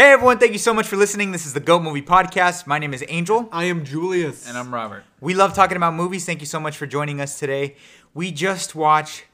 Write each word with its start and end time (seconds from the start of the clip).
Hey 0.00 0.12
everyone, 0.12 0.38
thank 0.38 0.52
you 0.52 0.58
so 0.58 0.72
much 0.72 0.86
for 0.86 0.96
listening. 0.96 1.30
This 1.30 1.44
is 1.44 1.52
the 1.52 1.60
Goat 1.60 1.82
Movie 1.82 2.00
Podcast. 2.00 2.66
My 2.66 2.78
name 2.78 2.94
is 2.94 3.04
Angel. 3.06 3.50
I 3.52 3.64
am 3.64 3.84
Julius. 3.84 4.48
And 4.48 4.56
I'm 4.56 4.72
Robert. 4.72 5.04
We 5.20 5.34
love 5.34 5.52
talking 5.52 5.76
about 5.76 5.92
movies. 5.92 6.24
Thank 6.24 6.40
you 6.40 6.46
so 6.46 6.58
much 6.58 6.78
for 6.78 6.86
joining 6.86 7.20
us 7.20 7.38
today. 7.38 7.76
We 8.14 8.32
just 8.32 8.74
watched 8.74 9.26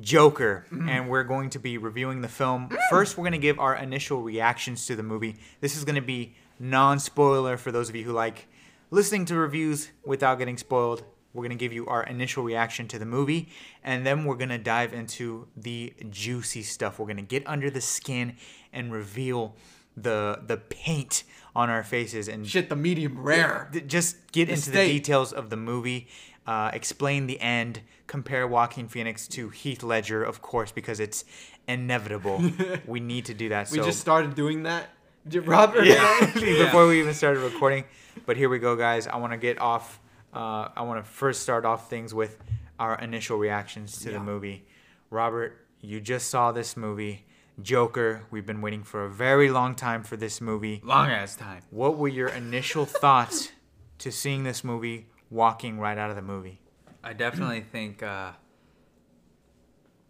Joker, 0.00 0.66
mm-hmm. 0.72 0.88
and 0.88 1.08
we're 1.08 1.22
going 1.22 1.48
to 1.50 1.60
be 1.60 1.78
reviewing 1.78 2.22
the 2.22 2.28
film. 2.28 2.70
Mm. 2.70 2.78
First, 2.90 3.16
we're 3.16 3.22
going 3.22 3.34
to 3.34 3.38
give 3.38 3.60
our 3.60 3.76
initial 3.76 4.20
reactions 4.20 4.84
to 4.86 4.96
the 4.96 5.04
movie. 5.04 5.36
This 5.60 5.76
is 5.76 5.84
going 5.84 5.94
to 5.94 6.02
be 6.02 6.34
non 6.58 6.98
spoiler 6.98 7.56
for 7.56 7.70
those 7.70 7.88
of 7.88 7.94
you 7.94 8.02
who 8.02 8.12
like 8.12 8.48
listening 8.90 9.26
to 9.26 9.36
reviews 9.36 9.92
without 10.04 10.40
getting 10.40 10.58
spoiled. 10.58 11.04
We're 11.32 11.44
going 11.44 11.56
to 11.56 11.64
give 11.64 11.72
you 11.72 11.86
our 11.86 12.02
initial 12.02 12.42
reaction 12.42 12.88
to 12.88 12.98
the 12.98 13.06
movie, 13.06 13.48
and 13.84 14.04
then 14.04 14.24
we're 14.24 14.34
going 14.34 14.48
to 14.48 14.58
dive 14.58 14.92
into 14.92 15.46
the 15.56 15.92
juicy 16.10 16.64
stuff. 16.64 16.98
We're 16.98 17.06
going 17.06 17.18
to 17.18 17.22
get 17.22 17.46
under 17.46 17.70
the 17.70 17.80
skin 17.80 18.34
and 18.72 18.92
reveal 18.92 19.54
the 20.02 20.40
the 20.46 20.56
paint 20.56 21.24
on 21.54 21.68
our 21.68 21.82
faces 21.82 22.28
and 22.28 22.46
Shit, 22.46 22.68
the 22.68 22.76
medium 22.76 23.18
rare. 23.20 23.68
Th- 23.72 23.86
just 23.86 24.30
get 24.32 24.46
The 24.46 24.54
into 24.54 24.70
the 24.70 24.86
details 24.86 25.32
of 25.32 25.50
the 25.50 25.56
movie, 25.56 26.08
uh, 26.46 26.70
explain 26.72 27.26
the 27.26 27.40
end, 27.40 27.80
compare 28.06 28.46
Joaquin 28.46 28.88
Phoenix 28.88 29.26
to 29.28 29.48
Heath 29.48 29.82
Ledger, 29.82 30.22
of 30.22 30.42
course, 30.42 30.70
because 30.72 31.00
it's 31.00 31.24
inevitable. 31.66 32.42
we 32.86 33.00
need 33.00 33.24
to 33.26 33.34
do 33.34 33.48
that. 33.50 33.70
We 33.70 33.78
so 33.78 33.84
just 33.84 34.00
started 34.00 34.34
doing 34.34 34.62
that. 34.64 34.90
Did 35.28 35.46
Robert? 35.46 35.84
yeah, 35.84 36.30
before 36.34 36.86
we 36.86 37.00
even 37.00 37.14
started 37.14 37.40
recording. 37.40 37.84
But 38.26 38.36
here 38.36 38.48
we 38.48 38.58
go, 38.58 38.76
guys. 38.76 39.06
I 39.06 39.16
want 39.16 39.32
to 39.32 39.38
get 39.38 39.60
off. 39.60 40.00
Uh, 40.32 40.68
I 40.76 40.82
want 40.82 41.04
to 41.04 41.10
first 41.10 41.42
start 41.42 41.64
off 41.64 41.90
things 41.90 42.14
with 42.14 42.38
our 42.78 42.94
initial 43.00 43.36
reactions 43.38 43.98
to 44.00 44.10
the 44.10 44.20
movie. 44.20 44.64
Robert, 45.10 45.66
you 45.80 46.00
just 46.00 46.30
saw 46.30 46.52
this 46.52 46.76
movie, 46.76 47.26
Joker. 47.62 48.22
We've 48.30 48.46
been 48.46 48.60
waiting 48.60 48.82
for 48.82 49.04
a 49.04 49.10
very 49.10 49.50
long 49.50 49.74
time 49.74 50.02
for 50.02 50.16
this 50.16 50.40
movie. 50.40 50.80
Long 50.84 51.10
ass 51.10 51.36
time. 51.36 51.62
What 51.70 51.96
were 51.98 52.08
your 52.08 52.28
initial 52.28 52.84
thoughts 53.04 53.50
to 53.98 54.10
seeing 54.10 54.44
this 54.44 54.64
movie, 54.64 55.06
walking 55.30 55.78
right 55.78 55.98
out 55.98 56.10
of 56.10 56.16
the 56.16 56.22
movie? 56.22 56.60
I 57.02 57.12
definitely 57.12 57.60
think 57.62 58.02
uh, 58.02 58.32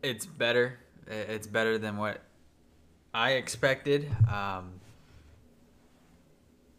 it's 0.02 0.26
better. 0.26 0.78
It's 1.06 1.46
better 1.46 1.78
than 1.78 1.96
what 1.96 2.20
I 3.12 3.32
expected. 3.32 4.08
Um, 4.28 4.80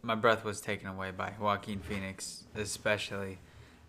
my 0.02 0.14
breath 0.14 0.44
was 0.44 0.60
taken 0.60 0.88
away 0.88 1.10
by 1.12 1.32
Joaquin 1.38 1.80
Phoenix, 1.80 2.44
especially. 2.56 3.38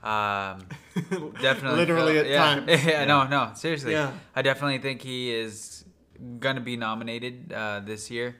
Um, 0.04 0.68
definitely, 1.42 1.78
Literally 1.80 2.16
felt- 2.16 2.26
at 2.26 2.30
yeah. 2.30 2.56
times. 2.66 2.86
Yeah, 2.86 3.06
no, 3.06 3.26
no, 3.28 3.52
seriously. 3.56 3.94
Yeah. 3.94 4.12
I 4.36 4.42
definitely 4.42 4.80
think 4.80 5.02
he 5.02 5.34
is 5.34 5.83
gonna 6.40 6.62
be 6.62 6.78
nominated 6.78 7.52
uh, 7.54 7.82
this 7.82 8.10
year. 8.12 8.36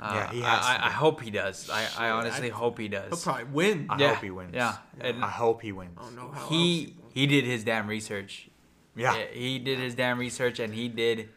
Uh, 0.00 0.12
Yeah, 0.14 0.30
he 0.32 0.40
has 0.40 0.64
I, 0.66 0.76
to 0.78 0.84
I, 0.84 0.86
I 0.86 0.90
hope 0.90 1.20
he 1.20 1.30
does. 1.30 1.70
I, 1.70 1.86
I 1.98 2.10
honestly 2.10 2.50
I- 2.50 2.54
hope 2.54 2.78
he 2.78 2.88
does. 2.88 3.08
He'll 3.08 3.18
probably 3.32 3.44
win. 3.52 3.86
I 3.90 3.98
Yeah, 3.98 4.14
hope 4.14 4.24
he 4.24 4.30
wins. 4.30 4.54
yeah, 4.54 4.76
and- 5.00 5.24
I 5.24 5.28
hope 5.28 5.62
he 5.62 5.72
wins. 5.72 5.96
I 5.98 6.02
don't 6.02 6.16
know 6.16 6.30
how 6.32 6.48
he 6.48 6.84
else. 7.02 7.12
he 7.14 7.26
did 7.26 7.44
his 7.44 7.62
damn 7.64 7.86
research. 7.86 8.48
Yeah. 8.96 9.16
Yeah, 9.16 9.24
he 9.32 9.58
did 9.58 9.78
his 9.78 9.94
damn 9.94 10.18
research, 10.18 10.58
and 10.58 10.74
he 10.74 10.88
did, 10.88 11.28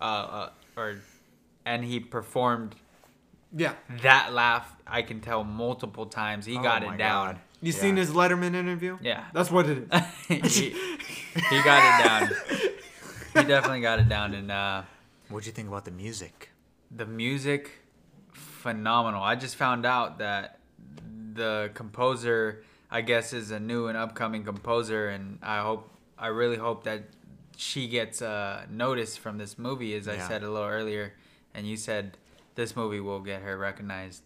uh, 0.00 0.04
uh, 0.04 0.50
or, 0.76 0.96
and 1.66 1.84
he 1.84 2.00
performed 2.00 2.76
Yeah. 3.54 3.74
that 4.02 4.32
laugh. 4.32 4.70
I 4.86 5.02
can 5.02 5.20
tell 5.20 5.44
multiple 5.44 6.06
times. 6.06 6.46
He 6.46 6.54
got 6.54 6.82
Oh 6.82 6.86
my 6.88 6.94
it 6.94 6.98
down. 6.98 7.26
God. 7.34 7.40
You 7.60 7.72
Yeah. 7.72 7.78
seen 7.78 7.96
his 7.96 8.10
Letterman 8.10 8.54
interview? 8.54 8.98
Yeah. 9.02 9.24
That's 9.34 9.50
what 9.50 9.66
it 9.68 9.88
is. 10.28 10.56
he, 10.56 10.70
he 10.70 11.62
got 11.62 11.80
it 11.82 12.04
down. 12.04 12.30
He 13.34 13.42
definitely 13.44 13.80
got 13.80 13.98
it 13.98 14.08
down, 14.08 14.34
and 14.34 14.50
uh, 14.50 14.82
What'd 15.28 15.46
you 15.46 15.52
think 15.52 15.68
about 15.68 15.84
the 15.84 15.90
music? 15.90 16.50
the 16.90 17.06
music, 17.06 17.70
phenomenal. 18.32 19.22
I 19.22 19.34
just 19.34 19.56
found 19.56 19.84
out 19.84 20.18
that 20.18 20.60
the 21.34 21.70
composer, 21.74 22.62
I 22.90 23.00
guess, 23.00 23.32
is 23.32 23.50
a 23.50 23.58
new 23.58 23.88
and 23.88 23.98
upcoming 23.98 24.44
composer, 24.44 25.08
and 25.08 25.38
I 25.42 25.60
hope, 25.62 25.90
I 26.16 26.28
really 26.28 26.56
hope 26.56 26.84
that 26.84 27.02
she 27.56 27.88
gets 27.88 28.22
uh, 28.22 28.66
notice 28.70 29.16
from 29.16 29.38
this 29.38 29.58
movie, 29.58 29.94
as 29.96 30.06
I 30.06 30.14
Yeah. 30.14 30.28
said 30.28 30.42
a 30.44 30.50
little 30.50 30.68
earlier, 30.68 31.14
and 31.54 31.66
you 31.66 31.76
said 31.76 32.16
this 32.54 32.76
movie 32.76 33.00
will 33.00 33.20
get 33.20 33.42
her 33.42 33.56
recognized 33.58 34.22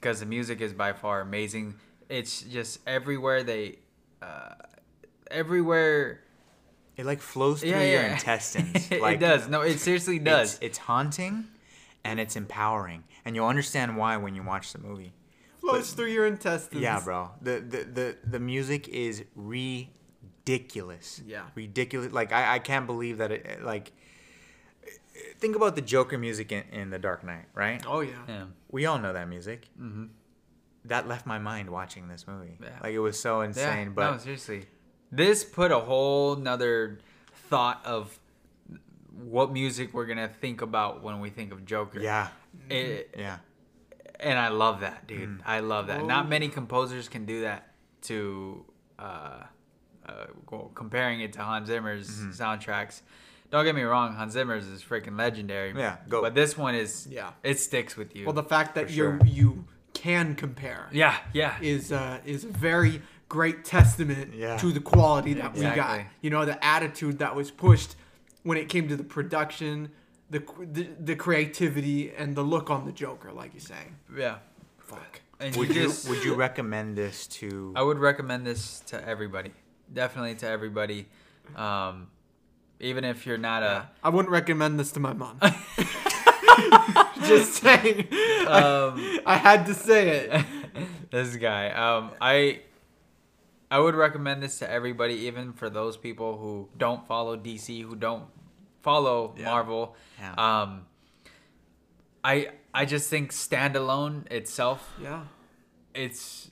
because 0.00 0.20
the 0.20 0.26
music 0.26 0.60
is 0.60 0.72
by 0.72 0.92
far 0.92 1.20
amazing. 1.20 1.74
It's 2.08 2.42
just 2.42 2.78
everywhere 2.86 3.42
they, 3.42 3.78
uh, 4.22 4.54
everywhere. 5.30 6.20
It 6.96 7.04
like 7.06 7.20
flows 7.20 7.60
through 7.60 7.70
Yeah, 7.70 7.82
your 7.82 8.02
yeah. 8.02 8.12
intestines. 8.14 8.90
it 8.90 9.00
like, 9.02 9.20
does. 9.20 9.48
No, 9.48 9.60
it 9.60 9.78
seriously 9.78 10.18
does. 10.18 10.54
It's, 10.54 10.62
it's 10.62 10.78
haunting 10.78 11.44
and 12.04 12.18
it's 12.20 12.36
empowering, 12.36 13.04
and 13.24 13.34
you'll 13.34 13.48
understand 13.48 13.96
why 13.96 14.16
when 14.16 14.34
you 14.34 14.42
watch 14.42 14.72
the 14.72 14.78
movie. 14.78 15.12
Flows 15.60 15.92
through 15.92 16.10
your 16.10 16.26
intestines. 16.26 16.80
Yeah, 16.80 17.00
bro. 17.00 17.30
The 17.42 17.60
the 17.60 17.84
the, 17.84 18.16
the 18.24 18.38
music 18.40 18.88
is 18.88 19.24
ridiculous. 19.34 21.20
Yeah. 21.26 21.42
Ridiculous. 21.54 22.12
Like 22.12 22.32
I, 22.32 22.54
I 22.54 22.58
can't 22.60 22.86
believe 22.86 23.18
that 23.18 23.32
it 23.32 23.62
like 23.62 23.92
think 25.38 25.56
about 25.56 25.74
the 25.74 25.82
Joker 25.82 26.18
music 26.18 26.52
in, 26.52 26.64
in 26.72 26.90
The 26.90 26.98
Dark 26.98 27.24
Knight, 27.24 27.46
right? 27.54 27.82
Oh 27.86 28.00
yeah. 28.00 28.12
yeah. 28.28 28.44
We 28.70 28.86
all 28.86 28.98
know 28.98 29.12
that 29.12 29.28
music. 29.28 29.68
Mm-hmm. 29.80 30.04
That 30.84 31.08
left 31.08 31.26
my 31.26 31.38
mind 31.38 31.70
watching 31.70 32.06
this 32.08 32.26
movie. 32.28 32.58
Yeah. 32.62 32.68
Like 32.82 32.92
it 32.92 33.00
was 33.00 33.18
so 33.18 33.40
insane, 33.40 33.92
but 33.92 34.12
no, 34.12 34.18
seriously, 34.18 34.66
this 35.12 35.44
put 35.44 35.70
a 35.72 35.78
whole 35.78 36.36
nother 36.36 36.98
thought 37.48 37.80
of 37.84 38.18
what 39.12 39.52
music 39.52 39.94
we're 39.94 40.06
gonna 40.06 40.28
think 40.28 40.60
about 40.62 41.02
when 41.02 41.20
we 41.20 41.30
think 41.30 41.52
of 41.52 41.64
Joker. 41.64 42.00
yeah. 42.00 42.28
It- 42.70 43.14
Yeah. 43.16 43.38
and 44.20 44.38
I 44.38 44.48
love 44.48 44.80
that, 44.80 45.06
dude. 45.06 45.28
Mm. 45.28 45.40
I 45.46 45.60
love 45.60 45.86
that. 45.88 46.00
Oh. 46.00 46.06
Not 46.06 46.28
many 46.28 46.48
composers 46.48 47.08
can 47.08 47.24
do 47.26 47.42
that. 47.42 47.72
To 48.02 48.64
uh, 48.98 49.42
uh, 50.06 50.26
well, 50.50 50.70
comparing 50.74 51.20
it 51.20 51.32
to 51.34 51.40
Hans 51.42 51.66
Zimmer's 51.66 52.08
Mm-hmm. 52.08 52.30
soundtracks. 52.30 53.02
Don't 53.50 53.64
get 53.64 53.74
me 53.74 53.82
wrong, 53.82 54.14
Hans 54.14 54.32
Zimmer's 54.32 54.66
is 54.66 54.82
freaking 54.82 55.18
legendary. 55.18 55.72
Yeah, 55.76 55.96
go. 56.08 56.20
But 56.22 56.34
this 56.34 56.56
one 56.56 56.74
is, 56.74 57.06
Yeah. 57.10 57.30
it 57.42 57.58
sticks 57.58 57.96
with 57.96 58.14
you. 58.16 58.24
Well, 58.24 58.32
the 58.32 58.42
fact 58.42 58.74
that 58.76 58.88
you 58.90 58.94
sure. 58.94 59.20
you 59.24 59.64
can 59.94 60.34
compare 60.34 60.88
yeah, 60.92 61.16
yeah, 61.32 61.56
is 61.60 61.90
uh, 61.92 62.20
is 62.24 62.44
very 62.44 63.02
great 63.28 63.64
testament 63.64 64.34
Yeah. 64.34 64.56
to 64.58 64.72
the 64.72 64.80
quality 64.80 65.34
that 65.34 65.54
we 65.54 65.62
got. 65.62 66.00
You 66.20 66.30
know, 66.30 66.44
the 66.44 66.62
attitude 66.64 67.18
that 67.18 67.34
was 67.34 67.50
pushed 67.50 67.96
when 68.42 68.56
it 68.58 68.68
came 68.68 68.88
to 68.88 68.96
the 68.96 69.04
production, 69.04 69.90
the 70.30 70.42
the, 70.60 70.88
the 71.00 71.16
creativity, 71.16 72.12
and 72.12 72.34
the 72.36 72.42
look 72.42 72.70
on 72.70 72.84
the 72.86 72.92
Joker, 72.92 73.32
like 73.32 73.52
you're 73.54 73.60
saying. 73.60 73.96
yeah. 74.16 74.36
Fuck. 74.78 75.20
And 75.40 75.54
Would 75.56 75.68
you 75.68 75.74
you 75.74 75.86
just, 75.88 76.08
would 76.08 76.24
you 76.24 76.34
recommend 76.34 76.96
this 76.96 77.26
to 77.38 77.72
I 77.76 77.82
would 77.82 77.98
recommend 77.98 78.46
this 78.46 78.80
to 78.86 79.06
everybody. 79.06 79.52
Definitely 79.92 80.36
to 80.36 80.48
everybody. 80.48 81.08
Um, 81.54 82.06
even 82.80 83.04
if 83.04 83.26
you're 83.26 83.36
not 83.38 83.62
a 83.62 83.88
I 84.02 84.08
wouldn't 84.08 84.30
recommend 84.32 84.78
this 84.80 84.92
to 84.92 85.00
my 85.00 85.12
mom. 85.12 85.38
Just 87.26 87.54
saying. 87.54 88.08
um, 88.46 89.20
I 89.26 89.36
had 89.40 89.66
to 89.66 89.74
say 89.74 90.08
it. 90.08 90.44
this 91.10 91.36
guy. 91.36 91.70
Um, 91.70 92.12
I 92.20 92.60
I 93.70 93.78
would 93.80 93.94
recommend 93.94 94.42
this 94.42 94.58
to 94.60 94.70
everybody, 94.70 95.14
even 95.26 95.52
for 95.52 95.68
those 95.68 95.96
people 95.96 96.38
who 96.38 96.68
don't 96.76 97.06
follow 97.06 97.36
DC, 97.36 97.82
who 97.82 97.96
don't 97.96 98.24
follow 98.82 99.34
Yeah. 99.36 99.46
Marvel. 99.46 99.96
Yeah. 100.18 100.34
Um, 100.62 100.86
I 102.22 102.48
I 102.74 102.84
just 102.84 103.08
think 103.10 103.32
standalone 103.32 104.30
itself, 104.30 104.92
Yeah. 105.00 105.24
it's 105.94 106.50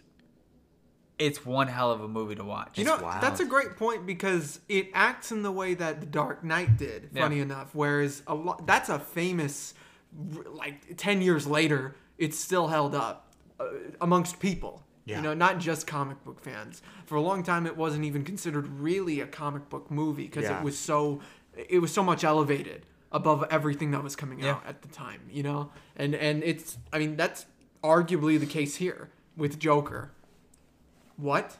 it's 1.16 1.46
one 1.46 1.68
hell 1.68 1.92
of 1.92 2.00
a 2.00 2.08
movie 2.08 2.34
to 2.34 2.42
watch. 2.44 2.76
You 2.76 2.84
know, 2.84 2.98
wild. 3.00 3.22
that's 3.22 3.38
a 3.38 3.44
great 3.44 3.76
point 3.76 4.04
because 4.04 4.58
it 4.68 4.88
acts 4.94 5.30
in 5.30 5.42
the 5.42 5.52
way 5.52 5.74
that 5.74 6.00
The 6.00 6.06
Dark 6.06 6.42
Knight 6.42 6.76
did. 6.76 7.10
Yeah. 7.12 7.22
Funny 7.22 7.38
enough, 7.40 7.70
whereas 7.72 8.22
a 8.26 8.34
lot 8.34 8.66
that's 8.66 8.88
a 8.88 8.98
famous, 8.98 9.74
like 10.52 10.96
ten 10.96 11.22
years 11.22 11.46
later, 11.46 11.94
it's 12.18 12.38
still 12.38 12.66
held 12.66 12.94
up 12.96 13.32
uh, 13.60 13.66
amongst 14.00 14.40
people. 14.40 14.83
Yeah. 15.06 15.16
You 15.16 15.22
know, 15.22 15.34
not 15.34 15.58
just 15.58 15.86
comic 15.86 16.22
book 16.24 16.40
fans. 16.40 16.80
For 17.06 17.16
a 17.16 17.20
long 17.20 17.42
time, 17.42 17.66
it 17.66 17.76
wasn't 17.76 18.04
even 18.06 18.24
considered 18.24 18.66
really 18.80 19.20
a 19.20 19.26
comic 19.26 19.68
book 19.68 19.90
movie 19.90 20.24
because 20.24 20.44
Yeah. 20.44 20.58
it 20.58 20.64
was 20.64 20.78
so, 20.78 21.20
it 21.56 21.80
was 21.80 21.92
so 21.92 22.02
much 22.02 22.24
elevated 22.24 22.86
above 23.12 23.44
everything 23.50 23.90
that 23.90 24.02
was 24.02 24.16
coming 24.16 24.44
out 24.46 24.62
at 24.66 24.80
the 24.82 24.88
time. 24.88 25.20
You 25.30 25.42
know, 25.42 25.70
and 25.96 26.14
and 26.14 26.42
it's, 26.42 26.78
I 26.92 26.98
mean, 26.98 27.16
that's 27.16 27.46
arguably 27.82 28.40
the 28.40 28.46
case 28.46 28.76
here 28.76 29.10
with 29.36 29.58
Joker. 29.58 30.10
What? 31.16 31.56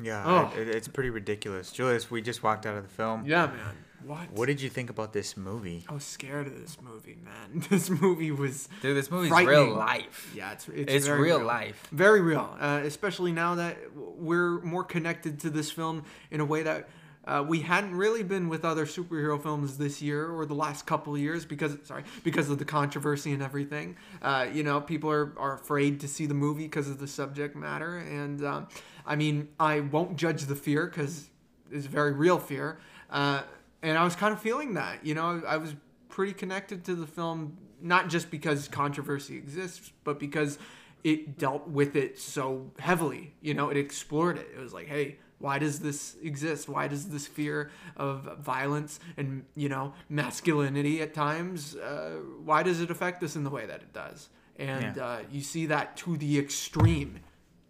Yeah, 0.00 0.22
Oh. 0.54 0.58
it, 0.58 0.68
it's 0.68 0.88
pretty 0.88 1.10
ridiculous. 1.10 1.72
Julius, 1.72 2.10
we 2.10 2.22
just 2.22 2.42
walked 2.42 2.66
out 2.66 2.76
of 2.76 2.82
the 2.82 2.88
film. 2.88 3.24
Yeah, 3.26 3.46
man. 3.46 3.74
What? 4.08 4.32
What 4.32 4.46
did 4.46 4.60
you 4.62 4.68
think 4.70 4.88
about 4.90 5.12
this 5.12 5.36
movie? 5.36 5.84
I 5.88 5.92
was 5.94 6.04
scared 6.04 6.46
of 6.46 6.58
this 6.58 6.78
movie, 6.80 7.16
man. 7.22 7.62
This 7.70 7.90
movie 7.90 8.30
was 8.30 8.68
Dude, 8.82 8.96
this 8.96 9.10
movie's 9.10 9.28
frightening. 9.28 9.66
real 9.66 9.74
life. 9.76 10.32
yeah, 10.34 10.52
it's 10.52 10.66
it's, 10.68 10.92
It's 10.92 11.06
very 11.06 11.20
real 11.20 11.40
life. 11.44 11.86
very 11.92 12.20
real. 12.22 12.56
Uh, 12.58 12.80
especially 12.84 13.32
now 13.32 13.56
that 13.56 13.76
we're 13.94 14.60
more 14.62 14.82
connected 14.84 15.40
to 15.40 15.50
this 15.50 15.70
film 15.70 16.04
in 16.30 16.40
a 16.40 16.44
way 16.44 16.62
that 16.62 16.88
Uh, 17.28 17.44
we 17.46 17.60
hadn't 17.60 17.94
really 17.94 18.22
been 18.22 18.48
with 18.48 18.64
other 18.64 18.86
superhero 18.86 19.36
films 19.46 19.76
this 19.76 20.00
year 20.00 20.30
or 20.36 20.46
the 20.46 20.54
last 20.54 20.86
couple 20.86 21.12
of 21.14 21.20
years 21.20 21.44
because 21.44 21.76
sorry 21.84 22.02
because 22.24 22.48
of 22.52 22.56
the 22.58 22.64
controversy 22.64 23.30
and 23.36 23.42
everything. 23.42 23.96
Uh, 24.22 24.46
you 24.56 24.62
know, 24.62 24.80
people 24.80 25.10
are, 25.10 25.28
are 25.36 25.52
afraid 25.62 26.00
to 26.00 26.08
see 26.08 26.24
the 26.26 26.38
movie 26.46 26.64
because 26.70 26.88
of 26.88 26.98
the 26.98 27.06
subject 27.06 27.54
matter, 27.54 27.98
and 27.98 28.42
um, 28.52 28.66
I 29.04 29.14
mean, 29.16 29.36
I 29.60 29.80
won't 29.80 30.16
judge 30.16 30.42
the 30.46 30.56
fear 30.56 30.86
because 30.86 31.28
it's 31.70 31.84
very 31.98 32.12
real 32.12 32.38
fear. 32.38 32.78
Uh, 33.10 33.42
and 33.82 33.96
I 33.98 34.04
was 34.04 34.16
kind 34.16 34.32
of 34.32 34.40
feeling 34.40 34.74
that. 34.74 35.04
You 35.04 35.14
know, 35.14 35.42
I 35.46 35.56
was 35.56 35.74
pretty 36.08 36.32
connected 36.32 36.84
to 36.86 36.94
the 36.94 37.06
film, 37.06 37.56
not 37.80 38.08
just 38.08 38.30
because 38.30 38.68
controversy 38.68 39.36
exists, 39.36 39.92
but 40.04 40.18
because 40.18 40.58
it 41.04 41.38
dealt 41.38 41.68
with 41.68 41.94
it 41.96 42.18
so 42.18 42.72
heavily. 42.78 43.34
You 43.40 43.54
know, 43.54 43.68
it 43.70 43.76
explored 43.76 44.36
it. 44.38 44.48
It 44.54 44.60
was 44.60 44.72
like, 44.72 44.86
hey, 44.88 45.18
why 45.38 45.60
does 45.60 45.78
this 45.78 46.16
exist? 46.22 46.68
Why 46.68 46.88
does 46.88 47.08
this 47.10 47.26
fear 47.28 47.70
of 47.96 48.38
violence 48.40 48.98
and 49.16 49.44
you 49.54 49.68
know 49.68 49.94
masculinity 50.08 51.00
at 51.00 51.14
times? 51.14 51.76
Uh, 51.76 52.16
why 52.44 52.62
does 52.64 52.80
it 52.80 52.90
affect 52.90 53.22
us 53.22 53.36
in 53.36 53.44
the 53.44 53.50
way 53.50 53.66
that 53.66 53.80
it 53.82 53.92
does? 53.92 54.28
And 54.56 54.96
Yeah. 54.96 55.04
uh, 55.06 55.18
you 55.30 55.40
see 55.42 55.66
that 55.66 55.96
to 55.98 56.16
the 56.16 56.36
extreme 56.38 57.20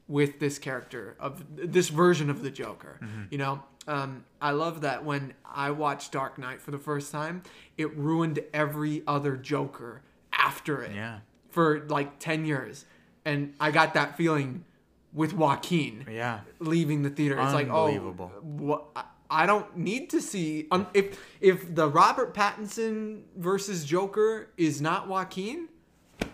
with 0.06 0.40
this 0.40 0.58
character 0.58 1.14
of 1.20 1.44
this 1.54 1.90
version 1.90 2.30
of 2.30 2.40
the 2.42 2.50
Joker. 2.50 2.98
Mm-hmm. 3.02 3.22
You 3.30 3.36
know, 3.38 3.62
um, 3.88 4.24
I 4.40 4.50
love 4.52 4.82
that 4.82 5.04
when 5.04 5.32
I 5.44 5.70
watched 5.72 6.12
Dark 6.12 6.38
Knight 6.38 6.60
for 6.62 6.70
the 6.70 6.78
first 6.78 7.10
time, 7.10 7.42
it 7.76 7.96
ruined 7.96 8.38
every 8.52 9.02
other 9.06 9.36
Joker 9.36 10.02
after 10.32 10.82
it 10.82 10.94
Yeah. 10.94 11.18
for 11.50 11.84
like 11.88 12.18
10 12.18 12.44
years. 12.44 12.84
And 13.24 13.54
I 13.58 13.70
got 13.72 13.94
that 13.94 14.16
feeling 14.16 14.64
with 15.12 15.32
Joaquin 15.32 16.04
Yeah. 16.10 16.40
leaving 16.60 17.02
the 17.02 17.10
theater. 17.10 17.38
It's 17.40 17.52
like, 17.54 17.68
oh, 17.68 17.86
Unbelievable. 17.88 18.90
I- 18.94 19.04
I 19.30 19.44
don't 19.44 19.76
need 19.76 20.08
to 20.10 20.22
see 20.22 20.66
um, 20.70 20.86
if 20.94 21.20
if 21.42 21.74
the 21.74 21.86
Robert 21.86 22.32
Pattinson 22.32 23.24
versus 23.36 23.84
Joker 23.84 24.48
is 24.56 24.80
not 24.80 25.06
Joaquin. 25.06 25.68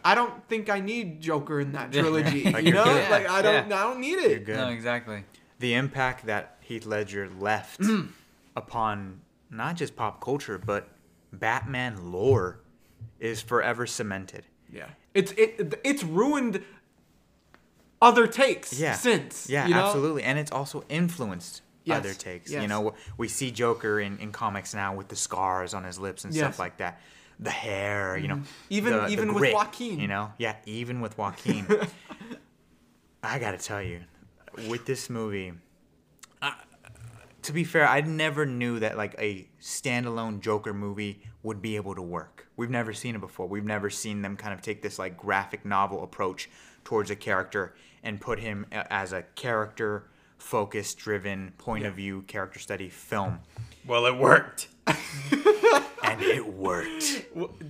I 0.05 0.15
don't 0.15 0.47
think 0.49 0.71
I 0.71 0.79
need 0.79 1.21
Joker 1.21 1.59
in 1.61 1.73
that 1.73 1.91
trilogy. 1.93 2.45
Like 2.53 2.65
you 2.65 2.73
know, 2.73 2.85
good. 2.85 3.11
like 3.11 3.29
I 3.29 3.43
don't, 3.43 3.69
Yeah. 3.69 3.77
I 3.81 3.83
don't 3.83 3.99
need 3.99 4.21
You're 4.21 4.31
it. 4.31 4.45
good. 4.47 4.57
No, 4.59 4.69
exactly. 4.69 5.25
the 5.59 5.75
impact 5.75 6.27
that 6.27 6.54
Heath 6.65 6.87
Ledger 6.87 7.29
left 7.39 7.81
Mm. 7.81 8.09
upon 8.57 9.21
not 9.51 9.77
just 9.77 9.95
pop 9.97 10.21
culture 10.21 10.59
but 10.59 10.89
Batman 11.33 12.11
lore 12.13 12.61
is 13.21 13.41
forever 13.41 13.87
cemented. 13.87 14.45
Yeah, 14.73 14.89
it's 15.15 15.33
it 15.33 15.81
it's 15.85 16.03
ruined 16.03 16.63
other 18.03 18.27
takes 18.27 18.73
Yeah. 18.79 18.95
since. 18.95 19.49
Yeah, 19.49 19.67
you 19.67 19.75
know? 19.75 19.87
absolutely. 19.87 20.23
And 20.25 20.39
it's 20.39 20.51
also 20.53 20.85
influenced 20.89 21.63
Yes, 21.85 21.99
other 21.99 22.15
takes. 22.15 22.51
yes. 22.51 22.63
You 22.63 22.69
know, 22.69 22.95
we 23.17 23.29
see 23.29 23.51
Joker 23.51 24.01
in, 24.01 24.19
in 24.19 24.31
comics 24.33 24.75
now 24.75 24.95
with 24.95 25.09
the 25.09 25.17
scars 25.17 25.75
on 25.75 25.85
his 25.85 25.99
lips 25.99 26.25
and 26.25 26.33
Yes. 26.35 26.43
Mm-hmm. 26.43 26.53
stuff 26.53 26.59
like 26.59 26.77
that. 26.79 27.01
The 27.41 27.51
hair, 27.51 28.17
you 28.17 28.29
know. 28.29 28.43
Even- 28.71 28.93
the- 28.93 29.01
the 29.03 29.09
even 29.09 29.35
with 29.35 29.53
Joaquin. 29.53 29.99
You 30.01 30.09
know? 30.09 30.33
Yeah, 30.39 30.57
even 30.67 31.01
with 31.01 31.17
Joaquin. 31.19 31.67
I 33.23 33.39
got 33.39 33.53
to 33.53 33.59
tell 33.59 33.83
you, 33.83 34.01
with 34.69 34.85
this 34.87 35.09
movie, 35.11 35.53
to 37.45 37.53
be 37.53 37.65
fair, 37.65 37.87
I 37.87 38.01
never 38.01 38.47
knew 38.47 38.79
that 38.81 38.97
like 38.97 39.15
a 39.19 39.47
standalone 39.61 40.41
Joker 40.41 40.75
movie 40.75 41.23
would 41.43 41.61
be 41.63 41.77
able 41.77 41.95
to 41.95 42.03
work. 42.03 42.49
We've 42.57 42.71
never 42.71 42.93
seen 42.93 43.15
it 43.15 43.21
before. 43.21 43.47
We've 43.47 43.65
never 43.65 43.91
seen 43.91 44.23
them 44.23 44.37
kind 44.37 44.55
of 44.55 44.63
take 44.63 44.83
this 44.83 44.99
like 44.99 45.17
graphic 45.17 45.65
novel 45.65 46.03
approach 46.03 46.49
towards 46.85 47.11
a 47.11 47.17
character 47.17 47.75
and 48.03 48.21
put 48.21 48.39
him 48.39 48.67
as 48.73 49.13
a 49.13 49.23
character 49.35 50.05
focused 50.39 50.99
driven 50.99 51.53
point 51.59 51.87
of 51.87 51.95
view 51.95 52.23
character 52.23 52.59
study 52.59 52.89
film. 52.89 53.41
Well, 53.87 54.07
it 54.07 54.17
worked. 54.17 54.69
and 54.87 56.23
it 56.23 56.47
worked. 56.47 57.27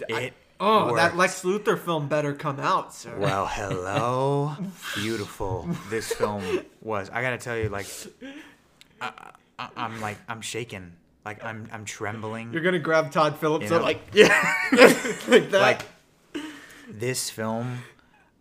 It 0.09 0.35
Oh, 0.61 0.95
that. 0.95 1.17
Lex 1.17 1.43
Luthor 1.43 1.77
film 1.77 2.09
better 2.09 2.33
come 2.33 2.61
out, 2.61 2.95
sir. 2.95 3.17
Well, 3.19 3.47
hello, 3.51 4.57
beautiful. 4.95 5.69
This 5.91 6.13
film 6.13 6.45
was. 6.81 7.11
I 7.11 7.23
gotta 7.23 7.39
tell 7.39 7.57
you, 7.57 7.69
like, 7.69 7.87
I, 9.01 9.33
I, 9.59 9.69
I'm 9.77 10.01
like, 10.01 10.19
I'm 10.29 10.41
shaking. 10.41 10.93
Like, 11.25 11.43
I'm, 11.45 11.69
I'm 11.73 11.85
trembling. 11.85 12.53
You're 12.53 12.63
gonna 12.63 12.79
grab 12.79 13.11
Todd 13.11 13.39
Phillips 13.39 13.71
You 13.71 13.77
and 13.77 13.81
know? 13.83 13.87
like 13.87 14.01
yeah, 14.13 14.55
like 15.29 15.51
that. 15.51 15.61
like, 15.61 15.83
this 16.89 17.31
film, 17.31 17.79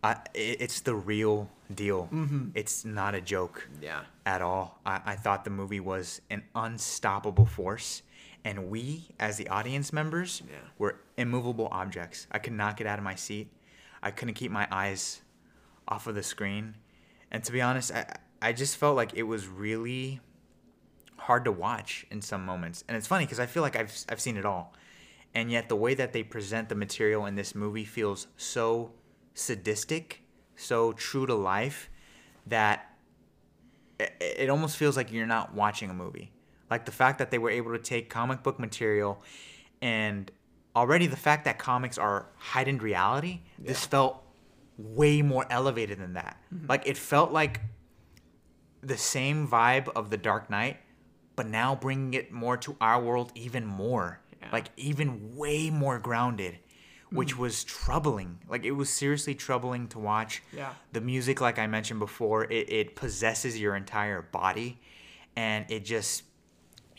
I, 0.02 0.12
it, 0.34 0.58
it's 0.60 0.80
the 0.80 0.94
real 0.94 1.48
deal. 1.74 2.08
Mm-hmm. 2.12 2.48
It's 2.54 2.84
not 2.84 3.14
a 3.14 3.20
joke. 3.20 3.68
yeah, 3.80 4.02
at 4.26 4.42
all. 4.42 4.78
I, 4.84 5.00
I 5.06 5.14
thought 5.16 5.44
the 5.44 5.50
movie 5.50 5.80
was 5.80 6.20
an 6.30 6.42
unstoppable 6.54 7.46
force, 7.46 8.02
and 8.44 8.68
we, 8.68 9.08
as 9.18 9.38
the 9.38 9.48
audience 9.48 9.92
members, 9.92 10.42
Yeah. 10.46 10.56
were 10.78 10.96
immovable 11.16 11.68
objects. 11.70 12.26
I 12.30 12.38
could 12.38 12.52
not 12.52 12.76
get 12.76 12.86
out 12.86 12.98
of 12.98 13.04
my 13.04 13.14
seat. 13.14 13.48
I 14.02 14.10
couldn't 14.10 14.34
keep 14.34 14.50
my 14.50 14.68
eyes 14.70 15.22
off 15.88 16.06
of 16.06 16.14
the 16.14 16.22
screen, 16.22 16.74
and 17.30 17.42
to 17.44 17.52
be 17.52 17.62
honest, 17.62 17.92
I 17.92 18.16
I 18.42 18.52
just 18.52 18.76
felt 18.76 18.94
like 18.96 19.14
it 19.14 19.22
was 19.22 19.46
really 19.48 20.20
hard 21.24 21.44
to 21.44 21.52
watch 21.52 22.06
in 22.10 22.20
some 22.20 22.44
moments. 22.44 22.84
And 22.88 22.96
it's 22.96 23.06
funny 23.06 23.24
because 23.24 23.40
I 23.40 23.46
feel 23.46 23.62
like 23.62 23.76
I've 23.76 23.92
I've 24.08 24.20
seen 24.20 24.36
it 24.36 24.44
all, 24.44 24.74
and 25.34 25.50
yet 25.50 25.68
the 25.68 25.76
way 25.76 25.94
that 25.94 26.12
they 26.12 26.22
present 26.22 26.68
the 26.68 26.74
material 26.74 27.26
in 27.26 27.34
this 27.34 27.54
movie 27.54 27.84
feels 27.84 28.26
so 28.36 28.92
sadistic, 29.34 30.22
so 30.56 30.92
true 30.92 31.26
to 31.26 31.34
life, 31.34 31.90
that 32.46 32.90
it, 33.98 34.12
it 34.20 34.50
almost 34.50 34.76
feels 34.76 34.96
like 34.96 35.12
you're 35.12 35.26
not 35.26 35.54
watching 35.54 35.90
a 35.90 35.94
movie. 35.94 36.32
Like 36.70 36.84
the 36.84 36.92
fact 36.92 37.18
that 37.18 37.30
they 37.30 37.38
were 37.38 37.50
able 37.50 37.72
to 37.72 37.78
take 37.78 38.08
comic 38.10 38.42
book 38.42 38.58
material 38.58 39.22
and 39.80 40.30
already 40.74 41.06
the 41.06 41.16
fact 41.16 41.44
that 41.44 41.58
comics 41.58 41.98
are 41.98 42.28
heightened 42.36 42.82
reality, 42.82 43.42
this 43.58 43.84
felt 43.84 44.22
way 44.76 45.22
more 45.22 45.46
elevated 45.50 45.98
than 45.98 46.14
that. 46.14 46.36
Mm-hmm. 46.52 46.66
Like 46.68 46.86
it 46.86 46.96
felt 46.96 47.32
like 47.32 47.60
the 48.82 48.96
same 48.96 49.46
vibe 49.48 49.88
of 49.94 50.10
The 50.10 50.16
Dark 50.16 50.50
Knight, 50.50 50.78
but 51.36 51.46
now 51.46 51.74
bringing 51.74 52.14
it 52.14 52.32
more 52.32 52.56
to 52.58 52.76
our 52.80 53.02
world 53.02 53.32
even 53.34 53.64
more. 53.66 54.20
Yeah. 54.40 54.48
Like 54.52 54.68
even 54.76 55.36
way 55.36 55.70
more 55.70 55.98
grounded, 55.98 56.58
which 57.10 57.34
mm. 57.34 57.38
was 57.38 57.64
troubling. 57.64 58.38
Like 58.48 58.64
it 58.64 58.72
was 58.72 58.90
seriously 58.90 59.34
troubling 59.34 59.88
to 59.88 59.98
watch. 59.98 60.42
Yeah. 60.52 60.74
The 60.92 61.00
music, 61.00 61.40
like 61.40 61.58
I 61.58 61.66
mentioned 61.66 62.00
before, 62.00 62.44
it, 62.44 62.70
it 62.70 62.96
possesses 62.96 63.58
your 63.58 63.74
entire 63.74 64.22
body 64.22 64.80
and 65.36 65.66
it 65.70 65.84
just 65.84 66.24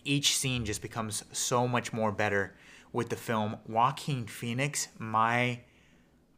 each 0.03 0.37
scene 0.37 0.65
just 0.65 0.81
becomes 0.81 1.23
so 1.31 1.67
much 1.67 1.91
more 1.93 2.11
better 2.11 2.55
with 2.91 3.09
the 3.09 3.15
film. 3.15 3.57
Joaquin 3.67 4.27
Phoenix, 4.27 4.87
my 4.97 5.61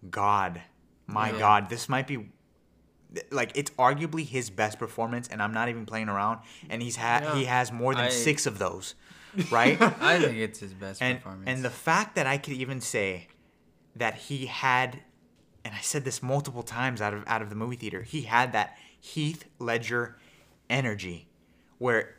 God. 0.09 0.61
My 1.05 1.31
Yeah. 1.31 1.39
God. 1.39 1.69
This 1.69 1.89
might 1.89 2.07
be 2.07 2.29
like 3.31 3.51
it's 3.55 3.71
arguably 3.71 4.25
his 4.25 4.49
best 4.49 4.77
performance 4.79 5.27
and 5.29 5.41
I'm 5.41 5.53
not 5.53 5.69
even 5.69 5.85
playing 5.85 6.09
around 6.09 6.39
and 6.69 6.81
he's 6.81 6.97
had 6.97 7.23
Yeah. 7.23 7.35
he 7.35 7.45
has 7.45 7.71
more 7.71 7.95
than 7.95 8.05
I- 8.05 8.09
6 8.09 8.45
of 8.45 8.59
those, 8.59 8.95
right? 9.51 9.79
I 10.01 10.19
think 10.19 10.37
it's 10.37 10.59
his 10.59 10.73
best 10.73 11.01
and 11.01 11.17
performance. 11.17 11.45
and 11.47 11.63
the 11.63 11.69
fact 11.69 12.15
that 12.15 12.27
I 12.27 12.37
could 12.37 12.53
even 12.53 12.81
say 12.81 13.27
that 13.95 14.15
he 14.15 14.47
had 14.47 14.99
and 15.63 15.73
I 15.75 15.79
said 15.81 16.05
this 16.05 16.21
multiple 16.23 16.63
times 16.63 17.01
out 17.01 17.13
of 17.13 17.23
out 17.27 17.41
of 17.41 17.49
the 17.49 17.55
movie 17.55 17.75
theater, 17.77 18.01
he 18.03 18.21
had 18.23 18.51
that 18.53 18.77
Heath 18.99 19.45
Ledger 19.59 20.17
energy 20.69 21.27
where 21.77 22.15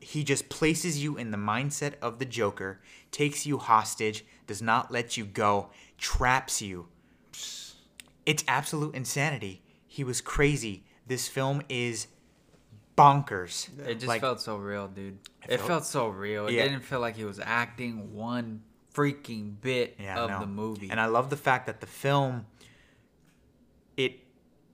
he 0.00 0.24
just 0.24 0.48
places 0.48 1.02
you 1.02 1.16
in 1.16 1.30
the 1.30 1.38
mindset 1.38 1.94
of 2.02 2.18
the 2.18 2.24
Joker, 2.24 2.80
takes 3.12 3.46
you 3.46 3.58
hostage, 3.58 4.24
does 4.48 4.60
not 4.60 4.90
let 4.90 5.16
you 5.16 5.24
go, 5.24 5.70
traps 5.96 6.60
you. 6.60 6.88
It's 8.26 8.44
absolute 8.48 8.94
insanity. 8.94 9.62
He 9.92 10.04
was 10.04 10.22
crazy. 10.22 10.84
This 11.06 11.28
film 11.28 11.60
is 11.68 12.06
bonkers. 12.96 13.68
it 13.86 13.94
just 13.96 14.06
like- 14.06 14.22
felt 14.22 14.40
so 14.40 14.56
real, 14.56 14.88
dude. 14.88 15.18
It 15.44 15.54
It 15.54 15.56
felt- 15.58 15.68
felt, 15.68 15.84
so 15.84 16.08
real. 16.08 16.46
It 16.46 16.54
Yeah. 16.54 16.62
didn't 16.62 16.80
feel 16.80 17.00
like 17.00 17.16
he 17.16 17.24
was 17.24 17.38
acting 17.38 18.14
one 18.14 18.62
freaking 18.94 19.60
bit 19.60 19.96
yeah, 19.98 20.18
of 20.18 20.30
no. 20.30 20.40
the 20.40 20.46
movie. 20.46 20.88
And 20.90 20.98
I 20.98 21.06
love 21.06 21.28
the 21.28 21.36
fact 21.36 21.66
that 21.66 21.80
the 21.80 21.86
film 21.86 22.46
it 23.98 24.20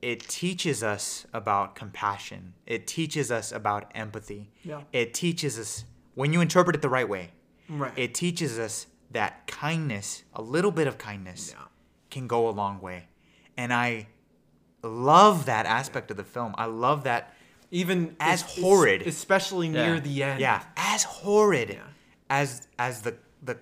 it 0.01 0.21
teaches 0.29 0.85
us 0.85 1.27
about 1.33 1.75
compassion. 1.75 2.55
It 2.65 2.87
teaches 2.87 3.33
us 3.33 3.51
about 3.51 3.91
empathy. 3.97 4.53
Yeah. 4.63 4.83
It 4.93 5.13
teaches 5.15 5.59
us 5.59 5.85
when 6.15 6.33
you 6.33 6.41
interpret 6.41 6.77
it 6.77 6.83
the 6.83 6.89
right 6.89 7.09
way. 7.09 7.33
right. 7.69 7.93
It 7.99 8.15
teaches 8.15 8.57
us 8.59 8.87
that 9.11 9.49
kindness, 9.49 10.23
a 10.33 10.43
little 10.43 10.71
bit 10.71 10.87
of 10.87 10.97
kindness, 10.99 11.51
Yeah. 11.57 11.65
can 12.11 12.29
go 12.29 12.49
a 12.49 12.51
long 12.53 12.81
way. 12.81 13.09
And 13.57 13.73
I 13.75 14.07
love 14.83 15.47
that 15.47 15.67
aspect 15.67 16.11
of 16.11 16.17
the 16.17 16.25
film. 16.25 16.55
I 16.59 16.67
love 16.67 17.05
that 17.05 17.35
even 17.71 18.17
as 18.21 18.43
es- 18.43 18.57
es- 18.59 18.63
horrid. 18.63 19.03
especially 19.03 19.69
near 19.69 19.95
Yeah. 19.95 20.01
the 20.01 20.23
end. 20.23 20.41
yeah, 20.41 20.65
as 20.77 21.03
horrid 21.05 21.71
Yeah. 21.71 21.83
as 22.31 22.67
as 22.79 23.03
the 23.03 23.17
the 23.43 23.59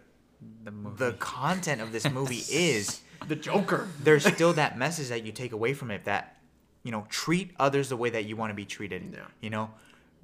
the 0.64 0.70
movie. 0.70 0.96
the 0.96 1.12
content 1.14 1.80
of 1.80 1.92
this 1.92 2.08
movie 2.10 2.42
is, 2.50 3.00
the 3.26 3.36
Joker. 3.36 3.88
there's 4.02 4.24
still 4.34 4.52
that 4.54 4.78
message 4.78 5.08
that 5.08 5.24
you 5.24 5.32
take 5.32 5.52
away 5.52 5.72
from 5.74 5.90
it 5.90 6.04
that 6.04 6.36
you 6.84 6.92
know 6.92 7.06
treat 7.08 7.50
others 7.58 7.88
the 7.88 7.96
way 7.96 8.10
that 8.10 8.26
you 8.26 8.36
want 8.36 8.50
to 8.50 8.54
be 8.54 8.64
treated 8.64 9.10
Yeah. 9.12 9.20
you 9.40 9.50
know 9.50 9.70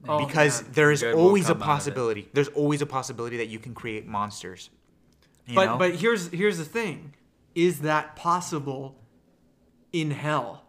Oh, 0.08 0.24
because 0.26 0.62
man. 0.62 0.72
there 0.72 0.90
is 0.90 1.00
Good 1.00 1.14
always 1.14 1.48
a 1.48 1.52
come 1.54 1.62
out 1.62 1.66
possibility. 1.66 2.28
There's 2.32 2.48
always 2.48 2.82
a 2.82 2.86
possibility 2.86 3.36
that 3.36 3.46
you 3.46 3.60
can 3.60 3.72
create 3.72 4.04
monsters. 4.04 4.68
You 5.46 5.54
but 5.54 5.64
know? 5.66 5.76
but 5.78 5.94
here's 5.94 6.28
here's 6.30 6.58
the 6.58 6.64
thing: 6.64 7.14
is 7.54 7.80
that 7.82 8.16
possible 8.16 8.96
in 9.92 10.10
hell? 10.10 10.61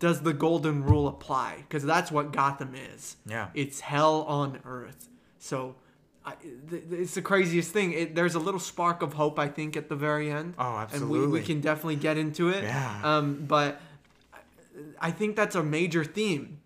Does 0.00 0.22
the 0.22 0.32
golden 0.32 0.82
rule 0.84 1.06
apply? 1.06 1.58
Because 1.68 1.84
that's 1.84 2.10
what 2.10 2.32
Gotham 2.32 2.74
is. 2.74 3.16
Yeah. 3.26 3.48
it's 3.54 3.78
hell 3.80 4.22
on 4.22 4.60
earth. 4.64 5.08
So. 5.38 5.76
I, 6.22 6.34
th- 6.68 6.82
it's 6.90 7.14
the 7.14 7.22
craziest 7.22 7.72
thing. 7.72 7.92
It, 7.92 8.14
there's 8.14 8.34
a 8.34 8.38
little 8.38 8.60
spark 8.60 9.00
of 9.00 9.14
hope, 9.14 9.38
I 9.38 9.48
think, 9.48 9.74
at 9.74 9.88
the 9.88 9.96
very 9.96 10.30
end. 10.30 10.52
Oh, 10.58 10.76
absolutely. 10.76 11.18
And 11.18 11.32
we, 11.32 11.38
we 11.40 11.44
can 11.44 11.62
definitely 11.62 11.96
get 11.96 12.18
into 12.18 12.50
it. 12.50 12.62
Yeah. 12.62 13.00
Um, 13.02 13.46
but 13.48 13.80
I 15.00 15.10
think 15.12 15.36
that's 15.36 15.54
a 15.56 15.62
major 15.62 16.04
theme. 16.04 16.60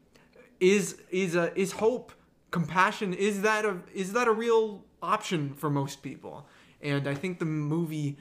Is 0.58 0.96
is 1.10 1.36
a 1.36 1.56
is 1.58 1.70
hope, 1.72 2.12
compassion? 2.50 3.14
Is 3.14 3.42
that 3.42 3.64
a 3.64 3.78
is 3.92 4.12
that 4.14 4.26
a 4.26 4.32
real 4.32 4.82
option 5.00 5.54
for 5.54 5.70
most 5.70 6.02
people? 6.02 6.46
And 6.82 7.06
I 7.06 7.14
think 7.14 7.38
the 7.38 7.44
movie 7.44 8.16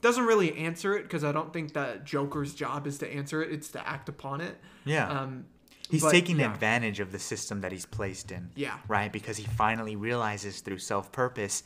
doesn't 0.00 0.24
really 0.24 0.56
answer 0.56 0.96
it 0.96 1.02
because 1.02 1.24
I 1.24 1.32
don't 1.32 1.52
think 1.52 1.74
that 1.74 2.04
Joker's 2.04 2.54
job 2.54 2.86
is 2.86 2.98
to 2.98 3.12
answer 3.12 3.42
it. 3.42 3.52
It's 3.52 3.68
to 3.72 3.86
act 3.86 4.08
upon 4.08 4.40
it. 4.40 4.58
Yeah. 4.84 5.08
Um, 5.08 5.46
He's 5.90 6.02
but, 6.02 6.12
taking 6.12 6.38
yeah. 6.38 6.52
advantage 6.52 7.00
of 7.00 7.10
the 7.10 7.18
system 7.18 7.62
that 7.62 7.72
he's 7.72 7.84
placed 7.84 8.30
in. 8.30 8.50
Yeah. 8.54 8.78
Right? 8.86 9.12
Because 9.12 9.36
he 9.36 9.44
finally 9.44 9.96
realizes 9.96 10.60
through 10.60 10.78
self 10.78 11.10
purpose, 11.10 11.64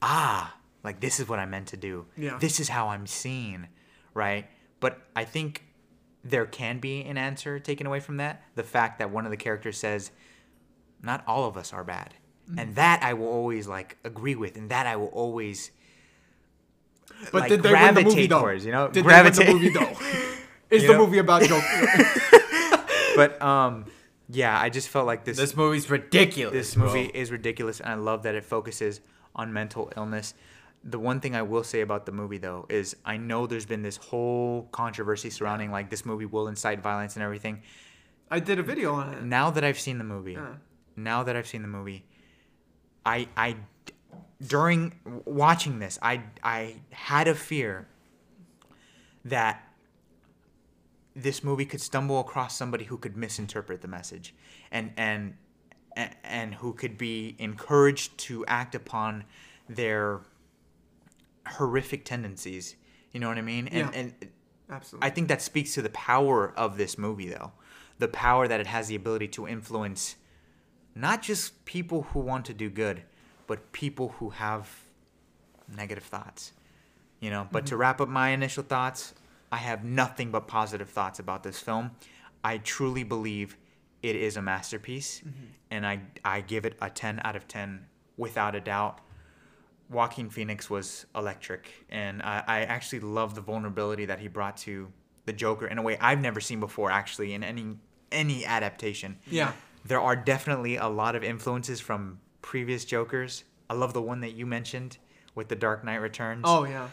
ah, 0.00 0.54
like 0.84 1.00
this 1.00 1.18
is 1.18 1.28
what 1.28 1.40
I'm 1.40 1.50
meant 1.50 1.68
to 1.68 1.76
do. 1.76 2.06
Yeah. 2.16 2.38
This 2.38 2.60
is 2.60 2.68
how 2.68 2.88
I'm 2.88 3.06
seen. 3.06 3.68
Right? 4.14 4.46
But 4.78 5.00
I 5.16 5.24
think 5.24 5.64
there 6.22 6.46
can 6.46 6.78
be 6.78 7.02
an 7.02 7.18
answer 7.18 7.58
taken 7.58 7.86
away 7.86 8.00
from 8.00 8.18
that. 8.18 8.42
The 8.54 8.62
fact 8.62 9.00
that 9.00 9.10
one 9.10 9.24
of 9.24 9.30
the 9.30 9.36
characters 9.36 9.78
says, 9.78 10.12
not 11.02 11.24
all 11.26 11.44
of 11.44 11.56
us 11.56 11.72
are 11.72 11.84
bad. 11.84 12.14
Mm-hmm. 12.48 12.58
And 12.60 12.74
that 12.76 13.02
I 13.02 13.14
will 13.14 13.28
always 13.28 13.66
like 13.66 13.96
agree 14.04 14.36
with, 14.36 14.56
and 14.56 14.70
that 14.70 14.86
I 14.86 14.94
will 14.94 15.08
always 15.08 15.72
But 17.32 17.40
like, 17.42 17.48
did 17.50 17.62
they 17.62 17.72
win 17.72 17.94
the 17.94 18.02
movie 18.02 18.26
though? 18.26 18.40
towards, 18.40 18.64
you 18.66 18.72
know? 18.72 18.88
Did 18.88 19.04
Gravitate. 19.04 19.46
they 19.46 19.52
win 19.54 19.62
the 19.62 19.68
movie 19.70 19.78
though? 19.78 19.98
Is 20.70 20.82
You 20.82 20.88
the 20.88 20.94
know? 20.94 21.06
movie 21.06 21.18
about 21.18 21.42
Joker? 21.42 21.62
but 23.16 23.40
um 23.42 23.86
yeah, 24.28 24.58
I 24.60 24.70
just 24.70 24.88
felt 24.88 25.06
like 25.06 25.24
this 25.24 25.36
This 25.36 25.56
movie's 25.56 25.88
ridiculous. 25.88 26.52
this 26.52 26.74
bro. 26.74 26.86
movie 26.86 27.04
is 27.14 27.30
ridiculous 27.30 27.78
and 27.80 27.88
i 27.88 27.94
love 27.94 28.24
that 28.24 28.34
it 28.34 28.44
focuses 28.44 29.00
on 29.36 29.52
mental 29.52 29.92
illness 29.96 30.34
the 30.82 30.98
one 30.98 31.20
thing 31.20 31.34
i 31.36 31.42
will 31.42 31.62
say 31.62 31.80
about 31.80 32.06
the 32.06 32.12
movie 32.12 32.38
though 32.38 32.66
is 32.68 32.96
i 33.04 33.16
know 33.16 33.46
there's 33.46 33.66
been 33.66 33.82
this 33.82 33.96
whole 33.96 34.68
controversy 34.72 35.30
surrounding 35.30 35.70
like 35.70 35.90
this 35.90 36.04
movie 36.04 36.26
will 36.26 36.48
incite 36.48 36.80
violence 36.80 37.14
and 37.16 37.22
everything 37.22 37.62
I 38.30 38.40
did 38.40 38.58
a 38.58 38.62
video 38.64 38.94
on 38.94 39.14
it. 39.14 39.22
now 39.22 39.50
that 39.52 39.62
i've 39.62 39.78
seen 39.78 39.98
the 39.98 40.04
movie 40.04 40.32
Yeah. 40.32 40.54
now 40.96 41.22
that 41.22 41.36
i've 41.36 41.46
seen 41.46 41.62
the 41.62 41.68
movie 41.68 42.04
i 43.04 43.28
i 43.36 43.56
during 44.44 44.92
watching 45.24 45.78
this 45.78 45.98
i 46.02 46.22
i 46.42 46.76
had 46.90 47.28
a 47.28 47.34
fear 47.34 47.86
that 49.24 49.62
this 51.14 51.42
movie 51.42 51.64
could 51.64 51.80
stumble 51.80 52.20
across 52.20 52.54
somebody 52.56 52.84
who 52.84 52.98
could 52.98 53.16
misinterpret 53.16 53.80
the 53.80 53.88
message 53.88 54.34
and 54.70 54.92
and 54.96 55.34
and, 56.24 56.56
who 56.56 56.74
could 56.74 56.98
be 56.98 57.34
encouraged 57.38 58.18
to 58.18 58.44
act 58.44 58.74
upon 58.74 59.24
their 59.66 60.20
horrific 61.46 62.04
tendencies 62.04 62.76
you 63.12 63.20
know 63.20 63.28
what 63.28 63.38
i 63.38 63.42
mean 63.42 63.66
and 63.68 63.94
Yeah. 63.94 64.00
and 64.00 64.14
Absolutely. 64.68 65.06
I 65.06 65.10
think 65.10 65.28
that 65.28 65.40
speaks 65.42 65.74
to 65.74 65.82
the 65.82 65.90
power 65.90 66.52
of 66.56 66.76
this 66.76 66.98
movie, 66.98 67.28
though. 67.28 67.52
The 67.98 68.08
power 68.08 68.48
that 68.48 68.58
it 68.60 68.66
has 68.66 68.88
the 68.88 68.96
ability 68.96 69.28
to 69.28 69.46
influence 69.46 70.16
not 70.94 71.22
just 71.22 71.64
people 71.66 72.02
who 72.02 72.18
want 72.20 72.44
to 72.46 72.54
do 72.54 72.68
good, 72.68 73.02
but 73.46 73.72
people 73.72 74.14
who 74.18 74.30
have 74.30 74.68
negative 75.74 76.04
thoughts. 76.04 76.52
You 77.20 77.30
know, 77.30 77.48
but 77.50 77.66
to 77.66 77.72
mm-hmm. 77.72 77.80
wrap 77.80 78.00
up 78.00 78.08
my 78.08 78.30
initial 78.30 78.62
thoughts, 78.62 79.14
I 79.50 79.56
have 79.56 79.84
nothing 79.84 80.30
but 80.30 80.46
positive 80.46 80.90
thoughts 80.90 81.18
about 81.18 81.42
this 81.42 81.58
film. 81.58 81.92
I 82.44 82.58
truly 82.58 83.04
believe 83.04 83.56
it 84.02 84.16
is 84.16 84.36
a 84.36 84.42
masterpiece, 84.42 85.20
mm-hmm. 85.20 85.46
and 85.70 85.86
I, 85.86 86.00
I 86.24 86.42
give 86.42 86.66
it 86.66 86.76
a 86.80 86.90
10 86.90 87.22
out 87.24 87.34
of 87.34 87.48
10 87.48 87.86
without 88.16 88.54
a 88.54 88.60
doubt. 88.60 89.00
Joaquin 89.88 90.30
Phoenix 90.30 90.68
was 90.68 91.06
electric, 91.14 91.70
and 91.88 92.22
I, 92.22 92.42
I 92.46 92.60
actually 92.62 93.00
love 93.00 93.34
the 93.34 93.40
vulnerability 93.40 94.04
that 94.06 94.18
he 94.18 94.28
brought 94.28 94.56
to 94.58 94.92
the 95.24 95.32
Joker 95.32 95.66
in 95.66 95.78
a 95.78 95.82
way 95.82 95.96
I've 96.00 96.20
never 96.20 96.40
seen 96.40 96.60
before, 96.60 96.90
actually, 96.90 97.34
in 97.34 97.42
any 97.42 97.76
any 98.12 98.44
adaptation. 98.44 99.18
Yeah. 99.28 99.52
there 99.84 100.00
are 100.00 100.14
definitely 100.14 100.76
a 100.76 100.86
lot 100.86 101.16
of 101.16 101.24
influences 101.24 101.80
from 101.80 102.20
previous 102.46 102.84
Jokers. 102.84 103.42
I 103.68 103.74
love 103.74 103.92
the 103.92 104.00
one 104.00 104.20
that 104.20 104.32
you 104.34 104.46
mentioned 104.46 104.98
with 105.34 105.48
the 105.48 105.56
Dark 105.56 105.84
Knight 105.84 105.96
Returns. 105.96 106.42
Oh 106.44 106.64
yeah. 106.64 106.88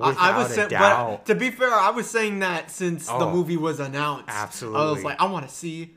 I, 0.00 0.06
I 0.32 0.38
was 0.38 0.48
Without 0.48 0.50
a 0.50 0.54
saying, 0.54 0.68
doubt. 0.70 1.24
but 1.26 1.26
to 1.26 1.34
be 1.38 1.50
fair, 1.50 1.72
I 1.72 1.90
was 1.90 2.08
saying 2.10 2.38
that 2.40 2.70
since 2.70 3.06
the 3.06 3.12
Oh. 3.14 3.32
movie 3.32 3.56
was 3.56 3.78
announced. 3.80 4.24
Absolutely. 4.28 4.80
I 4.80 4.90
was 4.90 5.04
like, 5.04 5.20
I 5.20 5.26
want 5.26 5.48
to 5.48 5.54
see 5.54 5.94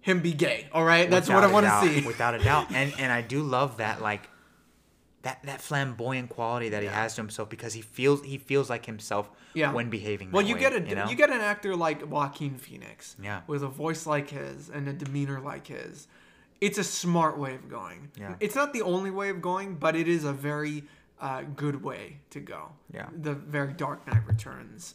him 0.00 0.20
be 0.20 0.32
gay. 0.32 0.68
All 0.72 0.84
right, 0.84 1.10
that's 1.10 1.28
what 1.28 1.44
I 1.44 1.48
want 1.48 1.66
to 1.66 1.80
see. 2.00 2.06
without 2.06 2.34
a 2.34 2.38
doubt. 2.38 2.70
And 2.72 2.94
and 2.98 3.10
I 3.12 3.22
do 3.22 3.42
love 3.42 3.78
that 3.78 4.00
like 4.02 4.28
that 5.22 5.42
that 5.44 5.60
flamboyant 5.60 6.28
quality 6.30 6.68
that 6.70 6.82
he 6.82 6.88
has 6.88 7.14
to 7.16 7.20
himself 7.22 7.48
because 7.48 7.72
he 7.74 7.80
feels 7.82 8.22
he 8.22 8.38
feels 8.38 8.70
like 8.70 8.86
himself 8.86 9.28
Yeah. 9.54 9.72
when 9.72 9.90
behaving. 9.90 10.30
well, 10.30 10.42
you 10.46 10.54
way, 10.54 10.60
get 10.60 10.72
a 10.74 10.80
you, 10.80 10.94
know? 10.94 11.08
you 11.08 11.16
get 11.16 11.30
an 11.30 11.40
actor 11.40 11.74
like 11.74 12.06
Joaquin 12.10 12.56
Phoenix. 12.58 13.16
Yeah. 13.22 13.40
With 13.46 13.62
a 13.62 13.68
voice 13.68 14.06
like 14.06 14.30
his 14.30 14.68
and 14.68 14.86
a 14.88 14.92
demeanor 14.92 15.40
like 15.40 15.66
his. 15.66 16.06
It's 16.60 16.78
a 16.78 16.84
smart 16.84 17.38
way 17.38 17.54
of 17.54 17.68
going. 17.68 18.10
Yeah. 18.18 18.34
It's 18.40 18.54
not 18.54 18.72
the 18.72 18.82
only 18.82 19.10
way 19.10 19.28
of 19.28 19.42
going, 19.42 19.74
but 19.76 19.94
it 19.96 20.08
is 20.08 20.24
a 20.24 20.32
very 20.32 20.84
uh, 21.20 21.42
good 21.54 21.82
way 21.82 22.18
to 22.30 22.40
go. 22.40 22.70
Yeah. 22.92 23.08
The 23.20 23.34
very 23.34 23.72
Dark 23.72 24.06
Knight 24.06 24.26
Returns. 24.26 24.94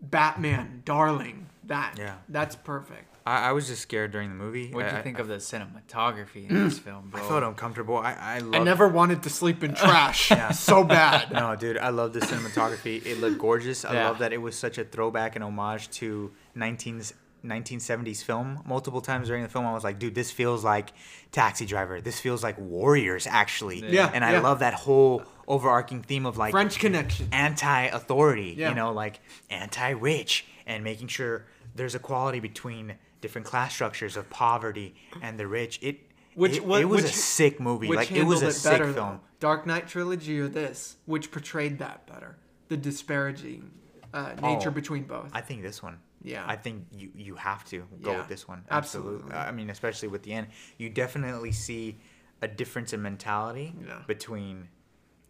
Batman, 0.00 0.82
darling. 0.84 1.46
That. 1.64 1.94
Yeah. 1.98 2.16
That's 2.28 2.54
perfect. 2.56 3.04
I, 3.26 3.48
I 3.48 3.52
was 3.52 3.66
just 3.66 3.82
scared 3.82 4.10
during 4.12 4.28
the 4.30 4.34
movie. 4.36 4.70
What 4.72 4.82
do 4.82 4.88
I- 4.88 4.92
you 4.92 4.98
I- 4.98 5.02
think 5.02 5.18
of 5.18 5.28
the 5.28 5.36
cinematography 5.36 6.48
in 6.48 6.64
this 6.68 6.78
film, 6.78 7.08
bro? 7.10 7.22
I 7.22 7.28
felt 7.28 7.42
uncomfortable. 7.42 7.96
I 7.98 8.12
I, 8.14 8.38
love, 8.38 8.54
I 8.54 8.64
never 8.64 8.86
wanted 8.88 9.22
to 9.24 9.30
sleep 9.30 9.64
in 9.64 9.74
trash 9.74 10.30
yeah. 10.30 10.50
so 10.52 10.84
bad. 10.84 11.32
No, 11.32 11.56
dude, 11.56 11.78
I 11.78 11.88
love 11.90 12.12
the 12.12 12.20
cinematography. 12.20 13.04
It 13.04 13.18
looked 13.18 13.38
gorgeous. 13.38 13.84
I 13.84 13.94
Yeah. 13.94 14.08
love 14.08 14.18
that 14.20 14.32
it 14.32 14.38
was 14.38 14.56
such 14.56 14.78
a 14.78 14.84
throwback 14.84 15.34
and 15.34 15.44
homage 15.44 15.90
to 15.98 16.30
19, 16.54 17.02
1970s 17.44 18.22
film. 18.22 18.62
Multiple 18.66 19.00
times 19.00 19.28
during 19.28 19.42
the 19.42 19.48
film, 19.48 19.64
I 19.66 19.72
was 19.72 19.84
like, 19.84 19.98
dude, 19.98 20.14
this 20.14 20.30
feels 20.30 20.64
like 20.64 20.90
Taxi 21.32 21.66
Driver. 21.66 22.00
This 22.00 22.18
feels 22.20 22.42
like 22.42 22.58
Warriors, 22.58 23.26
actually. 23.26 23.84
Yeah, 23.90 24.10
And 24.12 24.24
I 24.24 24.32
yeah. 24.32 24.40
love 24.40 24.58
that 24.60 24.74
whole 24.74 25.22
overarching 25.46 26.02
theme 26.02 26.26
of 26.26 26.36
like 26.36 26.50
French 26.50 26.78
Connection. 26.78 27.28
anti-authority. 27.32 28.54
Yeah. 28.58 28.70
You 28.70 28.74
know, 28.74 28.92
like 28.92 29.20
anti-rich, 29.50 30.46
and 30.66 30.84
making 30.84 31.08
sure 31.08 31.46
there's 31.74 31.94
equality 31.94 32.40
between 32.40 32.94
different 33.20 33.46
class 33.46 33.72
structures 33.72 34.16
of 34.16 34.28
poverty 34.30 34.94
and 35.22 35.38
the 35.38 35.46
rich. 35.46 35.78
It 35.82 36.00
Which 36.34 36.56
it, 36.56 36.64
what- 36.64 36.80
it 36.80 36.84
was 36.86 37.02
which- 37.04 37.12
a 37.12 37.14
sick 37.16 37.60
movie. 37.60 37.88
Like 37.88 38.12
it 38.12 38.24
was 38.24 38.42
a 38.42 38.52
sick 38.52 38.72
better, 38.72 38.92
film. 38.92 38.94
though? 38.94 39.20
Dark 39.40 39.66
Knight 39.66 39.86
trilogy 39.88 40.38
or 40.40 40.48
this, 40.48 40.96
which 41.06 41.30
portrayed 41.30 41.78
that 41.78 42.06
better, 42.06 42.36
the 42.68 42.76
disparaging 42.76 43.70
uh, 44.12 44.32
nature 44.42 44.68
Oh, 44.70 44.72
between 44.72 45.04
both. 45.04 45.30
I 45.32 45.40
think 45.40 45.62
this 45.62 45.82
one. 45.82 45.98
Yeah. 46.22 46.44
I 46.46 46.56
think 46.56 46.86
you 46.92 47.10
you 47.14 47.34
have 47.36 47.64
to 47.66 47.86
go 48.02 48.12
Yeah, 48.12 48.18
with 48.18 48.28
this 48.28 48.46
one. 48.48 48.64
absolutely. 48.70 49.32
I 49.32 49.50
mean, 49.52 49.70
especially 49.70 50.08
with 50.08 50.22
the 50.22 50.32
end, 50.32 50.48
you 50.76 50.90
definitely 50.90 51.52
see 51.52 51.98
a 52.42 52.48
difference 52.48 52.92
in 52.92 53.02
mentality 53.02 53.74
Yeah. 53.86 54.02
between 54.06 54.68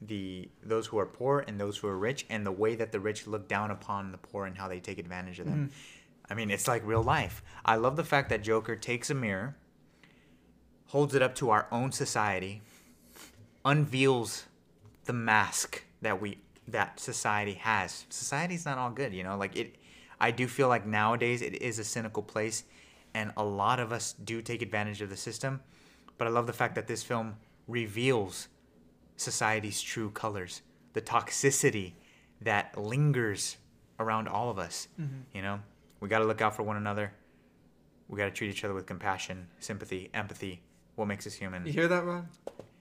the 0.01 0.49
those 0.63 0.87
who 0.87 0.99
are 0.99 1.07
poor 1.07 1.45
and 1.47 1.59
those 1.61 1.79
who 1.79 1.89
are 1.89 1.99
rich, 1.99 2.25
and 2.31 2.47
the 2.47 2.53
way 2.53 2.75
that 2.77 2.93
the 2.93 3.01
rich 3.01 3.27
look 3.27 3.49
down 3.49 3.71
upon 3.71 4.13
the 4.13 4.19
poor 4.19 4.47
and 4.47 4.57
how 4.57 4.69
they 4.69 4.81
take 4.81 4.99
advantage 4.99 5.41
of 5.41 5.47
them. 5.47 5.67
Mm-hmm. 5.69 6.33
I 6.33 6.35
mean, 6.35 6.51
it's 6.51 6.69
like 6.69 6.87
real 6.87 7.03
life. 7.03 7.43
I 7.65 7.77
love 7.77 7.97
the 7.97 8.05
fact 8.05 8.29
that 8.29 8.43
Joker 8.43 8.77
takes 8.77 9.11
a 9.11 9.15
mirror, 9.15 9.57
holds 10.87 11.15
it 11.15 11.23
up 11.23 11.35
to 11.37 11.51
our 11.51 11.67
own 11.73 11.91
society, 11.93 12.63
unveils 13.65 14.45
the 15.05 15.13
mask 15.13 15.85
that 16.03 16.21
we 16.21 16.39
that 16.67 17.01
society 17.01 17.55
has. 17.55 18.05
Society's 18.11 18.65
not 18.67 18.77
all 18.79 18.91
good, 18.91 19.15
you 19.15 19.25
know. 19.25 19.37
Like 19.37 19.57
it, 19.57 19.77
I 20.21 20.31
do 20.31 20.47
feel 20.47 20.69
like 20.69 20.87
nowadays 20.87 21.43
it 21.43 21.63
is 21.63 21.79
a 21.79 21.85
cynical 21.85 22.23
place, 22.23 22.65
and 23.15 23.33
a 23.37 23.45
lot 23.45 23.81
of 23.81 23.93
us 23.93 24.13
do 24.13 24.43
take 24.43 24.63
advantage 24.63 25.01
of 25.01 25.11
the 25.11 25.17
system. 25.17 25.61
But 26.17 26.27
I 26.27 26.31
love 26.31 26.47
the 26.47 26.53
fact 26.53 26.75
that 26.75 26.87
this 26.87 27.03
film 27.03 27.37
reveals 27.67 28.49
society's 29.17 29.81
true 29.81 30.11
colors, 30.11 30.63
the 30.93 31.01
toxicity 31.01 31.93
that 32.41 32.77
lingers 32.77 33.57
around 33.99 34.29
all 34.29 34.51
of 34.51 34.59
us. 34.59 34.89
Mm-hmm. 35.01 35.21
You 35.35 35.43
know, 35.43 35.61
we 36.01 36.09
got 36.09 36.21
to 36.21 36.25
look 36.25 36.41
out 36.41 36.57
for 36.57 36.63
one 36.63 36.77
another. 36.77 37.13
We 38.09 38.17
got 38.19 38.25
to 38.25 38.31
treat 38.31 38.51
each 38.51 38.65
other 38.65 38.75
with 38.75 38.87
compassion, 38.87 39.49
sympathy, 39.59 40.11
empathy. 40.15 40.63
What 40.95 41.07
makes 41.07 41.27
us 41.27 41.35
human? 41.35 41.67
you 41.67 41.73
hear 41.73 41.89
that, 41.89 42.05
Ron? 42.05 42.29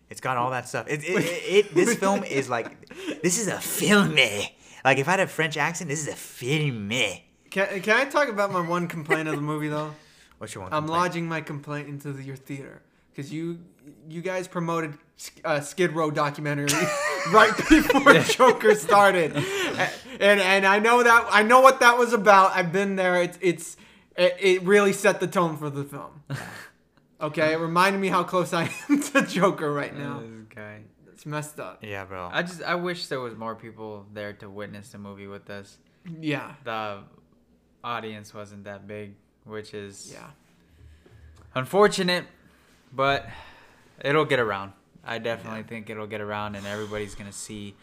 It's 0.09 0.21
got 0.21 0.37
all 0.37 0.51
that 0.51 0.67
stuff. 0.69 0.87
It, 0.87 1.03
it, 1.03 1.65
it, 1.67 1.75
this 1.75 1.95
film 1.99 2.23
is 2.23 2.49
like 2.49 2.89
this 3.21 3.39
is 3.39 3.47
a 3.47 3.59
filme. 3.59 4.47
Like 4.85 4.99
if 4.99 5.07
I 5.07 5.11
had 5.11 5.19
a 5.19 5.27
French 5.27 5.57
accent, 5.57 5.89
this 5.89 6.01
is 6.01 6.07
a 6.07 6.15
filme. 6.15 7.21
Can, 7.57 7.81
can 7.81 7.97
I 7.97 8.05
talk 8.05 8.29
about 8.29 8.51
my 8.51 8.61
one 8.61 8.87
complaint 8.87 9.27
of 9.27 9.35
the 9.35 9.41
movie 9.41 9.67
though? 9.67 9.95
What's 10.37 10.53
your 10.53 10.63
one? 10.63 10.73
I'm 10.73 10.83
complaint? 10.83 11.01
lodging 11.01 11.27
my 11.27 11.41
complaint 11.41 11.89
into 11.89 12.13
the, 12.13 12.21
your 12.21 12.35
theater 12.35 12.83
because 13.09 13.33
you 13.33 13.59
you 14.07 14.21
guys 14.21 14.47
promoted 14.47 14.95
uh, 15.43 15.61
Skid 15.61 15.93
Row 15.93 16.11
documentary 16.11 16.67
right 17.31 17.57
before 17.69 18.13
Joker 18.19 18.75
started, 18.75 19.35
and 19.35 20.39
and 20.39 20.67
I 20.67 20.77
know 20.77 21.01
that 21.01 21.27
I 21.31 21.41
know 21.41 21.61
what 21.61 21.79
that 21.79 21.97
was 21.97 22.13
about. 22.13 22.51
I've 22.51 22.71
been 22.71 22.95
there. 22.95 23.23
It's 23.23 23.39
it's 23.41 23.75
it, 24.15 24.35
it 24.39 24.61
really 24.61 24.93
set 24.93 25.19
the 25.19 25.27
tone 25.27 25.57
for 25.57 25.71
the 25.71 25.83
film. 25.83 26.21
Okay, 27.19 27.53
it 27.53 27.57
reminded 27.57 27.99
me 27.99 28.09
how 28.09 28.23
close 28.23 28.53
I 28.53 28.69
am 28.87 29.01
to 29.01 29.23
Joker 29.23 29.73
right 29.73 29.97
now. 29.97 30.19
This 30.19 30.55
guy. 30.55 30.81
It's 31.11 31.25
messed 31.25 31.59
up. 31.59 31.83
Yeah, 31.83 32.05
bro. 32.05 32.29
I 32.31 32.43
just 32.43 32.61
I 32.61 32.75
wish 32.75 33.07
there 33.07 33.19
was 33.19 33.35
more 33.35 33.55
people 33.55 34.05
there 34.13 34.33
to 34.33 34.47
witness 34.47 34.89
the 34.89 34.99
movie 34.99 35.25
with 35.25 35.49
us. 35.49 35.79
Yeah, 36.21 36.53
The 36.63 36.99
audience 37.87 38.33
wasn't 38.33 38.65
that 38.65 38.87
big, 38.87 39.13
which 39.45 39.73
is 39.73 40.11
yeah. 40.13 40.27
unfortunate, 41.55 42.25
but 42.93 43.25
it'll 44.03 44.25
get 44.25 44.39
around. 44.39 44.73
I 45.03 45.19
definitely 45.19 45.63
think 45.63 45.89
it'll 45.89 46.07
get 46.07 46.19
around, 46.21 46.55
and 46.55 46.67
everybody's 46.67 47.15
gonna 47.15 47.31
see 47.31 47.75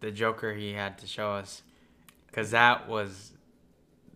the 0.00 0.10
Joker 0.10 0.52
he 0.54 0.72
had 0.72 0.98
to 0.98 1.06
show 1.06 1.30
us, 1.32 1.62
cause 2.32 2.50
that 2.50 2.88
was 2.88 3.32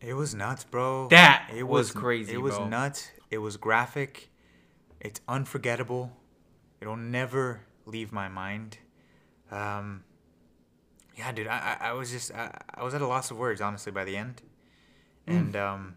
It 0.01 0.15
was 0.15 0.35
nuts, 0.35 0.65
bro. 0.65 1.07
That 1.09 1.49
it 1.55 1.63
was 1.63 1.93
crazy, 1.93 2.33
It 2.33 2.39
was 2.39 2.57
bro. 2.57 2.69
nuts. 2.69 3.11
It 3.31 3.39
was 3.39 3.57
graphic. 3.57 4.29
It's 5.01 5.21
unforgettable. 5.29 6.11
It'll 6.81 6.97
never 6.97 7.61
leave 7.87 8.13
my 8.13 8.29
mind. 8.29 8.79
Um, 9.53 10.03
yeah, 11.17 11.33
dude, 11.33 11.47
I, 11.47 11.77
I, 11.81 11.89
I 11.89 11.93
was 11.93 12.11
just 12.11 12.33
I, 12.33 12.57
I 12.75 12.83
was 12.83 12.95
at 12.95 13.03
a 13.03 13.07
loss 13.07 13.31
of 13.31 13.39
words 13.39 13.61
honestly 13.61 13.93
by 13.93 14.05
the 14.05 14.17
end, 14.17 14.43
and 15.27 15.55
um, 15.57 15.97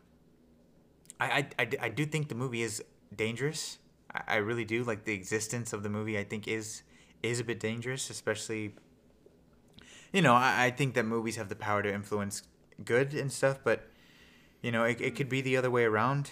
I, 1.19 1.25
I, 1.25 1.47
I, 1.59 1.69
I 1.81 1.89
do 1.89 2.05
think 2.05 2.29
the 2.29 2.35
movie 2.35 2.61
is 2.61 2.83
dangerous. 3.15 3.77
I, 4.13 4.21
I 4.27 4.35
really 4.37 4.65
do 4.65 4.83
like 4.83 5.05
the 5.05 5.13
existence 5.13 5.73
of 5.73 5.83
the 5.83 5.89
movie. 5.89 6.17
I 6.17 6.23
think 6.23 6.47
is 6.47 6.83
is 7.23 7.39
a 7.39 7.43
bit 7.43 7.59
dangerous, 7.59 8.09
especially. 8.09 8.75
You 10.11 10.21
know, 10.21 10.33
I, 10.33 10.65
I 10.65 10.71
think 10.71 10.93
that 10.95 11.05
movies 11.05 11.35
have 11.35 11.49
the 11.49 11.55
power 11.55 11.83
to 11.83 11.93
influence 11.93 12.43
good 12.83 13.13
and 13.13 13.31
stuff, 13.31 13.59
but 13.63 13.89
you 14.61 14.71
know, 14.71 14.83
it, 14.83 14.99
it 15.01 15.15
could 15.15 15.29
be 15.29 15.41
the 15.41 15.57
other 15.57 15.69
way 15.69 15.83
around. 15.83 16.31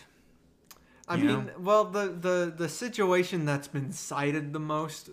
I 1.08 1.16
You 1.16 1.26
mean, 1.26 1.52
well, 1.60 1.86
the, 1.86 2.08
the 2.08 2.54
the 2.56 2.70
situation 2.70 3.46
that's 3.46 3.68
been 3.68 3.92
cited 3.92 4.54
the 4.54 4.60
most, 4.60 5.10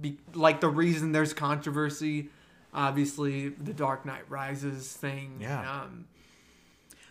be, 0.00 0.18
like 0.34 0.60
the 0.60 0.68
reason 0.68 1.12
there's 1.12 1.32
controversy, 1.32 2.28
obviously 2.74 3.48
the 3.48 3.72
Dark 3.72 4.04
Knight 4.06 4.28
Rises 4.28 4.92
thing. 4.92 5.38
Yeah. 5.40 5.82
Um, 5.82 6.06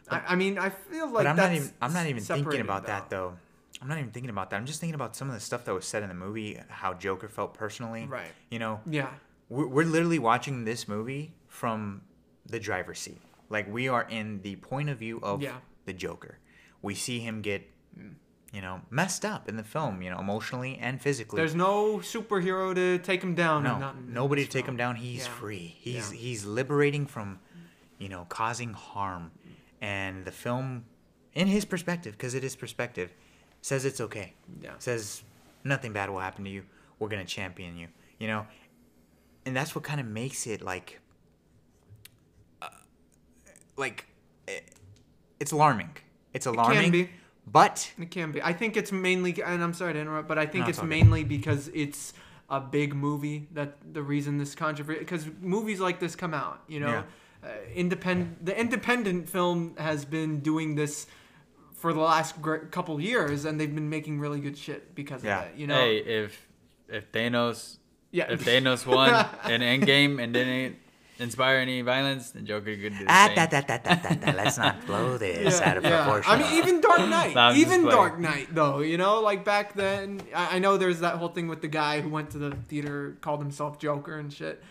I, 0.10 0.22
I 0.30 0.36
mean, 0.36 0.58
I 0.58 0.70
feel 0.70 1.06
like 1.08 1.24
but 1.25 1.28
I'm 1.28 1.36
not 1.36 1.54
even 1.54 1.72
I'm 1.82 1.94
not 1.94 2.08
even 2.08 2.24
thinking 2.24 2.62
about 2.62 2.88
that 2.88 3.10
though. 3.10 3.34
I'm 3.82 3.88
not 3.88 3.98
even 3.98 4.12
thinking 4.12 4.30
about 4.30 4.50
that. 4.50 4.58
I'm 4.58 4.66
just 4.66 4.80
thinking 4.82 4.96
about 4.96 5.16
some 5.16 5.30
of 5.30 5.34
the 5.36 5.39
stuff 5.39 5.63
that 5.66 5.74
was 5.74 5.86
said 5.86 6.04
in 6.04 6.10
the 6.10 6.16
movie, 6.16 6.60
how 6.68 6.94
Joker 6.94 7.30
felt 7.30 7.54
personally. 7.54 8.08
Right. 8.08 8.32
You 8.50 8.60
know, 8.60 8.82
Yeah. 8.86 9.10
we're, 9.48 9.68
we're 9.68 9.86
literally 9.86 10.20
watching 10.20 10.66
this 10.66 10.88
movie 10.88 11.34
from 11.48 12.01
the 12.46 12.60
driver's 12.60 13.00
seat. 13.00 13.22
Like 13.50 13.72
we 13.72 13.88
are 13.88 14.06
in 14.10 14.42
the 14.42 14.58
point 14.58 14.89
of 14.89 14.98
view 14.98 15.20
of 15.24 15.42
Yeah. 15.42 15.58
the 15.86 15.94
Joker. 15.94 16.39
We 16.82 16.94
see 16.94 17.20
him 17.20 17.42
get, 17.42 17.70
you 18.53 18.62
know, 18.62 18.82
messed 18.89 19.25
up 19.25 19.48
in 19.48 19.58
the 19.58 19.63
film. 19.63 20.01
You 20.01 20.10
know, 20.10 20.20
emotionally 20.20 20.77
and 20.82 21.01
physically. 21.01 21.38
There's 21.38 21.56
no 21.56 21.98
superhero 21.98 22.74
to 22.75 22.98
take 23.00 23.22
him 23.24 23.36
down. 23.36 23.63
no 23.63 23.94
nobody 24.08 24.46
to 24.46 24.50
take 24.50 24.65
him 24.65 24.77
down. 24.77 24.96
He's 24.96 25.25
Yeah. 25.25 25.32
free. 25.34 25.75
He's 25.79 26.12
Yeah. 26.12 26.18
he's 26.18 26.46
liberating 26.46 27.06
from, 27.06 27.39
you 27.98 28.10
know, 28.10 28.25
causing 28.29 28.74
harm. 28.74 29.32
And 29.82 30.25
the 30.25 30.32
film, 30.32 30.86
in 31.34 31.48
his 31.48 31.63
perspective, 31.65 32.13
because 32.13 32.34
it 32.34 32.44
is 32.44 32.56
perspective, 32.56 33.13
says 33.62 33.86
it's 33.86 34.01
okay. 34.01 34.34
Yeah. 34.62 34.74
Says 34.79 35.24
nothing 35.63 35.94
bad 35.94 36.10
will 36.10 36.20
happen 36.20 36.44
to 36.46 36.50
you. 36.50 36.63
We're 36.98 37.08
gonna 37.10 37.25
champion 37.25 37.77
you. 37.77 37.88
You 38.18 38.27
know, 38.27 38.48
and 39.46 39.56
that's 39.56 39.74
what 39.75 39.84
kind 39.86 40.01
of 40.01 40.06
makes 40.08 40.46
it 40.48 40.62
like, 40.62 41.00
uh, 42.62 42.68
like, 43.77 44.08
eh, 44.48 44.60
it's 45.39 45.51
alarming. 45.53 45.96
It's 46.34 46.46
alarming. 46.46 46.91
be. 46.91 47.10
But 47.51 47.91
It 48.00 48.12
can 48.12 48.32
be. 48.32 48.41
I 48.41 48.54
think 48.54 48.78
it's 48.78 48.91
mainly, 48.91 49.41
and 49.43 49.63
I'm 49.63 49.74
sorry 49.74 49.93
to 49.93 50.00
interrupt, 50.00 50.28
but 50.28 50.38
I 50.38 50.45
think 50.45 50.63
No, 50.65 50.69
it's 50.69 50.78
it's 50.78 50.80
all 50.80 50.88
mainly 50.88 51.24
because 51.24 51.69
it's 51.74 52.13
a 52.50 52.60
big 52.60 52.93
movie 52.95 53.47
that 53.54 53.78
the 53.93 54.02
reason 54.02 54.38
this 54.38 54.56
controversy 54.56 55.00
because 55.00 55.26
movies 55.41 55.80
like 55.80 56.00
this 56.00 56.15
come 56.15 56.34
out. 56.34 56.62
You 56.67 56.80
know, 56.82 57.04
uh, 57.43 57.47
independent 57.76 58.45
the 58.45 58.60
independent 58.60 59.30
film 59.30 59.76
has 59.78 60.06
been 60.06 60.39
doing 60.41 60.76
this 60.76 61.08
for 61.76 61.93
the 61.93 62.02
last 62.02 62.41
gr- 62.41 62.58
couple 62.71 63.00
years, 63.00 63.45
and 63.45 63.60
they've 63.60 63.74
been 63.74 63.89
making 63.89 64.19
really 64.19 64.39
good 64.41 64.58
shit 64.58 64.93
because 64.95 65.24
Yeah. 65.24 65.41
of 65.43 65.45
it. 65.52 65.56
You 65.58 65.67
know, 65.67 65.76
hey 65.76 65.97
if 65.97 66.47
if 66.88 67.12
Thanos 67.12 67.78
yeah. 68.12 68.32
if 68.32 68.43
Thanos 68.45 68.86
won 68.86 69.10
in 69.52 69.62
Endgame 69.62 70.21
and 70.21 70.34
didn't 70.34 70.76
inspire 71.19 71.58
any 71.58 71.82
violence, 71.82 72.32
then 72.32 72.45
Joker 72.45 72.75
could 72.75 72.97
do 72.97 73.03
the 73.03 73.05
ah, 73.08 73.27
same. 73.27 73.36
that, 73.36 73.51
that, 73.51 73.67
that, 73.67 73.84
that, 73.84 74.03
that, 74.03 74.21
that, 74.21 74.36
let's 74.36 74.58
not 74.58 74.86
blow 74.86 75.17
this 75.17 75.62
out 75.62 75.77
of 75.77 75.84
yeah. 75.84 76.03
proportion. 76.03 76.32
I 76.32 76.38
mean, 76.38 76.53
even 76.58 76.82
Dark 76.82 76.99
Knight, 77.08 77.36
No, 77.36 77.53
even. 77.53 77.84
Dark 77.84 78.19
Knight, 78.19 78.47
though, 78.53 78.79
you 78.79 78.97
know, 78.97 79.19
like 79.21 79.43
back 79.43 79.73
then, 79.73 80.21
I, 80.34 80.55
I 80.55 80.60
know 80.60 80.77
there's 80.77 81.01
that 81.01 81.15
whole 81.15 81.29
thing 81.29 81.47
with 81.47 81.62
the 81.62 81.67
guy 81.67 82.01
who 82.01 82.10
went 82.10 82.32
to 82.32 82.38
the 82.38 82.51
theater, 82.67 83.17
called 83.21 83.41
himself 83.41 83.79
Joker 83.79 84.17
and 84.17 84.32
shit. 84.32 84.63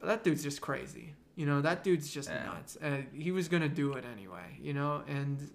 But 0.00 0.08
that 0.08 0.24
dude's 0.24 0.42
just 0.42 0.60
crazy, 0.60 1.14
you 1.36 1.46
know. 1.46 1.60
That 1.62 1.82
dude's 1.84 2.10
just 2.12 2.28
Yeah. 2.28 2.44
nuts, 2.44 2.76
and 2.80 3.06
he 3.14 3.30
was 3.32 3.48
gonna 3.48 3.68
do 3.68 3.94
it 3.94 4.04
anyway, 4.12 4.58
you 4.60 4.74
know. 4.74 5.02
And 5.08 5.50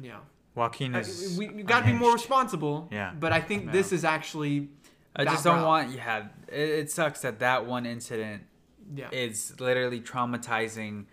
yeah, 0.00 0.18
Joaquin 0.54 0.94
I- 0.94 1.00
is. 1.00 1.36
we, 1.38 1.48
we 1.48 1.62
got 1.62 1.80
to 1.80 1.86
be 1.86 1.92
more 1.92 2.12
responsible. 2.12 2.88
Yeah. 2.92 3.12
But 3.18 3.32
I 3.32 3.40
think 3.40 3.72
this 3.72 3.92
is 3.92 4.04
actually, 4.04 4.68
I 5.16 5.24
just 5.24 5.44
don't 5.44 5.56
route. 5.58 5.66
want 5.66 5.90
yeah. 5.92 6.26
It, 6.48 6.68
it 6.68 6.90
sucks 6.90 7.22
that 7.22 7.38
that 7.38 7.64
one 7.66 7.86
incident 7.86 8.42
yeah, 8.94 9.08
is 9.12 9.58
literally 9.60 10.00
traumatizing 10.00 11.06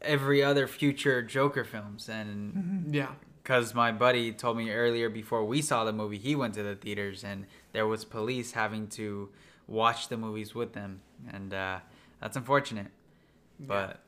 every 0.00 0.42
other 0.42 0.66
future 0.66 1.22
Joker 1.22 1.64
films. 1.64 2.08
And 2.08 2.94
yeah, 2.94 3.12
because 3.42 3.74
my 3.74 3.92
buddy 3.92 4.32
told 4.32 4.56
me 4.56 4.70
earlier 4.70 5.08
before 5.08 5.44
we 5.44 5.62
saw 5.62 5.84
the 5.84 5.92
movie 5.92 6.18
he 6.18 6.34
went 6.34 6.54
to 6.54 6.62
the 6.62 6.74
theaters 6.74 7.24
and 7.24 7.46
there 7.72 7.86
was 7.86 8.04
police 8.04 8.52
having 8.52 8.88
to 8.88 9.28
watch 9.66 10.08
the 10.08 10.16
movies 10.16 10.54
with 10.54 10.72
them. 10.72 11.00
And 11.32 11.52
uh, 11.54 11.80
that's 12.20 12.36
unfortunate. 12.36 12.88
But 13.58 14.00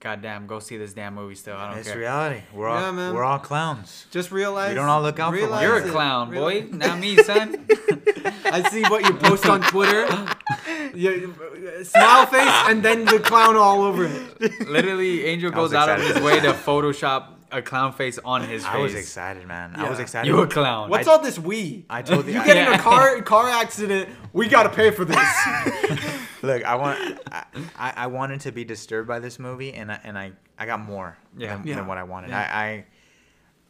goddamn 0.00 0.46
go 0.46 0.58
see 0.58 0.76
this 0.78 0.92
damn 0.94 1.14
movie 1.14 1.34
still 1.34 1.56
i 1.56 1.66
don't 1.66 1.74
know. 1.74 1.78
It's 1.80 1.88
care 1.88 1.98
reality. 1.98 2.40
We're 2.54 2.68
all 2.68 2.80
Yeah, 2.80 2.90
man. 2.90 3.14
we're 3.14 3.22
all 3.24 3.38
clowns. 3.38 4.06
just 4.10 4.32
realize 4.32 4.70
We 4.70 4.74
don't 4.74 4.88
all 4.88 5.02
look 5.02 5.18
out 5.18 5.34
for 5.34 5.46
one 5.48 5.62
you're 5.62 5.74
That's 5.74 5.86
a 5.86 5.88
it. 5.88 5.92
clown 5.92 6.30
boy 6.34 6.62
Realize- 6.62 6.72
not 6.72 6.98
me 6.98 7.16
son 7.18 7.66
I 8.44 8.68
see 8.70 8.82
what 8.82 9.04
you 9.04 9.14
post 9.14 9.46
on 9.46 9.60
Twitter. 9.62 10.06
You, 10.94 11.32
smile 11.84 12.26
face 12.26 12.40
and 12.68 12.82
then 12.82 13.04
the 13.04 13.20
clown 13.20 13.54
all 13.56 13.82
over 13.82 14.06
it. 14.06 14.68
literally 14.68 15.24
angel 15.24 15.50
goes 15.52 15.72
out 15.72 15.88
of 15.88 16.00
his 16.04 16.20
way 16.20 16.40
to 16.40 16.52
photoshop 16.52 17.28
a 17.52 17.62
clown 17.62 17.92
face 17.92 18.18
on 18.24 18.42
his 18.42 18.64
face 18.64 18.72
I 18.74 18.78
was 18.78 18.94
excited, 18.94 19.46
man. 19.46 19.72
I 19.76 19.88
was 19.88 20.00
excited. 20.00 20.26
you 20.28 20.40
a 20.40 20.46
clown 20.48 20.90
What's 20.90 21.06
I- 21.06 21.12
all 21.12 21.20
this 21.22 21.38
we? 21.38 21.84
I 21.88 22.02
told 22.02 22.26
you. 22.26 22.32
You 22.34 22.40
I- 22.40 22.46
get 22.46 22.56
in 22.56 22.72
a 22.72 22.78
car 22.78 23.20
car 23.22 23.48
accident, 23.48 24.08
we 24.32 24.48
gotta 24.48 24.68
pay 24.70 24.90
for 24.90 25.04
this. 25.04 25.16
Look, 26.42 26.64
I 26.64 26.74
want. 26.74 27.20
I, 27.32 27.92
I, 27.96 28.06
wanted 28.06 28.40
to 28.42 28.52
be 28.52 28.64
disturbed 28.64 29.08
by 29.08 29.18
this 29.18 29.38
movie, 29.38 29.72
and 29.74 29.92
I 29.92 30.00
and 30.04 30.18
I, 30.18 30.32
I 30.58 30.66
got 30.66 30.80
more 30.80 31.16
Yeah. 31.36 31.56
than, 31.56 31.66
Yeah. 31.66 31.76
than 31.76 31.86
what 31.86 31.98
I 31.98 32.04
wanted. 32.04 32.30
Yeah. 32.30 32.40
I, 32.40 32.62
I 32.64 32.84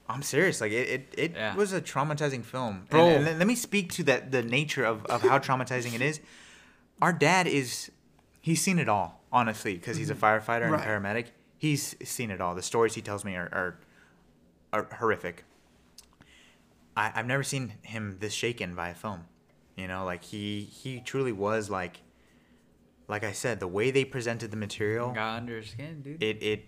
I'm 0.08 0.22
serious. 0.22 0.60
Like 0.60 0.72
it, 0.72 0.88
it, 0.88 1.14
it 1.16 1.32
Yeah. 1.34 1.54
was 1.54 1.72
a 1.72 1.80
traumatizing 1.80 2.44
film. 2.44 2.86
Bro. 2.90 3.06
And, 3.06 3.26
and 3.28 3.38
let- 3.38 3.46
me 3.46 3.54
speak 3.54 3.92
to 3.94 4.02
that 4.04 4.30
the 4.32 4.42
nature 4.42 4.84
of, 4.84 5.04
of 5.06 5.22
how 5.22 5.38
traumatizing 5.38 5.94
it 5.94 6.02
is. 6.02 6.20
Our 7.00 7.12
dad 7.12 7.46
is 7.46 7.90
he's 8.40 8.60
seen 8.60 8.78
it 8.78 8.88
all, 8.88 9.22
honestly, 9.32 9.74
because 9.74 9.96
he's 9.96 10.10
a 10.10 10.14
mm-hmm. 10.14 10.24
firefighter 10.24 10.62
and 10.62 10.72
Right. 10.72 10.86
paramedic. 10.86 11.26
He's 11.56 11.96
seen 12.02 12.30
it 12.30 12.40
all. 12.40 12.54
The 12.54 12.62
stories 12.62 12.94
he 12.94 13.02
tells 13.02 13.24
me 13.24 13.34
are 13.36 13.48
are, 13.52 13.76
are 14.72 14.96
horrific. 14.98 15.44
I, 16.96 17.12
I've 17.14 17.26
never 17.26 17.42
seen 17.42 17.74
him 17.82 18.16
this 18.20 18.32
shaken 18.32 18.74
by 18.74 18.90
a 18.90 18.94
film. 18.94 19.24
You 19.76 19.88
know, 19.88 20.04
like 20.04 20.24
he 20.24 20.64
he 20.64 21.00
truly 21.00 21.32
was 21.32 21.70
like 21.70 22.00
like 23.10 23.24
I 23.24 23.32
said, 23.32 23.60
the 23.60 23.68
way 23.68 23.90
they 23.90 24.04
presented 24.04 24.50
the 24.50 24.56
material, 24.56 25.10
got 25.12 25.36
under 25.38 25.56
his 25.58 25.70
skin 25.70 26.02
dude 26.02 26.22
it 26.22 26.42
it 26.42 26.64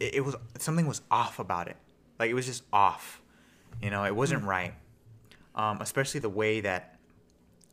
it, 0.00 0.14
it 0.16 0.20
was 0.20 0.36
something 0.58 0.86
was 0.86 1.02
off 1.10 1.38
about 1.38 1.68
it. 1.68 1.76
Like 2.18 2.30
it 2.30 2.34
was 2.34 2.46
just 2.46 2.64
off. 2.72 3.22
You 3.80 3.90
know, 3.90 4.04
it 4.04 4.14
wasn't 4.14 4.44
right. 4.44 4.74
Um, 5.54 5.80
especially 5.80 6.20
the 6.20 6.28
way 6.28 6.60
that 6.60 6.98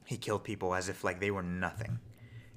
he 0.06 0.18
killed 0.18 0.44
people 0.44 0.74
as 0.74 0.90
if 0.90 1.04
like 1.04 1.20
they 1.20 1.32
were 1.32 1.44
nothing. 1.44 2.00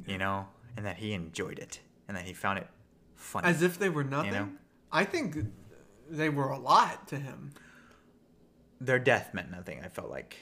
You 0.06 0.18
know, 0.18 0.48
and 0.76 0.86
that 0.86 0.96
he 0.96 1.12
enjoyed 1.12 1.58
it 1.58 1.80
and 2.08 2.16
that 2.16 2.24
he 2.24 2.32
found 2.32 2.58
it 2.58 2.66
funny. 3.14 3.48
As 3.48 3.62
if 3.62 3.78
they 3.78 3.88
were 3.88 4.04
nothing. 4.04 4.32
know? 4.32 4.48
I 4.90 5.04
think 5.04 5.36
they 6.08 6.28
were 6.28 6.48
a 6.48 6.58
lot 6.58 7.06
to 7.08 7.16
him. 7.16 7.52
Their 8.80 8.98
death 8.98 9.34
meant 9.34 9.50
nothing. 9.50 9.80
I 9.84 9.88
felt 9.88 10.10
like. 10.10 10.36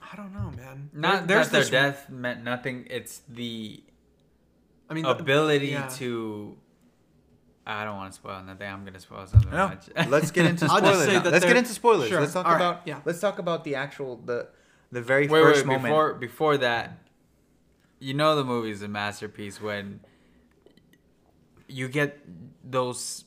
I 0.00 0.16
don't 0.16 0.32
know, 0.32 0.52
man. 0.56 0.90
not 0.92 1.26
There- 1.26 1.38
that 1.42 1.50
their 1.52 1.60
this- 1.62 1.70
death 1.70 2.08
meant 2.08 2.44
nothing 2.44 2.86
it's 2.88 3.22
the 3.28 3.82
I 4.88 4.94
mean, 4.94 5.04
the- 5.04 5.10
ability 5.16 5.68
yeah. 5.68 5.88
to 5.96 6.56
I 7.66 7.84
don't 7.84 7.96
want 7.96 8.12
to 8.12 8.16
spoil 8.16 8.42
nothing. 8.42 8.68
I'm 8.68 8.84
gonna 8.84 9.00
spoil 9.00 9.26
something. 9.26 9.50
No, 9.50 9.68
much. 9.68 9.88
let's 10.08 10.30
get 10.30 10.46
into 10.46 10.66
I'll 10.70 10.80
just 10.80 10.92
spoilers. 10.92 11.06
say 11.06 11.14
that 11.18 11.32
Let's 11.32 11.44
get 11.44 11.48
they're- 11.50 11.56
into 11.58 11.72
spoilers. 11.72 12.08
Sure. 12.08 12.20
Let's 12.20 12.32
talk 12.32 12.46
All 12.46 12.52
right, 12.52 12.60
about 12.60 12.82
yeah. 12.86 13.00
let's 13.04 13.20
talk 13.20 13.38
about 13.38 13.64
the 13.64 13.74
actual 13.74 14.16
the 14.24 14.48
the 14.92 15.02
very 15.02 15.26
wait, 15.26 15.42
first 15.42 15.60
wait, 15.62 15.66
moment. 15.66 15.84
before 15.84 16.14
before 16.14 16.56
that, 16.58 16.98
you 17.98 18.14
know 18.14 18.36
the 18.36 18.44
movie's 18.44 18.82
a 18.82 18.88
masterpiece 18.88 19.60
when 19.60 20.00
you 21.68 21.88
get 21.88 22.20
those 22.64 23.24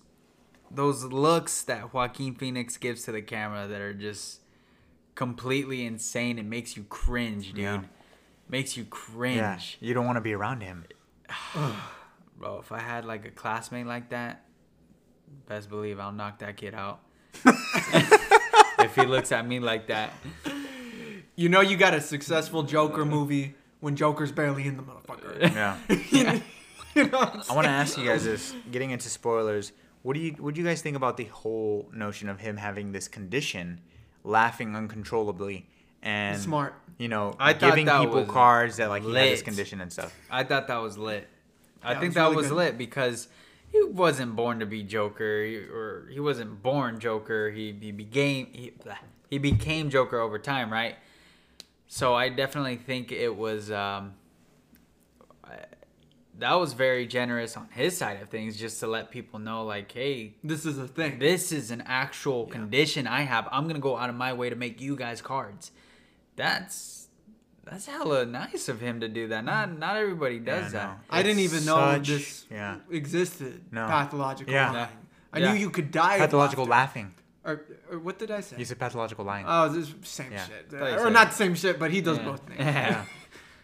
those 0.72 1.04
looks 1.04 1.64
that 1.64 1.94
Joaquin 1.94 2.36
Phoenix 2.36 2.78
gives 2.78 3.04
to 3.04 3.12
the 3.12 3.22
camera 3.22 3.68
that 3.68 3.82
are 3.82 3.94
just 3.94 4.40
completely 5.16 5.86
insane. 5.86 6.40
It 6.40 6.46
makes 6.46 6.78
you 6.78 6.84
cringe, 6.84 7.48
dude. 7.50 7.58
Yeah. 7.58 7.82
Makes 8.48 8.78
you 8.78 8.86
cringe. 8.86 9.38
yeah, 9.38 9.60
you 9.88 9.94
don't 9.94 10.06
want 10.06 10.16
to 10.18 10.22
be 10.22 10.34
around 10.34 10.62
him. 10.62 10.86
Bro, 12.38 12.60
if 12.60 12.72
I 12.72 12.80
had 12.80 13.06
like 13.06 13.26
a 13.26 13.32
classmate 13.32 13.86
like 13.86 14.10
that, 14.10 14.46
best 15.48 15.70
believe 15.70 16.00
I'll 16.00 16.12
knock 16.12 16.40
that 16.40 16.58
kid 16.58 16.74
out. 16.74 17.02
if 18.80 18.96
he 18.96 19.06
looks 19.06 19.32
at 19.32 19.46
me 19.48 19.60
like 19.60 19.88
that. 19.88 20.14
You 21.36 21.50
know 21.50 21.62
you 21.62 21.78
got 21.78 21.94
a 21.94 22.02
successful 22.02 22.64
Joker 22.64 23.06
movie 23.06 23.56
when 23.80 23.96
Joker's 23.96 24.32
barely 24.32 24.66
in 24.66 24.78
the 24.78 24.84
motherfucker. 24.84 25.42
Yeah. 25.42 25.78
you 26.96 27.10
know 27.10 27.20
I'm 27.20 27.56
want 27.56 27.66
to 27.66 27.72
ask 27.72 27.98
you 27.98 28.06
guys 28.06 28.26
this. 28.26 28.54
Getting 28.72 28.92
into 28.92 29.10
spoilers, 29.10 29.72
what 30.02 30.14
do 30.14 30.20
you 30.20 30.32
what 30.34 30.54
do 30.54 30.62
you 30.62 30.68
guys 30.68 30.82
think 30.82 30.98
about 30.98 31.18
the 31.18 31.26
whole 31.26 31.90
notion 31.94 32.30
of 32.30 32.40
him 32.40 32.58
having 32.58 32.92
this 32.92 33.08
condition, 33.08 33.82
laughing 34.24 34.76
uncontrollably, 34.76 35.68
and 36.04 36.40
Smart. 36.40 36.74
You 36.98 37.08
know, 37.08 37.36
I 37.40 37.54
thought 37.54 37.70
giving 37.70 37.86
that 37.86 38.00
people 38.02 38.22
was 38.22 38.30
cards 38.30 38.78
that 38.78 38.90
like 38.90 39.04
he 39.04 39.14
had 39.14 39.24
this 39.32 39.40
lit. 39.40 39.46
condition 39.46 39.80
and 39.82 39.92
stuff. 39.92 40.14
I 40.30 40.44
thought 40.44 40.68
that 40.68 40.78
was 40.78 40.98
lit. 40.98 41.28
I 41.82 41.92
Yeah, 41.92 41.98
it 41.98 42.00
think 42.02 42.10
was 42.10 42.16
that 42.16 42.24
really 42.24 42.36
was 42.36 42.48
good. 42.48 42.56
lit 42.56 42.78
because 42.78 43.28
he 43.72 43.84
wasn't 43.84 44.36
born 44.36 44.60
to 44.60 44.66
be 44.66 44.84
Joker, 44.84 45.44
or 45.72 46.10
he 46.12 46.20
wasn't 46.20 46.62
born 46.62 47.00
Joker. 47.00 47.50
He, 47.52 47.74
he 47.80 47.92
became 47.92 48.48
he, 48.52 48.74
he 49.30 49.38
became 49.38 49.90
Joker 49.90 50.20
over 50.20 50.38
time, 50.40 50.72
right? 50.74 50.96
So 51.88 52.14
I 52.16 52.30
definitely 52.30 52.76
think 52.78 53.12
it 53.14 53.36
was 53.36 53.72
um, 53.72 54.14
that 56.38 56.54
was 56.54 56.74
very 56.74 57.06
generous 57.06 57.58
on 57.58 57.68
his 57.72 57.98
side 57.98 58.22
of 58.22 58.30
things, 58.30 58.58
just 58.58 58.80
to 58.80 58.88
let 58.88 59.12
people 59.12 59.40
know, 59.40 59.66
like, 59.66 59.92
hey, 59.92 60.36
This 60.44 60.66
is 60.66 60.78
a 60.78 60.88
thing. 60.88 61.20
this 61.20 61.52
is 61.52 61.70
an 61.72 61.84
actual 61.86 62.46
condition 62.46 63.08
I 63.08 63.22
have. 63.22 63.48
I'm 63.52 63.68
gonna 63.68 63.80
go 63.80 63.98
out 63.98 64.10
of 64.10 64.16
my 64.16 64.32
way 64.34 64.50
to 64.50 64.56
make 64.56 64.80
you 64.80 64.96
guys 64.96 65.22
cards. 65.22 65.72
That's 66.40 67.08
that's 67.66 67.86
hella 67.86 68.26
nice 68.26 68.68
of 68.70 68.80
him 68.80 69.02
to 69.02 69.08
do 69.08 69.28
that. 69.28 69.44
Not 69.44 69.78
not 69.78 69.96
everybody 69.98 70.40
does 70.40 70.74
Yeah, 70.74 70.80
that. 70.80 70.88
no. 70.88 71.18
I 71.18 71.22
didn't 71.22 71.42
even 71.42 71.66
know 71.66 71.76
such- 71.76 72.08
this 72.08 72.46
yeah. 72.50 72.78
existed. 72.90 73.62
No. 73.72 73.86
Pathological 73.88 74.54
Yeah. 74.54 74.72
lying. 74.72 74.88
I 75.34 75.40
Yeah. 75.40 75.52
knew 75.54 75.60
you 75.60 75.70
could 75.70 75.92
die. 75.92 76.16
of 76.16 76.22
Pathological 76.22 76.66
laughter. 76.66 77.00
laughing. 77.00 77.14
Or, 77.46 77.66
or 77.92 78.00
what 78.00 78.18
did 78.20 78.32
I 78.32 78.42
say? 78.42 78.56
You 78.58 78.66
said 78.66 78.80
pathological 78.80 79.24
lying. 79.26 79.46
Oh, 79.48 79.70
this 79.70 79.88
is 79.90 79.96
same 80.04 80.32
Yeah. 80.32 80.46
shit. 80.46 80.72
Thought 80.72 80.78
you 80.92 80.96
Or 80.98 81.04
said- 81.04 81.14
not 81.14 81.34
same 81.34 81.56
shit, 81.56 81.78
but 81.80 81.92
he 81.92 82.02
does 82.02 82.18
Yeah. 82.18 82.24
both 82.26 82.42
things. 82.48 82.60
yeah. 82.60 83.06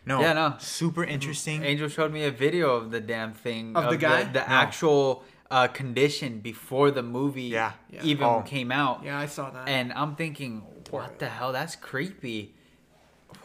No. 0.05 0.21
Yeah, 0.21 0.33
no. 0.33 0.55
Super 0.59 1.03
interesting. 1.03 1.63
Angel 1.63 1.87
showed 1.89 2.11
me 2.13 2.25
a 2.25 2.31
video 2.31 2.75
of 2.75 2.91
the 2.91 2.99
damn 3.01 3.33
thing 3.33 3.75
Of 3.75 3.89
the 3.89 3.97
guy? 3.97 4.23
the, 4.23 4.39
No. 4.41 4.45
actual 4.47 5.23
uh, 5.51 5.67
condition 5.67 6.39
before 6.39 6.89
the 6.91 7.03
movie 7.03 7.43
Yeah. 7.43 7.73
Yeah. 7.89 8.01
even 8.03 8.23
Oh. 8.25 8.41
came 8.41 8.71
out. 8.71 9.03
Yeah, 9.03 9.19
I 9.19 9.27
saw 9.27 9.49
that. 9.51 9.67
And 9.69 9.93
I'm 9.93 10.15
thinking, 10.15 10.63
what 10.89 11.19
the 11.19 11.29
hell? 11.29 11.51
That's 11.53 11.75
creepy. 11.75 12.54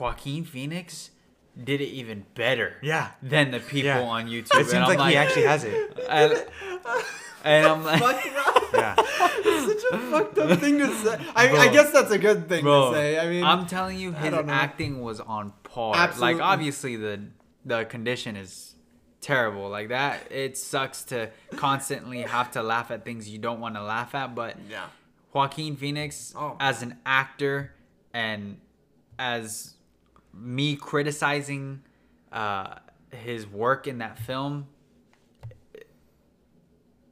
Joaquin 0.00 0.44
Phoenix 0.44 1.10
did 1.62 1.80
it 1.80 1.88
even 1.88 2.24
better. 2.34 2.76
Yeah. 2.82 3.10
Than 3.22 3.50
the 3.50 3.60
people 3.60 3.86
Yeah. 3.90 4.00
on 4.02 4.26
YouTube. 4.28 4.60
It 4.60 4.66
seems 4.68 4.74
I'm 4.74 4.96
like, 4.98 5.10
he 5.10 5.16
actually 5.16 5.44
has 5.46 5.64
it. 5.64 5.98
and, 6.08 6.44
and 7.44 7.66
I'm 7.66 7.84
like, 8.00 8.24
Yeah. 8.72 8.94
Such 9.60 9.82
a 9.92 9.98
fucked 10.10 10.38
up 10.38 10.58
thing 10.60 10.78
to 10.78 10.94
say. 10.94 11.18
I, 11.34 11.48
Bro. 11.48 11.58
I 11.60 11.68
guess 11.68 11.90
that's 11.92 12.10
a 12.10 12.18
good 12.18 12.48
thing 12.48 12.62
bro, 12.62 12.90
to 12.92 12.96
say. 12.96 13.18
I 13.18 13.28
mean, 13.28 13.44
I'm 13.44 13.66
telling 13.66 13.98
you, 13.98 14.14
I 14.14 14.20
his 14.20 14.30
don't 14.30 14.46
know. 14.46 14.52
acting 14.52 15.02
was 15.02 15.20
on 15.20 15.52
par. 15.64 15.94
Absolutely. 15.96 16.34
Like, 16.34 16.42
obviously, 16.42 16.96
the 16.96 17.20
the 17.64 17.84
condition 17.84 18.36
is 18.36 18.74
terrible. 19.20 19.68
Like 19.68 19.88
that, 19.88 20.20
it 20.30 20.56
sucks 20.56 21.02
to 21.04 21.30
constantly 21.56 22.22
have 22.22 22.52
to 22.52 22.62
laugh 22.62 22.90
at 22.90 23.04
things 23.04 23.28
you 23.28 23.38
don't 23.38 23.60
want 23.60 23.74
to 23.74 23.82
laugh 23.82 24.14
at. 24.14 24.34
But 24.34 24.56
yeah. 24.68 24.86
Joaquin 25.32 25.76
Phoenix, 25.76 26.32
Oh. 26.36 26.56
as 26.58 26.82
an 26.82 26.96
actor, 27.04 27.74
and 28.14 28.58
as 29.18 29.74
me 30.33 30.77
criticizing 30.77 31.83
uh, 32.33 32.77
his 33.11 33.47
work 33.47 33.87
in 33.87 33.99
that 33.99 34.19
film, 34.19 34.66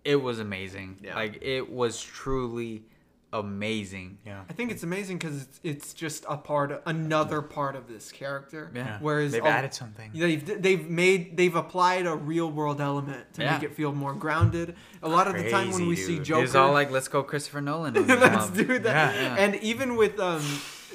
it 0.04 0.16
was 0.16 0.38
amazing. 0.38 0.98
Yeah. 1.02 1.14
Like 1.14 1.38
it 1.42 1.70
was 1.70 2.00
truly 2.00 2.84
amazing. 3.32 4.16
Yeah. 4.24 4.42
I 4.48 4.54
think 4.54 4.70
it's 4.70 4.82
amazing 4.82 5.18
because 5.18 5.42
it's, 5.42 5.60
it's 5.62 5.92
just 5.92 6.24
a 6.28 6.36
part, 6.38 6.82
another 6.86 7.42
part 7.42 7.76
of 7.76 7.86
this 7.86 8.10
character. 8.10 8.70
Yeah. 8.74 8.86
Yeah. 8.86 8.98
Whereas 9.00 9.32
they've 9.32 9.44
a- 9.44 9.48
added 9.48 9.74
something. 9.74 10.10
They've 10.14 10.62
they've 10.62 10.88
made 10.88 11.36
they've 11.36 11.54
applied 11.54 12.06
a 12.06 12.14
real 12.16 12.50
world 12.50 12.80
element 12.80 13.34
to 13.34 13.42
Yeah. 13.42 13.54
make 13.54 13.64
it 13.64 13.74
feel 13.74 13.92
more 13.92 14.14
grounded. 14.14 14.76
A 15.02 15.08
lot 15.08 15.26
of 15.26 15.34
the 15.34 15.50
time 15.50 15.68
when 15.70 15.76
Crazy, 15.84 15.88
we 15.88 15.96
see 15.96 16.16
dude. 16.16 16.24
Joker, 16.24 16.38
It 16.38 16.42
was 16.42 16.56
all 16.56 16.72
like, 16.72 16.90
let's 16.90 17.08
go 17.08 17.22
Christopher 17.22 17.60
Nolan. 17.60 17.94
let's 18.06 18.48
do 18.50 18.78
that. 18.78 19.14
Yeah. 19.14 19.20
Yeah. 19.22 19.34
And 19.36 19.56
even 19.56 19.96
with 19.96 20.18
um 20.18 20.42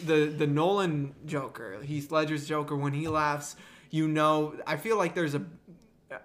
the 0.05 0.25
the 0.25 0.47
Nolan 0.47 1.13
Joker, 1.25 1.81
Heath 1.83 2.11
Ledger's 2.11 2.47
Joker, 2.47 2.75
when 2.75 2.93
he 2.93 3.07
laughs, 3.07 3.55
you 3.89 4.07
know, 4.07 4.55
I 4.67 4.77
feel 4.77 4.97
like 4.97 5.13
there's 5.15 5.35
a. 5.35 5.43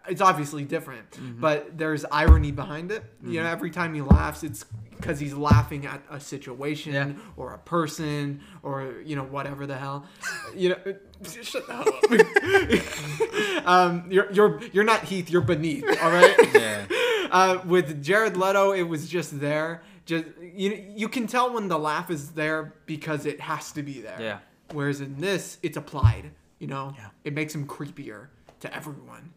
It's 0.06 0.20
obviously 0.20 0.64
different, 0.64 1.10
Mm-hmm. 1.12 1.40
but 1.40 1.78
there's 1.78 2.04
irony 2.12 2.52
behind 2.52 2.92
it. 2.92 3.02
You 3.24 3.42
know, 3.42 3.48
every 3.48 3.70
time 3.70 3.94
he 3.94 4.02
laughs, 4.02 4.42
it's 4.42 4.64
because 4.94 5.18
he's 5.18 5.32
laughing 5.32 5.86
at 5.86 6.02
a 6.10 6.20
situation 6.20 6.92
Yeah. 6.92 7.12
or 7.38 7.54
a 7.54 7.58
person 7.58 8.42
or 8.62 8.96
you 9.02 9.16
know 9.16 9.22
whatever 9.24 9.66
the 9.66 9.76
hell. 9.78 10.04
You 10.54 10.70
know, 10.70 10.76
shut 11.42 11.66
the 11.66 11.72
hell 11.72 11.88
up. 11.88 13.66
um, 13.66 14.06
you're 14.10 14.30
you're 14.32 14.60
you're 14.72 14.84
not 14.84 15.04
Heath. 15.04 15.30
You're 15.30 15.40
beneath. 15.42 15.84
All 16.02 16.10
right. 16.10 16.34
Yeah. 16.54 16.86
Uh, 17.30 17.58
with 17.66 18.02
Jared 18.02 18.36
Leto, 18.36 18.72
it 18.72 18.82
was 18.84 19.08
just 19.08 19.38
there. 19.40 19.82
Just 20.08 20.24
you, 20.40 20.86
you 20.96 21.06
can 21.06 21.26
tell 21.26 21.52
when 21.52 21.68
the 21.68 21.78
laugh 21.78 22.08
is 22.10 22.30
there 22.30 22.72
because 22.86 23.26
it 23.26 23.40
has 23.40 23.72
to 23.72 23.82
be 23.82 24.00
there. 24.00 24.16
Yeah. 24.18 24.38
Whereas 24.72 25.02
in 25.02 25.20
this, 25.20 25.58
it's 25.62 25.76
applied. 25.76 26.30
You 26.58 26.66
know, 26.66 26.94
Yeah. 26.96 27.08
it 27.24 27.34
makes 27.34 27.54
him 27.54 27.66
creepier 27.66 28.28
to 28.60 28.74
everyone. 28.74 29.34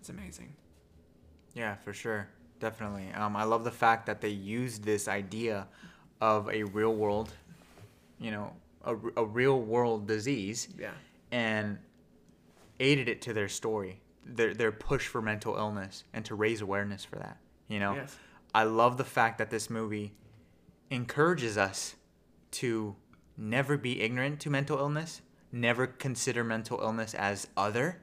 It's 0.00 0.08
amazing. 0.08 0.54
Yeah, 1.54 1.74
for 1.76 1.92
sure. 1.92 2.26
Definitely. 2.58 3.12
Um, 3.12 3.36
I 3.36 3.44
love 3.44 3.64
the 3.64 3.70
fact 3.70 4.06
that 4.06 4.22
they 4.22 4.30
used 4.30 4.82
this 4.82 5.08
idea 5.08 5.68
of 6.22 6.48
a 6.48 6.62
real 6.62 6.94
world, 6.94 7.34
you 8.18 8.30
know, 8.30 8.50
a, 8.82 8.96
a 9.18 9.24
real 9.26 9.60
world 9.60 10.06
disease 10.06 10.68
Yeah. 10.78 10.92
and 11.32 11.76
aided 12.80 13.10
it 13.10 13.20
to 13.22 13.34
their 13.34 13.48
story, 13.48 14.00
their, 14.24 14.54
their 14.54 14.72
push 14.72 15.06
for 15.06 15.20
mental 15.20 15.54
illness 15.56 16.04
and 16.14 16.24
to 16.24 16.34
raise 16.34 16.62
awareness 16.62 17.04
for 17.04 17.16
that. 17.16 17.36
You 17.68 17.78
know, 17.80 17.94
Yes. 17.94 18.16
I 18.54 18.62
love 18.62 18.96
the 18.96 19.04
fact 19.04 19.38
that 19.38 19.50
this 19.50 19.68
movie 19.68 20.14
encourages 20.90 21.58
us 21.58 21.96
to 22.52 22.94
never 23.36 23.76
be 23.76 24.00
ignorant 24.00 24.38
to 24.40 24.50
mental 24.50 24.78
illness, 24.78 25.22
never 25.50 25.86
consider 25.86 26.44
mental 26.44 26.80
illness 26.80 27.14
as 27.14 27.48
other, 27.56 28.00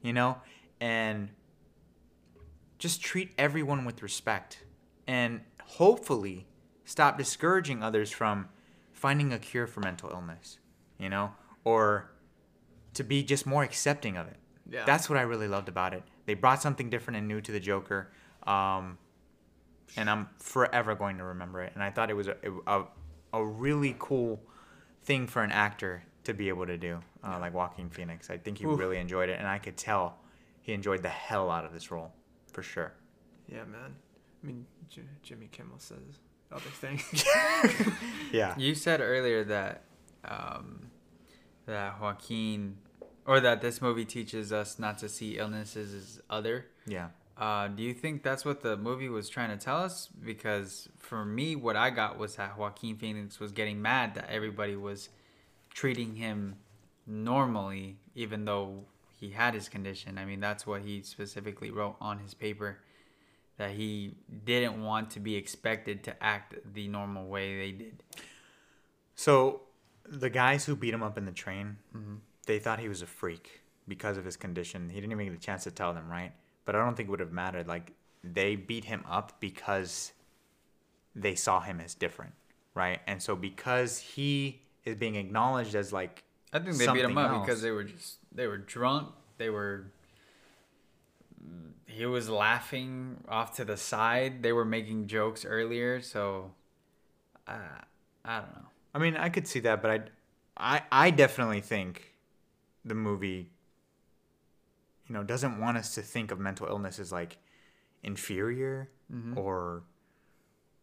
you 0.00 0.12
know, 0.12 0.38
and 0.80 1.30
just 2.78 3.02
treat 3.02 3.32
everyone 3.36 3.84
with 3.84 4.02
respect 4.02 4.64
and 5.06 5.40
hopefully 5.64 6.46
stop 6.84 7.18
discouraging 7.18 7.82
others 7.82 8.10
from 8.10 8.48
finding 8.92 9.32
a 9.32 9.38
cure 9.38 9.66
for 9.66 9.80
mental 9.80 10.08
illness, 10.10 10.58
you 10.98 11.08
know, 11.08 11.32
or 11.64 12.12
to 12.94 13.02
be 13.02 13.22
just 13.22 13.44
more 13.44 13.62
accepting 13.62 14.16
of 14.16 14.28
it. 14.28 14.36
Yeah. 14.70 14.84
That's 14.84 15.10
what 15.10 15.18
I 15.18 15.22
really 15.22 15.48
loved 15.48 15.68
about 15.68 15.94
it. 15.94 16.04
They 16.26 16.34
brought 16.34 16.62
something 16.62 16.90
different 16.90 17.18
and 17.18 17.26
new 17.26 17.40
to 17.40 17.50
the 17.50 17.60
Joker. 17.60 18.12
Um, 18.46 18.98
and 19.96 20.08
I'm 20.08 20.28
forever 20.38 20.94
going 20.94 21.18
to 21.18 21.24
remember 21.24 21.62
it. 21.62 21.72
And 21.74 21.82
I 21.82 21.90
thought 21.90 22.10
it 22.10 22.14
was 22.14 22.28
a, 22.28 22.36
a, 22.66 22.84
a 23.32 23.44
really 23.44 23.96
cool 23.98 24.40
thing 25.04 25.26
for 25.26 25.42
an 25.42 25.52
actor 25.52 26.04
to 26.24 26.34
be 26.34 26.48
able 26.48 26.66
to 26.66 26.76
do, 26.76 27.00
uh, 27.24 27.38
like 27.40 27.54
Joaquin 27.54 27.90
Phoenix. 27.90 28.30
I 28.30 28.36
think 28.36 28.58
he 28.58 28.66
Oof. 28.66 28.78
really 28.78 28.98
enjoyed 28.98 29.28
it, 29.28 29.38
and 29.38 29.48
I 29.48 29.58
could 29.58 29.76
tell 29.76 30.18
he 30.60 30.72
enjoyed 30.72 31.02
the 31.02 31.08
hell 31.08 31.50
out 31.50 31.64
of 31.64 31.72
this 31.72 31.90
role, 31.90 32.12
for 32.52 32.62
sure. 32.62 32.92
Yeah, 33.48 33.64
man. 33.64 33.94
I 34.42 34.46
mean, 34.46 34.66
J- 34.88 35.02
Jimmy 35.22 35.48
Kimmel 35.50 35.78
says 35.78 35.98
other 36.52 36.70
things. 36.70 37.24
Yeah. 38.32 38.54
You 38.56 38.74
said 38.76 39.00
earlier 39.00 39.42
that 39.44 39.82
um, 40.24 40.90
that 41.66 42.00
Joaquin 42.00 42.76
or 43.26 43.40
that 43.40 43.60
this 43.60 43.82
movie 43.82 44.04
teaches 44.04 44.52
us 44.52 44.78
not 44.78 44.98
to 44.98 45.08
see 45.08 45.36
illnesses 45.38 45.94
as 45.94 46.20
other. 46.30 46.66
Yeah. 46.86 47.08
Uh, 47.40 47.68
do 47.68 47.82
you 47.82 47.94
think 47.94 48.22
that's 48.22 48.44
what 48.44 48.60
the 48.60 48.76
movie 48.76 49.08
was 49.08 49.30
trying 49.30 49.48
to 49.48 49.56
tell 49.56 49.78
us? 49.78 50.10
Because 50.22 50.90
for 50.98 51.24
me, 51.24 51.56
what 51.56 51.74
I 51.74 51.88
got 51.88 52.18
was 52.18 52.36
that 52.36 52.58
Joaquin 52.58 52.96
Phoenix 52.96 53.40
was 53.40 53.50
getting 53.50 53.80
mad 53.80 54.14
that 54.14 54.28
everybody 54.28 54.76
was 54.76 55.08
treating 55.72 56.16
him 56.16 56.56
normally, 57.06 57.96
even 58.14 58.44
though 58.44 58.84
he 59.18 59.30
had 59.30 59.54
his 59.54 59.70
condition. 59.70 60.18
I 60.18 60.26
mean, 60.26 60.40
that's 60.40 60.66
what 60.66 60.82
he 60.82 61.00
specifically 61.02 61.70
wrote 61.70 61.96
on 61.98 62.18
his 62.18 62.34
paper 62.34 62.78
that 63.56 63.70
he 63.70 64.16
didn't 64.44 64.82
want 64.82 65.10
to 65.12 65.20
be 65.20 65.34
expected 65.34 66.04
to 66.04 66.22
act 66.22 66.54
the 66.74 66.88
normal 66.88 67.26
way 67.26 67.56
they 67.58 67.72
did. 67.72 68.02
So 69.14 69.62
the 70.06 70.30
guys 70.30 70.66
who 70.66 70.76
beat 70.76 70.92
him 70.92 71.02
up 71.02 71.16
in 71.16 71.24
the 71.24 71.32
train, 71.32 71.78
they 72.46 72.58
thought 72.58 72.80
he 72.80 72.88
was 72.88 73.00
a 73.00 73.06
freak 73.06 73.62
because 73.88 74.18
of 74.18 74.26
his 74.26 74.36
condition. 74.36 74.90
He 74.90 75.00
didn't 75.00 75.12
even 75.12 75.26
get 75.26 75.34
a 75.34 75.38
chance 75.38 75.64
to 75.64 75.70
tell 75.70 75.94
them, 75.94 76.10
right? 76.10 76.32
But 76.64 76.76
I 76.76 76.84
don't 76.84 76.96
think 76.96 77.08
it 77.08 77.10
would 77.10 77.20
have 77.20 77.32
mattered. 77.32 77.66
Like 77.66 77.92
they 78.22 78.56
beat 78.56 78.84
him 78.84 79.04
up 79.08 79.40
because 79.40 80.12
they 81.14 81.34
saw 81.34 81.60
him 81.60 81.80
as 81.80 81.94
different, 81.94 82.32
right? 82.74 83.00
And 83.06 83.22
so 83.22 83.34
because 83.34 83.98
he 83.98 84.60
is 84.84 84.96
being 84.96 85.16
acknowledged 85.16 85.74
as 85.74 85.92
like 85.92 86.24
I 86.52 86.58
think 86.58 86.76
they 86.76 86.86
beat 86.86 87.04
him 87.04 87.18
up 87.18 87.30
else. 87.30 87.46
because 87.46 87.62
they 87.62 87.70
were 87.70 87.84
just 87.84 88.18
they 88.32 88.46
were 88.46 88.58
drunk. 88.58 89.08
They 89.38 89.50
were. 89.50 89.86
He 91.86 92.06
was 92.06 92.28
laughing 92.28 93.24
off 93.28 93.56
to 93.56 93.64
the 93.64 93.76
side. 93.76 94.42
They 94.42 94.52
were 94.52 94.64
making 94.64 95.08
jokes 95.08 95.44
earlier, 95.44 96.00
so. 96.00 96.52
Uh, 97.48 97.80
I 98.24 98.38
don't 98.40 98.54
know. 98.54 98.68
I 98.94 98.98
mean, 98.98 99.16
I 99.16 99.28
could 99.28 99.46
see 99.46 99.60
that, 99.60 99.82
but 99.82 99.90
I, 99.90 100.76
I, 100.76 100.82
I 101.06 101.10
definitely 101.10 101.60
think 101.60 102.14
the 102.84 102.94
movie, 102.94 103.50
you 105.10 105.14
know, 105.14 105.24
doesn't 105.24 105.58
want 105.58 105.76
us 105.76 105.96
to 105.96 106.02
think 106.02 106.30
of 106.30 106.38
mental 106.38 106.68
illness 106.68 107.00
as 107.00 107.10
like 107.10 107.38
inferior 108.04 108.88
or 109.34 109.82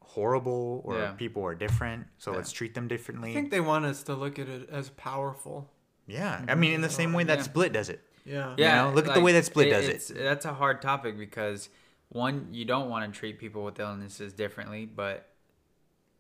horrible 0.02 0.82
or 0.84 0.94
Mm-hmm. 0.96 1.02
Yeah. 1.04 1.12
people 1.14 1.44
are 1.46 1.56
different, 1.56 2.08
so 2.18 2.32
let's 2.34 2.52
treat 2.52 2.74
them 2.74 2.88
differently. 2.90 3.32
I 3.32 3.34
think 3.36 3.52
they 3.52 3.62
want 3.62 3.86
us 3.86 4.04
to 4.04 4.16
look 4.16 4.38
at 4.38 4.50
it 4.50 4.70
as 4.70 4.90
powerful. 4.90 5.70
yeah, 6.08 6.44
I 6.48 6.56
mean, 6.56 6.74
in 6.74 6.82
the 6.82 6.90
same 6.90 7.14
way 7.14 7.24
that 7.24 7.38
Yeah. 7.40 7.44
Split 7.44 7.72
does 7.74 7.88
it. 7.90 8.02
Yeah. 8.26 8.54
Yeah. 8.58 8.84
know, 8.84 8.94
look 8.94 9.08
at 9.08 9.14
the 9.14 9.22
way 9.22 9.32
that 9.32 9.46
Split 9.46 9.70
does 9.70 9.88
it. 9.88 10.14
That's 10.18 10.44
a 10.46 10.54
hard 10.54 10.82
topic 10.82 11.18
because 11.18 11.70
one, 12.10 12.50
you 12.52 12.66
don't 12.66 12.90
want 12.90 13.12
to 13.14 13.18
treat 13.18 13.40
people 13.40 13.64
with 13.64 13.80
illnesses 13.80 14.34
differently, 14.34 14.86
but 14.86 15.30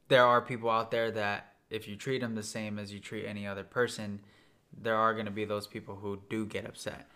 there 0.07 0.23
are 0.25 0.41
people 0.41 0.69
out 0.69 0.91
there 0.91 1.11
that 1.11 1.53
if 1.69 1.87
you 1.89 1.97
treat 1.97 2.21
them 2.21 2.35
the 2.35 2.43
same 2.43 2.79
as 2.79 2.93
you 2.93 2.99
treat 3.01 3.25
any 3.25 3.45
other 3.45 3.63
person, 3.65 4.21
there 4.77 4.95
are 4.95 5.13
going 5.13 5.25
to 5.25 5.31
be 5.31 5.43
those 5.45 5.67
people 5.67 5.95
who 5.95 6.19
do 6.29 6.45
get 6.45 6.65
upset. 6.65 7.09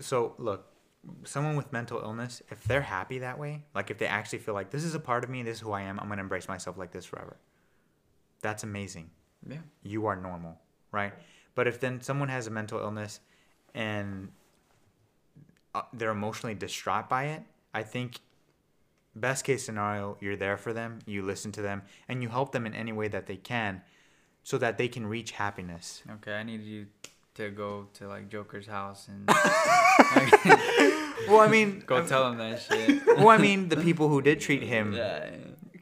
So 0.00 0.34
look, 0.38 0.66
someone 1.24 1.56
with 1.56 1.72
mental 1.72 2.00
illness, 2.00 2.42
if 2.50 2.62
they're 2.64 2.82
happy 2.82 3.18
that 3.20 3.38
way, 3.38 3.64
like 3.74 3.90
if 3.90 3.98
they 3.98 4.06
actually 4.06 4.38
feel 4.38 4.54
like 4.54 4.70
this 4.70 4.84
is 4.84 4.94
a 4.94 5.00
part 5.00 5.24
of 5.24 5.30
me, 5.30 5.42
this 5.42 5.56
is 5.56 5.60
who 5.60 5.72
I 5.72 5.82
am, 5.82 5.98
I'm 5.98 6.08
gonna 6.08 6.22
embrace 6.22 6.48
myself 6.48 6.78
like 6.78 6.92
this 6.92 7.04
forever. 7.04 7.36
That's 8.40 8.62
amazing. 8.62 9.10
Yeah. 9.48 9.58
you 9.82 10.06
are 10.06 10.14
normal, 10.14 10.60
right? 10.92 11.12
But 11.56 11.66
if 11.66 11.80
then 11.80 12.00
someone 12.00 12.28
has 12.28 12.46
a 12.46 12.50
mental 12.50 12.78
illness 12.78 13.18
and 13.74 14.30
uh, 15.74 15.82
they're 15.92 16.10
emotionally 16.10 16.54
distraught 16.54 17.08
by 17.08 17.24
it, 17.24 17.42
I 17.74 17.82
think 17.82 18.20
best 19.14 19.44
case 19.44 19.64
scenario, 19.64 20.16
you're 20.20 20.36
there 20.36 20.56
for 20.56 20.72
them, 20.72 21.00
you 21.06 21.22
listen 21.22 21.50
to 21.52 21.62
them, 21.62 21.82
and 22.08 22.22
you 22.22 22.28
help 22.28 22.52
them 22.52 22.66
in 22.66 22.74
any 22.74 22.92
way 22.92 23.08
that 23.08 23.26
they 23.26 23.36
can 23.36 23.82
so 24.42 24.58
that 24.58 24.78
they 24.78 24.88
can 24.88 25.06
reach 25.06 25.32
happiness. 25.32 26.02
Okay, 26.10 26.34
I 26.34 26.42
need 26.42 26.62
you 26.62 26.86
to 27.34 27.50
go 27.50 27.88
to 27.94 28.08
like 28.08 28.28
Joker's 28.28 28.66
house 28.66 29.08
and 29.08 29.28
Well, 31.28 31.40
I 31.40 31.48
mean, 31.50 31.82
go 31.86 32.04
tell 32.06 32.30
him 32.30 32.38
that 32.38 32.60
shit. 32.60 33.06
well, 33.06 33.28
I 33.28 33.38
mean, 33.38 33.68
the 33.68 33.76
people 33.76 34.08
who 34.08 34.20
did 34.20 34.40
treat 34.40 34.62
him 34.62 34.92
Yeah. 34.92 35.30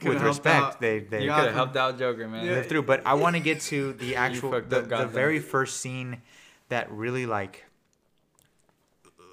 with 0.04 0.20
respect, 0.22 0.62
out. 0.64 0.80
they 0.80 1.00
they 1.00 1.24
You 1.24 1.30
could 1.30 1.44
have 1.46 1.54
helped 1.54 1.76
out 1.76 1.98
Joker, 1.98 2.28
man. 2.28 2.46
lived 2.46 2.68
through. 2.68 2.82
But 2.82 3.02
I 3.06 3.14
want 3.14 3.36
to 3.36 3.40
get 3.40 3.60
to 3.72 3.92
the 3.94 4.16
actual 4.16 4.50
the, 4.60 4.82
the 4.82 5.06
very 5.06 5.38
first 5.40 5.80
scene 5.80 6.22
that 6.68 6.90
really 6.92 7.26
like 7.26 7.64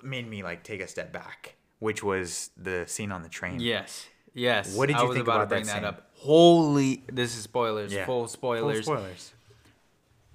made 0.04 0.28
me 0.30 0.44
like 0.44 0.64
take 0.64 0.82
a 0.82 0.88
step 0.88 1.12
back, 1.12 1.56
which 1.80 2.04
was 2.04 2.50
the 2.58 2.86
scene 2.88 3.12
on 3.12 3.22
the 3.22 3.30
train. 3.30 3.60
Yes. 3.60 4.08
Yes. 4.34 4.76
What 4.76 4.88
did 4.88 4.96
I 4.98 5.02
you 5.02 5.08
was 5.10 5.16
think 5.18 5.28
about 5.28 5.36
about 5.38 5.44
to 5.44 5.50
bring 5.50 5.64
that 5.66 5.72
that, 5.74 5.78
scene? 5.78 5.86
up. 5.86 6.10
Holy 6.16 7.04
this 7.12 7.36
is 7.36 7.44
spoilers. 7.44 7.94
Yeah. 7.94 8.06
Full 8.06 8.22
Full 8.22 8.28
spoilers. 8.28 8.86
spoilers. 8.86 9.34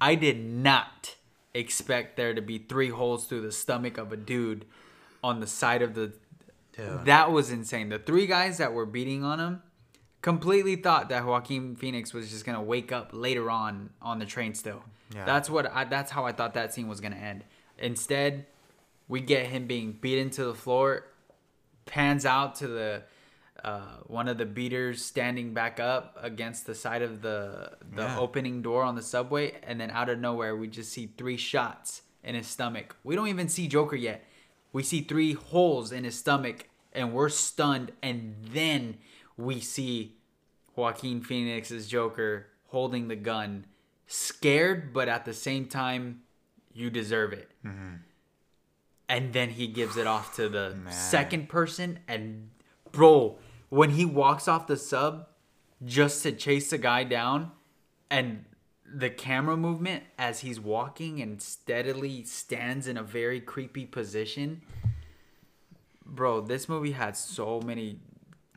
I 0.01 0.15
did 0.17 0.45
not 0.45 1.15
expect 1.55 2.17
there 2.17 2.35
to 2.35 2.43
be 2.43 2.59
three 2.59 2.89
holes 2.89 3.27
through 3.27 3.43
the 3.43 3.53
stomach 3.53 3.99
of 3.99 4.13
a 4.13 4.17
dude 4.17 4.65
on 5.23 5.41
the 5.41 5.47
side 5.47 5.83
of 5.83 5.95
the 5.95 6.13
Dude. 6.73 7.05
That 7.05 7.31
was 7.31 7.51
insane. 7.51 7.91
The 7.91 7.99
three 7.99 8.27
guys 8.27 8.59
that 8.59 8.73
were 8.73 8.87
beating 8.87 9.25
on 9.25 9.39
him 9.39 9.63
completely 10.23 10.77
thought 10.77 11.11
that 11.11 11.27
Joaquin 11.27 11.77
Phoenix 11.77 12.15
was 12.15 12.31
just 12.31 12.47
gonna 12.47 12.63
wake 12.63 12.93
up 12.93 13.11
later 13.13 13.51
on 13.51 13.91
on 14.01 14.19
the 14.19 14.25
train 14.25 14.55
still. 14.55 14.83
Yeah. 15.15 15.27
That's 15.27 15.51
what 15.51 15.71
I, 15.71 15.85
that's 15.85 16.11
how 16.11 16.25
I 16.25 16.33
thought 16.33 16.55
that 16.55 16.73
scene 16.73 16.89
was 16.89 17.01
gonna 17.01 17.17
end. 17.17 17.45
Instead, 17.79 18.47
we 19.07 19.21
get 19.21 19.47
him 19.47 19.67
being 19.67 19.93
beaten 19.93 20.31
to 20.31 20.45
the 20.45 20.55
floor, 20.55 21.05
pans 21.85 22.25
out 22.25 22.55
to 22.57 22.69
the 22.69 23.03
uh, 23.65 23.99
one 24.07 24.27
of 24.29 24.39
the 24.39 24.45
beaters 24.47 25.05
standing 25.05 25.55
back 25.55 25.79
up 25.79 26.19
against 26.21 26.67
the 26.67 26.75
side 26.75 27.03
of 27.03 27.23
the 27.23 27.73
the 27.95 28.03
Yeah. 28.03 28.19
opening 28.19 28.61
door 28.63 28.83
on 28.83 28.95
the 28.97 29.03
subway, 29.03 29.61
and 29.63 29.81
then 29.81 29.91
out 29.91 30.09
of 30.09 30.19
nowhere 30.19 30.57
we 30.57 30.69
just 30.69 30.93
see 30.93 31.07
three 31.17 31.37
shots 31.37 32.03
in 32.25 32.35
his 32.35 32.47
stomach. 32.47 32.97
We 33.05 33.15
don't 33.17 33.29
even 33.29 33.49
see 33.49 33.69
Joker 33.69 33.97
yet. 33.97 34.25
We 34.73 34.83
see 34.83 35.03
three 35.03 35.33
holes 35.35 35.93
in 35.93 36.05
his 36.05 36.19
stomach, 36.19 36.69
and 36.93 37.13
we're 37.13 37.29
stunned. 37.29 37.93
And 38.03 38.35
then 38.41 38.99
we 39.37 39.61
see 39.61 40.17
Joaquin 40.75 41.21
Phoenix's 41.23 41.87
Joker 41.89 42.47
holding 42.69 43.09
the 43.09 43.17
gun, 43.17 43.67
scared, 44.07 44.93
but 44.93 45.09
at 45.09 45.25
the 45.25 45.35
same 45.35 45.67
time, 45.67 46.23
you 46.73 46.89
deserve 46.91 47.33
it. 47.35 47.51
And 49.09 49.33
then 49.35 49.51
he 49.51 49.67
gives 49.67 49.97
it 49.97 50.07
off 50.07 50.35
to 50.37 50.49
the 50.49 50.75
Man. 50.75 50.93
second 50.93 51.49
person, 51.49 51.99
and 52.09 52.49
bro, 52.93 53.39
when 53.73 53.89
he 53.89 54.05
walks 54.05 54.49
off 54.49 54.67
the 54.67 54.77
sub 54.77 55.27
just 55.83 56.23
to 56.23 56.31
chase 56.31 56.69
the 56.69 56.77
guy 56.77 57.05
down, 57.05 57.51
and 58.11 58.45
the 58.85 59.09
camera 59.09 59.57
movement 59.57 60.03
as 60.19 60.41
he's 60.41 60.61
walking 60.61 61.23
and 61.23 61.41
steadily 61.41 62.23
stands 62.25 62.87
in 62.87 62.99
a 62.99 63.03
very 63.03 63.41
creepy 63.41 63.87
position. 63.87 64.61
Bro, 66.05 66.43
this 66.43 66.69
movie 66.69 66.93
had 66.93 67.17
so 67.17 67.61
many 67.63 67.99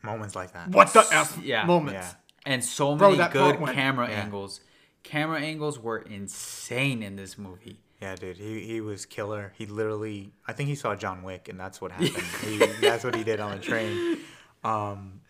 Moments 0.03 0.35
like 0.35 0.51
that. 0.51 0.69
What 0.69 0.91
the 0.93 1.07
f 1.11 1.39
Yeah. 1.41 1.65
moments? 1.65 1.93
Yeah. 1.93 2.51
and 2.51 2.63
so 2.63 2.95
Bro, 2.95 3.07
many 3.11 3.17
that 3.19 3.31
good 3.31 3.57
camera 3.73 4.07
Yeah. 4.09 4.21
angles. 4.21 4.59
Camera 5.03 5.39
angles 5.39 5.79
were 5.79 5.99
insane 5.99 7.01
in 7.01 7.15
this 7.15 7.37
movie. 7.37 7.79
Yeah, 8.01 8.15
dude, 8.15 8.37
he, 8.37 8.59
he 8.67 8.81
was 8.81 9.05
killer. 9.05 9.53
He 9.57 9.65
literally, 9.65 10.33
I 10.45 10.51
think 10.53 10.67
he 10.69 10.75
saw 10.75 10.93
John 10.95 11.23
Wick, 11.23 11.47
and 11.49 11.57
that's 11.59 11.79
what 11.81 11.91
happened. 11.93 12.23
he, 12.43 12.57
that's 12.81 13.03
what 13.05 13.15
he 13.15 13.23
did 13.23 13.39
on 13.39 13.51
the 13.57 13.59
train. 13.63 14.19
Um, 14.65 15.21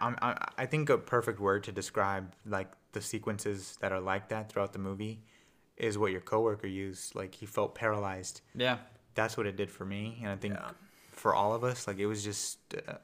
I'm, 0.00 0.16
I, 0.22 0.48
I 0.58 0.66
think 0.66 0.90
a 0.90 0.98
perfect 0.98 1.40
word 1.40 1.64
to 1.64 1.72
describe 1.72 2.34
like 2.46 2.68
the 2.92 3.00
sequences 3.00 3.76
that 3.80 3.90
are 3.92 4.00
like 4.00 4.28
that 4.28 4.50
throughout 4.50 4.72
the 4.72 4.78
movie 4.78 5.22
is 5.76 5.96
what 5.98 6.12
your 6.12 6.20
coworker 6.20 6.66
used. 6.66 7.14
Like 7.14 7.34
he 7.34 7.46
felt 7.46 7.74
paralyzed. 7.74 8.40
Yeah. 8.54 8.78
That's 9.14 9.36
what 9.36 9.46
it 9.46 9.56
did 9.56 9.70
for 9.70 9.84
me, 9.84 10.18
and 10.22 10.30
I 10.30 10.36
think 10.36 10.54
for 11.10 11.34
all 11.34 11.52
of 11.52 11.64
us, 11.64 11.86
like 11.88 11.98
it 11.98 12.06
was 12.06 12.22
just, 12.22 12.58
uh, 12.86 12.94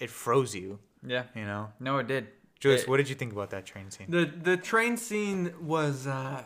it 0.00 0.10
froze 0.10 0.54
you. 0.56 0.78
Yeah. 1.06 1.24
You 1.36 1.44
know, 1.44 1.68
No, 1.78 1.98
it 1.98 2.08
did. 2.08 2.26
Julius, 2.58 2.82
It- 2.82 2.88
what 2.88 2.96
did 2.96 3.08
you 3.08 3.14
think 3.14 3.32
about 3.32 3.50
that 3.50 3.64
train 3.66 3.90
scene? 3.90 4.06
The 4.10 4.24
the 4.24 4.56
train 4.56 4.96
scene 4.96 5.52
was 5.60 6.06
uh, 6.06 6.42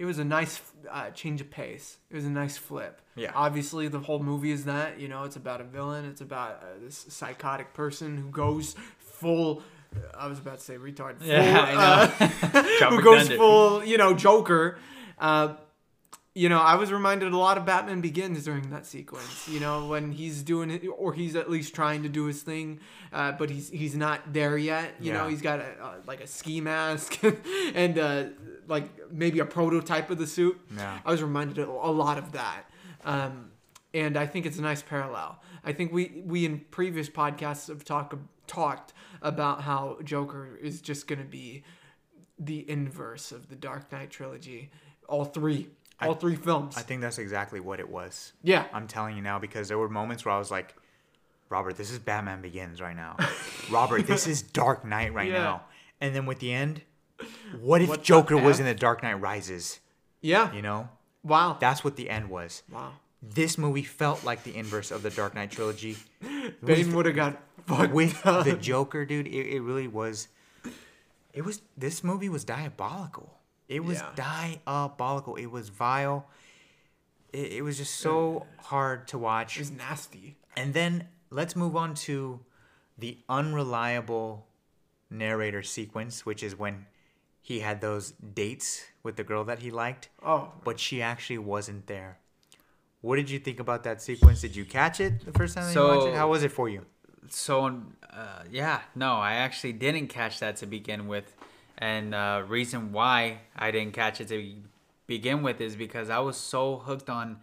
it 0.00 0.06
was 0.06 0.18
a 0.18 0.24
nice 0.24 0.62
uh, 0.90 1.10
change 1.10 1.42
of 1.42 1.50
pace. 1.50 1.98
It 2.10 2.14
was 2.16 2.24
a 2.24 2.30
nice 2.30 2.56
flip. 2.56 3.02
Yeah. 3.16 3.32
Obviously, 3.34 3.86
the 3.88 4.00
whole 4.00 4.18
movie 4.18 4.50
is 4.50 4.64
that 4.64 4.98
you 4.98 5.08
know 5.08 5.24
it's 5.24 5.36
about 5.36 5.60
a 5.60 5.64
villain. 5.64 6.06
It's 6.06 6.22
about 6.22 6.52
uh, 6.62 6.66
this 6.82 7.04
psychotic 7.10 7.74
person 7.74 8.16
who 8.16 8.30
goes 8.30 8.74
full. 8.98 9.62
I 10.18 10.26
was 10.26 10.38
about 10.38 10.56
to 10.58 10.64
say 10.64 10.76
retard. 10.78 11.18
Full, 11.18 11.26
Yeah, 11.26 11.60
I 11.60 11.72
know. 11.74 12.48
uh, 12.48 12.90
who 12.90 13.02
goes 13.02 13.28
full, 13.28 13.84
you 13.84 13.98
know, 13.98 14.14
Joker. 14.14 14.78
Uh, 15.18 15.54
you 16.40 16.48
know, 16.48 16.58
I 16.58 16.76
was 16.76 16.90
reminded 16.90 17.34
a 17.34 17.36
lot 17.36 17.58
of 17.58 17.66
Batman 17.66 18.00
Begins 18.00 18.44
during 18.44 18.70
that 18.70 18.86
sequence. 18.86 19.46
You 19.46 19.60
know, 19.60 19.88
when 19.88 20.10
he's 20.10 20.42
doing 20.42 20.70
it, 20.70 20.82
or 20.96 21.12
he's 21.12 21.36
at 21.36 21.50
least 21.50 21.74
trying 21.74 22.02
to 22.02 22.08
do 22.08 22.24
his 22.24 22.40
thing, 22.40 22.80
uh, 23.12 23.32
but 23.32 23.50
he's 23.50 23.68
he's 23.68 23.94
not 23.94 24.32
there 24.32 24.56
yet. 24.56 24.94
You 25.00 25.12
know, 25.12 25.28
he's 25.28 25.42
got 25.42 25.58
a, 25.58 25.76
uh, 25.78 25.94
like 26.06 26.22
a 26.22 26.26
ski 26.26 26.62
mask 26.62 27.22
and 27.74 27.98
uh, 27.98 28.24
like 28.66 28.88
maybe 29.12 29.40
a 29.40 29.44
prototype 29.44 30.08
of 30.08 30.16
the 30.16 30.26
suit. 30.26 30.58
Yeah. 30.74 30.98
I 31.04 31.10
was 31.10 31.22
reminded 31.22 31.58
a 31.58 31.68
a 31.68 31.92
lot 31.92 32.16
of 32.16 32.32
that. 32.32 32.62
Um, 33.04 33.50
and 33.92 34.16
I 34.16 34.26
think 34.26 34.46
it's 34.46 34.58
a 34.58 34.62
nice 34.62 34.80
parallel. 34.80 35.42
I 35.62 35.74
think 35.74 35.92
we 35.92 36.22
we 36.24 36.46
in 36.46 36.60
previous 36.70 37.10
podcasts 37.10 37.68
have 37.68 37.84
talked 37.84 38.14
talked 38.46 38.94
about 39.20 39.60
how 39.60 39.98
Joker 40.04 40.56
is 40.56 40.80
just 40.80 41.06
going 41.06 41.18
to 41.18 41.28
be 41.28 41.64
the 42.38 42.68
inverse 42.70 43.30
of 43.30 43.50
the 43.50 43.56
Dark 43.56 43.92
Knight 43.92 44.08
trilogy. 44.08 44.70
All 45.06 45.26
three, 45.26 45.68
all 46.02 46.14
three 46.14 46.36
films. 46.36 46.76
I 46.76 46.82
think 46.82 47.00
that's 47.00 47.18
exactly 47.18 47.60
what 47.60 47.80
it 47.80 47.88
was. 47.88 48.32
yeah, 48.42 48.66
I'm 48.72 48.86
telling 48.86 49.16
you 49.16 49.22
now 49.22 49.38
because 49.38 49.68
there 49.68 49.78
were 49.78 49.88
moments 49.88 50.24
where 50.24 50.34
I 50.34 50.38
was 50.38 50.50
like, 50.50 50.74
Robert, 51.48 51.76
this 51.76 51.90
is 51.90 51.98
Batman 51.98 52.40
Begins 52.42 52.80
right 52.80 52.96
now. 52.96 53.16
Robert, 53.70 54.06
this 54.06 54.26
is 54.26 54.42
Dark 54.42 54.84
Knight 54.84 55.12
right 55.12 55.28
Yeah. 55.30 55.38
now. 55.42 55.62
And 56.00 56.14
then 56.14 56.24
with 56.26 56.38
the 56.38 56.52
end, 56.52 56.82
what 57.60 57.82
if 57.82 57.88
What 57.88 58.02
Joker 58.02 58.36
was 58.36 58.60
in 58.60 58.66
the 58.66 58.74
Dark 58.74 59.02
Knight 59.02 59.20
Rises? 59.20 59.80
yeah. 60.22 60.52
You 60.52 60.62
know? 60.62 60.88
Wow. 61.22 61.56
That's 61.60 61.82
what 61.84 61.96
the 61.96 62.08
end 62.08 62.30
was. 62.30 62.62
wow. 62.72 62.92
this 63.22 63.58
movie 63.58 63.82
felt 63.82 64.24
like 64.24 64.44
the 64.44 64.56
inverse 64.56 64.90
of 64.90 65.02
the 65.02 65.10
Dark 65.10 65.34
Knight 65.34 65.50
trilogy. 65.50 65.96
Bane 66.64 66.94
would 66.94 67.04
have 67.06 67.14
got 67.16 67.42
fucked 67.66 67.92
with 67.92 68.24
up. 68.26 68.44
the 68.46 68.54
Joker, 68.54 69.04
dude. 69.04 69.26
It, 69.26 69.54
it 69.56 69.60
really 69.60 69.88
was. 69.88 70.28
It 71.34 71.42
was. 71.44 71.60
This 71.76 72.02
movie 72.02 72.28
was 72.30 72.44
diabolical. 72.44 73.34
It 73.70 73.84
was 73.84 73.98
Yeah. 74.00 74.10
diabolical. 74.66 75.36
It 75.36 75.46
was 75.46 75.68
vile. 75.68 76.26
It, 77.32 77.52
it 77.58 77.62
was 77.62 77.78
just 77.78 77.94
so 77.94 78.46
hard 78.58 79.06
to 79.08 79.16
watch. 79.18 79.56
It 79.56 79.60
was 79.60 79.70
nasty. 79.70 80.36
And 80.56 80.74
then 80.74 81.06
let's 81.30 81.54
move 81.54 81.76
on 81.76 81.94
to 82.06 82.40
the 82.98 83.16
unreliable 83.28 84.46
narrator 85.08 85.62
sequence, 85.62 86.26
which 86.26 86.42
is 86.42 86.56
when 86.56 86.86
he 87.40 87.60
had 87.60 87.80
those 87.80 88.10
dates 88.34 88.84
with 89.04 89.14
the 89.16 89.24
girl 89.24 89.44
that 89.44 89.60
he 89.60 89.70
liked, 89.70 90.08
Oh, 90.22 90.52
but 90.64 90.78
she 90.80 91.00
actually 91.00 91.38
wasn't 91.38 91.86
there. 91.86 92.18
What 93.02 93.16
did 93.16 93.30
you 93.30 93.38
think 93.38 93.60
about 93.60 93.84
that 93.84 94.02
sequence? 94.02 94.40
Did 94.42 94.54
you 94.56 94.64
catch 94.64 95.00
it 95.00 95.24
the 95.24 95.32
first 95.32 95.54
time 95.54 95.64
that 95.64 95.74
you 95.80 95.86
watched 95.86 96.06
it? 96.08 96.10
So- 96.10 96.16
How 96.16 96.28
was 96.28 96.42
it 96.42 96.52
for 96.52 96.68
you? 96.68 96.84
So, 97.28 97.80
uh, 98.12 98.42
yeah, 98.50 98.80
no, 98.96 99.12
I 99.14 99.34
actually 99.34 99.72
didn't 99.74 100.08
catch 100.08 100.40
that 100.40 100.56
to 100.56 100.66
begin 100.66 101.06
with, 101.06 101.34
and 101.80 102.14
uh, 102.14 102.42
reason 102.46 102.92
why 102.92 103.38
I 103.56 103.70
didn't 103.70 103.94
catch 103.94 104.20
it 104.20 104.28
to 104.28 104.54
begin 105.06 105.42
with 105.42 105.60
is 105.60 105.74
because 105.76 106.10
I 106.10 106.18
was 106.20 106.36
so 106.36 106.76
hooked 106.76 107.08
on 107.10 107.38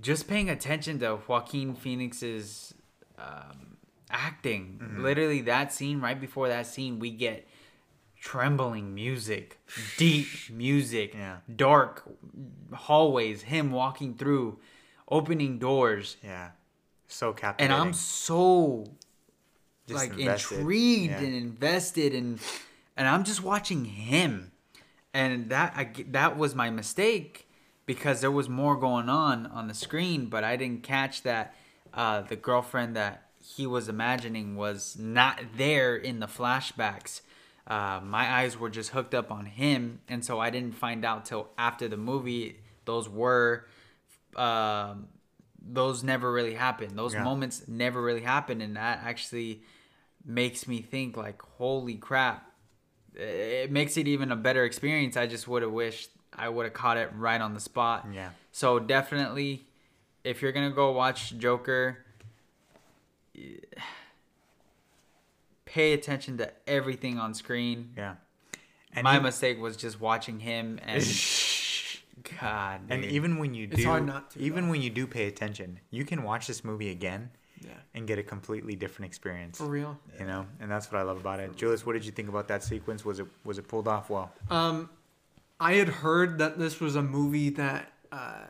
just 0.00 0.28
paying 0.28 0.48
attention 0.48 0.98
to 1.00 1.18
Joaquin 1.26 1.74
Phoenix's 1.74 2.74
um, 3.18 3.76
acting. 4.10 4.80
Literally, 4.98 5.40
that 5.42 5.72
scene 5.72 6.00
right 6.00 6.18
before 6.20 6.48
that 6.48 6.66
scene, 6.66 6.98
we 6.98 7.10
get 7.10 7.46
trembling 8.20 8.94
music, 8.94 9.58
deep 9.96 10.26
music, 10.50 11.14
Yeah. 11.14 11.38
dark 11.54 12.04
hallways, 12.74 13.42
him 13.42 13.72
walking 13.72 14.14
through, 14.14 14.58
opening 15.08 15.58
doors 15.58 16.18
Yeah, 16.22 16.50
so 17.08 17.32
captivating. 17.32 17.72
and. 17.74 17.82
I'm 17.88 17.92
so 17.94 18.84
Just 19.86 20.08
like 20.10 20.18
invested. 20.18 20.58
intrigued 20.58 21.10
Yeah. 21.12 21.18
and 21.20 21.34
invested 21.34 22.14
and 22.14 22.38
and 23.00 23.08
I'm 23.08 23.24
just 23.24 23.42
watching 23.42 23.86
him 23.86 24.52
and 25.14 25.48
that 25.48 25.72
I, 25.74 25.90
that 26.10 26.36
was 26.36 26.54
my 26.54 26.68
mistake 26.68 27.48
because 27.86 28.20
there 28.20 28.30
was 28.30 28.46
more 28.46 28.76
going 28.76 29.08
on 29.08 29.46
on 29.46 29.68
the 29.68 29.74
screen 29.74 30.26
but 30.26 30.44
I 30.44 30.56
didn't 30.56 30.82
catch 30.82 31.22
that 31.22 31.54
uh, 31.94 32.20
the 32.20 32.36
girlfriend 32.36 32.94
that 32.96 33.30
he 33.42 33.66
was 33.66 33.88
imagining 33.88 34.54
was 34.54 34.98
not 34.98 35.40
there 35.56 35.96
in 35.96 36.20
the 36.20 36.26
flashbacks 36.26 37.22
uh, 37.66 38.00
my 38.04 38.30
eyes 38.30 38.58
were 38.58 38.68
just 38.68 38.90
hooked 38.90 39.14
up 39.14 39.32
on 39.32 39.46
him 39.46 40.00
and 40.06 40.22
so 40.22 40.38
I 40.38 40.50
didn't 40.50 40.74
find 40.74 41.02
out 41.02 41.24
till 41.24 41.48
after 41.56 41.88
the 41.88 41.96
movie 41.96 42.58
those 42.84 43.08
were 43.08 43.64
um, 44.36 45.08
those 45.62 46.02
never 46.02 46.32
really 46.32 46.54
happened. 46.54 46.96
Those 46.98 47.14
Yeah. 47.14 47.24
moments 47.24 47.68
never 47.68 48.00
really 48.00 48.22
happened, 48.22 48.62
and 48.62 48.76
that 48.76 49.00
actually 49.04 49.62
makes 50.24 50.66
me 50.66 50.80
think 50.80 51.16
like, 51.16 51.42
holy 51.42 51.96
crap! 51.96 52.49
It 53.14 53.70
makes 53.70 53.96
it 53.96 54.06
even 54.08 54.30
a 54.32 54.36
better 54.36 54.64
experience. 54.64 55.16
I 55.16 55.26
just 55.26 55.46
would 55.48 55.62
have 55.62 55.72
wished 55.72 56.10
I 56.36 56.48
would 56.48 56.64
have 56.64 56.72
caught 56.74 56.96
it 56.96 57.10
right 57.14 57.40
on 57.40 57.54
the 57.54 57.60
spot. 57.60 58.06
Yeah. 58.12 58.30
So 58.52 58.78
definitely, 58.78 59.66
if 60.24 60.40
you're 60.42 60.52
gonna 60.52 60.70
go 60.70 60.92
watch 60.92 61.36
Joker, 61.36 61.98
pay 65.64 65.92
attention 65.92 66.38
to 66.38 66.50
everything 66.66 67.18
on 67.18 67.34
screen. 67.34 67.92
Yeah. 67.96 68.14
And 68.92 69.04
My 69.04 69.14
even, 69.14 69.24
mistake 69.24 69.60
was 69.60 69.76
just 69.76 70.00
watching 70.00 70.40
him 70.40 70.78
and 70.82 71.02
God. 72.40 72.80
and 72.88 73.04
even 73.04 73.38
when 73.38 73.54
you 73.54 73.66
do, 73.68 73.74
It's 73.76 73.84
hard 73.84 74.04
not 74.06 74.32
to, 74.32 74.40
even 74.40 74.64
though. 74.64 74.70
when 74.72 74.82
you 74.82 74.90
do 74.90 75.06
pay 75.06 75.26
attention, 75.26 75.78
you 75.90 76.04
can 76.04 76.22
watch 76.22 76.46
this 76.48 76.64
movie 76.64 76.90
again 76.90 77.30
yeah, 77.60 77.70
and 77.94 78.06
get 78.06 78.18
a 78.18 78.22
completely 78.22 78.74
different 78.76 79.10
experience. 79.10 79.58
for 79.58 79.66
real. 79.66 79.98
You 80.18 80.26
know, 80.26 80.46
and 80.60 80.70
that's 80.70 80.90
what 80.90 80.98
I 80.98 81.02
love 81.02 81.18
about 81.18 81.40
it. 81.40 81.56
Julius, 81.56 81.84
what 81.84 81.92
did 81.94 82.04
you 82.04 82.12
think 82.12 82.28
about 82.28 82.48
that 82.48 82.62
sequence? 82.64 83.04
Was 83.04 83.18
it 83.20 83.26
was 83.44 83.58
it 83.58 83.68
pulled 83.68 83.88
off 83.88 84.10
well? 84.10 84.32
Um, 84.48 84.90
I 85.58 85.74
had 85.74 85.88
heard 85.88 86.38
that 86.38 86.58
this 86.58 86.80
was 86.80 86.96
a 86.96 87.02
movie 87.02 87.50
that 87.50 87.92
uh, 88.10 88.46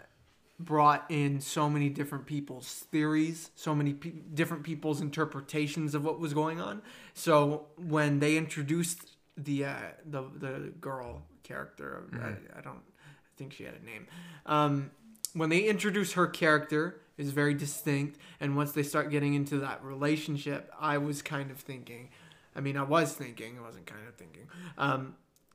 brought 0.59 1.07
in 1.09 1.40
so 1.40 1.68
many 1.68 1.88
different 1.88 2.27
people's 2.27 2.85
theories, 2.92 3.51
so 3.57 3.75
many 3.75 3.94
pe- 3.94 4.11
different 4.35 4.62
people's 4.62 5.01
interpretations 5.01 5.94
of 5.94 6.05
what 6.05 6.20
was 6.20 6.35
going 6.35 6.61
on. 6.61 6.83
So 7.14 7.66
when 7.77 8.20
they 8.20 8.37
introduced 8.37 9.16
the 9.37 9.64
uh, 9.64 9.75
the 10.09 10.23
the 10.38 10.73
girl 10.81 11.23
character, 11.42 12.05
I, 12.12 12.59
I 12.59 12.61
don't 12.61 12.77
I 12.77 13.37
think 13.37 13.55
she 13.55 13.64
had 13.64 13.75
a 13.75 13.85
name. 13.85 14.07
Um, 14.46 14.90
when 15.33 15.49
they 15.49 15.61
introduced 15.61 16.12
her 16.14 16.27
character 16.27 16.99
is 17.20 17.30
very 17.30 17.54
distinct, 17.54 18.18
and 18.40 18.56
once 18.56 18.72
they 18.72 18.83
start 18.83 19.11
getting 19.11 19.35
into 19.35 19.59
that 19.59 19.85
relationship, 19.85 20.72
I 20.80 20.98
was 20.98 21.22
kind 21.22 21.50
of 21.50 21.59
thinking. 21.59 22.09
I 22.56 22.61
mean, 22.61 22.76
I 22.76 22.83
was 22.83 23.12
thinking. 23.12 23.59
I 23.59 23.62
wasn't 23.62 23.87
kind 23.87 24.09
of 24.09 24.14
thinking. 24.14 24.48
Um, 24.78 25.14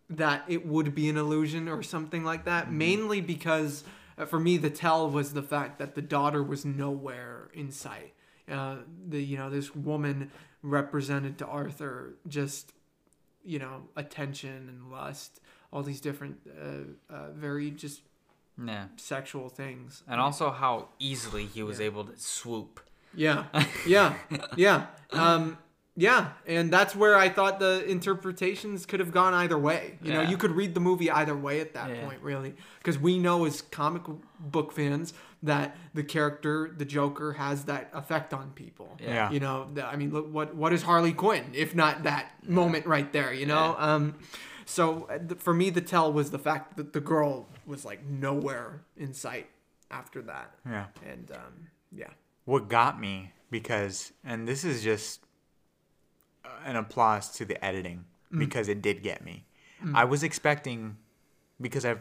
that 0.09 0.43
it 0.47 0.65
would 0.65 0.93
be 0.93 1.09
an 1.09 1.17
illusion 1.17 1.67
or 1.67 1.81
something 1.81 2.23
like 2.23 2.45
that. 2.45 2.71
Mainly 2.71 3.19
because 3.19 3.83
uh, 4.17 4.25
for 4.25 4.39
me, 4.39 4.57
the 4.57 4.69
tell 4.69 5.09
was 5.09 5.33
the 5.33 5.41
fact 5.41 5.79
that 5.79 5.95
the 5.95 6.01
daughter 6.01 6.43
was 6.43 6.63
nowhere 6.65 7.49
in 7.53 7.71
sight. 7.71 8.13
Uh, 8.49 8.77
the 9.07 9.23
you 9.23 9.37
know 9.37 9.49
this 9.49 9.75
woman 9.75 10.31
represented 10.61 11.37
to 11.39 11.45
Arthur 11.47 12.15
just 12.27 12.73
you 13.43 13.57
know 13.57 13.87
attention 13.95 14.69
and 14.69 14.91
lust, 14.91 15.41
all 15.73 15.81
these 15.81 15.99
different 15.99 16.37
uh, 16.61 17.13
uh, 17.13 17.31
very 17.31 17.71
just 17.71 18.01
yeah. 18.63 18.85
sexual 18.97 19.49
things. 19.49 20.03
And 20.07 20.19
also 20.19 20.51
how 20.51 20.89
easily 20.99 21.45
he 21.45 21.63
was 21.63 21.79
able 21.81 22.03
to 22.05 22.17
swoop. 22.17 22.79
Yeah, 23.13 23.45
yeah, 23.87 24.15
yeah, 24.57 24.87
um, 25.11 25.57
yeah, 25.95 26.31
and 26.45 26.69
that's 26.71 26.93
where 26.93 27.15
I 27.15 27.29
thought 27.29 27.59
the 27.59 27.85
interpretations 27.85 28.85
could 28.85 28.99
have 28.99 29.13
gone 29.13 29.33
either 29.33 29.57
way. 29.57 29.97
You 30.01 30.11
know, 30.11 30.21
you 30.21 30.35
could 30.35 30.51
read 30.51 30.73
the 30.73 30.81
movie 30.81 31.09
either 31.09 31.35
way 31.35 31.61
at 31.61 31.73
that 31.75 31.89
Yeah. 31.89 32.03
point, 32.03 32.21
really, 32.21 32.55
because 32.79 32.99
we 32.99 33.17
know 33.17 33.45
as 33.45 33.61
comic 33.61 34.01
book 34.39 34.73
fans 34.73 35.13
that 35.43 35.77
the 35.93 36.03
character, 36.03 36.73
the 36.75 36.83
Joker, 36.83 37.33
has 37.33 37.63
that 37.65 37.89
effect 37.93 38.33
on 38.33 38.51
people. 38.51 38.97
Yeah. 38.99 39.31
You 39.31 39.39
know, 39.39 39.69
I 39.81 39.95
mean, 39.95 40.11
look, 40.11 40.33
what 40.33 40.53
what 40.53 40.73
is 40.73 40.81
Harley 40.83 41.13
Quinn 41.13 41.45
if 41.53 41.73
not 41.73 42.03
that 42.03 42.33
moment 42.45 42.85
right 42.85 43.11
there? 43.13 43.33
You 43.33 43.45
know, 43.45 43.75
um, 43.79 44.15
so 44.65 45.07
uh, 45.09 45.35
for 45.37 45.53
me, 45.53 45.69
the 45.69 45.81
tell 45.81 46.11
was 46.11 46.31
the 46.31 46.39
fact 46.39 46.77
that 46.77 46.93
the 46.93 46.99
girl 47.01 47.47
was 47.65 47.85
like 47.85 48.03
nowhere 48.05 48.81
in 48.97 49.13
sight 49.13 49.47
after 49.91 50.21
that, 50.23 50.51
Yeah. 50.65 50.85
and 51.05 51.31
um, 51.31 51.67
yeah. 51.95 52.09
What 52.45 52.67
got 52.69 52.99
me 52.99 53.31
because, 53.49 54.11
and 54.23 54.47
this 54.47 54.63
is 54.63 54.83
just 54.83 55.21
uh, 56.43 56.49
an 56.65 56.75
applause 56.75 57.29
to 57.37 57.45
the 57.45 57.63
editing 57.63 58.05
because 58.37 58.67
it 58.67 58.81
did 58.81 59.01
get 59.03 59.23
me. 59.23 59.45
I 59.93 60.03
was 60.05 60.23
expecting 60.23 60.97
because 61.61 61.85
I've 61.85 61.99